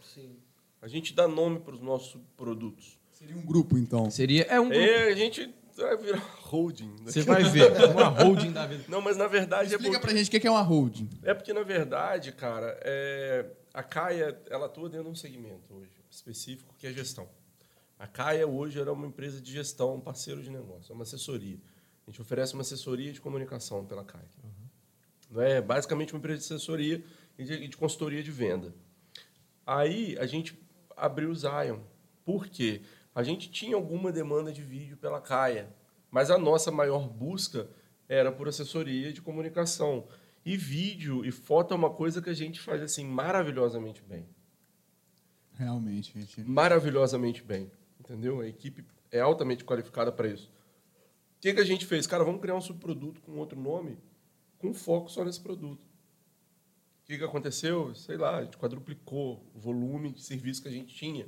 A 0.83 0.89
gente 0.89 1.15
dá 1.15 1.27
nome 1.27 1.59
pros 1.61 1.81
nossos 1.81 2.21
produtos. 2.37 2.99
Seria 3.19 3.35
um 3.35 3.41
grupo, 3.47 3.79
então. 3.79 4.11
Seria 4.11 4.43
é 4.43 4.61
um 4.61 4.69
grupo. 4.69 4.79
É, 4.79 5.11
a 5.11 5.15
gente 5.15 5.55
vai 5.75 5.97
virar 5.97 6.19
holding. 6.19 6.89
né? 6.89 6.97
Você 7.07 7.23
vai 7.23 7.43
ver 7.45 7.73
uma 7.91 8.09
holding 8.09 8.53
da 8.53 8.67
vida. 8.67 8.85
Não, 8.89 9.01
mas 9.01 9.17
na 9.17 9.27
verdade 9.27 9.73
é 9.73 9.77
Explica 9.77 9.93
porque, 9.93 10.07
pra 10.07 10.17
gente 10.19 10.29
o 10.29 10.41
que 10.41 10.47
é 10.47 10.51
uma 10.51 10.61
holding. 10.61 11.09
é 11.23 11.33
porque, 11.33 11.51
na 11.55 11.63
verdade, 11.63 12.31
cara, 12.33 12.79
é, 12.83 13.47
a 13.73 13.83
Caia, 13.83 14.39
ela 14.51 14.67
atua 14.67 14.91
dentro 14.91 15.07
de 15.07 15.13
um 15.13 15.15
segmento 15.15 15.73
hoje, 15.73 15.91
específico, 16.11 16.75
que 16.79 16.87
é 16.87 16.93
gestão. 16.93 17.27
A 17.99 18.07
Caia 18.07 18.47
hoje 18.47 18.79
era 18.79 18.93
uma 18.93 19.07
empresa 19.07 19.41
de 19.41 19.51
gestão, 19.51 19.95
um 19.95 20.01
parceiro 20.01 20.43
de 20.43 20.51
negócio, 20.51 20.93
é 20.93 20.95
uma 20.95 21.05
assessoria. 21.05 21.57
A 22.07 22.11
gente 22.11 22.21
oferece 22.21 22.53
uma 22.53 22.61
assessoria 22.61 23.15
de 23.15 23.21
comunicação 23.23 23.83
pela 23.87 24.05
Caia. 24.05 24.29
Não 25.31 25.41
é 25.41 25.63
basicamente 25.63 26.13
uma 26.13 26.19
empresa 26.19 26.39
de 26.41 26.45
assessoria 26.45 27.03
e 27.39 27.45
de, 27.45 27.53
e 27.55 27.69
de 27.69 27.77
consultoria 27.79 28.23
de 28.23 28.31
venda. 28.31 28.75
Aí 29.67 30.19
a 30.19 30.27
gente 30.27 30.59
abriu 30.95 31.31
o 31.31 31.35
Zion. 31.35 31.81
Por 32.25 32.47
quê? 32.49 32.83
A 33.17 33.23
gente 33.23 33.51
tinha 33.51 33.75
alguma 33.77 34.13
demanda 34.13 34.53
de 34.53 34.61
vídeo 34.61 34.95
pela 34.99 35.23
Caia, 35.23 35.75
mas 36.11 36.31
a 36.31 36.37
nossa 36.37 36.71
maior 36.71 37.09
busca 37.09 37.67
era 38.07 38.31
por 38.31 38.47
assessoria 38.47 39.11
de 39.11 39.23
comunicação. 39.23 40.07
E 40.45 40.55
vídeo 40.55 41.25
e 41.25 41.33
foto 41.33 41.73
é 41.73 41.77
uma 41.79 41.89
coisa 41.89 42.21
que 42.21 42.29
a 42.29 42.35
gente 42.35 42.61
faz 42.61 42.83
assim 42.83 43.07
maravilhosamente 43.07 44.03
bem. 44.03 44.29
Realmente, 45.55 46.13
gente. 46.13 46.43
Maravilhosamente 46.43 47.43
bem. 47.43 47.71
Entendeu? 47.99 48.41
A 48.41 48.47
equipe 48.47 48.85
é 49.11 49.21
altamente 49.21 49.65
qualificada 49.65 50.13
para 50.13 50.29
isso. 50.29 50.53
O 51.39 51.41
que, 51.41 51.55
que 51.55 51.61
a 51.61 51.65
gente 51.65 51.87
fez? 51.87 52.07
Cara, 52.07 52.23
vamos 52.23 52.43
criar 52.43 52.55
um 52.55 52.61
subproduto 52.61 53.23
com 53.23 53.39
outro 53.39 53.59
nome, 53.59 53.97
com 54.59 54.75
foco 54.75 55.11
só 55.11 55.25
nesse 55.25 55.41
produto. 55.41 55.87
O 55.87 57.07
que, 57.07 57.17
que 57.17 57.25
aconteceu? 57.25 57.95
Sei 57.95 58.19
lá, 58.19 58.37
a 58.37 58.45
gente 58.45 58.59
quadruplicou 58.59 59.43
o 59.55 59.59
volume 59.59 60.13
de 60.13 60.23
serviço 60.23 60.61
que 60.61 60.69
a 60.69 60.73
gente 60.73 60.95
tinha 60.95 61.27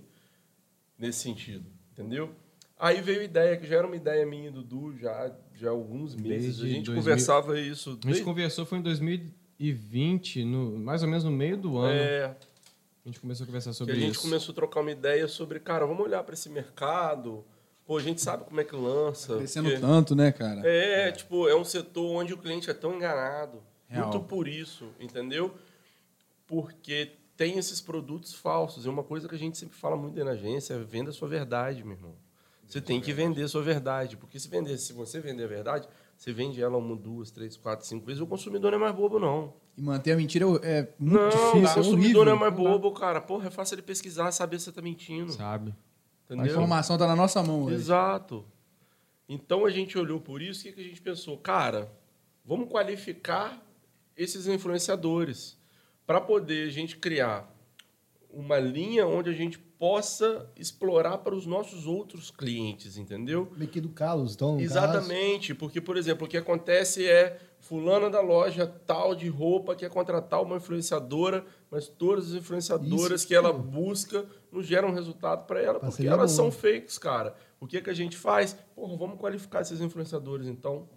nesse 0.99 1.20
sentido, 1.20 1.70
entendeu? 1.99 2.30
Aí 2.78 3.01
veio 3.01 3.20
a 3.20 3.24
ideia, 3.24 3.57
que 3.57 3.66
já 3.66 3.76
era 3.76 3.86
uma 3.86 3.96
ideia 3.96 4.24
minha 4.24 4.49
e 4.49 4.53
do 4.53 4.62
Du 4.62 4.96
já, 4.96 5.32
já 5.57 5.68
há 5.68 5.72
alguns 5.72 6.14
meses. 6.14 6.59
Desde 6.59 6.64
a 6.64 6.68
gente 6.68 6.84
2000. 6.86 7.03
conversava 7.03 7.59
isso. 7.59 7.90
A 7.90 7.92
gente 7.94 8.03
desde- 8.05 8.22
conversou 8.22 8.64
foi 8.64 8.78
em 8.78 8.82
2020, 8.82 10.44
no, 10.44 10.78
mais 10.78 11.03
ou 11.03 11.09
menos 11.09 11.24
no 11.24 11.30
meio 11.30 11.57
do 11.57 11.76
ano. 11.78 11.92
é, 11.99 12.24
A 13.05 13.09
gente 13.09 13.18
começou 13.20 13.44
a 13.44 13.46
conversar 13.46 13.72
sobre 13.72 13.94
a 13.94 13.96
gente 13.96 14.12
isso. 14.12 14.22
começou 14.22 14.53
a 14.53 14.55
trocar 14.55 14.80
uma 14.80 14.92
ideia 14.92 15.26
sobre, 15.26 15.59
cara, 15.59 15.86
vamos 15.86 16.05
olhar 16.05 16.22
para 16.22 16.34
esse 16.34 16.49
mercado. 16.49 17.44
Pô, 17.86 17.96
a 17.96 18.03
gente 18.03 18.20
sabe 18.20 18.44
como 18.44 18.61
é 18.61 18.64
que 18.64 18.76
lança. 18.76 19.36
Crescendo 19.38 19.70
porque- 19.70 19.80
tanto, 19.80 20.14
né, 20.14 20.30
cara? 20.30 20.61
É, 20.64 21.11
tipo, 21.11 21.49
é 21.49 21.57
um 21.57 21.64
setor 21.64 22.07
onde 22.20 22.32
o 22.34 22.38
cliente 22.38 22.70
é 22.70 22.74
tão 22.74 22.94
enganado. 22.94 23.62
Real. 23.88 24.11
Muito 24.11 24.24
por 24.26 24.46
isso, 24.46 24.88
entendeu? 25.01 25.53
Porque 26.46 27.12
tem 27.39 27.57
esses 27.57 27.80
produtos 27.80 28.34
falsos. 28.34 28.84
É 28.84 28.91
uma 28.91 29.05
coisa 29.05 29.28
que 29.28 29.34
a 29.36 29.39
gente 29.39 29.57
sempre 29.57 29.78
fala 29.78 29.97
muito 29.97 30.14
dentro 30.14 30.30
da 30.30 30.36
agência, 30.36 30.74
é 30.74 30.78
venda 30.78 31.11
a 31.11 31.12
sua 31.12 31.28
verdade, 31.28 31.84
meu 31.84 31.93
irmão. 31.93 32.14
Você 32.66 32.80
tem 32.82 33.01
que 33.01 33.12
vender 33.12 33.45
a 33.45 33.49
sua 33.49 33.62
verdade. 33.62 34.16
Porque 34.16 34.39
se, 34.39 34.49
vender, 34.49 34.76
se 34.76 34.93
você 34.93 35.20
vender 35.20 35.45
a 35.45 35.47
verdade, 35.47 35.89
você 36.16 36.32
vende 36.32 36.61
ela 36.61 36.76
uma, 36.76 36.97
duas, 36.97 37.30
três, 37.30 37.57
quatro, 37.57 37.86
cinco 37.86 38.05
vezes. 38.05 38.20
O 38.20 38.26
consumidor 38.26 38.72
não 38.72 38.78
é 38.78 38.80
mais 38.82 38.95
bobo, 38.95 39.20
não. 39.20 39.55
E 39.76 39.80
manter 39.80 40.12
a 40.12 40.16
mentira 40.16 40.45
é 40.62 40.80
é 40.80 40.95
muito 40.99 41.14
não, 41.14 41.28
difícil, 41.30 41.61
o 41.61 41.64
é 41.64 41.74
consumidor 41.74 42.01
horrível. 42.01 42.24
não 42.24 42.32
é 42.32 42.34
mais 42.34 42.55
bobo, 42.55 42.91
cara. 42.91 43.20
Porra, 43.20 43.47
é 43.47 43.51
fácil 43.51 43.76
ele 43.76 43.82
pesquisar, 43.82 44.30
saber 44.32 44.59
se 44.59 44.66
você 44.66 44.72
tá 44.72 44.82
mentindo. 44.82 45.32
Sabe? 45.32 45.72
A 46.28 46.34
Entendeu? 46.34 46.53
informação 46.53 46.99
tá 46.99 47.07
na 47.07 47.16
nossa 47.16 47.43
mão 47.43 47.62
hoje. 47.62 47.76
Exato. 47.76 48.45
Então 49.28 49.64
a 49.64 49.70
gente 49.70 49.97
olhou 49.97 50.20
por 50.20 50.43
isso, 50.43 50.61
o 50.61 50.64
que 50.64 50.72
que 50.72 50.80
a 50.80 50.84
gente 50.84 51.01
pensou? 51.01 51.39
Cara, 51.39 51.91
vamos 52.45 52.68
qualificar 52.68 53.64
esses 54.16 54.47
influenciadores 54.47 55.57
para 56.09 56.22
poder 56.22 56.66
a 56.66 56.70
gente 56.70 56.96
criar 56.96 57.54
uma 58.30 58.59
linha 58.59 59.06
onde 59.06 59.28
a 59.28 59.32
gente 59.34 59.59
possa 59.59 60.50
explorar 60.56 61.18
para 61.18 61.34
os 61.34 61.44
nossos 61.44 61.86
outros 61.86 62.30
clientes, 62.30 62.96
entendeu? 62.96 63.46
Que 63.70 63.78
educá-los, 63.78 64.34
então. 64.34 64.52
no 64.52 64.59
caso. 64.59 64.64
Exatamente, 64.64 65.54
porque, 65.54 65.82
por 65.82 65.98
exemplo, 65.98 66.26
o 66.26 66.30
que 66.30 66.38
acontece 66.38 67.06
é 67.06 67.38
fulana 67.61 68.09
da 68.09 68.22
loja 68.22 68.66
tal 68.86 69.14
de 69.14 69.28
roupa 69.28 69.76
quer 69.76 69.90
contratar 69.90 70.42
uma 70.42 70.56
influenciadora, 70.56 71.44
mas 71.70 71.88
todas 71.88 72.28
as 72.28 72.32
influenciadoras 72.32 73.26
que 73.26 73.34
ela 73.34 73.52
busca 73.52 74.24
não 74.50 74.62
geram 74.62 74.90
resultado 74.92 75.46
para 75.46 75.61
ela, 75.61 75.78
porque 75.78 76.06
elas 76.06 76.34
boa. 76.34 76.50
são 76.50 76.50
fakes, 76.50 76.96
cara. 76.96 77.34
O 77.61 77.66
que, 77.66 77.82
que 77.82 77.90
a 77.90 77.94
gente 77.94 78.16
faz? 78.16 78.56
Porra, 78.74 78.96
vamos 78.96 79.20
qualificar 79.20 79.61
esses 79.61 79.82
influenciadores, 79.82 80.46
então. 80.46 80.88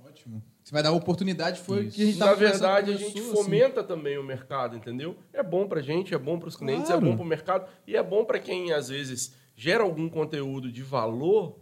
Você 0.64 0.72
vai 0.72 0.84
dar 0.84 0.92
oportunidade, 0.92 1.60
foi 1.60 1.88
o 1.88 1.92
que 1.92 2.02
a 2.04 2.06
gente 2.06 2.18
Na 2.20 2.34
verdade, 2.34 2.92
a 2.92 2.96
gente 2.98 3.14
começou, 3.14 3.34
assim. 3.34 3.44
fomenta 3.44 3.84
também 3.84 4.18
o 4.18 4.24
mercado, 4.24 4.76
entendeu? 4.76 5.16
É 5.34 5.42
bom 5.42 5.68
pra 5.68 5.82
gente, 5.82 6.14
é 6.14 6.18
bom 6.18 6.40
pros 6.40 6.56
clientes, 6.56 6.88
Claro. 6.88 7.06
é 7.06 7.10
bom 7.10 7.16
pro 7.16 7.26
mercado 7.26 7.68
e 7.88 7.96
é 7.96 8.04
bom 8.04 8.24
pra 8.24 8.40
quem 8.40 8.72
às 8.72 8.90
vezes 8.90 9.34
gera 9.56 9.84
algum 9.84 10.08
conteúdo 10.08 10.72
de 10.72 10.84
valor 10.84 11.58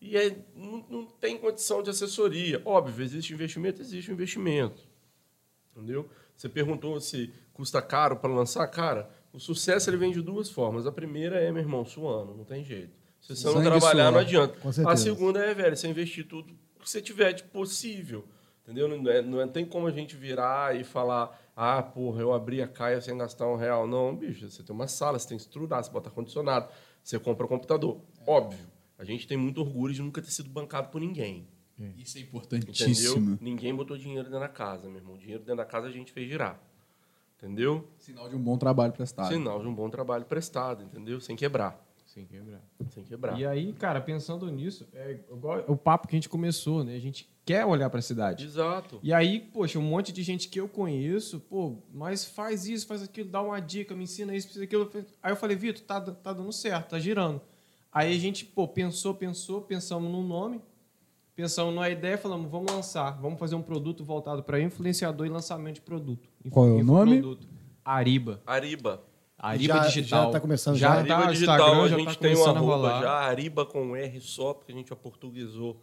e 0.00 0.16
é- 0.16 0.36
não, 0.54 0.84
não 0.90 1.06
tem 1.06 1.38
condição 1.38 1.82
de 1.82 1.88
assessoria. 1.90 2.60
Óbvio, 2.66 3.02
existe 3.04 3.32
investimento, 3.32 3.80
existe 3.80 4.12
investimento. 4.12 4.82
Entendeu? 5.74 6.08
Você 6.36 6.48
perguntou 6.48 7.00
se 7.00 7.32
custa 7.52 7.80
caro 7.80 8.16
para 8.16 8.32
lançar, 8.32 8.66
cara. 8.68 9.08
O 9.32 9.40
sucesso 9.40 9.88
ele 9.90 9.96
vem 9.96 10.12
de 10.12 10.20
duas 10.20 10.50
formas. 10.50 10.86
A 10.86 10.92
primeira 10.92 11.40
é, 11.40 11.50
meu 11.50 11.62
irmão, 11.62 11.84
suando, 11.84 12.34
não 12.34 12.44
tem 12.44 12.62
jeito. 12.62 12.92
Se 13.20 13.34
você 13.34 13.46
não 13.46 13.54
Sangue 13.54 13.66
trabalhar, 13.70 14.10
não 14.12 14.18
adianta. 14.18 14.54
A 14.86 14.96
segunda 14.96 15.40
é, 15.40 15.54
velho, 15.54 15.74
você 15.76 15.88
investir 15.88 16.26
tudo 16.28 16.52
que 16.78 16.88
você 16.90 17.00
tiver 17.00 17.32
de 17.32 17.42
possível. 17.44 18.24
Entendeu? 18.64 18.88
Não, 18.88 19.10
é, 19.10 19.20
não 19.22 19.40
é- 19.42 19.46
tem 19.46 19.64
como 19.64 19.86
a 19.86 19.90
gente 19.90 20.16
virar 20.16 20.74
e 20.74 20.82
falar, 20.82 21.38
ah, 21.54 21.82
porra, 21.82 22.22
eu 22.22 22.32
abri 22.32 22.62
a 22.62 22.66
caia 22.66 22.98
sem 23.00 23.16
gastar 23.16 23.46
um 23.46 23.56
real. 23.56 23.86
Não, 23.86 24.16
bicho, 24.16 24.50
você 24.50 24.62
tem 24.62 24.74
uma 24.74 24.88
sala, 24.88 25.18
você 25.18 25.28
tem 25.28 25.36
que 25.36 25.42
estruturar, 25.44 25.84
você 25.84 25.90
bota 25.90 26.08
ar-condicionado, 26.08 26.68
você 27.02 27.18
compra 27.18 27.44
um 27.44 27.48
computador. 27.48 28.00
Óbvio, 28.26 28.66
a 28.98 29.04
gente 29.04 29.26
tem 29.28 29.36
muito 29.36 29.60
orgulho 29.60 29.92
de 29.92 30.00
nunca 30.00 30.22
ter 30.22 30.30
sido 30.30 30.48
bancado 30.48 30.88
por 30.88 30.98
ninguém. 31.00 31.46
Isso 31.98 32.16
é 32.16 32.20
Entendeu? 32.22 32.40
importantíssimo. 32.40 33.38
Ninguém 33.40 33.74
botou 33.74 33.98
dinheiro 33.98 34.24
dentro 34.24 34.40
da 34.40 34.48
casa, 34.48 34.88
meu 34.88 34.96
irmão. 34.96 35.14
O 35.14 35.18
dinheiro 35.18 35.40
dentro 35.42 35.56
da 35.56 35.64
casa 35.66 35.88
a 35.88 35.90
gente 35.90 36.10
fez 36.12 36.26
girar. 36.28 36.58
Entendeu? 37.36 37.86
Sinal 37.98 38.28
de 38.28 38.36
um 38.36 38.40
bom 38.40 38.56
trabalho 38.56 38.92
prestado. 38.92 39.28
Sinal 39.28 39.60
de 39.60 39.66
um 39.68 39.74
bom 39.74 39.90
trabalho 39.90 40.24
prestado, 40.24 40.82
entendeu? 40.82 41.20
Sem 41.20 41.36
quebrar. 41.36 41.84
Sem 42.14 42.24
quebrar. 42.24 42.60
Sem 42.90 43.02
quebrar. 43.02 43.40
E 43.40 43.44
aí, 43.44 43.72
cara, 43.72 44.00
pensando 44.00 44.48
nisso, 44.48 44.86
é 44.94 45.18
igual 45.32 45.64
o 45.66 45.76
papo 45.76 46.06
que 46.06 46.14
a 46.14 46.16
gente 46.16 46.28
começou, 46.28 46.84
né? 46.84 46.94
A 46.94 47.00
gente 47.00 47.28
quer 47.44 47.66
olhar 47.66 47.90
pra 47.90 48.00
cidade. 48.00 48.44
Exato. 48.44 49.00
E 49.02 49.12
aí, 49.12 49.40
poxa, 49.40 49.80
um 49.80 49.82
monte 49.82 50.12
de 50.12 50.22
gente 50.22 50.48
que 50.48 50.60
eu 50.60 50.68
conheço, 50.68 51.40
pô, 51.40 51.76
mas 51.92 52.24
faz 52.24 52.68
isso, 52.68 52.86
faz 52.86 53.02
aquilo, 53.02 53.28
dá 53.28 53.42
uma 53.42 53.58
dica, 53.58 53.96
me 53.96 54.04
ensina 54.04 54.32
isso, 54.32 54.46
precisa 54.46 54.64
aquilo. 54.64 54.88
Aí 55.20 55.32
eu 55.32 55.36
falei, 55.36 55.56
Vitor, 55.56 55.82
tá, 55.82 56.00
tá 56.00 56.32
dando 56.32 56.52
certo, 56.52 56.90
tá 56.90 57.00
girando. 57.00 57.40
Aí 57.90 58.14
a 58.14 58.18
gente, 58.18 58.44
pô, 58.44 58.68
pensou, 58.68 59.12
pensou, 59.14 59.62
pensamos 59.62 60.08
num 60.08 60.24
nome, 60.24 60.60
pensamos 61.34 61.74
numa 61.74 61.90
ideia, 61.90 62.16
falamos, 62.16 62.48
vamos 62.48 62.72
lançar, 62.72 63.20
vamos 63.20 63.40
fazer 63.40 63.56
um 63.56 63.62
produto 63.62 64.04
voltado 64.04 64.44
para 64.44 64.60
influenciador 64.60 65.26
e 65.26 65.30
lançamento 65.30 65.76
de 65.76 65.80
produto. 65.80 66.28
Qual 66.48 66.68
é 66.68 66.70
o 66.70 66.84
nome? 66.84 67.16
Infoproduto. 67.16 67.48
Ariba. 67.84 68.40
Ariba. 68.46 69.02
Ariba 69.48 69.74
Já- 69.74 69.86
Digital. 69.86 70.24
já 70.26 70.30
tá 70.30 70.40
começando 70.40 70.76
já. 70.76 70.88
já? 70.88 70.94
Ariba 70.94 71.14
tá, 71.22 71.30
Digital, 71.32 71.56
Instagram 71.58 71.82
a 71.84 71.88
já 71.88 71.96
gente 71.98 72.14
tá 72.14 72.20
tem 72.20 72.30
um 72.30 72.34
começando 72.34 72.56
a 72.56 72.58
arroba 72.58 72.74
rolar. 72.76 73.02
já, 73.02 73.10
Ariba 73.12 73.66
com 73.66 73.96
R 73.96 74.20
só, 74.20 74.54
porque 74.54 74.72
a 74.72 74.74
gente 74.74 74.92
aportuguesou 74.92 75.80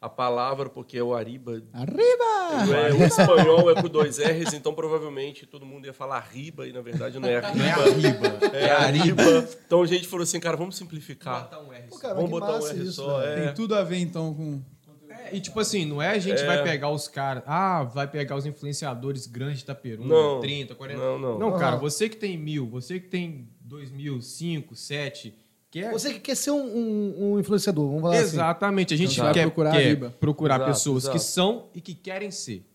a 0.00 0.08
palavra, 0.08 0.68
porque 0.68 0.98
é 0.98 1.02
o 1.02 1.14
Ariba. 1.14 1.62
Arriba! 1.72 2.76
É, 2.76 2.92
o 2.92 3.04
espanhol 3.04 3.70
é 3.70 3.80
com 3.80 3.88
dois 3.88 4.18
R's, 4.18 4.52
então 4.52 4.74
provavelmente 4.74 5.46
todo 5.46 5.64
mundo 5.64 5.86
ia 5.86 5.92
falar 5.92 6.18
Riba 6.20 6.66
e 6.66 6.72
na 6.72 6.80
verdade 6.80 7.18
não 7.20 7.28
é 7.28 7.40
Não 7.40 7.64
é 7.64 7.70
Arriba. 7.70 8.26
Ariba. 8.26 8.56
É 8.56 8.70
Ariba. 8.72 9.22
Então 9.66 9.80
a 9.82 9.86
gente 9.86 10.08
falou 10.08 10.24
assim, 10.24 10.40
cara, 10.40 10.56
vamos 10.56 10.76
simplificar. 10.76 11.42
Botar 11.44 11.60
um 11.60 11.72
R 11.72 11.82
Pô, 11.88 11.94
só. 11.94 12.00
cara, 12.00 12.14
Vamos 12.14 12.30
botar 12.30 12.50
um 12.50 12.54
massa 12.54 12.70
R 12.72 12.82
isso, 12.82 12.92
só. 12.94 13.18
velho. 13.20 13.42
É. 13.42 13.44
Tem 13.46 13.54
tudo 13.54 13.74
a 13.76 13.82
ver, 13.84 13.98
então, 13.98 14.34
com... 14.34 14.60
É, 15.30 15.36
e 15.36 15.40
tipo 15.40 15.58
assim, 15.60 15.84
não 15.84 16.00
é 16.02 16.08
a 16.10 16.18
gente 16.18 16.40
É. 16.42 16.46
vai 16.46 16.62
pegar 16.62 16.90
os 16.90 17.08
caras, 17.08 17.42
ah, 17.46 17.82
vai 17.84 18.06
pegar 18.08 18.36
os 18.36 18.46
influenciadores 18.46 19.26
grandes 19.26 19.58
de 19.58 19.64
Itaperuna, 19.64 20.08
Não. 20.08 20.40
30, 20.40 20.74
40. 20.74 21.00
Não, 21.00 21.18
não. 21.18 21.38
Não, 21.38 21.58
cara, 21.58 21.76
você 21.76 22.08
que 22.08 22.16
tem 22.16 22.36
mil, 22.36 22.66
você 22.66 22.98
que 23.00 23.08
tem 23.08 23.48
dois 23.60 23.90
mil, 23.90 24.20
cinco, 24.20 24.74
sete, 24.74 25.34
quer. 25.70 25.92
Você 25.92 26.14
que 26.14 26.20
quer 26.20 26.34
ser 26.34 26.50
um, 26.50 26.62
um- 26.64 27.32
um 27.34 27.38
influenciador, 27.40 27.86
vamos 27.86 28.02
falar 28.02 28.14
assim. 28.16 28.24
Exatamente, 28.24 28.94
a 28.94 28.96
gente 28.96 29.18
vai 29.20 29.32
quer 29.32 29.42
procurar 29.42 29.72
quer 29.72 29.96
procurar 30.12 30.56
Exato, 30.56 30.70
pessoas 30.72 31.04
que 31.08 31.16
exato. 31.16 31.24
são 31.32 31.66
e 31.74 31.80
que 31.80 31.94
querem 31.94 32.30
ser. 32.30 32.66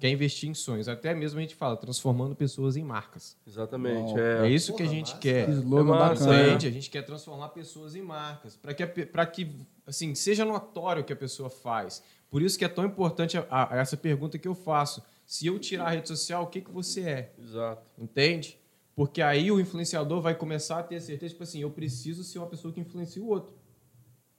Quer 0.00 0.08
investir 0.10 0.48
em 0.48 0.54
sonhos. 0.54 0.88
Até 0.88 1.14
mesmo 1.14 1.38
a 1.38 1.42
gente 1.42 1.54
fala, 1.54 1.76
transformando 1.76 2.34
pessoas 2.34 2.76
em 2.78 2.82
marcas. 2.82 3.36
Exatamente. 3.46 4.08
Uau. 4.12 4.18
É. 4.18 4.46
É, 4.46 4.50
isso 4.50 4.74
que 4.74 4.82
a 4.82 4.86
gente 4.86 5.14
quer. 5.18 5.44
Que 5.46 5.52
slogan 5.52 5.80
É 5.94 5.98
massa, 5.98 6.24
bacana. 6.26 6.48
Entende? 6.48 6.66
A 6.66 6.70
gente 6.70 6.88
quer 6.90 7.02
transformar 7.02 7.48
pessoas 7.50 7.94
em 7.94 8.00
marcas, 8.00 8.56
para 8.56 8.72
que, 8.72 8.86
pra 8.86 9.26
que 9.26 9.50
assim, 9.86 10.14
seja 10.14 10.44
notório 10.44 11.02
o 11.02 11.04
que 11.04 11.12
a 11.12 11.16
pessoa 11.16 11.48
faz. 11.48 12.02
Por 12.28 12.42
isso 12.42 12.58
que 12.58 12.64
é 12.64 12.68
tão 12.68 12.84
importante 12.84 13.38
a- 13.38 13.46
a- 13.50 13.76
essa 13.76 13.96
pergunta 13.96 14.38
que 14.38 14.48
eu 14.48 14.54
faço. 14.54 15.02
Se 15.24 15.46
eu 15.46 15.58
tirar 15.58 15.86
a 15.86 15.90
rede 15.90 16.08
social, 16.08 16.44
o 16.44 16.46
que, 16.48 16.60
que 16.60 16.70
você 16.70 17.00
é? 17.02 17.32
Exato. 17.38 17.82
Entende? 17.98 18.58
Porque 18.94 19.20
aí 19.22 19.50
o 19.50 19.60
influenciador 19.60 20.20
vai 20.20 20.34
começar 20.34 20.78
a 20.78 20.82
ter 20.82 21.00
certeza, 21.00 21.32
tipo 21.32 21.42
assim, 21.42 21.60
eu 21.60 21.70
preciso 21.70 22.24
ser 22.24 22.38
uma 22.38 22.46
pessoa 22.46 22.72
que 22.72 22.80
influencia 22.80 23.22
o 23.22 23.28
outro. 23.28 23.54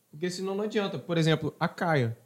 Porque 0.10 0.30
senão 0.30 0.56
não 0.56 0.64
adianta. 0.64 0.98
Por 0.98 1.18
exemplo, 1.18 1.54
a 1.60 1.68
Caia. 1.68 2.18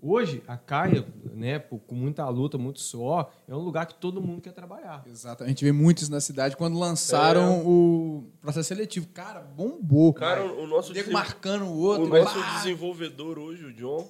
Hoje, 0.00 0.44
a 0.46 0.56
Caia, 0.56 1.04
né, 1.34 1.58
com 1.58 1.94
muita 1.94 2.28
luta, 2.28 2.56
muito 2.56 2.78
suor, 2.80 3.28
é 3.48 3.54
um 3.54 3.58
lugar 3.58 3.84
que 3.84 3.94
todo 3.96 4.22
mundo 4.22 4.40
quer 4.40 4.52
trabalhar. 4.52 5.02
Exato. 5.06 5.42
A 5.42 5.48
gente 5.48 5.64
vê 5.64 5.72
muito 5.72 6.02
isso 6.02 6.10
na 6.10 6.20
cidade 6.20 6.56
quando 6.56 6.78
lançaram 6.78 7.66
o 7.66 8.30
processo 8.40 8.68
seletivo. 8.68 9.08
Cara, 9.08 9.40
bombou. 9.40 10.14
Cara, 10.14 10.44
o 10.44 10.68
nosso, 10.68 10.92
desen- 10.92 11.12
marcando 11.12 11.64
o 11.64 11.76
outro. 11.78 12.04
o 12.04 12.08
nosso 12.08 12.38
pá. 12.40 12.56
desenvolvedor 12.58 13.40
hoje, 13.40 13.64
o 13.64 13.72
John. 13.72 14.08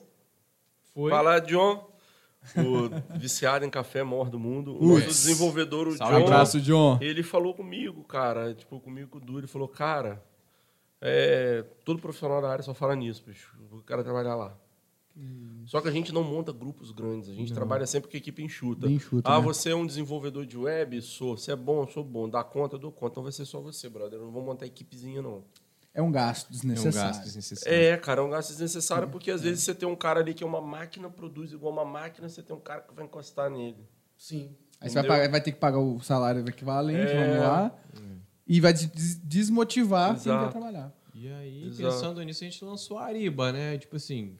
Foi. 0.93 1.11
Fala, 1.11 1.39
John. 1.41 1.89
O 2.55 2.91
viciado 3.19 3.65
em 3.65 3.71
café 3.71 4.03
maior 4.03 4.29
do 4.29 4.39
mundo. 4.39 4.77
O 4.79 4.89
nosso 4.95 5.07
desenvolvedor, 5.07 5.89
o 5.89 5.97
Salve, 5.97 6.17
John. 6.19 6.23
Abraço, 6.27 6.61
John. 6.61 6.99
Ele 7.01 7.23
falou 7.23 7.55
comigo, 7.55 8.05
cara, 8.05 8.53
tipo, 8.55 8.79
comigo 8.79 9.09
com 9.09 9.19
o 9.19 9.21
Du, 9.23 9.39
ele 9.39 9.47
falou, 9.47 9.67
cara, 9.69 10.23
é, 11.01 11.65
todo 11.83 11.99
profissional 11.99 12.43
da 12.43 12.51
área 12.51 12.63
só 12.63 12.75
fala 12.75 12.95
nisso, 12.95 13.23
bicho. 13.27 13.57
O 13.73 13.83
cara 13.83 14.05
trabalhar 14.05 14.35
lá. 14.35 14.55
Só 15.67 15.81
que 15.83 15.89
a 15.89 15.91
gente 15.91 16.13
não 16.13 16.23
monta 16.25 16.51
grupos 16.53 16.91
grandes, 16.93 17.29
a 17.29 17.35
gente 17.35 17.53
trabalha 17.53 17.87
sempre 17.87 18.11
com 18.11 18.17
equipe 18.17 18.43
enxuta. 18.43 18.87
Bem 18.87 18.97
enxuta, 18.97 19.29
ah, 19.31 19.39
né? 19.39 19.45
você 19.45 19.71
é 19.71 19.75
um 19.75 19.87
desenvolvedor 19.87 20.47
de 20.47 20.57
web? 20.57 21.01
Sou. 21.03 21.37
Você 21.37 21.53
é 21.53 21.57
bom? 21.57 21.87
Sou 21.87 22.03
bom. 22.03 22.29
Dá 22.29 22.43
conta? 22.43 22.77
Eu 22.77 22.79
dou 22.81 22.91
conta. 22.93 23.13
Então 23.15 23.23
vai 23.23 23.33
ser 23.33 23.45
só 23.45 23.61
você, 23.61 23.89
brother. 23.89 24.19
Eu 24.19 24.25
não 24.27 24.33
vou 24.33 24.43
montar 24.43 24.65
equipezinha, 24.65 25.21
não. 25.21 25.45
É 25.93 26.01
um 26.01 26.11
gasto 26.13 26.47
É 26.47 26.49
um 26.49 26.53
desnecessário. 26.53 27.09
gasto 27.11 27.25
desnecessário. 27.25 27.77
É, 27.79 27.97
cara, 27.97 28.21
é 28.21 28.25
um 28.25 28.31
gasto 28.31 28.49
desnecessário 28.51 29.09
porque 29.09 29.31
às 29.31 29.43
vezes 29.43 29.63
você 29.65 29.75
tem 29.75 29.87
um 29.89 29.97
cara 29.97 30.21
ali 30.21 30.33
que 30.33 30.43
é 30.45 30.47
uma 30.47 30.61
máquina, 30.61 31.11
produz 31.11 31.53
igual 31.53 31.73
uma 31.73 31.85
máquina, 31.85 32.29
você 32.29 32.43
tem 32.43 32.55
um 32.57 32.61
cara 32.61 32.81
que 32.83 32.95
vai 32.95 33.05
encostar 33.05 33.51
nele. 33.51 33.85
Sim. 34.17 34.55
Aí 34.81 34.89
você 34.89 34.95
vai, 34.95 35.03
Entendeu? 35.03 35.09
pagar- 35.09 35.31
vai 35.31 35.41
ter 35.43 35.53
que 35.53 35.59
pagar 35.59 35.79
o 35.81 36.01
salário 36.01 36.49
equivalente, 36.49 37.11
É. 37.13 37.27
vamos 37.27 37.43
lá. 37.43 37.77
E 38.47 38.61
vai 38.61 38.73
des- 38.73 39.17
desmotivar 39.23 40.15
quem 40.19 40.33
quer 40.33 40.51
trabalhar. 40.51 40.95
E 41.15 41.29
aí, 41.33 41.67
Exato. 41.67 41.83
pensando 41.95 42.23
nisso, 42.23 42.45
a 42.45 42.47
gente 42.49 42.65
lançou 42.65 42.97
a 42.99 43.05
Ariba, 43.07 43.51
né? 43.53 43.77
Tipo 43.77 43.97
assim, 43.97 44.39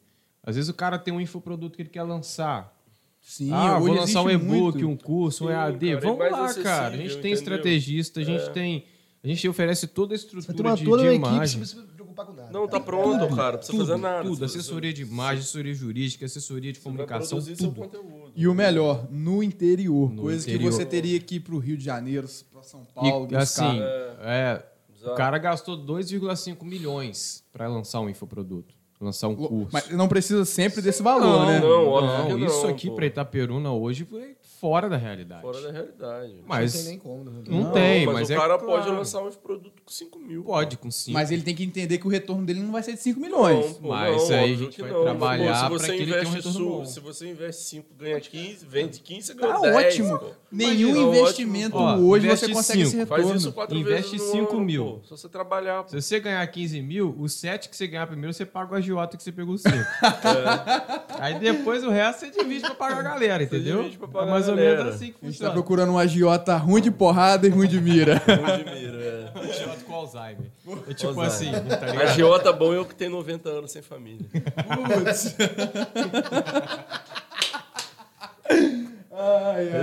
às 0.49 0.57
vezes 0.57 0.69
o 0.71 0.75
cara 0.75 0.99
tem 0.99 1.13
um 1.13 1.21
infoproduto 1.21 1.77
que 1.77 1.83
ele 1.83 1.89
quer 1.91 2.03
lançar. 2.03 2.75
Sim, 3.21 3.51
ah, 3.53 3.79
vou 3.79 3.93
lançar 3.93 4.23
um 4.23 4.31
e-book, 4.31 4.83
um 4.85 4.97
curso, 4.97 5.45
um 5.45 5.49
Sim, 5.49 5.53
EAD. 5.53 5.87
cara, 5.95 5.99
é 5.99 6.01
Vamos 6.01 6.31
lá, 6.31 6.55
cara. 6.63 6.95
A 6.95 6.97
gente 6.97 7.09
tem 7.11 7.19
entendeu? 7.19 7.33
estrategista, 7.35 8.21
a 8.21 8.25
gente 8.25 8.45
É. 8.45 8.51
tem. 8.51 8.85
A 9.23 9.27
gente 9.27 9.47
oferece 9.49 9.87
toda 9.89 10.15
a 10.15 10.17
estrutura 10.17 10.75
de, 10.77 10.85
toda 10.85 11.03
de 11.03 11.09
equipe 11.09 11.27
imagem. 11.27 11.59
sem 11.65 11.67
você 11.77 11.87
se 11.87 11.93
preocupar 11.93 12.25
com 12.25 12.33
nada. 12.33 12.51
Não, 12.53 12.69
tá 12.69 12.79
pronto, 12.79 13.35
cara. 13.35 13.53
Não 13.53 13.59
precisa 13.59 13.73
Tudo, 13.79 13.87
fazer 13.89 14.01
nada. 14.01 14.23
tudo. 14.23 14.45
Assessoria 14.45 14.93
de 14.93 15.03
imagem, 15.03 15.41
assessoria 15.43 15.75
jurídica, 15.75 16.25
assessoria 16.25 16.73
de 16.73 16.79
você 16.79 16.85
vai 16.85 16.93
comunicação, 17.07 17.39
tudo. 17.43 17.75
conteúdo. 17.75 18.33
E 18.35 18.47
o 18.47 18.55
melhor, 18.55 19.07
no 19.11 19.43
interior. 19.43 20.11
No 20.15 20.23
coisas 20.23 20.45
interior. 20.45 20.71
que 20.71 20.77
você 20.77 20.87
teria 20.87 21.19
que 21.21 21.35
ir 21.35 21.41
pro 21.41 21.59
Rio 21.59 21.77
de 21.77 21.85
Janeiro, 21.85 22.29
pra 22.53 22.63
São 22.63 22.85
Paulo, 22.95 23.29
E, 23.31 23.37
assim, 23.37 23.81
é, 24.21 24.65
Exato. 24.97 25.13
o 25.13 25.17
cara 25.17 25.37
gastou 25.37 25.77
2,5 25.77 26.65
milhões 26.65 27.45
para 27.53 27.67
lançar 27.67 28.01
um 28.01 28.09
infoproduto, 28.09 28.73
lançar 29.01 29.29
um 29.29 29.37
curso. 29.37 29.69
Mas 29.73 29.91
não 29.91 30.09
precisa 30.09 30.45
sempre 30.45 30.83
desse 30.83 31.03
valor, 31.03 31.47
né? 31.47 31.61
não, 31.61 31.87
óbvio 31.87 32.27
que 32.27 32.41
não, 32.41 32.47
isso 32.47 32.67
aqui 32.67 32.89
pô. 32.89 32.97
para 32.97 33.07
Itaperuna 33.07 33.73
hoje 33.73 34.05
foi 34.05 34.37
fora 34.61 34.89
da 34.89 34.97
realidade. 34.97 35.43
Fora 35.43 35.61
da 35.61 35.71
realidade. 35.71 36.43
Mas 36.47 36.75
Não 36.75 36.81
tem 36.83 36.91
nem 36.91 36.99
como. 36.99 37.25
Não, 37.25 37.33
não, 37.33 37.43
Não, 37.65 37.73
tem, 37.73 38.07
mas, 38.07 38.15
mas, 38.15 38.29
o 38.31 38.33
é 38.33 38.37
cara 38.37 38.59
claro. 38.59 38.67
pode 38.83 38.91
lançar 38.97 39.23
um 39.23 39.31
produto 39.31 39.83
com 39.85 39.91
5 39.91 40.19
mil. 40.19 40.43
Pode, 40.45 40.77
com 40.77 40.91
5. 40.91 41.13
Mas 41.15 41.31
ele 41.31 41.43
tem 41.43 41.55
que 41.55 41.63
entender 41.65 41.99
que 41.99 42.07
o 42.07 42.11
retorno 42.11 42.45
dele 42.45 42.61
não 42.61 42.73
vai 42.73 42.83
ser 42.83 42.93
de 42.95 43.01
5 43.01 43.21
milhões. 43.21 43.67
Não, 43.67 43.75
pô, 43.75 43.89
Mas 43.89 44.29
não, 44.29 44.37
aí 44.39 44.53
a 44.53 44.57
gente 44.57 44.81
vai 44.81 44.91
não. 44.91 45.03
trabalhar 45.03 45.65
se 45.65 45.71
você 45.71 45.87
que 45.97 46.03
ele 46.03 46.13
tenha 46.13 46.17
um 46.17 46.21
investe 46.29 46.37
retorno 46.49 46.59
su- 46.59 46.69
bom. 46.79 46.85
Se 46.85 47.01
você 47.01 47.31
investe 47.31 47.63
5, 47.63 47.95
ganha 47.99 48.21
15, 48.21 48.67
vende 48.67 49.01
15, 49.01 49.27
você 49.29 49.35
ganha 49.35 49.55
Tá 49.55 49.61
10. 49.61 49.77
ótimo. 49.77 50.19
pô. 50.19 50.27
Nenhum 50.51 50.89
Imagina, 50.91 51.19
investimento 51.19 51.77
ótimo. 51.77 52.09
hoje 52.09 52.25
Ó, 52.25 52.27
investe 52.27 52.47
você 52.47 52.53
consegue 52.53 52.83
esse 52.83 52.91
cinco. 52.93 53.03
retorno. 53.03 53.25
Faz 53.29 53.41
isso 53.43 53.53
quatro 53.53 53.77
Investe 53.77 54.11
vezes 54.13 54.27
no 54.27 54.33
5 54.33 54.53
ano, 54.57 54.65
mil. 54.65 54.85
pô. 54.85 55.01
Só 55.05 55.17
você 55.17 55.29
trabalhar. 55.29 55.83
pô. 55.85 55.89
Se 55.91 56.01
você 56.03 56.21
ganhar 56.21 56.47
15 56.47 56.81
mil, 56.83 57.15
os 57.19 57.33
7 57.35 57.69
que 57.69 57.77
você 57.77 57.87
ganhar 57.87 58.07
primeiro, 58.07 58.33
você 58.33 58.45
paga 58.47 58.73
o 58.73 58.77
agiota 58.77 59.17
que 59.17 59.23
você 59.23 59.31
pegou 59.33 59.57
5. 59.59 59.69
Aí 61.21 61.39
depois 61.39 61.85
o 61.85 61.91
resto 61.91 62.21
você 62.21 62.31
divide 62.31 62.61
pra 62.63 62.75
pagar 62.75 62.99
a 63.01 63.03
galera, 63.03 63.43
entendeu? 63.43 63.79
divide 63.83 63.99
pra 63.99 64.09
pagar 64.09 64.27
é 64.27 64.31
mais 64.55 64.69
ou 64.71 64.77
menos 64.77 64.95
assim 64.95 65.07
que 65.07 65.13
A 65.13 65.13
gente 65.13 65.21
tá 65.21 65.27
funciona. 65.47 65.53
procurando 65.53 65.93
um 65.93 65.99
agiota 65.99 66.57
ruim 66.57 66.81
de 66.83 66.91
porrada 66.91 67.47
e 67.47 67.51
ruim 67.51 67.69
de 67.69 67.81
mira. 67.81 68.17
Ruim 68.27 68.65
de 68.65 68.71
mira, 68.81 68.99
é. 68.99 69.39
Agiota 69.39 69.85
com 69.85 69.95
Alzheimer. 69.95 70.51
É 70.89 70.95
tipo 70.95 71.21
Alzheimer. 71.21 71.57
assim, 71.61 71.69
tá 71.69 71.87
ligado? 71.87 72.03
Agiota 72.09 72.53
bom 72.53 72.75
é 72.75 72.79
o 72.81 72.85
que 72.85 72.95
tem 72.95 73.09
90 73.09 73.49
anos 73.49 73.71
sem 73.73 73.83
família. 73.83 74.27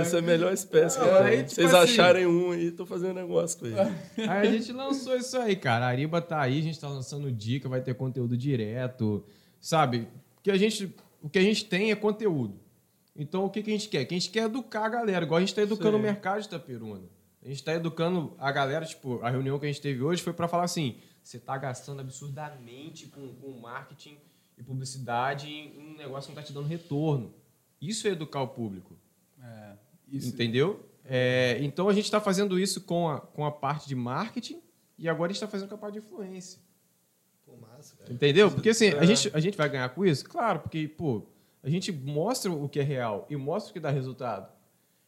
Essa 0.00 0.16
é 0.16 0.18
a 0.18 0.22
melhor 0.22 0.52
espécie 0.52 0.98
que 0.98 1.04
tem. 1.04 1.38
tipo 1.44 1.54
Vocês 1.54 1.74
assim- 1.74 1.92
acharem 1.92 2.26
um 2.26 2.52
aí, 2.52 2.70
tô 2.70 2.86
fazendo 2.86 3.14
negócio 3.14 3.58
com 3.58 3.66
ele. 3.66 3.76
Aí 4.28 4.48
a 4.48 4.50
gente 4.52 4.72
lançou 4.72 5.16
isso 5.16 5.36
aí, 5.38 5.56
cara. 5.56 5.84
A 5.86 5.88
Ariba 5.88 6.20
tá 6.20 6.40
aí, 6.40 6.58
a 6.58 6.62
gente 6.62 6.78
tá 6.80 6.88
lançando 6.88 7.30
dica, 7.30 7.68
vai 7.68 7.80
ter 7.80 7.94
conteúdo 7.94 8.36
direto, 8.36 9.24
sabe? 9.60 10.08
Que 10.42 10.50
a 10.50 10.56
gente, 10.56 10.94
o 11.22 11.28
que 11.28 11.38
a 11.38 11.42
gente 11.42 11.64
tem 11.66 11.90
é 11.90 11.94
conteúdo. 11.96 12.54
Então 13.18 13.44
o 13.44 13.50
que, 13.50 13.62
que 13.62 13.70
a 13.70 13.72
gente 13.72 13.88
quer? 13.88 14.04
Que 14.04 14.14
a 14.14 14.18
gente 14.18 14.30
quer 14.30 14.44
educar 14.44 14.84
a 14.86 14.88
galera, 14.88 15.24
igual 15.24 15.38
a 15.38 15.40
gente 15.40 15.54
tá 15.54 15.62
educando 15.62 15.92
Sim. 15.96 15.96
o 15.96 16.02
mercado 16.02 16.40
de 16.40 16.46
Itaperuna. 16.46 17.02
A 17.42 17.48
gente 17.48 17.62
tá 17.62 17.74
educando 17.74 18.34
a 18.38 18.50
galera, 18.50 18.84
tipo, 18.84 19.20
a 19.22 19.30
reunião 19.30 19.58
que 19.58 19.66
a 19.66 19.68
gente 19.68 19.80
teve 19.80 20.02
hoje 20.02 20.22
foi 20.22 20.32
para 20.32 20.48
falar 20.48 20.64
assim: 20.64 20.96
você 21.22 21.38
tá 21.38 21.56
gastando 21.56 22.00
absurdamente 22.00 23.06
com, 23.06 23.34
com 23.34 23.50
marketing 23.60 24.18
e 24.58 24.62
publicidade 24.62 25.48
em 25.48 25.78
um 25.78 25.96
negócio 25.96 26.28
que 26.30 26.34
não 26.36 26.42
tá 26.42 26.46
te 26.46 26.52
dando 26.52 26.66
retorno. 26.66 27.32
Isso 27.80 28.08
é 28.08 28.10
educar 28.10 28.42
o 28.42 28.48
público. 28.48 28.96
É, 29.42 29.72
isso. 30.08 30.28
Entendeu? 30.28 30.84
É, 31.04 31.58
então 31.60 31.88
a 31.88 31.92
gente 31.92 32.06
está 32.06 32.20
fazendo 32.20 32.58
isso 32.58 32.80
com 32.80 33.08
a, 33.08 33.20
com 33.20 33.44
a 33.44 33.52
parte 33.52 33.86
de 33.86 33.94
marketing 33.94 34.60
e 34.98 35.08
agora 35.08 35.30
a 35.30 35.32
gente 35.32 35.36
está 35.36 35.46
fazendo 35.46 35.68
com 35.68 35.74
a 35.76 35.78
parte 35.78 35.92
de 35.94 35.98
influência. 36.00 36.60
Pô, 37.44 37.56
massa, 37.56 37.94
cara. 37.96 38.12
Entendeu? 38.12 38.50
Porque 38.50 38.70
assim, 38.70 38.86
É. 38.86 38.98
a, 38.98 39.04
gente, 39.04 39.30
a 39.32 39.38
gente 39.38 39.56
vai 39.56 39.68
ganhar 39.68 39.88
com 39.90 40.04
isso? 40.04 40.24
Claro, 40.28 40.60
porque, 40.60 40.88
pô, 40.88 41.22
a 41.66 41.68
gente 41.68 41.90
mostra 41.90 42.52
o 42.52 42.68
que 42.68 42.78
é 42.78 42.82
real 42.84 43.26
e 43.28 43.34
mostra 43.34 43.70
o 43.70 43.72
que 43.74 43.80
dá 43.80 43.90
resultado. 43.90 44.48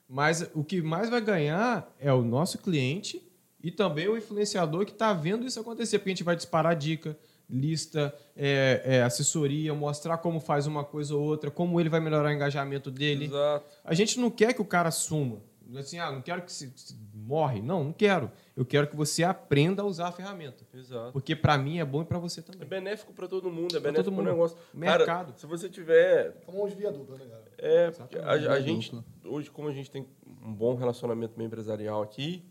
Mas 0.09 0.51
o 0.57 0.65
que 0.65 0.83
mais 0.83 1.09
vai 1.09 1.21
ganhar 1.21 1.89
é 2.01 2.13
o 2.13 2.21
nosso 2.21 2.59
cliente 2.59 3.23
e 3.63 3.71
também 3.71 4.09
o 4.09 4.19
influenciador 4.19 4.85
que 4.85 4.91
está 4.91 5.13
vendo 5.13 5.47
isso 5.47 5.61
acontecer, 5.61 6.01
porque 6.01 6.11
a 6.11 6.15
gente 6.15 6.25
vai 6.25 6.35
disparar 6.35 6.75
dica, 6.75 7.17
lista, 7.49 8.13
é, 8.37 8.83
é, 8.85 9.03
assessoria, 9.05 9.73
mostrar 9.73 10.19
como 10.19 10.41
faz 10.41 10.67
uma 10.67 10.83
coisa 10.83 11.15
ou 11.15 11.23
outra, 11.23 11.49
como 11.49 11.81
ele 11.81 11.89
vai 11.89 12.01
melhorar 12.01 12.29
o 12.29 12.33
engajamento 12.33 12.91
dele. 12.91 13.27
Exato. 13.27 13.65
A 13.85 13.95
gente 13.95 14.19
não 14.19 14.29
quer 14.29 14.53
que 14.53 14.61
o 14.61 14.65
cara 14.65 14.91
suma. 14.91 15.39
Assim, 15.77 15.99
ah, 15.99 16.11
não 16.11 16.23
quero 16.23 16.43
que 16.43 16.51
se, 16.53 16.73
se 16.77 16.97
morre. 17.13 17.61
Não, 17.61 17.85
não 17.85 17.93
quero. 17.93 18.31
Eu 18.57 18.65
quero 18.65 18.89
que 18.89 18.97
você 18.97 19.23
aprenda 19.23 19.83
a 19.83 19.85
usar 19.85 20.09
a 20.09 20.13
ferramenta. 20.13 20.67
Exato. 20.73 21.13
Porque 21.13 21.37
para 21.37 21.59
mim 21.59 21.79
é 21.79 21.85
bom 21.85 22.01
e 22.01 22.05
para 22.07 22.19
você 22.19 22.41
É 22.41 22.43
também. 22.43 22.67
benéfico 22.67 23.13
para 23.13 23.29
todo 23.29 23.51
mundo, 23.51 23.77
é 23.77 23.81
Pra 23.81 23.91
benéfico 23.91 24.05
todo 24.05 24.15
para 24.15 24.23
o 24.23 24.25
mundo. 24.25 24.33
negócio. 24.33 24.57
Mercado. 24.73 25.05
Cara, 25.27 25.33
se 25.39 25.47
você 25.47 25.69
tiver 25.69 26.41
Famoso 26.47 26.75
via 26.75 26.91
dupla, 26.91 27.19
né, 27.19 27.27
cara? 27.27 27.45
É, 27.59 27.93
a, 28.25 28.53
a 28.55 28.61
gente, 28.61 28.93
dupla. 28.93 29.05
hoje, 29.31 29.51
como 29.51 29.69
a 29.69 29.73
gente 29.73 29.91
tem 29.91 30.07
um 30.43 30.55
bom 30.55 30.75
relacionamento 30.75 31.35
meio 31.37 31.49
empresarial 31.49 32.01
aqui, 32.03 32.43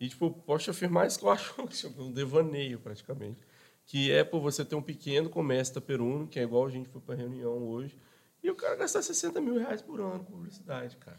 e, 0.00 0.08
tipo, 0.08 0.30
posso 0.30 0.64
te 0.64 0.70
afirmar 0.70 1.06
isso 1.06 1.18
que 1.18 1.24
eu 1.26 1.30
acho 1.32 1.54
tipo, 1.68 2.02
um 2.02 2.10
devaneio, 2.10 2.80
praticamente. 2.80 3.40
Que 3.84 4.10
é 4.10 4.24
por 4.24 4.40
você 4.40 4.64
ter 4.64 4.74
um 4.74 4.80
pequeno 4.82 5.28
comércio 5.28 5.74
taperuno, 5.74 6.26
que 6.26 6.38
é 6.40 6.42
igual 6.44 6.64
a 6.64 6.70
gente 6.70 6.88
foi 6.88 7.00
para 7.00 7.14
reunião 7.14 7.58
hoje, 7.68 7.98
e 8.42 8.50
o 8.50 8.54
cara 8.54 8.74
gastar 8.76 9.02
60 9.02 9.40
mil 9.40 9.58
reais 9.58 9.82
por 9.82 10.00
ano 10.00 10.24
com 10.24 10.32
publicidade, 10.32 10.96
cara. 10.96 11.16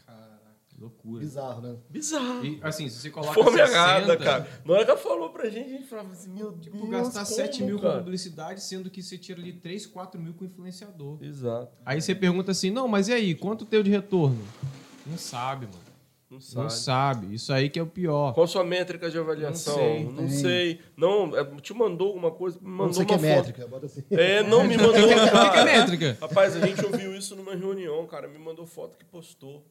Loucura. 0.84 1.20
Bizarro, 1.20 1.62
né? 1.62 1.76
Bizarro. 1.88 2.44
E, 2.44 2.58
assim, 2.62 2.88
se 2.88 3.00
você 3.00 3.10
coloca 3.10 3.32
Fome 3.34 3.52
60, 3.56 3.70
errada, 3.72 4.16
cara. 4.16 4.48
Na 4.64 4.74
hora 4.74 4.84
que 4.84 4.90
ela 4.90 5.00
falou 5.00 5.30
pra 5.30 5.48
gente, 5.48 5.66
a 5.68 5.72
gente 5.78 5.86
falava 5.86 6.12
assim, 6.12 6.30
meu 6.30 6.52
Deus, 6.52 6.64
Tipo, 6.64 6.86
gastar 6.88 7.24
como, 7.24 7.36
7 7.36 7.62
mil 7.62 7.76
com 7.76 7.82
cara? 7.82 7.98
publicidade, 7.98 8.62
sendo 8.62 8.90
que 8.90 9.02
você 9.02 9.16
tira 9.16 9.40
ali 9.40 9.52
3, 9.54 9.86
4 9.86 10.20
mil 10.20 10.34
com 10.34 10.44
influenciador. 10.44 11.18
Exato. 11.22 11.72
Aí 11.84 12.00
você 12.00 12.14
pergunta 12.14 12.50
assim, 12.50 12.70
não, 12.70 12.86
mas 12.86 13.08
e 13.08 13.12
aí, 13.12 13.34
quanto 13.34 13.64
teu 13.64 13.82
de 13.82 13.90
retorno? 13.90 14.38
Não 15.06 15.16
sabe, 15.18 15.66
mano. 15.66 15.78
Não 16.30 16.40
sabe. 16.40 16.62
Não 16.62 16.70
sabe. 16.70 17.34
Isso 17.34 17.52
aí 17.52 17.70
que 17.70 17.78
é 17.78 17.82
o 17.82 17.86
pior. 17.86 18.32
Qual 18.34 18.44
sua 18.48 18.64
métrica 18.64 19.08
de 19.08 19.16
avaliação? 19.16 19.74
sei. 19.74 20.04
Não 20.04 20.28
sei. 20.28 20.80
Não, 20.96 21.36
é, 21.36 21.44
te 21.60 21.72
mandou 21.72 22.08
alguma 22.08 22.30
coisa, 22.32 22.58
me 22.60 22.66
Não 22.68 22.76
mandou 22.76 22.94
sei 22.94 23.02
uma 23.02 23.06
que 23.06 23.14
é 23.14 23.18
foto. 23.18 23.46
métrica, 23.46 23.66
bota 23.68 23.86
assim. 23.86 24.02
É, 24.10 24.42
não 24.42 24.64
me 24.64 24.76
mandou. 24.76 24.94
O 25.04 25.08
que, 25.08 25.50
que 25.52 25.58
é 25.58 25.64
métrica? 25.64 26.18
Rapaz, 26.20 26.56
a 26.56 26.66
gente 26.66 26.84
ouviu 26.84 27.14
isso 27.14 27.36
numa 27.36 27.54
reunião, 27.54 28.04
cara. 28.06 28.26
Me 28.26 28.38
mandou 28.38 28.66
foto 28.66 28.96
que 28.98 29.04
postou. 29.04 29.64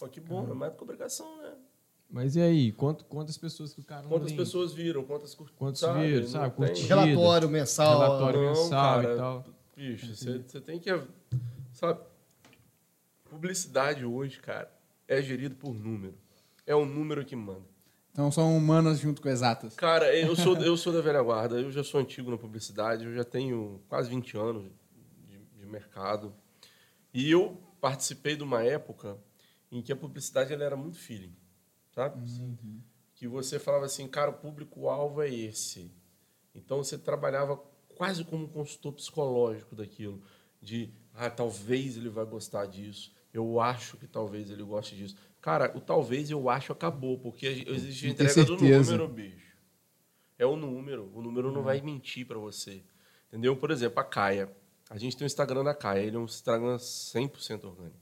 Pô, 0.00 0.08
que 0.08 0.18
bom, 0.18 0.50
é 0.50 0.54
mais 0.54 0.72
do 0.72 0.76
que 0.78 0.82
obrigação, 0.82 1.42
né? 1.42 1.52
Mas 2.08 2.34
e 2.34 2.40
aí, 2.40 2.72
quanto, 2.72 3.04
quantas 3.04 3.36
pessoas 3.36 3.74
que 3.74 3.80
o 3.80 3.84
cara 3.84 4.02
não 4.02 4.08
Quantas 4.08 4.32
pessoas 4.32 4.72
viram, 4.72 5.04
ququantas 5.04 5.34
curtidas. 5.34 5.58
Quantos 5.58 5.80
viram, 5.80 6.26
sabe? 6.26 6.54
Relatório 6.88 7.48
mensal. 7.48 8.00
Relatório. 8.00 8.40
Não, 8.40 8.48
mensal 8.48 9.02
cara, 9.02 9.14
e 9.14 9.16
tal. 9.16 9.44
Bicho, 9.76 10.16
você 10.16 10.38
você 10.38 10.60
tem 10.60 10.80
que. 10.80 10.90
Sabe? 11.72 12.00
Publicidade 13.28 14.04
hoje, 14.04 14.40
cara, 14.40 14.72
é 15.06 15.22
gerido 15.22 15.54
por 15.54 15.72
número. 15.74 16.14
É 16.66 16.74
o 16.74 16.84
número 16.84 17.24
que 17.24 17.36
manda. 17.36 17.68
Então 18.10 18.32
são 18.32 18.56
humanas 18.56 18.98
junto 18.98 19.22
com 19.22 19.28
exatas. 19.28 19.76
Cara, 19.76 20.16
eu 20.16 20.34
sou, 20.34 20.56
eu 20.64 20.76
sou 20.76 20.92
da 20.92 21.00
velha 21.00 21.22
guarda, 21.22 21.60
eu 21.60 21.70
já 21.70 21.84
sou 21.84 22.00
antigo 22.00 22.30
na 22.30 22.38
publicidade, 22.38 23.04
eu 23.04 23.14
já 23.14 23.22
tenho 23.22 23.80
quase 23.88 24.10
20 24.10 24.36
anos 24.36 24.64
de, 25.28 25.38
de 25.60 25.66
mercado. 25.66 26.34
E 27.14 27.30
eu 27.30 27.56
participei 27.80 28.34
de 28.34 28.42
uma 28.42 28.64
época 28.64 29.16
em 29.70 29.82
que 29.82 29.92
a 29.92 29.96
publicidade 29.96 30.52
ela 30.52 30.64
era 30.64 30.76
muito 30.76 30.98
feeling, 30.98 31.34
sabe? 31.90 32.20
Que 33.14 33.28
você 33.28 33.58
falava 33.58 33.84
assim, 33.84 34.08
cara, 34.08 34.30
o 34.30 34.34
público-alvo 34.34 35.22
é 35.22 35.28
esse. 35.28 35.92
Então 36.54 36.78
você 36.78 36.98
trabalhava 36.98 37.56
quase 37.96 38.24
como 38.24 38.44
um 38.44 38.48
consultor 38.48 38.94
psicológico 38.94 39.76
daquilo, 39.76 40.22
de, 40.60 40.92
ah, 41.14 41.30
talvez 41.30 41.96
ele 41.96 42.08
vai 42.08 42.24
gostar 42.24 42.66
disso, 42.66 43.12
eu 43.32 43.60
acho 43.60 43.96
que 43.96 44.06
talvez 44.06 44.50
ele 44.50 44.62
goste 44.62 44.96
disso. 44.96 45.16
Cara, 45.40 45.72
o 45.76 45.80
talvez 45.80 46.30
eu 46.30 46.50
acho 46.50 46.72
acabou, 46.72 47.18
porque 47.18 47.46
existe 47.46 48.06
a 48.06 48.10
entrega 48.10 48.44
do 48.44 48.56
número, 48.56 49.08
bicho. 49.08 49.56
É 50.38 50.46
o 50.46 50.56
número. 50.56 51.10
O 51.14 51.22
número 51.22 51.52
não 51.52 51.62
vai 51.62 51.80
mentir 51.80 52.26
para 52.26 52.38
você. 52.38 52.82
Entendeu? 53.28 53.56
Por 53.56 53.70
exemplo, 53.70 54.00
a 54.00 54.04
Caia. 54.04 54.50
A 54.88 54.98
gente 54.98 55.16
tem 55.16 55.24
o 55.24 55.26
Instagram 55.26 55.62
da 55.62 55.74
Caia. 55.74 56.00
Ele 56.00 56.16
é 56.16 56.18
um 56.18 56.24
Instagram 56.24 56.76
100% 56.76 57.64
orgânico. 57.64 57.99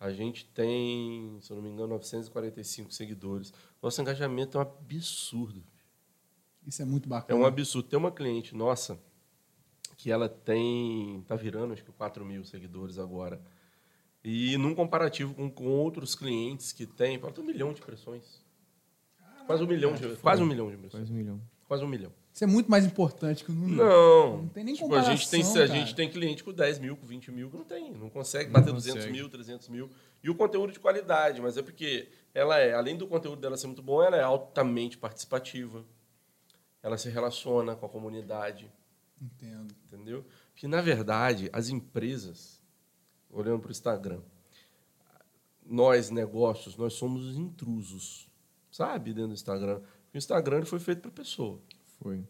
A 0.00 0.12
gente 0.12 0.46
tem, 0.46 1.38
se 1.40 1.50
eu 1.50 1.56
não 1.56 1.62
me 1.62 1.70
engano, 1.70 1.88
945 1.88 2.92
seguidores. 2.92 3.52
Nosso 3.82 4.00
engajamento 4.00 4.56
é 4.56 4.60
um 4.60 4.62
absurdo. 4.62 5.62
Isso 6.66 6.80
é 6.82 6.84
muito 6.84 7.06
É 7.06 7.08
bacana. 7.08 7.40
um 7.40 7.44
absurdo. 7.44 7.88
Tem 7.88 7.98
uma 7.98 8.12
cliente 8.12 8.54
nossa 8.54 8.98
que 9.96 10.10
ela 10.12 10.28
tem, 10.28 11.24
tá 11.26 11.34
virando 11.34 11.72
acho 11.72 11.84
que 11.84 11.90
4 11.90 12.24
mil 12.24 12.44
seguidores 12.44 12.98
agora. 12.98 13.40
E 14.22 14.56
num 14.56 14.74
comparativo 14.74 15.34
com, 15.34 15.50
com 15.50 15.66
outros 15.66 16.14
clientes 16.14 16.70
que 16.72 16.86
tem, 16.86 17.16
ela 17.16 17.32
tem 17.32 17.42
um 17.42 17.46
milhão 17.46 17.72
de 17.72 17.80
impressões. 17.80 18.44
Quase 19.46 19.64
um 19.64 19.66
milhão 19.66 19.94
de, 19.94 20.16
quase 20.16 20.42
um 20.42 20.46
milhão 20.46 20.68
de 20.68 20.74
impressões. 20.76 21.02
Quase 21.02 21.12
um 21.12 21.16
milhão. 21.16 21.42
Quase 21.66 21.84
um 21.84 21.88
milhão. 21.88 22.12
Isso 22.38 22.44
é 22.44 22.46
muito 22.46 22.70
mais 22.70 22.86
importante 22.86 23.42
que 23.42 23.50
o 23.50 23.52
número. 23.52 23.84
Não. 23.84 24.42
Não 24.42 24.48
tem 24.50 24.62
nem 24.62 24.72
tipo, 24.72 24.94
a 24.94 25.02
gente 25.02 25.28
tem, 25.28 25.40
comparação, 25.42 25.64
a 25.64 25.66
cara. 25.66 25.80
gente 25.80 25.94
tem 25.96 26.08
cliente 26.08 26.44
com 26.44 26.52
10 26.52 26.78
mil, 26.78 26.96
com 26.96 27.04
20 27.04 27.32
mil, 27.32 27.50
que 27.50 27.56
não 27.56 27.64
tem. 27.64 27.90
Não 27.90 28.08
consegue 28.08 28.48
bater 28.48 28.72
consegue. 28.72 28.94
200 28.94 29.10
mil, 29.10 29.28
300 29.28 29.68
mil. 29.68 29.90
E 30.22 30.30
o 30.30 30.36
conteúdo 30.36 30.72
de 30.72 30.78
qualidade, 30.78 31.42
mas 31.42 31.56
é 31.56 31.62
porque 31.62 32.08
ela 32.32 32.56
é, 32.56 32.74
além 32.74 32.96
do 32.96 33.08
conteúdo 33.08 33.40
dela 33.40 33.56
ser 33.56 33.66
muito 33.66 33.82
bom, 33.82 34.00
ela 34.04 34.16
é 34.16 34.22
altamente 34.22 34.96
participativa. 34.96 35.84
Ela 36.80 36.96
se 36.96 37.10
relaciona 37.10 37.74
com 37.74 37.86
a 37.86 37.88
comunidade, 37.88 38.70
Entendo. 39.20 39.74
entendeu? 39.86 40.24
Que, 40.54 40.68
na 40.68 40.80
verdade, 40.80 41.50
as 41.52 41.70
empresas, 41.70 42.62
olhando 43.32 43.58
para 43.58 43.70
o 43.70 43.72
Instagram, 43.72 44.20
nós, 45.66 46.08
negócios, 46.08 46.76
nós 46.76 46.92
somos 46.92 47.26
os 47.26 47.36
intrusos, 47.36 48.30
sabe? 48.70 49.12
Dentro 49.12 49.30
do 49.30 49.34
Instagram. 49.34 49.80
O 50.14 50.16
Instagram 50.16 50.64
foi 50.64 50.78
feito 50.78 51.00
para 51.00 51.10
pessoa. 51.10 51.60
Foi. 52.00 52.24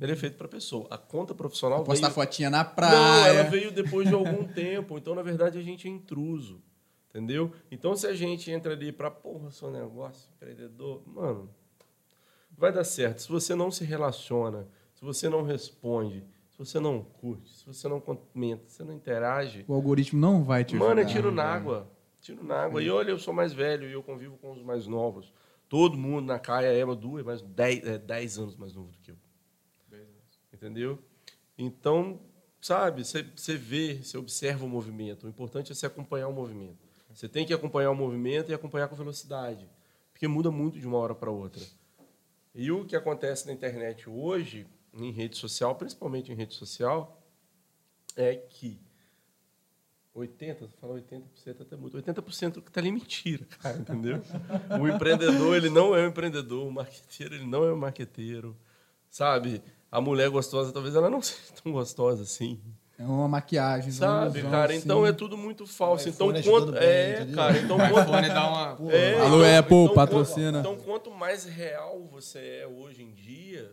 Ele 0.00 0.12
é 0.12 0.16
feito 0.16 0.36
para 0.36 0.48
pessoa. 0.48 0.86
A 0.90 0.96
conta 0.96 1.34
profissional 1.34 1.84
Postar 1.84 2.08
veio... 2.08 2.14
fotinha 2.14 2.48
na 2.50 2.64
Não, 2.64 2.70
praia. 2.74 3.32
ela 3.32 3.50
veio 3.50 3.70
depois 3.70 4.08
de 4.08 4.14
algum 4.14 4.44
tempo. 4.52 4.96
Então, 4.96 5.14
na 5.14 5.22
verdade, 5.22 5.58
a 5.58 5.62
gente 5.62 5.86
é 5.86 5.90
intruso. 5.90 6.62
Entendeu? 7.10 7.52
Então, 7.70 7.96
se 7.96 8.06
a 8.06 8.14
gente 8.14 8.50
entra 8.50 8.72
ali 8.72 8.92
para, 8.92 9.10
porra, 9.10 9.50
seu 9.50 9.70
negócio, 9.70 10.28
empreendedor, 10.36 11.02
mano, 11.06 11.50
vai 12.56 12.72
dar 12.72 12.84
certo. 12.84 13.22
Se 13.22 13.28
você 13.28 13.54
não 13.54 13.70
se 13.70 13.84
relaciona, 13.84 14.68
se 14.94 15.04
você 15.04 15.28
não 15.28 15.42
responde, 15.42 16.24
se 16.50 16.58
você 16.58 16.78
não 16.78 17.02
curte, 17.02 17.50
se 17.56 17.66
você 17.66 17.88
não 17.88 17.98
comenta, 18.00 18.64
se 18.68 18.76
você 18.76 18.84
não 18.84 18.92
interage, 18.94 19.64
O 19.66 19.74
algoritmo 19.74 20.20
não 20.20 20.44
vai 20.44 20.64
te 20.64 20.74
ajudar. 20.76 20.88
mano, 20.88 21.00
é 21.00 21.04
tiro 21.04 21.32
na 21.32 21.44
água. 21.44 21.90
Tiro 22.20 22.44
na 22.44 22.56
água. 22.64 22.82
E 22.82 22.90
olha, 22.90 23.10
eu 23.10 23.18
sou 23.18 23.32
mais 23.32 23.52
velho 23.52 23.88
e 23.88 23.92
eu 23.92 24.02
convivo 24.02 24.36
com 24.38 24.52
os 24.52 24.62
mais 24.62 24.86
novos. 24.86 25.32
Todo 25.68 25.96
mundo 25.98 26.26
na 26.26 26.38
Caia 26.38 26.68
é 26.68 26.94
duas, 26.94 27.24
mas 27.24 27.42
10 27.42 27.86
é 27.86 27.98
10 27.98 28.38
anos 28.38 28.56
mais 28.56 28.74
novo 28.74 28.90
do 28.90 28.98
que 28.98 29.10
eu. 29.10 29.16
Entendeu? 30.52 30.98
Então, 31.56 32.20
sabe, 32.60 33.04
você 33.04 33.56
vê, 33.56 34.02
você 34.02 34.16
observa 34.16 34.64
o 34.64 34.68
movimento. 34.68 35.26
O 35.26 35.28
importante 35.28 35.70
é 35.70 35.74
você 35.74 35.86
acompanhar 35.86 36.28
o 36.28 36.32
movimento. 36.32 36.78
Você 37.12 37.28
tem 37.28 37.46
que 37.46 37.52
acompanhar 37.52 37.90
o 37.90 37.94
movimento 37.94 38.50
e 38.50 38.54
acompanhar 38.54 38.88
com 38.88 38.96
velocidade. 38.96 39.68
Porque 40.12 40.26
muda 40.26 40.50
muito 40.50 40.78
de 40.78 40.86
uma 40.86 40.98
hora 40.98 41.14
para 41.14 41.30
outra. 41.30 41.64
E 42.54 42.72
o 42.72 42.84
que 42.84 42.96
acontece 42.96 43.46
na 43.46 43.52
internet 43.52 44.08
hoje, 44.08 44.66
em 44.94 45.12
rede 45.12 45.36
social, 45.36 45.74
principalmente 45.74 46.32
em 46.32 46.34
rede 46.34 46.54
social, 46.54 47.22
é 48.16 48.34
que 48.34 48.80
80, 50.14 50.68
fala 50.80 50.94
80% 51.00 51.60
até 51.60 51.76
muito, 51.76 51.96
80% 51.96 52.60
que 52.62 52.68
está 52.68 52.80
ali 52.80 52.88
é 52.88 52.92
mentira, 52.92 53.44
cara, 53.62 53.76
entendeu? 53.78 54.20
o 54.80 54.88
empreendedor, 54.88 55.54
ele 55.56 55.70
não 55.70 55.94
é 55.94 56.02
um 56.04 56.08
empreendedor, 56.08 56.66
o 56.66 56.72
marqueteiro, 56.72 57.34
ele 57.36 57.46
não 57.46 57.64
é 57.64 57.72
um 57.72 57.76
marqueteiro, 57.76 58.56
sabe? 59.10 59.62
A 59.90 60.00
mulher 60.00 60.28
gostosa, 60.28 60.72
talvez 60.72 60.94
ela 60.96 61.08
não 61.08 61.20
seja 61.22 61.52
tão 61.62 61.70
gostosa 61.72 62.22
assim, 62.24 62.60
É 62.98 63.04
uma 63.04 63.28
maquiagem. 63.28 63.92
Sabe, 63.92 64.42
cara? 64.42 64.72
ilusão, 64.72 64.76
Então 64.84 65.02
assim. 65.04 65.10
é 65.10 65.12
tudo 65.16 65.36
muito 65.36 65.66
falso. 65.66 66.08
Então, 66.08 66.34
iPhone 66.36 66.42
quanto. 66.66 66.72
bem, 66.72 66.82
É, 66.82 67.12
entendeu? 67.20 67.36
cara. 67.36 67.58
Então, 67.58 67.76
quanto. 67.94 68.28
dá 68.28 68.48
uma. 68.76 68.92
É, 68.92 69.20
Alô, 69.20 69.36
então- 69.44 69.58
Apple, 69.58 69.76
então, 69.84 69.94
patrocina. 69.94 70.58
Então, 70.60 70.76
quanto 70.76 71.10
mais 71.12 71.44
real 71.44 72.02
você 72.10 72.38
é 72.62 72.66
hoje 72.66 73.02
em 73.04 73.12
dia, 73.14 73.72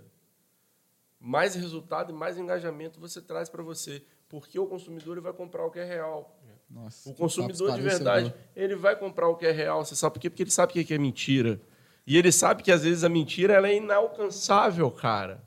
mais 1.19 1.55
resultado 1.55 2.11
e 2.11 2.15
mais 2.15 2.37
engajamento 2.37 2.99
você 2.99 3.19
traz 3.21 3.49
para 3.49 3.63
você. 3.63 4.03
Porque 4.39 4.59
o 4.59 4.65
consumidor 4.65 5.13
ele 5.13 5.21
vai 5.21 5.33
comprar 5.33 5.65
o 5.65 5.71
que 5.71 5.79
é 5.79 5.85
real. 5.85 6.37
Nossa, 6.69 7.09
O 7.09 7.13
consumidor 7.13 7.73
de 7.75 7.81
verdade, 7.81 8.33
ele 8.55 8.75
vai 8.75 8.95
comprar 8.95 9.27
o 9.27 9.35
que 9.35 9.45
é 9.45 9.51
real. 9.51 9.85
Você 9.85 9.95
sabe 9.95 10.13
por 10.13 10.19
quê? 10.19 10.29
Porque 10.29 10.43
ele 10.43 10.51
sabe 10.51 10.71
o 10.71 10.85
que 10.85 10.93
é 10.93 10.97
mentira. 10.97 11.59
E 12.07 12.17
ele 12.17 12.31
sabe 12.31 12.63
que 12.63 12.71
às 12.71 12.83
vezes 12.83 13.03
a 13.03 13.09
mentira 13.09 13.53
ela 13.53 13.67
é 13.67 13.75
inalcançável, 13.75 14.89
cara. 14.91 15.43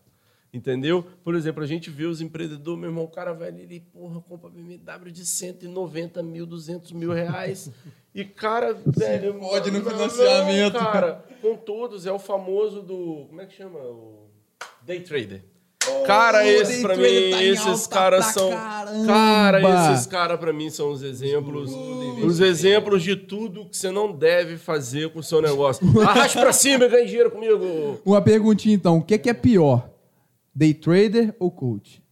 Entendeu? 0.52 1.04
Por 1.22 1.34
exemplo, 1.34 1.62
a 1.62 1.66
gente 1.66 1.90
vê 1.90 2.06
os 2.06 2.20
empreendedores, 2.20 2.80
meu 2.80 2.88
irmão, 2.88 3.04
o 3.04 3.08
cara 3.08 3.34
vai 3.34 3.48
ali, 3.48 3.62
ele, 3.62 3.80
porra, 3.80 4.20
compra 4.22 4.48
BMW 4.48 5.12
de 5.12 5.26
190 5.26 6.22
mil, 6.22 6.46
200 6.46 6.92
mil 6.92 7.12
reais. 7.12 7.70
E, 8.14 8.24
cara, 8.24 8.72
velho. 8.72 9.38
pode 9.38 9.70
no 9.70 9.84
financiamento. 9.84 10.72
Não, 10.72 10.80
cara, 10.92 11.24
com 11.42 11.54
todos, 11.56 12.06
é 12.06 12.12
o 12.12 12.18
famoso 12.18 12.82
do. 12.82 13.26
Como 13.28 13.40
é 13.40 13.46
que 13.46 13.54
chama? 13.54 13.78
O 13.78 14.30
Day 14.82 15.00
Trader. 15.00 15.44
Cara, 16.06 16.42
day 16.42 16.82
pra 16.82 16.96
mim, 16.96 17.30
tá 17.30 17.42
esses 17.44 17.86
caras 17.86 18.26
são. 18.26 18.50
caramba. 18.50 19.06
Cara, 19.06 19.92
esses 19.92 20.06
caras 20.06 20.38
pra 20.40 20.52
mim 20.52 20.70
são 20.70 20.90
os 20.90 21.02
exemplos. 21.02 21.70
Os 22.24 22.40
exemplos 22.40 23.02
de 23.02 23.14
tudo 23.14 23.68
que 23.68 23.76
você 23.76 23.90
não 23.90 24.12
deve 24.12 24.56
fazer 24.56 25.12
com 25.12 25.18
o 25.18 25.22
seu 25.22 25.42
negócio. 25.42 25.86
Arraste 26.00 26.38
pra 26.38 26.52
cima 26.52 26.86
e 26.86 26.88
ganhe 26.88 27.06
dinheiro 27.06 27.30
comigo. 27.30 28.00
Uma 28.04 28.22
perguntinha 28.22 28.74
então, 28.74 28.98
o 28.98 29.02
que 29.02 29.18
que 29.18 29.28
é 29.28 29.34
pior? 29.34 29.90
Day 30.54 30.74
trader 30.74 31.34
ou 31.38 31.50
coach? 31.50 32.02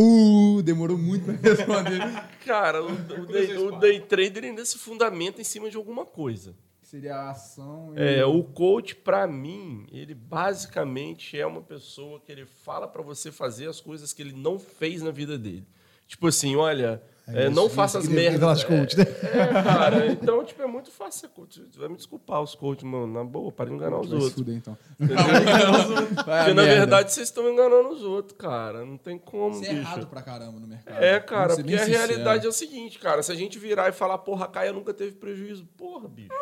Uh, 0.00 0.62
demorou 0.62 0.96
muito 0.96 1.24
pra 1.24 1.34
responder. 1.34 2.00
Cara, 2.46 2.84
o, 2.84 2.92
o 2.92 3.26
day, 3.26 3.56
o 3.56 3.72
day 3.72 4.00
trader 4.00 4.44
ainda 4.44 4.64
se 4.64 4.78
fundamenta 4.78 5.40
em 5.40 5.44
cima 5.44 5.68
de 5.68 5.76
alguma 5.76 6.06
coisa. 6.06 6.54
Seria 6.90 7.16
a 7.16 7.30
ação 7.32 7.92
e... 7.94 8.02
É, 8.02 8.24
o 8.24 8.42
coach, 8.42 8.96
pra 8.96 9.26
mim, 9.26 9.86
ele 9.92 10.14
basicamente 10.14 11.38
é 11.38 11.46
uma 11.46 11.60
pessoa 11.60 12.18
que 12.18 12.32
ele 12.32 12.46
fala 12.46 12.88
pra 12.88 13.02
você 13.02 13.30
fazer 13.30 13.68
as 13.68 13.78
coisas 13.78 14.14
que 14.14 14.22
ele 14.22 14.32
não 14.32 14.58
fez 14.58 15.02
na 15.02 15.10
vida 15.10 15.36
dele. 15.36 15.66
Tipo 16.06 16.28
assim, 16.28 16.56
olha, 16.56 17.02
é, 17.26 17.50
não 17.50 17.68
faça 17.68 17.98
as 17.98 18.08
merdas. 18.08 18.64
coach, 18.64 18.96
né? 18.96 19.04
É, 19.04 19.62
cara, 19.62 20.06
então, 20.06 20.42
tipo, 20.42 20.62
é 20.62 20.66
muito 20.66 20.90
fácil 20.90 21.20
ser 21.20 21.28
coach. 21.28 21.62
Você 21.70 21.78
vai 21.78 21.90
me 21.90 21.96
desculpar 21.96 22.40
os 22.40 22.54
coaches, 22.54 22.84
mano, 22.84 23.06
na 23.06 23.22
boa, 23.22 23.52
para 23.52 23.68
de 23.68 23.76
enganar 23.76 24.00
os 24.00 24.10
outros. 24.10 24.32
fuder, 24.32 24.56
então. 24.56 24.74
Porque, 24.96 26.54
na 26.54 26.62
verdade, 26.62 27.12
vocês 27.12 27.28
estão 27.28 27.52
enganando 27.52 27.90
os 27.90 28.02
outros, 28.02 28.38
cara. 28.38 28.82
Não 28.86 28.96
tem 28.96 29.18
como, 29.18 29.56
Isso 29.56 29.66
é 29.66 29.74
bicho. 29.74 29.80
errado 29.82 30.06
pra 30.06 30.22
caramba 30.22 30.58
no 30.58 30.66
mercado. 30.66 31.04
É, 31.04 31.20
cara, 31.20 31.54
porque 31.54 31.74
a 31.74 31.84
sincero. 31.84 32.06
realidade 32.06 32.46
é 32.46 32.48
o 32.48 32.52
seguinte, 32.52 32.98
cara. 32.98 33.22
Se 33.22 33.30
a 33.30 33.34
gente 33.34 33.58
virar 33.58 33.90
e 33.90 33.92
falar, 33.92 34.16
porra, 34.16 34.46
a 34.46 34.48
Caia 34.48 34.72
nunca 34.72 34.94
teve 34.94 35.16
prejuízo. 35.16 35.66
Porra, 35.76 36.08
bicho. 36.08 36.32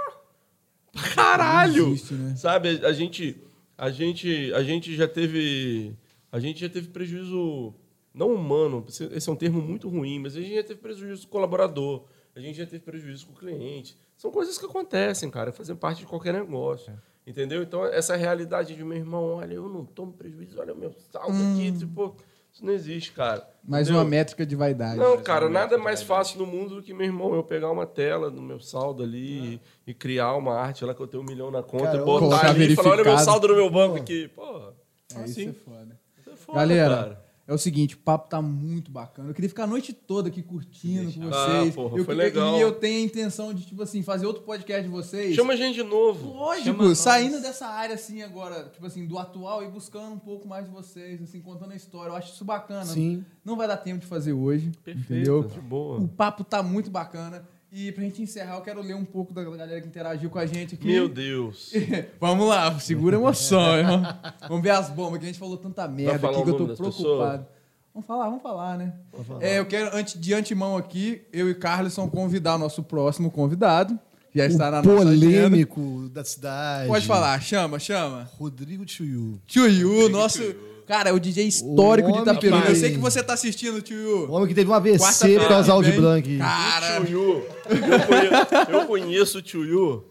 Pra 0.97 1.15
caralho. 1.15 1.89
Existe, 1.89 2.15
né? 2.15 2.35
Sabe, 2.37 2.81
a 2.85 2.93
gente, 2.93 3.41
a 3.77 3.91
gente, 3.91 4.53
a 4.55 4.63
gente 4.63 4.97
já 4.97 5.07
teve, 5.07 5.95
a 6.33 6.41
gente 6.41 6.61
já 6.61 6.69
teve 6.69 6.89
prejuízo 6.89 7.75
não 8.15 8.33
humano, 8.33 8.85
esse 8.89 9.29
é 9.29 9.33
um 9.33 9.37
termo 9.37 9.61
muito 9.61 9.89
ruim, 9.89 10.19
mas 10.19 10.37
a 10.37 10.41
gente 10.41 10.55
já 10.55 10.65
teve 10.65 10.81
prejuízo 10.81 11.23
com 11.23 11.29
o 11.29 11.33
colaborador, 11.33 12.05
a 12.35 12.41
gente 12.41 12.57
já 12.57 12.65
teve 12.65 12.83
prejuízo 12.83 13.27
com 13.27 13.33
o 13.33 13.37
cliente. 13.37 13.97
São 14.17 14.31
coisas 14.31 14.57
que 14.57 14.65
acontecem, 14.65 15.31
cara, 15.31 15.53
fazem 15.53 15.77
parte 15.77 15.99
de 15.99 16.07
qualquer 16.07 16.33
negócio. 16.33 16.93
Entendeu? 17.27 17.63
Então, 17.63 17.85
essa 17.85 18.15
realidade 18.15 18.75
de 18.75 18.85
meu 18.85 18.97
irmão, 18.97 19.35
olha, 19.35 19.55
eu 19.55 19.69
não 19.69 19.85
tomo 19.85 20.13
prejuízo, 20.13 20.61
olha 20.61 20.73
o 20.73 20.79
meu 20.79 20.93
saldo 20.93 21.37
aqui, 21.53 21.73
tipo, 21.77 22.17
isso 22.57 22.65
não 22.65 22.73
existe, 22.73 23.13
cara. 23.13 23.47
Mais 23.63 23.87
Entendeu? 23.87 24.03
uma 24.03 24.09
métrica 24.09 24.47
de 24.47 24.57
vaidade. 24.57 24.97
Não, 24.97 25.21
cara, 25.21 25.47
nada 25.51 25.77
mais 25.77 26.03
fácil 26.03 26.39
no 26.39 26.47
mundo 26.47 26.77
do 26.77 26.83
que, 26.83 26.95
meu 26.95 27.05
irmão, 27.07 27.35
eu 27.35 27.43
pegar 27.45 27.71
uma 27.71 27.85
tela 27.87 28.31
do 28.31 28.41
meu 28.41 28.59
saldo 28.61 29.03
ali 29.03 29.61
e, 29.87 29.91
e 29.91 29.93
criar 29.95 30.33
uma 30.35 30.55
arte 30.55 30.83
lá 30.83 30.95
que 30.95 31.01
eu 31.03 31.07
tenho 31.07 31.23
um 31.23 31.27
milhão 31.27 31.51
na 31.51 31.63
conta 31.63 31.95
e 31.97 31.99
botar 32.03 32.49
ali 32.49 32.73
e 32.73 32.77
falar, 32.77 32.91
olha 32.93 33.03
o 33.03 33.07
meu 33.07 33.19
saldo 33.19 33.49
no 33.49 33.57
meu 33.57 33.69
banco 33.69 33.97
aqui. 33.97 34.29
Porra, 34.29 34.73
É, 35.15 35.25
isso 35.25 35.33
assim. 35.33 35.49
é 35.51 35.53
foda. 35.53 36.01
isso 36.19 36.31
é 36.31 36.37
foda, 36.37 36.59
Galera, 36.59 36.97
cara. 36.97 37.26
É 37.49 37.55
o 37.55 37.59
seguinte, 37.59 37.95
o 37.95 37.99
papo 37.99 38.29
tá 38.29 38.43
muito 38.43 38.91
bacana. 38.91 39.31
Eu 39.31 39.35
queria 39.35 39.49
ficar 39.49 39.65
a 39.65 39.67
noite 39.69 39.93
toda 39.93 40.29
aqui 40.29 40.43
curtindo 40.43 41.13
com 41.13 41.29
Ah, 41.33 41.61
vocês. 41.61 41.75
porra, 41.75 41.99
eu, 41.99 42.05
foi 42.05 42.15
legal. 42.15 42.57
E 42.59 42.61
eu 42.61 42.73
tenho 42.73 42.99
a 42.99 43.05
intenção 43.05 43.55
de, 43.55 43.65
tipo 43.67 43.81
assim, 43.83 44.03
fazer 44.03 44.27
outro 44.27 44.43
podcast 44.43 44.83
de 44.83 44.89
vocês. 44.89 45.35
Chama 45.35 45.53
a 45.53 45.57
gente 45.57 45.77
de 45.77 45.83
novo. 45.85 46.33
Lógico, 46.33 46.67
Chama 46.67 46.85
nós. 46.89 46.99
saindo 46.99 47.41
dessa 47.41 47.67
área 47.67 47.95
assim 47.95 48.23
agora, 48.23 48.69
tipo 48.73 48.85
assim, 48.85 49.07
do 49.07 49.17
atual 49.19 49.63
e 49.63 49.69
buscando 49.69 50.13
um 50.15 50.19
pouco 50.19 50.49
mais 50.49 50.65
de 50.67 50.71
vocês, 50.73 51.23
assim, 51.23 51.41
contando 51.41 51.73
a 51.73 51.77
história. 51.77 52.11
Eu 52.11 52.17
acho 52.17 52.33
isso 52.33 52.45
bacana. 52.45 52.85
Sim. 52.87 53.25
Não 53.45 53.57
vai 53.57 53.69
dar 53.69 53.77
tempo 53.77 54.01
de 54.01 54.07
fazer 54.07 54.33
hoje, 54.33 54.73
Perfeito, 54.85 55.13
entendeu? 55.13 55.45
de 55.45 55.61
boa. 55.61 55.99
O 56.01 56.09
papo 56.09 56.43
tá 56.43 56.63
muito 56.63 56.91
bacana. 56.91 57.47
E 57.79 57.93
pra 57.93 58.03
gente 58.05 58.23
encerrar, 58.23 58.55
eu 58.55 58.63
quero 58.63 58.81
ler 58.81 58.95
um 58.95 59.05
pouco 59.05 59.35
da 59.35 59.45
galera 59.45 59.83
que 59.83 59.87
interagiu 59.87 60.31
com 60.31 60.39
a 60.39 60.47
gente 60.47 60.77
aqui. 60.77 60.87
Meu 60.87 61.11
Deus. 61.11 61.75
Vamos 62.19 62.49
lá, 62.49 62.81
segura 62.81 63.19
a 63.19 63.21
emoção, 63.21 63.77
irmão. 63.77 64.03
Vamos 64.49 64.63
ver 64.63 64.71
as 64.71 64.89
bombas, 64.89 65.19
que 65.19 65.27
a 65.27 65.29
gente 65.29 65.39
falou 65.39 65.59
tanta 65.59 65.87
merda 65.87 66.19
falar 66.19 66.39
aqui 66.39 66.45
que 66.45 66.49
eu 66.49 66.67
tô 66.67 66.75
preocupado. 66.75 67.47
Vamos 67.93 68.07
falar, 68.07 68.25
vamos 68.31 68.43
falar, 68.43 68.79
né? 68.79 68.95
É, 69.41 69.59
eu 69.59 69.67
quero, 69.67 69.95
antes, 69.95 70.19
de 70.19 70.33
antemão 70.33 70.75
aqui, 70.75 71.21
eu 71.31 71.51
e 71.51 71.55
Carlson 71.55 72.09
convidar 72.09 72.55
o 72.55 72.59
nosso 72.59 72.83
próximo 72.83 73.31
convidado. 73.31 73.99
Já 74.35 74.47
está 74.47 74.71
na 74.71 74.81
o 74.81 74.83
nossa 74.83 75.11
agenda. 75.11 75.27
polêmico 75.27 76.09
da 76.09 76.25
cidade. 76.25 76.89
Pode 76.89 77.07
falar, 77.07 77.39
chama, 77.43 77.79
chama. 77.79 78.27
Rodrigo 78.39 78.87
Tchuyu. 78.87 79.39
Tio 79.47 79.69
Yu, 79.69 80.09
nosso. 80.09 80.41
Cara, 80.87 81.11
é 81.11 81.13
o 81.13 81.19
DJ 81.19 81.47
histórico 81.49 82.09
O 82.11 82.13
de 82.25 82.39
que- 82.39 82.47
Eu 82.47 82.77
sei 82.77 82.91
que 82.93 82.99
você 82.99 83.23
tá 83.23 83.33
assistindo, 83.33 83.83
Tio 83.83 83.97
O 83.97 84.01
Yu. 84.27 84.33
homem 84.33 84.47
que 84.49 84.55
teve 84.55 84.71
um 84.71 84.75
AVC 84.75 85.39
por 85.39 85.49
causa 85.49 85.83
de. 85.83 85.93
Blanc. 85.93 86.39
Cara, 86.39 87.01
Tio 87.05 87.11
Yu. 87.11 87.45
Eu 87.69 88.07
conheço, 88.07 88.71
eu 88.71 88.87
conheço 88.87 89.39
o 89.39 89.43
Tio 89.43 89.65
Yu. 89.65 90.05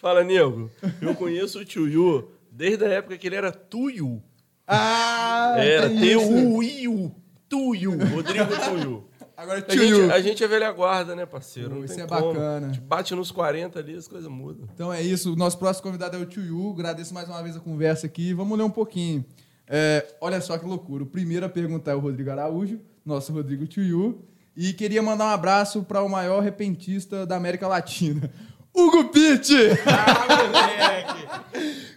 Fala, 0.00 0.22
nego. 0.24 0.70
Eu 1.00 1.14
conheço 1.14 1.58
o 1.60 1.64
Tio 1.64 1.88
Yu 1.88 2.28
desde 2.50 2.84
a 2.84 2.88
época 2.88 3.16
que 3.16 3.26
ele 3.26 3.36
era 3.36 3.50
Tuyu. 3.52 4.22
ah, 4.66 5.54
Era 5.58 5.88
tem 5.88 5.96
isso. 6.12 6.28
T-U-I-U. 6.28 7.14
Tuyu. 7.48 7.92
Rodrigo 8.14 8.46
Tuyu. 8.68 9.04
Agora, 9.36 9.58
A 9.58 9.62
Tio 9.62 9.82
gente, 9.82 10.12
a 10.12 10.20
gente 10.20 10.44
é 10.44 10.46
velha 10.48 10.70
guarda, 10.70 11.16
né, 11.16 11.24
parceiro? 11.24 11.70
Não 11.76 11.84
isso 11.84 11.98
é 11.98 12.06
como. 12.06 12.34
bacana. 12.34 12.66
A 12.66 12.72
gente 12.72 12.80
bate 12.82 13.14
nos 13.14 13.30
40 13.30 13.78
ali, 13.78 13.94
as 13.94 14.06
coisas 14.06 14.30
mudam. 14.30 14.68
Então 14.74 14.92
é 14.92 15.00
isso. 15.00 15.32
O 15.32 15.36
nosso 15.36 15.58
próximo 15.58 15.84
convidado 15.84 16.16
é 16.16 16.20
o 16.20 16.26
Tio 16.26 16.44
Yu. 16.44 16.70
Agradeço 16.72 17.14
mais 17.14 17.26
uma 17.26 17.42
vez 17.42 17.56
a 17.56 17.60
conversa 17.60 18.06
aqui. 18.06 18.34
Vamos 18.34 18.56
ler 18.58 18.64
um 18.64 18.70
pouquinho. 18.70 19.24
É, 19.72 20.04
olha 20.20 20.40
só 20.40 20.58
que 20.58 20.66
loucura. 20.66 21.04
O 21.04 21.06
primeiro 21.06 21.46
a 21.46 21.48
perguntar 21.48 21.92
é 21.92 21.94
o 21.94 22.00
Rodrigo 22.00 22.28
Araújo, 22.30 22.80
nosso 23.06 23.32
Rodrigo 23.32 23.68
Tio 23.68 23.84
Yu. 23.84 24.24
E 24.56 24.72
queria 24.72 25.00
mandar 25.00 25.26
um 25.26 25.28
abraço 25.28 25.84
para 25.84 26.02
o 26.02 26.08
maior 26.08 26.42
repentista 26.42 27.24
da 27.24 27.36
América 27.36 27.68
Latina, 27.68 28.28
Hugo 28.74 29.04
Pitt! 29.10 29.54
Ah, 29.86 30.50
moleque! 30.50 31.20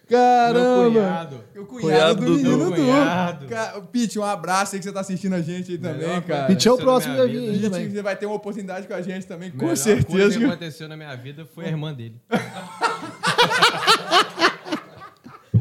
Caramba! 0.08 0.92
Meu 0.92 1.02
cunhado. 1.02 1.36
O 1.56 1.66
cunhado, 1.66 1.82
Cunhado 1.82 2.16
do 2.20 2.26
do- 2.26 2.32
menino 2.38 2.66
do 2.70 2.76
cunhado. 2.76 3.48
Ca- 3.48 3.82
Pitt, 3.92 4.20
um 4.20 4.24
abraço 4.24 4.76
aí 4.76 4.80
que 4.80 4.86
você 4.86 4.92
tá 4.92 5.00
assistindo 5.00 5.34
a 5.34 5.42
gente 5.42 5.72
aí 5.72 5.78
também, 5.80 6.08
Melhor 6.08 6.22
cara. 6.22 6.46
Pitt 6.48 6.68
é 6.68 6.72
o 6.72 6.78
próximo 6.78 7.16
na 7.16 7.24
a 7.24 7.26
minha 7.26 7.40
vir 7.42 7.52
vida. 7.54 7.62
Pitt, 7.62 7.70
também. 7.72 7.90
você 7.90 8.02
vai 8.04 8.16
ter 8.16 8.26
uma 8.28 8.36
oportunidade 8.36 8.86
com 8.88 8.94
a 8.94 9.02
gente 9.02 9.26
também, 9.26 9.50
com 9.50 9.58
Melhor 9.58 9.76
certeza. 9.76 10.08
coisa 10.18 10.38
que 10.40 10.46
aconteceu 10.46 10.88
na 10.88 10.96
minha 10.96 11.16
vida 11.16 11.44
foi 11.56 11.66
a 11.66 11.70
irmã 11.70 11.92
dele. 11.94 12.22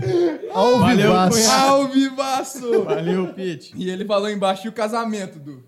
Ao 0.52 0.78
Valeu, 0.78 0.96
vivaço. 1.08 1.36
cunhado. 1.38 1.66
Ao 1.70 1.88
vivaço! 1.88 2.82
Valeu, 2.84 3.28
Pete. 3.34 3.72
E 3.76 3.88
ele 3.90 4.04
falou 4.04 4.28
embaixo 4.30 4.66
e 4.66 4.68
o 4.68 4.72
casamento, 4.72 5.38
do. 5.38 5.62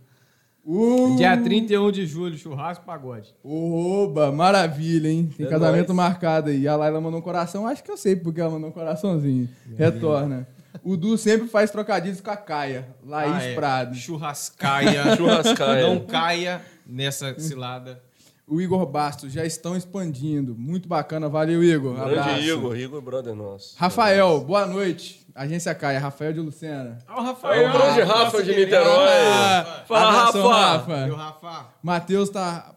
Uh, 0.67 1.17
Dia 1.17 1.37
31 1.37 1.91
de 1.93 2.07
julho, 2.07 2.39
churrasco 2.39 2.85
pagode. 2.87 3.35
Oba, 3.45 4.33
maravilha, 4.33 5.09
hein? 5.09 5.29
Tem 5.37 5.47
É 5.47 5.51
casamento 5.51 5.89
nóis. 5.93 5.97
marcado 6.09 6.49
aí. 6.49 6.67
A 6.67 6.75
Laila 6.75 7.01
mandou 7.03 7.21
um 7.21 7.23
coração, 7.23 7.67
acho 7.67 7.85
que 7.85 7.91
eu 7.91 7.99
sei 7.99 8.17
porque 8.17 8.41
ela 8.41 8.51
mandou 8.51 8.71
um 8.71 8.73
coraçãozinho. 8.73 9.47
Retorna. 9.77 10.49
O 10.83 10.97
Du 10.97 11.17
sempre 11.19 11.49
faz 11.49 11.71
trocadilhos 11.71 12.21
com 12.21 12.31
a 12.31 12.37
Caia, 12.37 12.89
Laís 13.07 13.33
Ah, 13.35 13.43
é. 13.43 13.55
Prado. 13.55 13.95
Churrascaia. 13.95 15.17
Churrascaia. 15.17 15.87
Não 15.87 16.01
caia 16.01 16.63
nessa 16.87 17.39
cilada. 17.39 18.03
O 18.47 18.61
Igor 18.61 18.85
Bastos, 18.85 19.33
já 19.33 19.45
estão 19.45 19.75
expandindo. 19.75 20.55
Muito 20.55 20.87
bacana, 20.87 21.29
valeu, 21.31 21.65
Igor. 21.65 21.99
Abraço. 21.99 22.29
Grande 22.29 22.51
Igor, 22.51 22.77
Igor 22.77 23.01
brother 23.01 23.35
nosso. 23.35 23.75
Rafael, 23.79 24.41
boa 24.43 24.67
noite. 24.67 25.27
Agência 25.35 25.75
Caia, 25.75 25.99
Rafael 25.99 26.33
de 26.35 26.41
Lucena. 26.41 26.99
Ó, 27.09 27.21
o 27.21 27.23
É 27.23 27.27
Rafael. 27.29 27.69
o 27.69 27.73
grande 27.73 28.01
Rafa 28.03 28.43
de 28.43 28.55
Niterói. 28.55 29.09
Ah, 29.33 29.85
Fala, 29.89 30.19
abração, 30.21 30.49
Rafa. 30.49 31.07
Meu 31.07 31.17
Rafa. 31.17 31.67
Matheus 31.83 32.29
tá 32.29 32.75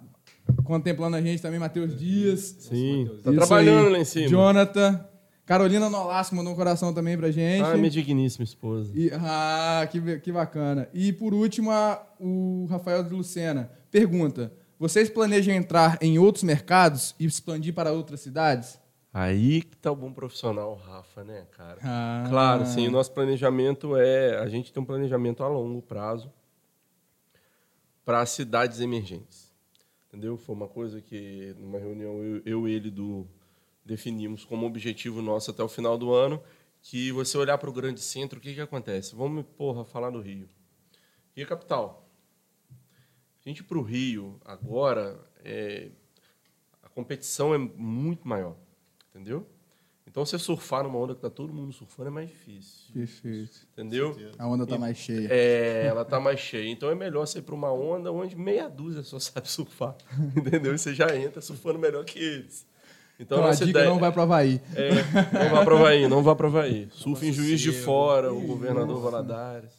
contemplando 0.64 1.18
a 1.18 1.22
gente 1.22 1.42
também, 1.42 1.60
Matheus 1.60 1.94
Dias. 2.00 2.56
Sim, 2.60 3.06
tá 3.22 3.30
Isso 3.32 3.40
trabalhando 3.40 3.88
aí. 3.88 3.92
lá 3.94 4.00
em 4.00 4.06
cima. 4.06 4.28
Jonathan. 4.30 5.06
Carolina 5.46 5.90
Nolasco 5.90 6.36
mandou 6.36 6.52
um 6.54 6.56
coração 6.56 6.94
também 6.94 7.18
pra 7.18 7.30
gente. 7.32 7.64
Ah, 7.64 7.76
minha 7.78 7.90
digníssima 7.90 8.44
esposa. 8.44 8.92
E- 8.96 9.12
ah, 9.14 9.88
que, 9.90 10.20
que 10.20 10.32
bacana. 10.32 10.90
E 10.94 11.12
por 11.14 11.34
último, 11.34 11.72
a- 11.72 12.02
o 12.20 12.68
Rafael 12.70 13.04
de 13.04 13.14
Lucena 13.14 13.70
pergunta: 13.92 14.52
vocês 14.80 15.10
planejam 15.10 15.54
entrar 15.54 15.98
em 16.02 16.20
outros 16.20 16.44
mercados 16.44 17.16
e 17.20 17.26
expandir 17.26 17.74
para 17.74 17.92
outras 17.92 18.22
cidades? 18.22 18.80
Aí 19.14 19.64
que 19.64 19.76
tá 19.78 19.92
o 19.92 19.96
bom 19.96 20.12
profissional, 20.14 20.76
Rafa, 20.76 21.24
né, 21.24 21.48
cara? 21.52 21.80
Ah. 21.84 22.26
Claro, 22.30 22.66
sim, 22.66 22.88
o 22.88 22.92
nosso 22.92 23.12
planejamento 23.12 23.96
é. 23.96 24.38
A 24.38 24.48
gente 24.48 24.72
tem 24.72 24.82
um 24.82 24.86
planejamento 24.86 25.44
a 25.44 25.48
longo 25.48 25.82
prazo 25.82 26.32
para 28.06 28.26
cidades 28.26 28.80
emergentes. 28.80 29.52
Entendeu? 30.08 30.38
Foi 30.38 30.56
uma 30.56 30.68
coisa 30.68 31.02
que, 31.02 31.56
numa 31.60 31.80
reunião, 31.80 32.24
eu, 32.24 32.42
eu 32.46 32.68
e 32.68 32.74
ele 32.74 32.90
do, 32.90 33.28
definimos 33.84 34.46
como 34.46 34.66
objetivo 34.66 35.22
nosso 35.22 35.52
até 35.52 35.64
o 35.64 35.68
final 35.68 35.98
do 35.98 36.14
ano, 36.14 36.42
que 36.82 37.12
você 37.12 37.38
olhar 37.38 37.58
para 37.58 37.70
o 37.70 37.74
grande 37.74 38.00
centro, 38.00 38.40
o 38.40 38.42
que, 38.42 38.54
que 38.54 38.62
acontece? 38.62 39.16
Vamos, 39.16 39.46
porra, 39.58 39.84
falar 39.84 40.10
do 40.10 40.22
Rio. 40.22 40.48
Rio 41.36 41.44
é 41.44 41.46
capital. 41.46 42.07
A 43.48 43.50
gente 43.50 43.64
para 43.64 43.78
o 43.78 43.82
Rio, 43.82 44.36
agora, 44.44 45.18
é, 45.42 45.88
a 46.84 46.90
competição 46.90 47.54
é 47.54 47.58
muito 47.58 48.28
maior. 48.28 48.58
Entendeu? 49.10 49.48
Então, 50.06 50.26
você 50.26 50.38
surfar 50.38 50.84
numa 50.84 51.00
onda 51.00 51.14
que 51.14 51.20
está 51.20 51.30
todo 51.30 51.54
mundo 51.54 51.72
surfando 51.72 52.10
é 52.10 52.12
mais 52.12 52.28
difícil. 52.28 52.94
Perfeito. 52.94 53.66
Entendeu? 53.72 54.14
A 54.38 54.46
onda 54.46 54.68
tá 54.68 54.78
mais 54.78 54.98
cheia. 54.98 55.30
É, 55.32 55.86
ela 55.86 56.04
tá 56.04 56.20
mais 56.20 56.42
cheia. 56.42 56.70
Então 56.70 56.90
é 56.92 56.96
melhor 56.96 57.26
você 57.26 57.40
ir 57.40 57.44
para 57.44 57.56
uma 57.56 57.72
onda 57.72 58.12
onde 58.12 58.36
meia 58.36 58.68
dúzia 58.68 59.02
só 59.02 59.16
sabe 59.18 59.50
surfar. 59.50 59.96
Entendeu? 60.36 60.76
E 60.76 60.78
você 60.78 60.94
já 60.94 61.16
entra 61.16 61.40
surfando 61.40 61.80
melhor 61.80 62.04
que 62.04 62.20
eles. 62.20 62.68
Então, 63.18 63.38
Então, 63.38 63.46
a 63.46 63.48
nossa 63.48 63.66
dica 63.66 63.80
ideia. 63.80 63.90
não 63.90 63.98
vai 63.98 64.12
pro 64.12 64.24
Havaí. 64.24 64.62
É, 64.76 64.90
não 64.92 65.56
vá 65.56 65.64
para 65.64 65.76
Havaí, 65.76 66.08
não 66.10 66.22
vá 66.22 66.36
para 66.36 66.48
Havaí. 66.48 66.90
Surfa 66.92 67.26
em 67.26 67.32
Juiz 67.32 67.62
de 67.62 67.72
Fora, 67.72 68.34
o 68.34 68.42
governador 68.42 69.00
Valadares. 69.00 69.72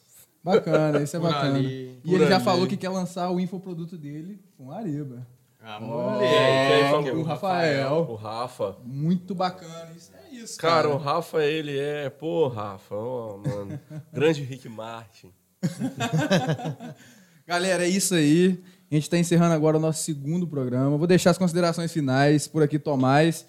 Bacana, 0.42 1.02
isso 1.02 1.16
é 1.16 1.20
Por 1.20 1.30
bacana. 1.30 1.56
ali, 1.58 2.00
e 2.04 2.14
ele 2.14 2.18
por 2.24 2.28
já 2.28 2.36
ali. 2.36 2.44
falou 2.44 2.66
que 2.66 2.76
quer 2.76 2.88
lançar 2.88 3.30
o 3.30 3.40
infoproduto 3.40 3.96
dele 3.98 4.40
com 4.56 4.70
Ariba. 4.72 5.26
Ah, 5.60 5.78
É, 6.22 6.88
falou? 6.90 7.16
o 7.16 7.22
Rafael. 7.22 8.06
O 8.08 8.14
Rafa. 8.14 8.76
Muito 8.84 9.34
bacana. 9.34 9.90
Isso 9.96 10.12
é 10.14 10.34
isso, 10.34 10.56
Cara, 10.58 10.84
cara. 10.84 10.88
o 10.94 10.96
Rafa, 10.96 11.42
ele 11.44 11.76
é. 11.78 12.08
Pô, 12.08 12.48
Rafa, 12.48 12.94
ó, 12.94 13.36
mano. 13.38 13.78
Grande 14.12 14.42
Rick 14.42 14.68
Martin. 14.68 15.30
Galera, 17.46 17.84
é 17.84 17.88
isso 17.88 18.14
aí. 18.14 18.62
A 18.90 18.94
gente 18.94 19.02
está 19.04 19.18
encerrando 19.18 19.54
agora 19.54 19.76
o 19.76 19.80
nosso 19.80 20.02
segundo 20.02 20.46
programa. 20.46 20.96
Vou 20.96 21.06
deixar 21.06 21.30
as 21.30 21.38
considerações 21.38 21.92
finais 21.92 22.46
por 22.46 22.62
aqui, 22.62 22.78
Tomás. 22.78 23.46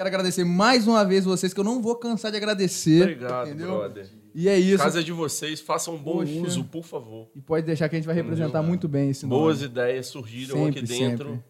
Quero 0.00 0.08
agradecer 0.08 0.44
mais 0.44 0.88
uma 0.88 1.04
vez 1.04 1.26
vocês, 1.26 1.52
que 1.52 1.60
eu 1.60 1.64
não 1.64 1.82
vou 1.82 1.94
cansar 1.94 2.30
de 2.30 2.38
agradecer. 2.38 3.02
Obrigado, 3.02 3.48
entendeu? 3.48 3.66
brother. 3.66 4.08
E 4.34 4.48
é 4.48 4.58
isso. 4.58 4.82
Casa 4.82 5.04
de 5.04 5.12
vocês, 5.12 5.60
façam 5.60 5.96
um 5.96 5.98
bom 5.98 6.20
Poxa. 6.20 6.32
uso, 6.40 6.64
por 6.64 6.84
favor. 6.84 7.28
E 7.34 7.40
pode 7.42 7.66
deixar 7.66 7.86
que 7.86 7.96
a 7.96 7.98
gente 7.98 8.06
vai 8.06 8.14
representar 8.14 8.62
muito 8.62 8.88
bem 8.88 9.10
esse 9.10 9.26
nome. 9.26 9.38
Boas 9.38 9.60
ideias 9.60 10.06
surgiram 10.06 10.56
Sempre, 10.56 10.78
aqui 10.78 10.88
dentro. 10.88 11.28
sempre. 11.32 11.44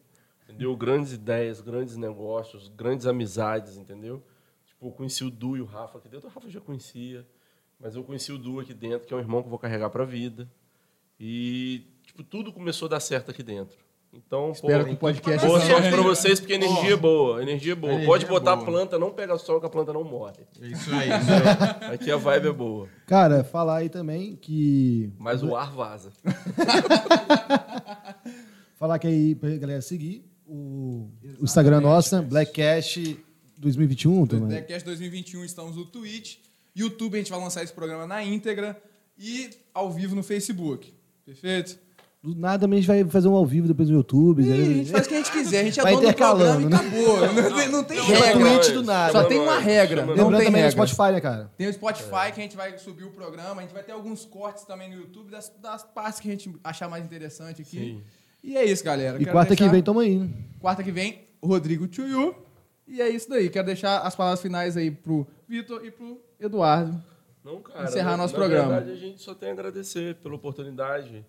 Entendeu? 0.49 0.77
Grandes 0.77 1.13
ideias, 1.13 1.61
grandes 1.61 1.97
negócios, 1.97 2.67
grandes 2.77 3.07
amizades, 3.07 3.77
entendeu? 3.77 4.21
Tipo, 4.67 4.89
eu 4.89 4.91
conheci 4.91 5.23
o 5.23 5.31
Du 5.31 5.57
e 5.57 5.61
o 5.61 5.65
Rafa 5.65 5.99
aqui 5.99 6.09
dentro. 6.09 6.27
O 6.27 6.33
Rafa 6.33 6.51
já 6.51 6.61
conhecia. 6.61 7.25
Mas 7.79 7.95
eu 7.95 8.03
conheci 8.03 8.33
o 8.33 8.37
Du 8.37 8.59
aqui 8.59 8.75
dentro, 8.75 9.07
que 9.07 9.15
é 9.15 9.17
um 9.17 9.21
irmão 9.21 9.43
que 9.43 9.47
eu 9.47 9.51
vou 9.51 9.61
carregar 9.61 9.91
pra 9.91 10.05
vida. 10.05 10.51
E, 11.21 11.85
tipo, 12.05 12.25
tudo 12.25 12.53
começou 12.53 12.87
a 12.87 12.89
dar 12.89 13.01
certo 13.01 13.31
aqui 13.31 13.45
dentro. 13.45 13.79
Então, 14.13 14.51
Espero 14.51 14.81
pô, 14.81 14.89
que 14.89 14.95
o 14.95 14.97
podcast... 14.97 15.47
boa 15.47 15.61
sorte 15.61 15.89
pra 15.89 16.03
vocês, 16.03 16.41
porque 16.41 16.55
a 16.55 16.57
energia 16.57 16.95
é 16.95 16.97
boa. 16.97 17.41
Energia 17.43 17.73
é 17.73 17.77
boa. 17.77 17.93
energia 17.93 18.09
Pode 18.09 18.25
é 18.25 18.29
botar 18.29 18.57
boa. 18.57 18.63
a 18.63 18.71
planta, 18.71 18.99
não 18.99 19.13
pega 19.13 19.39
sol, 19.39 19.61
que 19.61 19.67
a 19.67 19.71
planta 19.71 19.93
não 19.93 20.03
morre. 20.03 20.41
É 20.61 20.67
isso 20.67 20.91
aí. 20.93 21.11
Aqui 21.95 22.11
a 22.11 22.17
vibe 22.17 22.49
é 22.49 22.53
boa. 22.53 22.89
Cara, 23.07 23.45
falar 23.45 23.77
aí 23.77 23.89
também 23.89 24.35
que. 24.35 25.13
Mas 25.17 25.43
o 25.43 25.55
ar 25.55 25.73
vaza. 25.73 26.11
Falar 28.77 28.99
que 28.99 29.07
aí 29.07 29.35
pra 29.35 29.51
galera 29.59 29.83
seguir 29.83 30.25
o, 30.47 31.11
o 31.39 31.45
Instagram 31.45 31.83
nosso, 31.83 32.23
Blackcast 32.23 33.19
2021 33.59 34.27
também. 34.27 34.49
Blackcast 34.49 34.87
2021 34.87 35.45
estamos 35.45 35.77
no 35.77 35.85
Twitch. 35.85 36.39
YouTube 36.75 37.15
a 37.15 37.19
gente 37.19 37.31
vai 37.31 37.39
lançar 37.39 37.63
esse 37.63 37.73
programa 37.73 38.07
na 38.07 38.25
íntegra. 38.25 38.81
E 39.19 39.51
ao 39.75 39.91
vivo 39.93 40.17
no 40.17 40.23
Facebook. 40.23 40.95
Perfeito? 41.27 41.79
Do 42.23 42.35
nada 42.35 42.59
também 42.61 42.79
a 42.79 42.83
gente 42.83 42.87
vai 42.89 43.03
fazer 43.05 43.29
um 43.29 43.35
ao 43.35 43.47
vivo 43.47 43.67
depois 43.67 43.89
no 43.89 43.97
YouTube. 43.97 44.43
E 44.43 44.53
a 44.53 44.57
gente 44.57 44.91
faz 44.91 45.07
o 45.07 45.09
que 45.09 45.15
a 45.15 45.19
gente 45.19 45.33
quiser. 45.33 45.61
A 45.61 45.65
gente 45.65 45.81
é 45.81 45.83
Vai 45.83 45.95
dono 45.95 46.07
do 46.09 46.15
programa 46.15 46.61
e 46.61 46.67
né? 46.67 46.77
acabou. 46.77 47.17
Não 47.33 47.57
tem, 47.57 47.69
não 47.71 47.85
tem 47.85 47.97
Chama 47.99 48.27
regra. 48.27 48.51
Twitch 48.59 48.73
do 48.75 48.83
nada. 48.83 49.13
Só 49.13 49.25
tem 49.25 49.39
uma 49.41 49.59
regra. 49.59 50.03
Não. 50.05 50.09
Lembrando 50.15 50.37
tem 50.37 50.47
também 50.47 50.63
regra. 50.63 50.71
Spotify, 50.87 51.13
né, 51.13 51.21
cara? 51.23 51.51
Tem 51.57 51.67
o 51.67 51.73
Spotify 51.73 52.31
que 52.35 52.41
a 52.41 52.43
gente 52.43 52.57
vai 52.59 52.77
subir 52.77 53.05
o 53.05 53.11
programa. 53.11 53.61
A 53.61 53.65
gente 53.65 53.73
vai 53.73 53.83
ter 53.83 53.93
alguns 53.93 54.27
cortes 54.27 54.65
também 54.65 54.91
no 54.91 54.97
YouTube 54.97 55.31
das, 55.31 55.51
das 55.63 55.83
partes 55.83 56.21
que 56.21 56.29
a 56.29 56.33
gente 56.33 56.55
achar 56.63 56.91
mais 56.91 57.03
interessante 57.03 57.63
aqui. 57.63 57.79
Sim. 57.79 58.03
E 58.45 58.55
é 58.55 58.65
isso, 58.67 58.85
galera. 58.85 59.17
E 59.17 59.21
Quero 59.21 59.33
quarta 59.33 59.55
que 59.57 59.61
deixar- 59.63 59.73
vem, 59.73 59.83
tamo 59.83 60.01
aí. 60.01 60.19
né? 60.19 60.29
Quarta 60.61 60.83
que 60.83 60.93
vem, 60.93 61.27
Rodrigo 61.43 61.87
Tchuyu. 61.89 62.35
E 62.87 63.01
é 63.01 63.09
isso 63.09 63.31
daí. 63.31 63.49
Quero 63.49 63.65
deixar 63.65 63.99
as 64.01 64.15
palavras 64.15 64.43
finais 64.43 64.77
aí 64.77 64.91
pro 64.91 65.27
Vitor 65.49 65.83
e 65.87 65.91
pro 65.91 66.21
Eduardo. 66.39 67.03
Não, 67.43 67.61
cara. 67.63 67.85
Encerrar 67.85 68.11
na, 68.11 68.17
nosso 68.19 68.35
na 68.35 68.41
programa. 68.41 68.69
verdade, 68.75 68.93
a 68.93 68.97
gente 68.97 69.23
só 69.23 69.35
tem 69.35 69.49
a 69.49 69.53
agradecer 69.53 70.17
pela 70.17 70.35
oportunidade. 70.35 71.25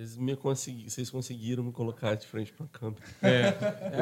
Vocês, 0.00 0.16
me 0.16 0.34
consegui, 0.34 0.88
vocês 0.88 1.10
conseguiram 1.10 1.62
me 1.62 1.72
colocar 1.72 2.14
de 2.14 2.26
frente 2.26 2.54
pra 2.54 2.66
câmera. 2.72 3.02
É, 3.22 3.48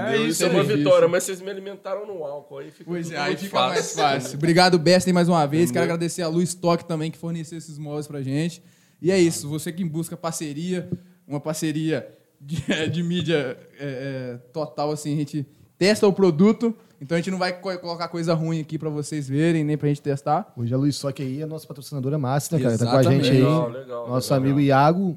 Entendeu? 0.06 0.28
isso, 0.28 0.44
é 0.44 0.48
uma 0.48 0.62
vitória, 0.62 1.08
mas 1.08 1.24
vocês 1.24 1.40
me 1.40 1.50
alimentaram 1.50 2.06
no 2.06 2.22
álcool. 2.24 2.58
Aí 2.58 2.70
fica 2.70 2.84
Pois 2.88 3.10
é, 3.10 3.16
aí 3.16 3.30
muito 3.30 3.40
fica 3.44 3.66
mais 3.68 3.92
fácil. 3.94 4.36
Obrigado, 4.38 4.78
Bestem, 4.78 5.12
mais 5.12 5.28
uma 5.28 5.44
vez. 5.44 5.72
Quero 5.72 5.82
agradecer 5.84 6.22
a 6.22 6.28
Luz 6.28 6.50
Stock 6.50 6.84
também, 6.84 7.10
que 7.10 7.18
forneceu 7.18 7.58
esses 7.58 7.78
móveis 7.78 8.06
pra 8.06 8.22
gente. 8.22 8.62
E 9.02 9.10
é 9.10 9.18
isso. 9.18 9.48
Você 9.48 9.72
que 9.72 9.84
busca 9.84 10.16
parceria, 10.16 10.88
uma 11.26 11.40
parceria 11.40 12.08
de, 12.40 12.62
de 12.92 13.02
mídia 13.02 13.58
é, 13.80 13.80
é, 13.80 14.36
total, 14.52 14.92
assim, 14.92 15.14
a 15.14 15.16
gente 15.16 15.44
testa 15.76 16.06
o 16.06 16.12
produto. 16.12 16.72
Então 17.00 17.16
a 17.16 17.20
gente 17.20 17.30
não 17.32 17.38
vai 17.38 17.52
co- 17.60 17.76
colocar 17.78 18.06
coisa 18.08 18.34
ruim 18.34 18.60
aqui 18.60 18.78
pra 18.78 18.88
vocês 18.90 19.28
verem, 19.28 19.64
nem 19.64 19.76
pra 19.76 19.88
gente 19.88 20.02
testar. 20.02 20.52
Hoje 20.56 20.72
a 20.72 20.76
Luiz 20.76 20.94
Sock 20.94 21.20
aí 21.22 21.40
é 21.40 21.44
a 21.44 21.46
nossa 21.46 21.66
patrocinadora 21.66 22.18
máxima, 22.18 22.60
cara? 22.60 22.78
Tá 22.78 22.86
com 22.90 22.96
a 22.96 23.02
gente 23.02 23.30
aí. 23.30 23.36
Legal, 23.38 23.68
legal, 23.68 24.08
Nosso 24.08 24.32
legal. 24.32 24.44
amigo 24.44 24.60
Iago, 24.60 25.16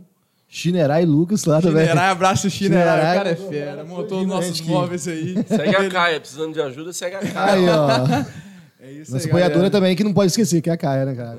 Chinerai 0.53 1.03
e 1.03 1.05
Lucas 1.05 1.45
lá 1.45 1.61
também. 1.61 1.87
Chinerai, 1.87 2.09
abraço 2.09 2.49
Chinerai, 2.49 2.83
o 2.85 2.91
Chinerai, 2.91 3.17
cara 3.17 3.29
é 3.29 3.35
fera. 3.35 3.83
Montou 3.85 4.27
nossos 4.27 4.59
aqui. 4.59 4.69
móveis 4.69 5.07
aí. 5.07 5.33
Segue 5.47 5.75
a 5.77 5.89
Caia, 5.89 6.19
precisando 6.19 6.53
de 6.53 6.61
ajuda, 6.61 6.91
segue 6.91 7.15
a 7.15 7.19
Caia. 7.19 7.53
Aí, 7.53 7.69
ó. 7.69 8.25
É 8.83 8.91
isso 8.93 9.11
Nossa 9.13 9.25
aí, 9.25 9.29
apoiadora 9.29 9.55
galera. 9.57 9.69
também, 9.71 9.95
que 9.95 10.03
não 10.03 10.11
pode 10.11 10.31
esquecer, 10.31 10.59
que 10.59 10.67
é 10.67 10.73
a 10.73 10.77
Caia, 10.77 11.05
né, 11.05 11.13
cara? 11.13 11.37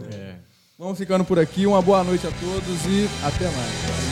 Vamos 0.79 0.97
ficando 0.97 1.25
por 1.25 1.41
aqui. 1.41 1.67
Uma 1.67 1.83
boa 1.83 2.05
noite 2.05 2.25
a 2.25 2.31
todos 2.31 2.87
e 2.87 3.09
até 3.27 3.47
mais. 3.47 4.12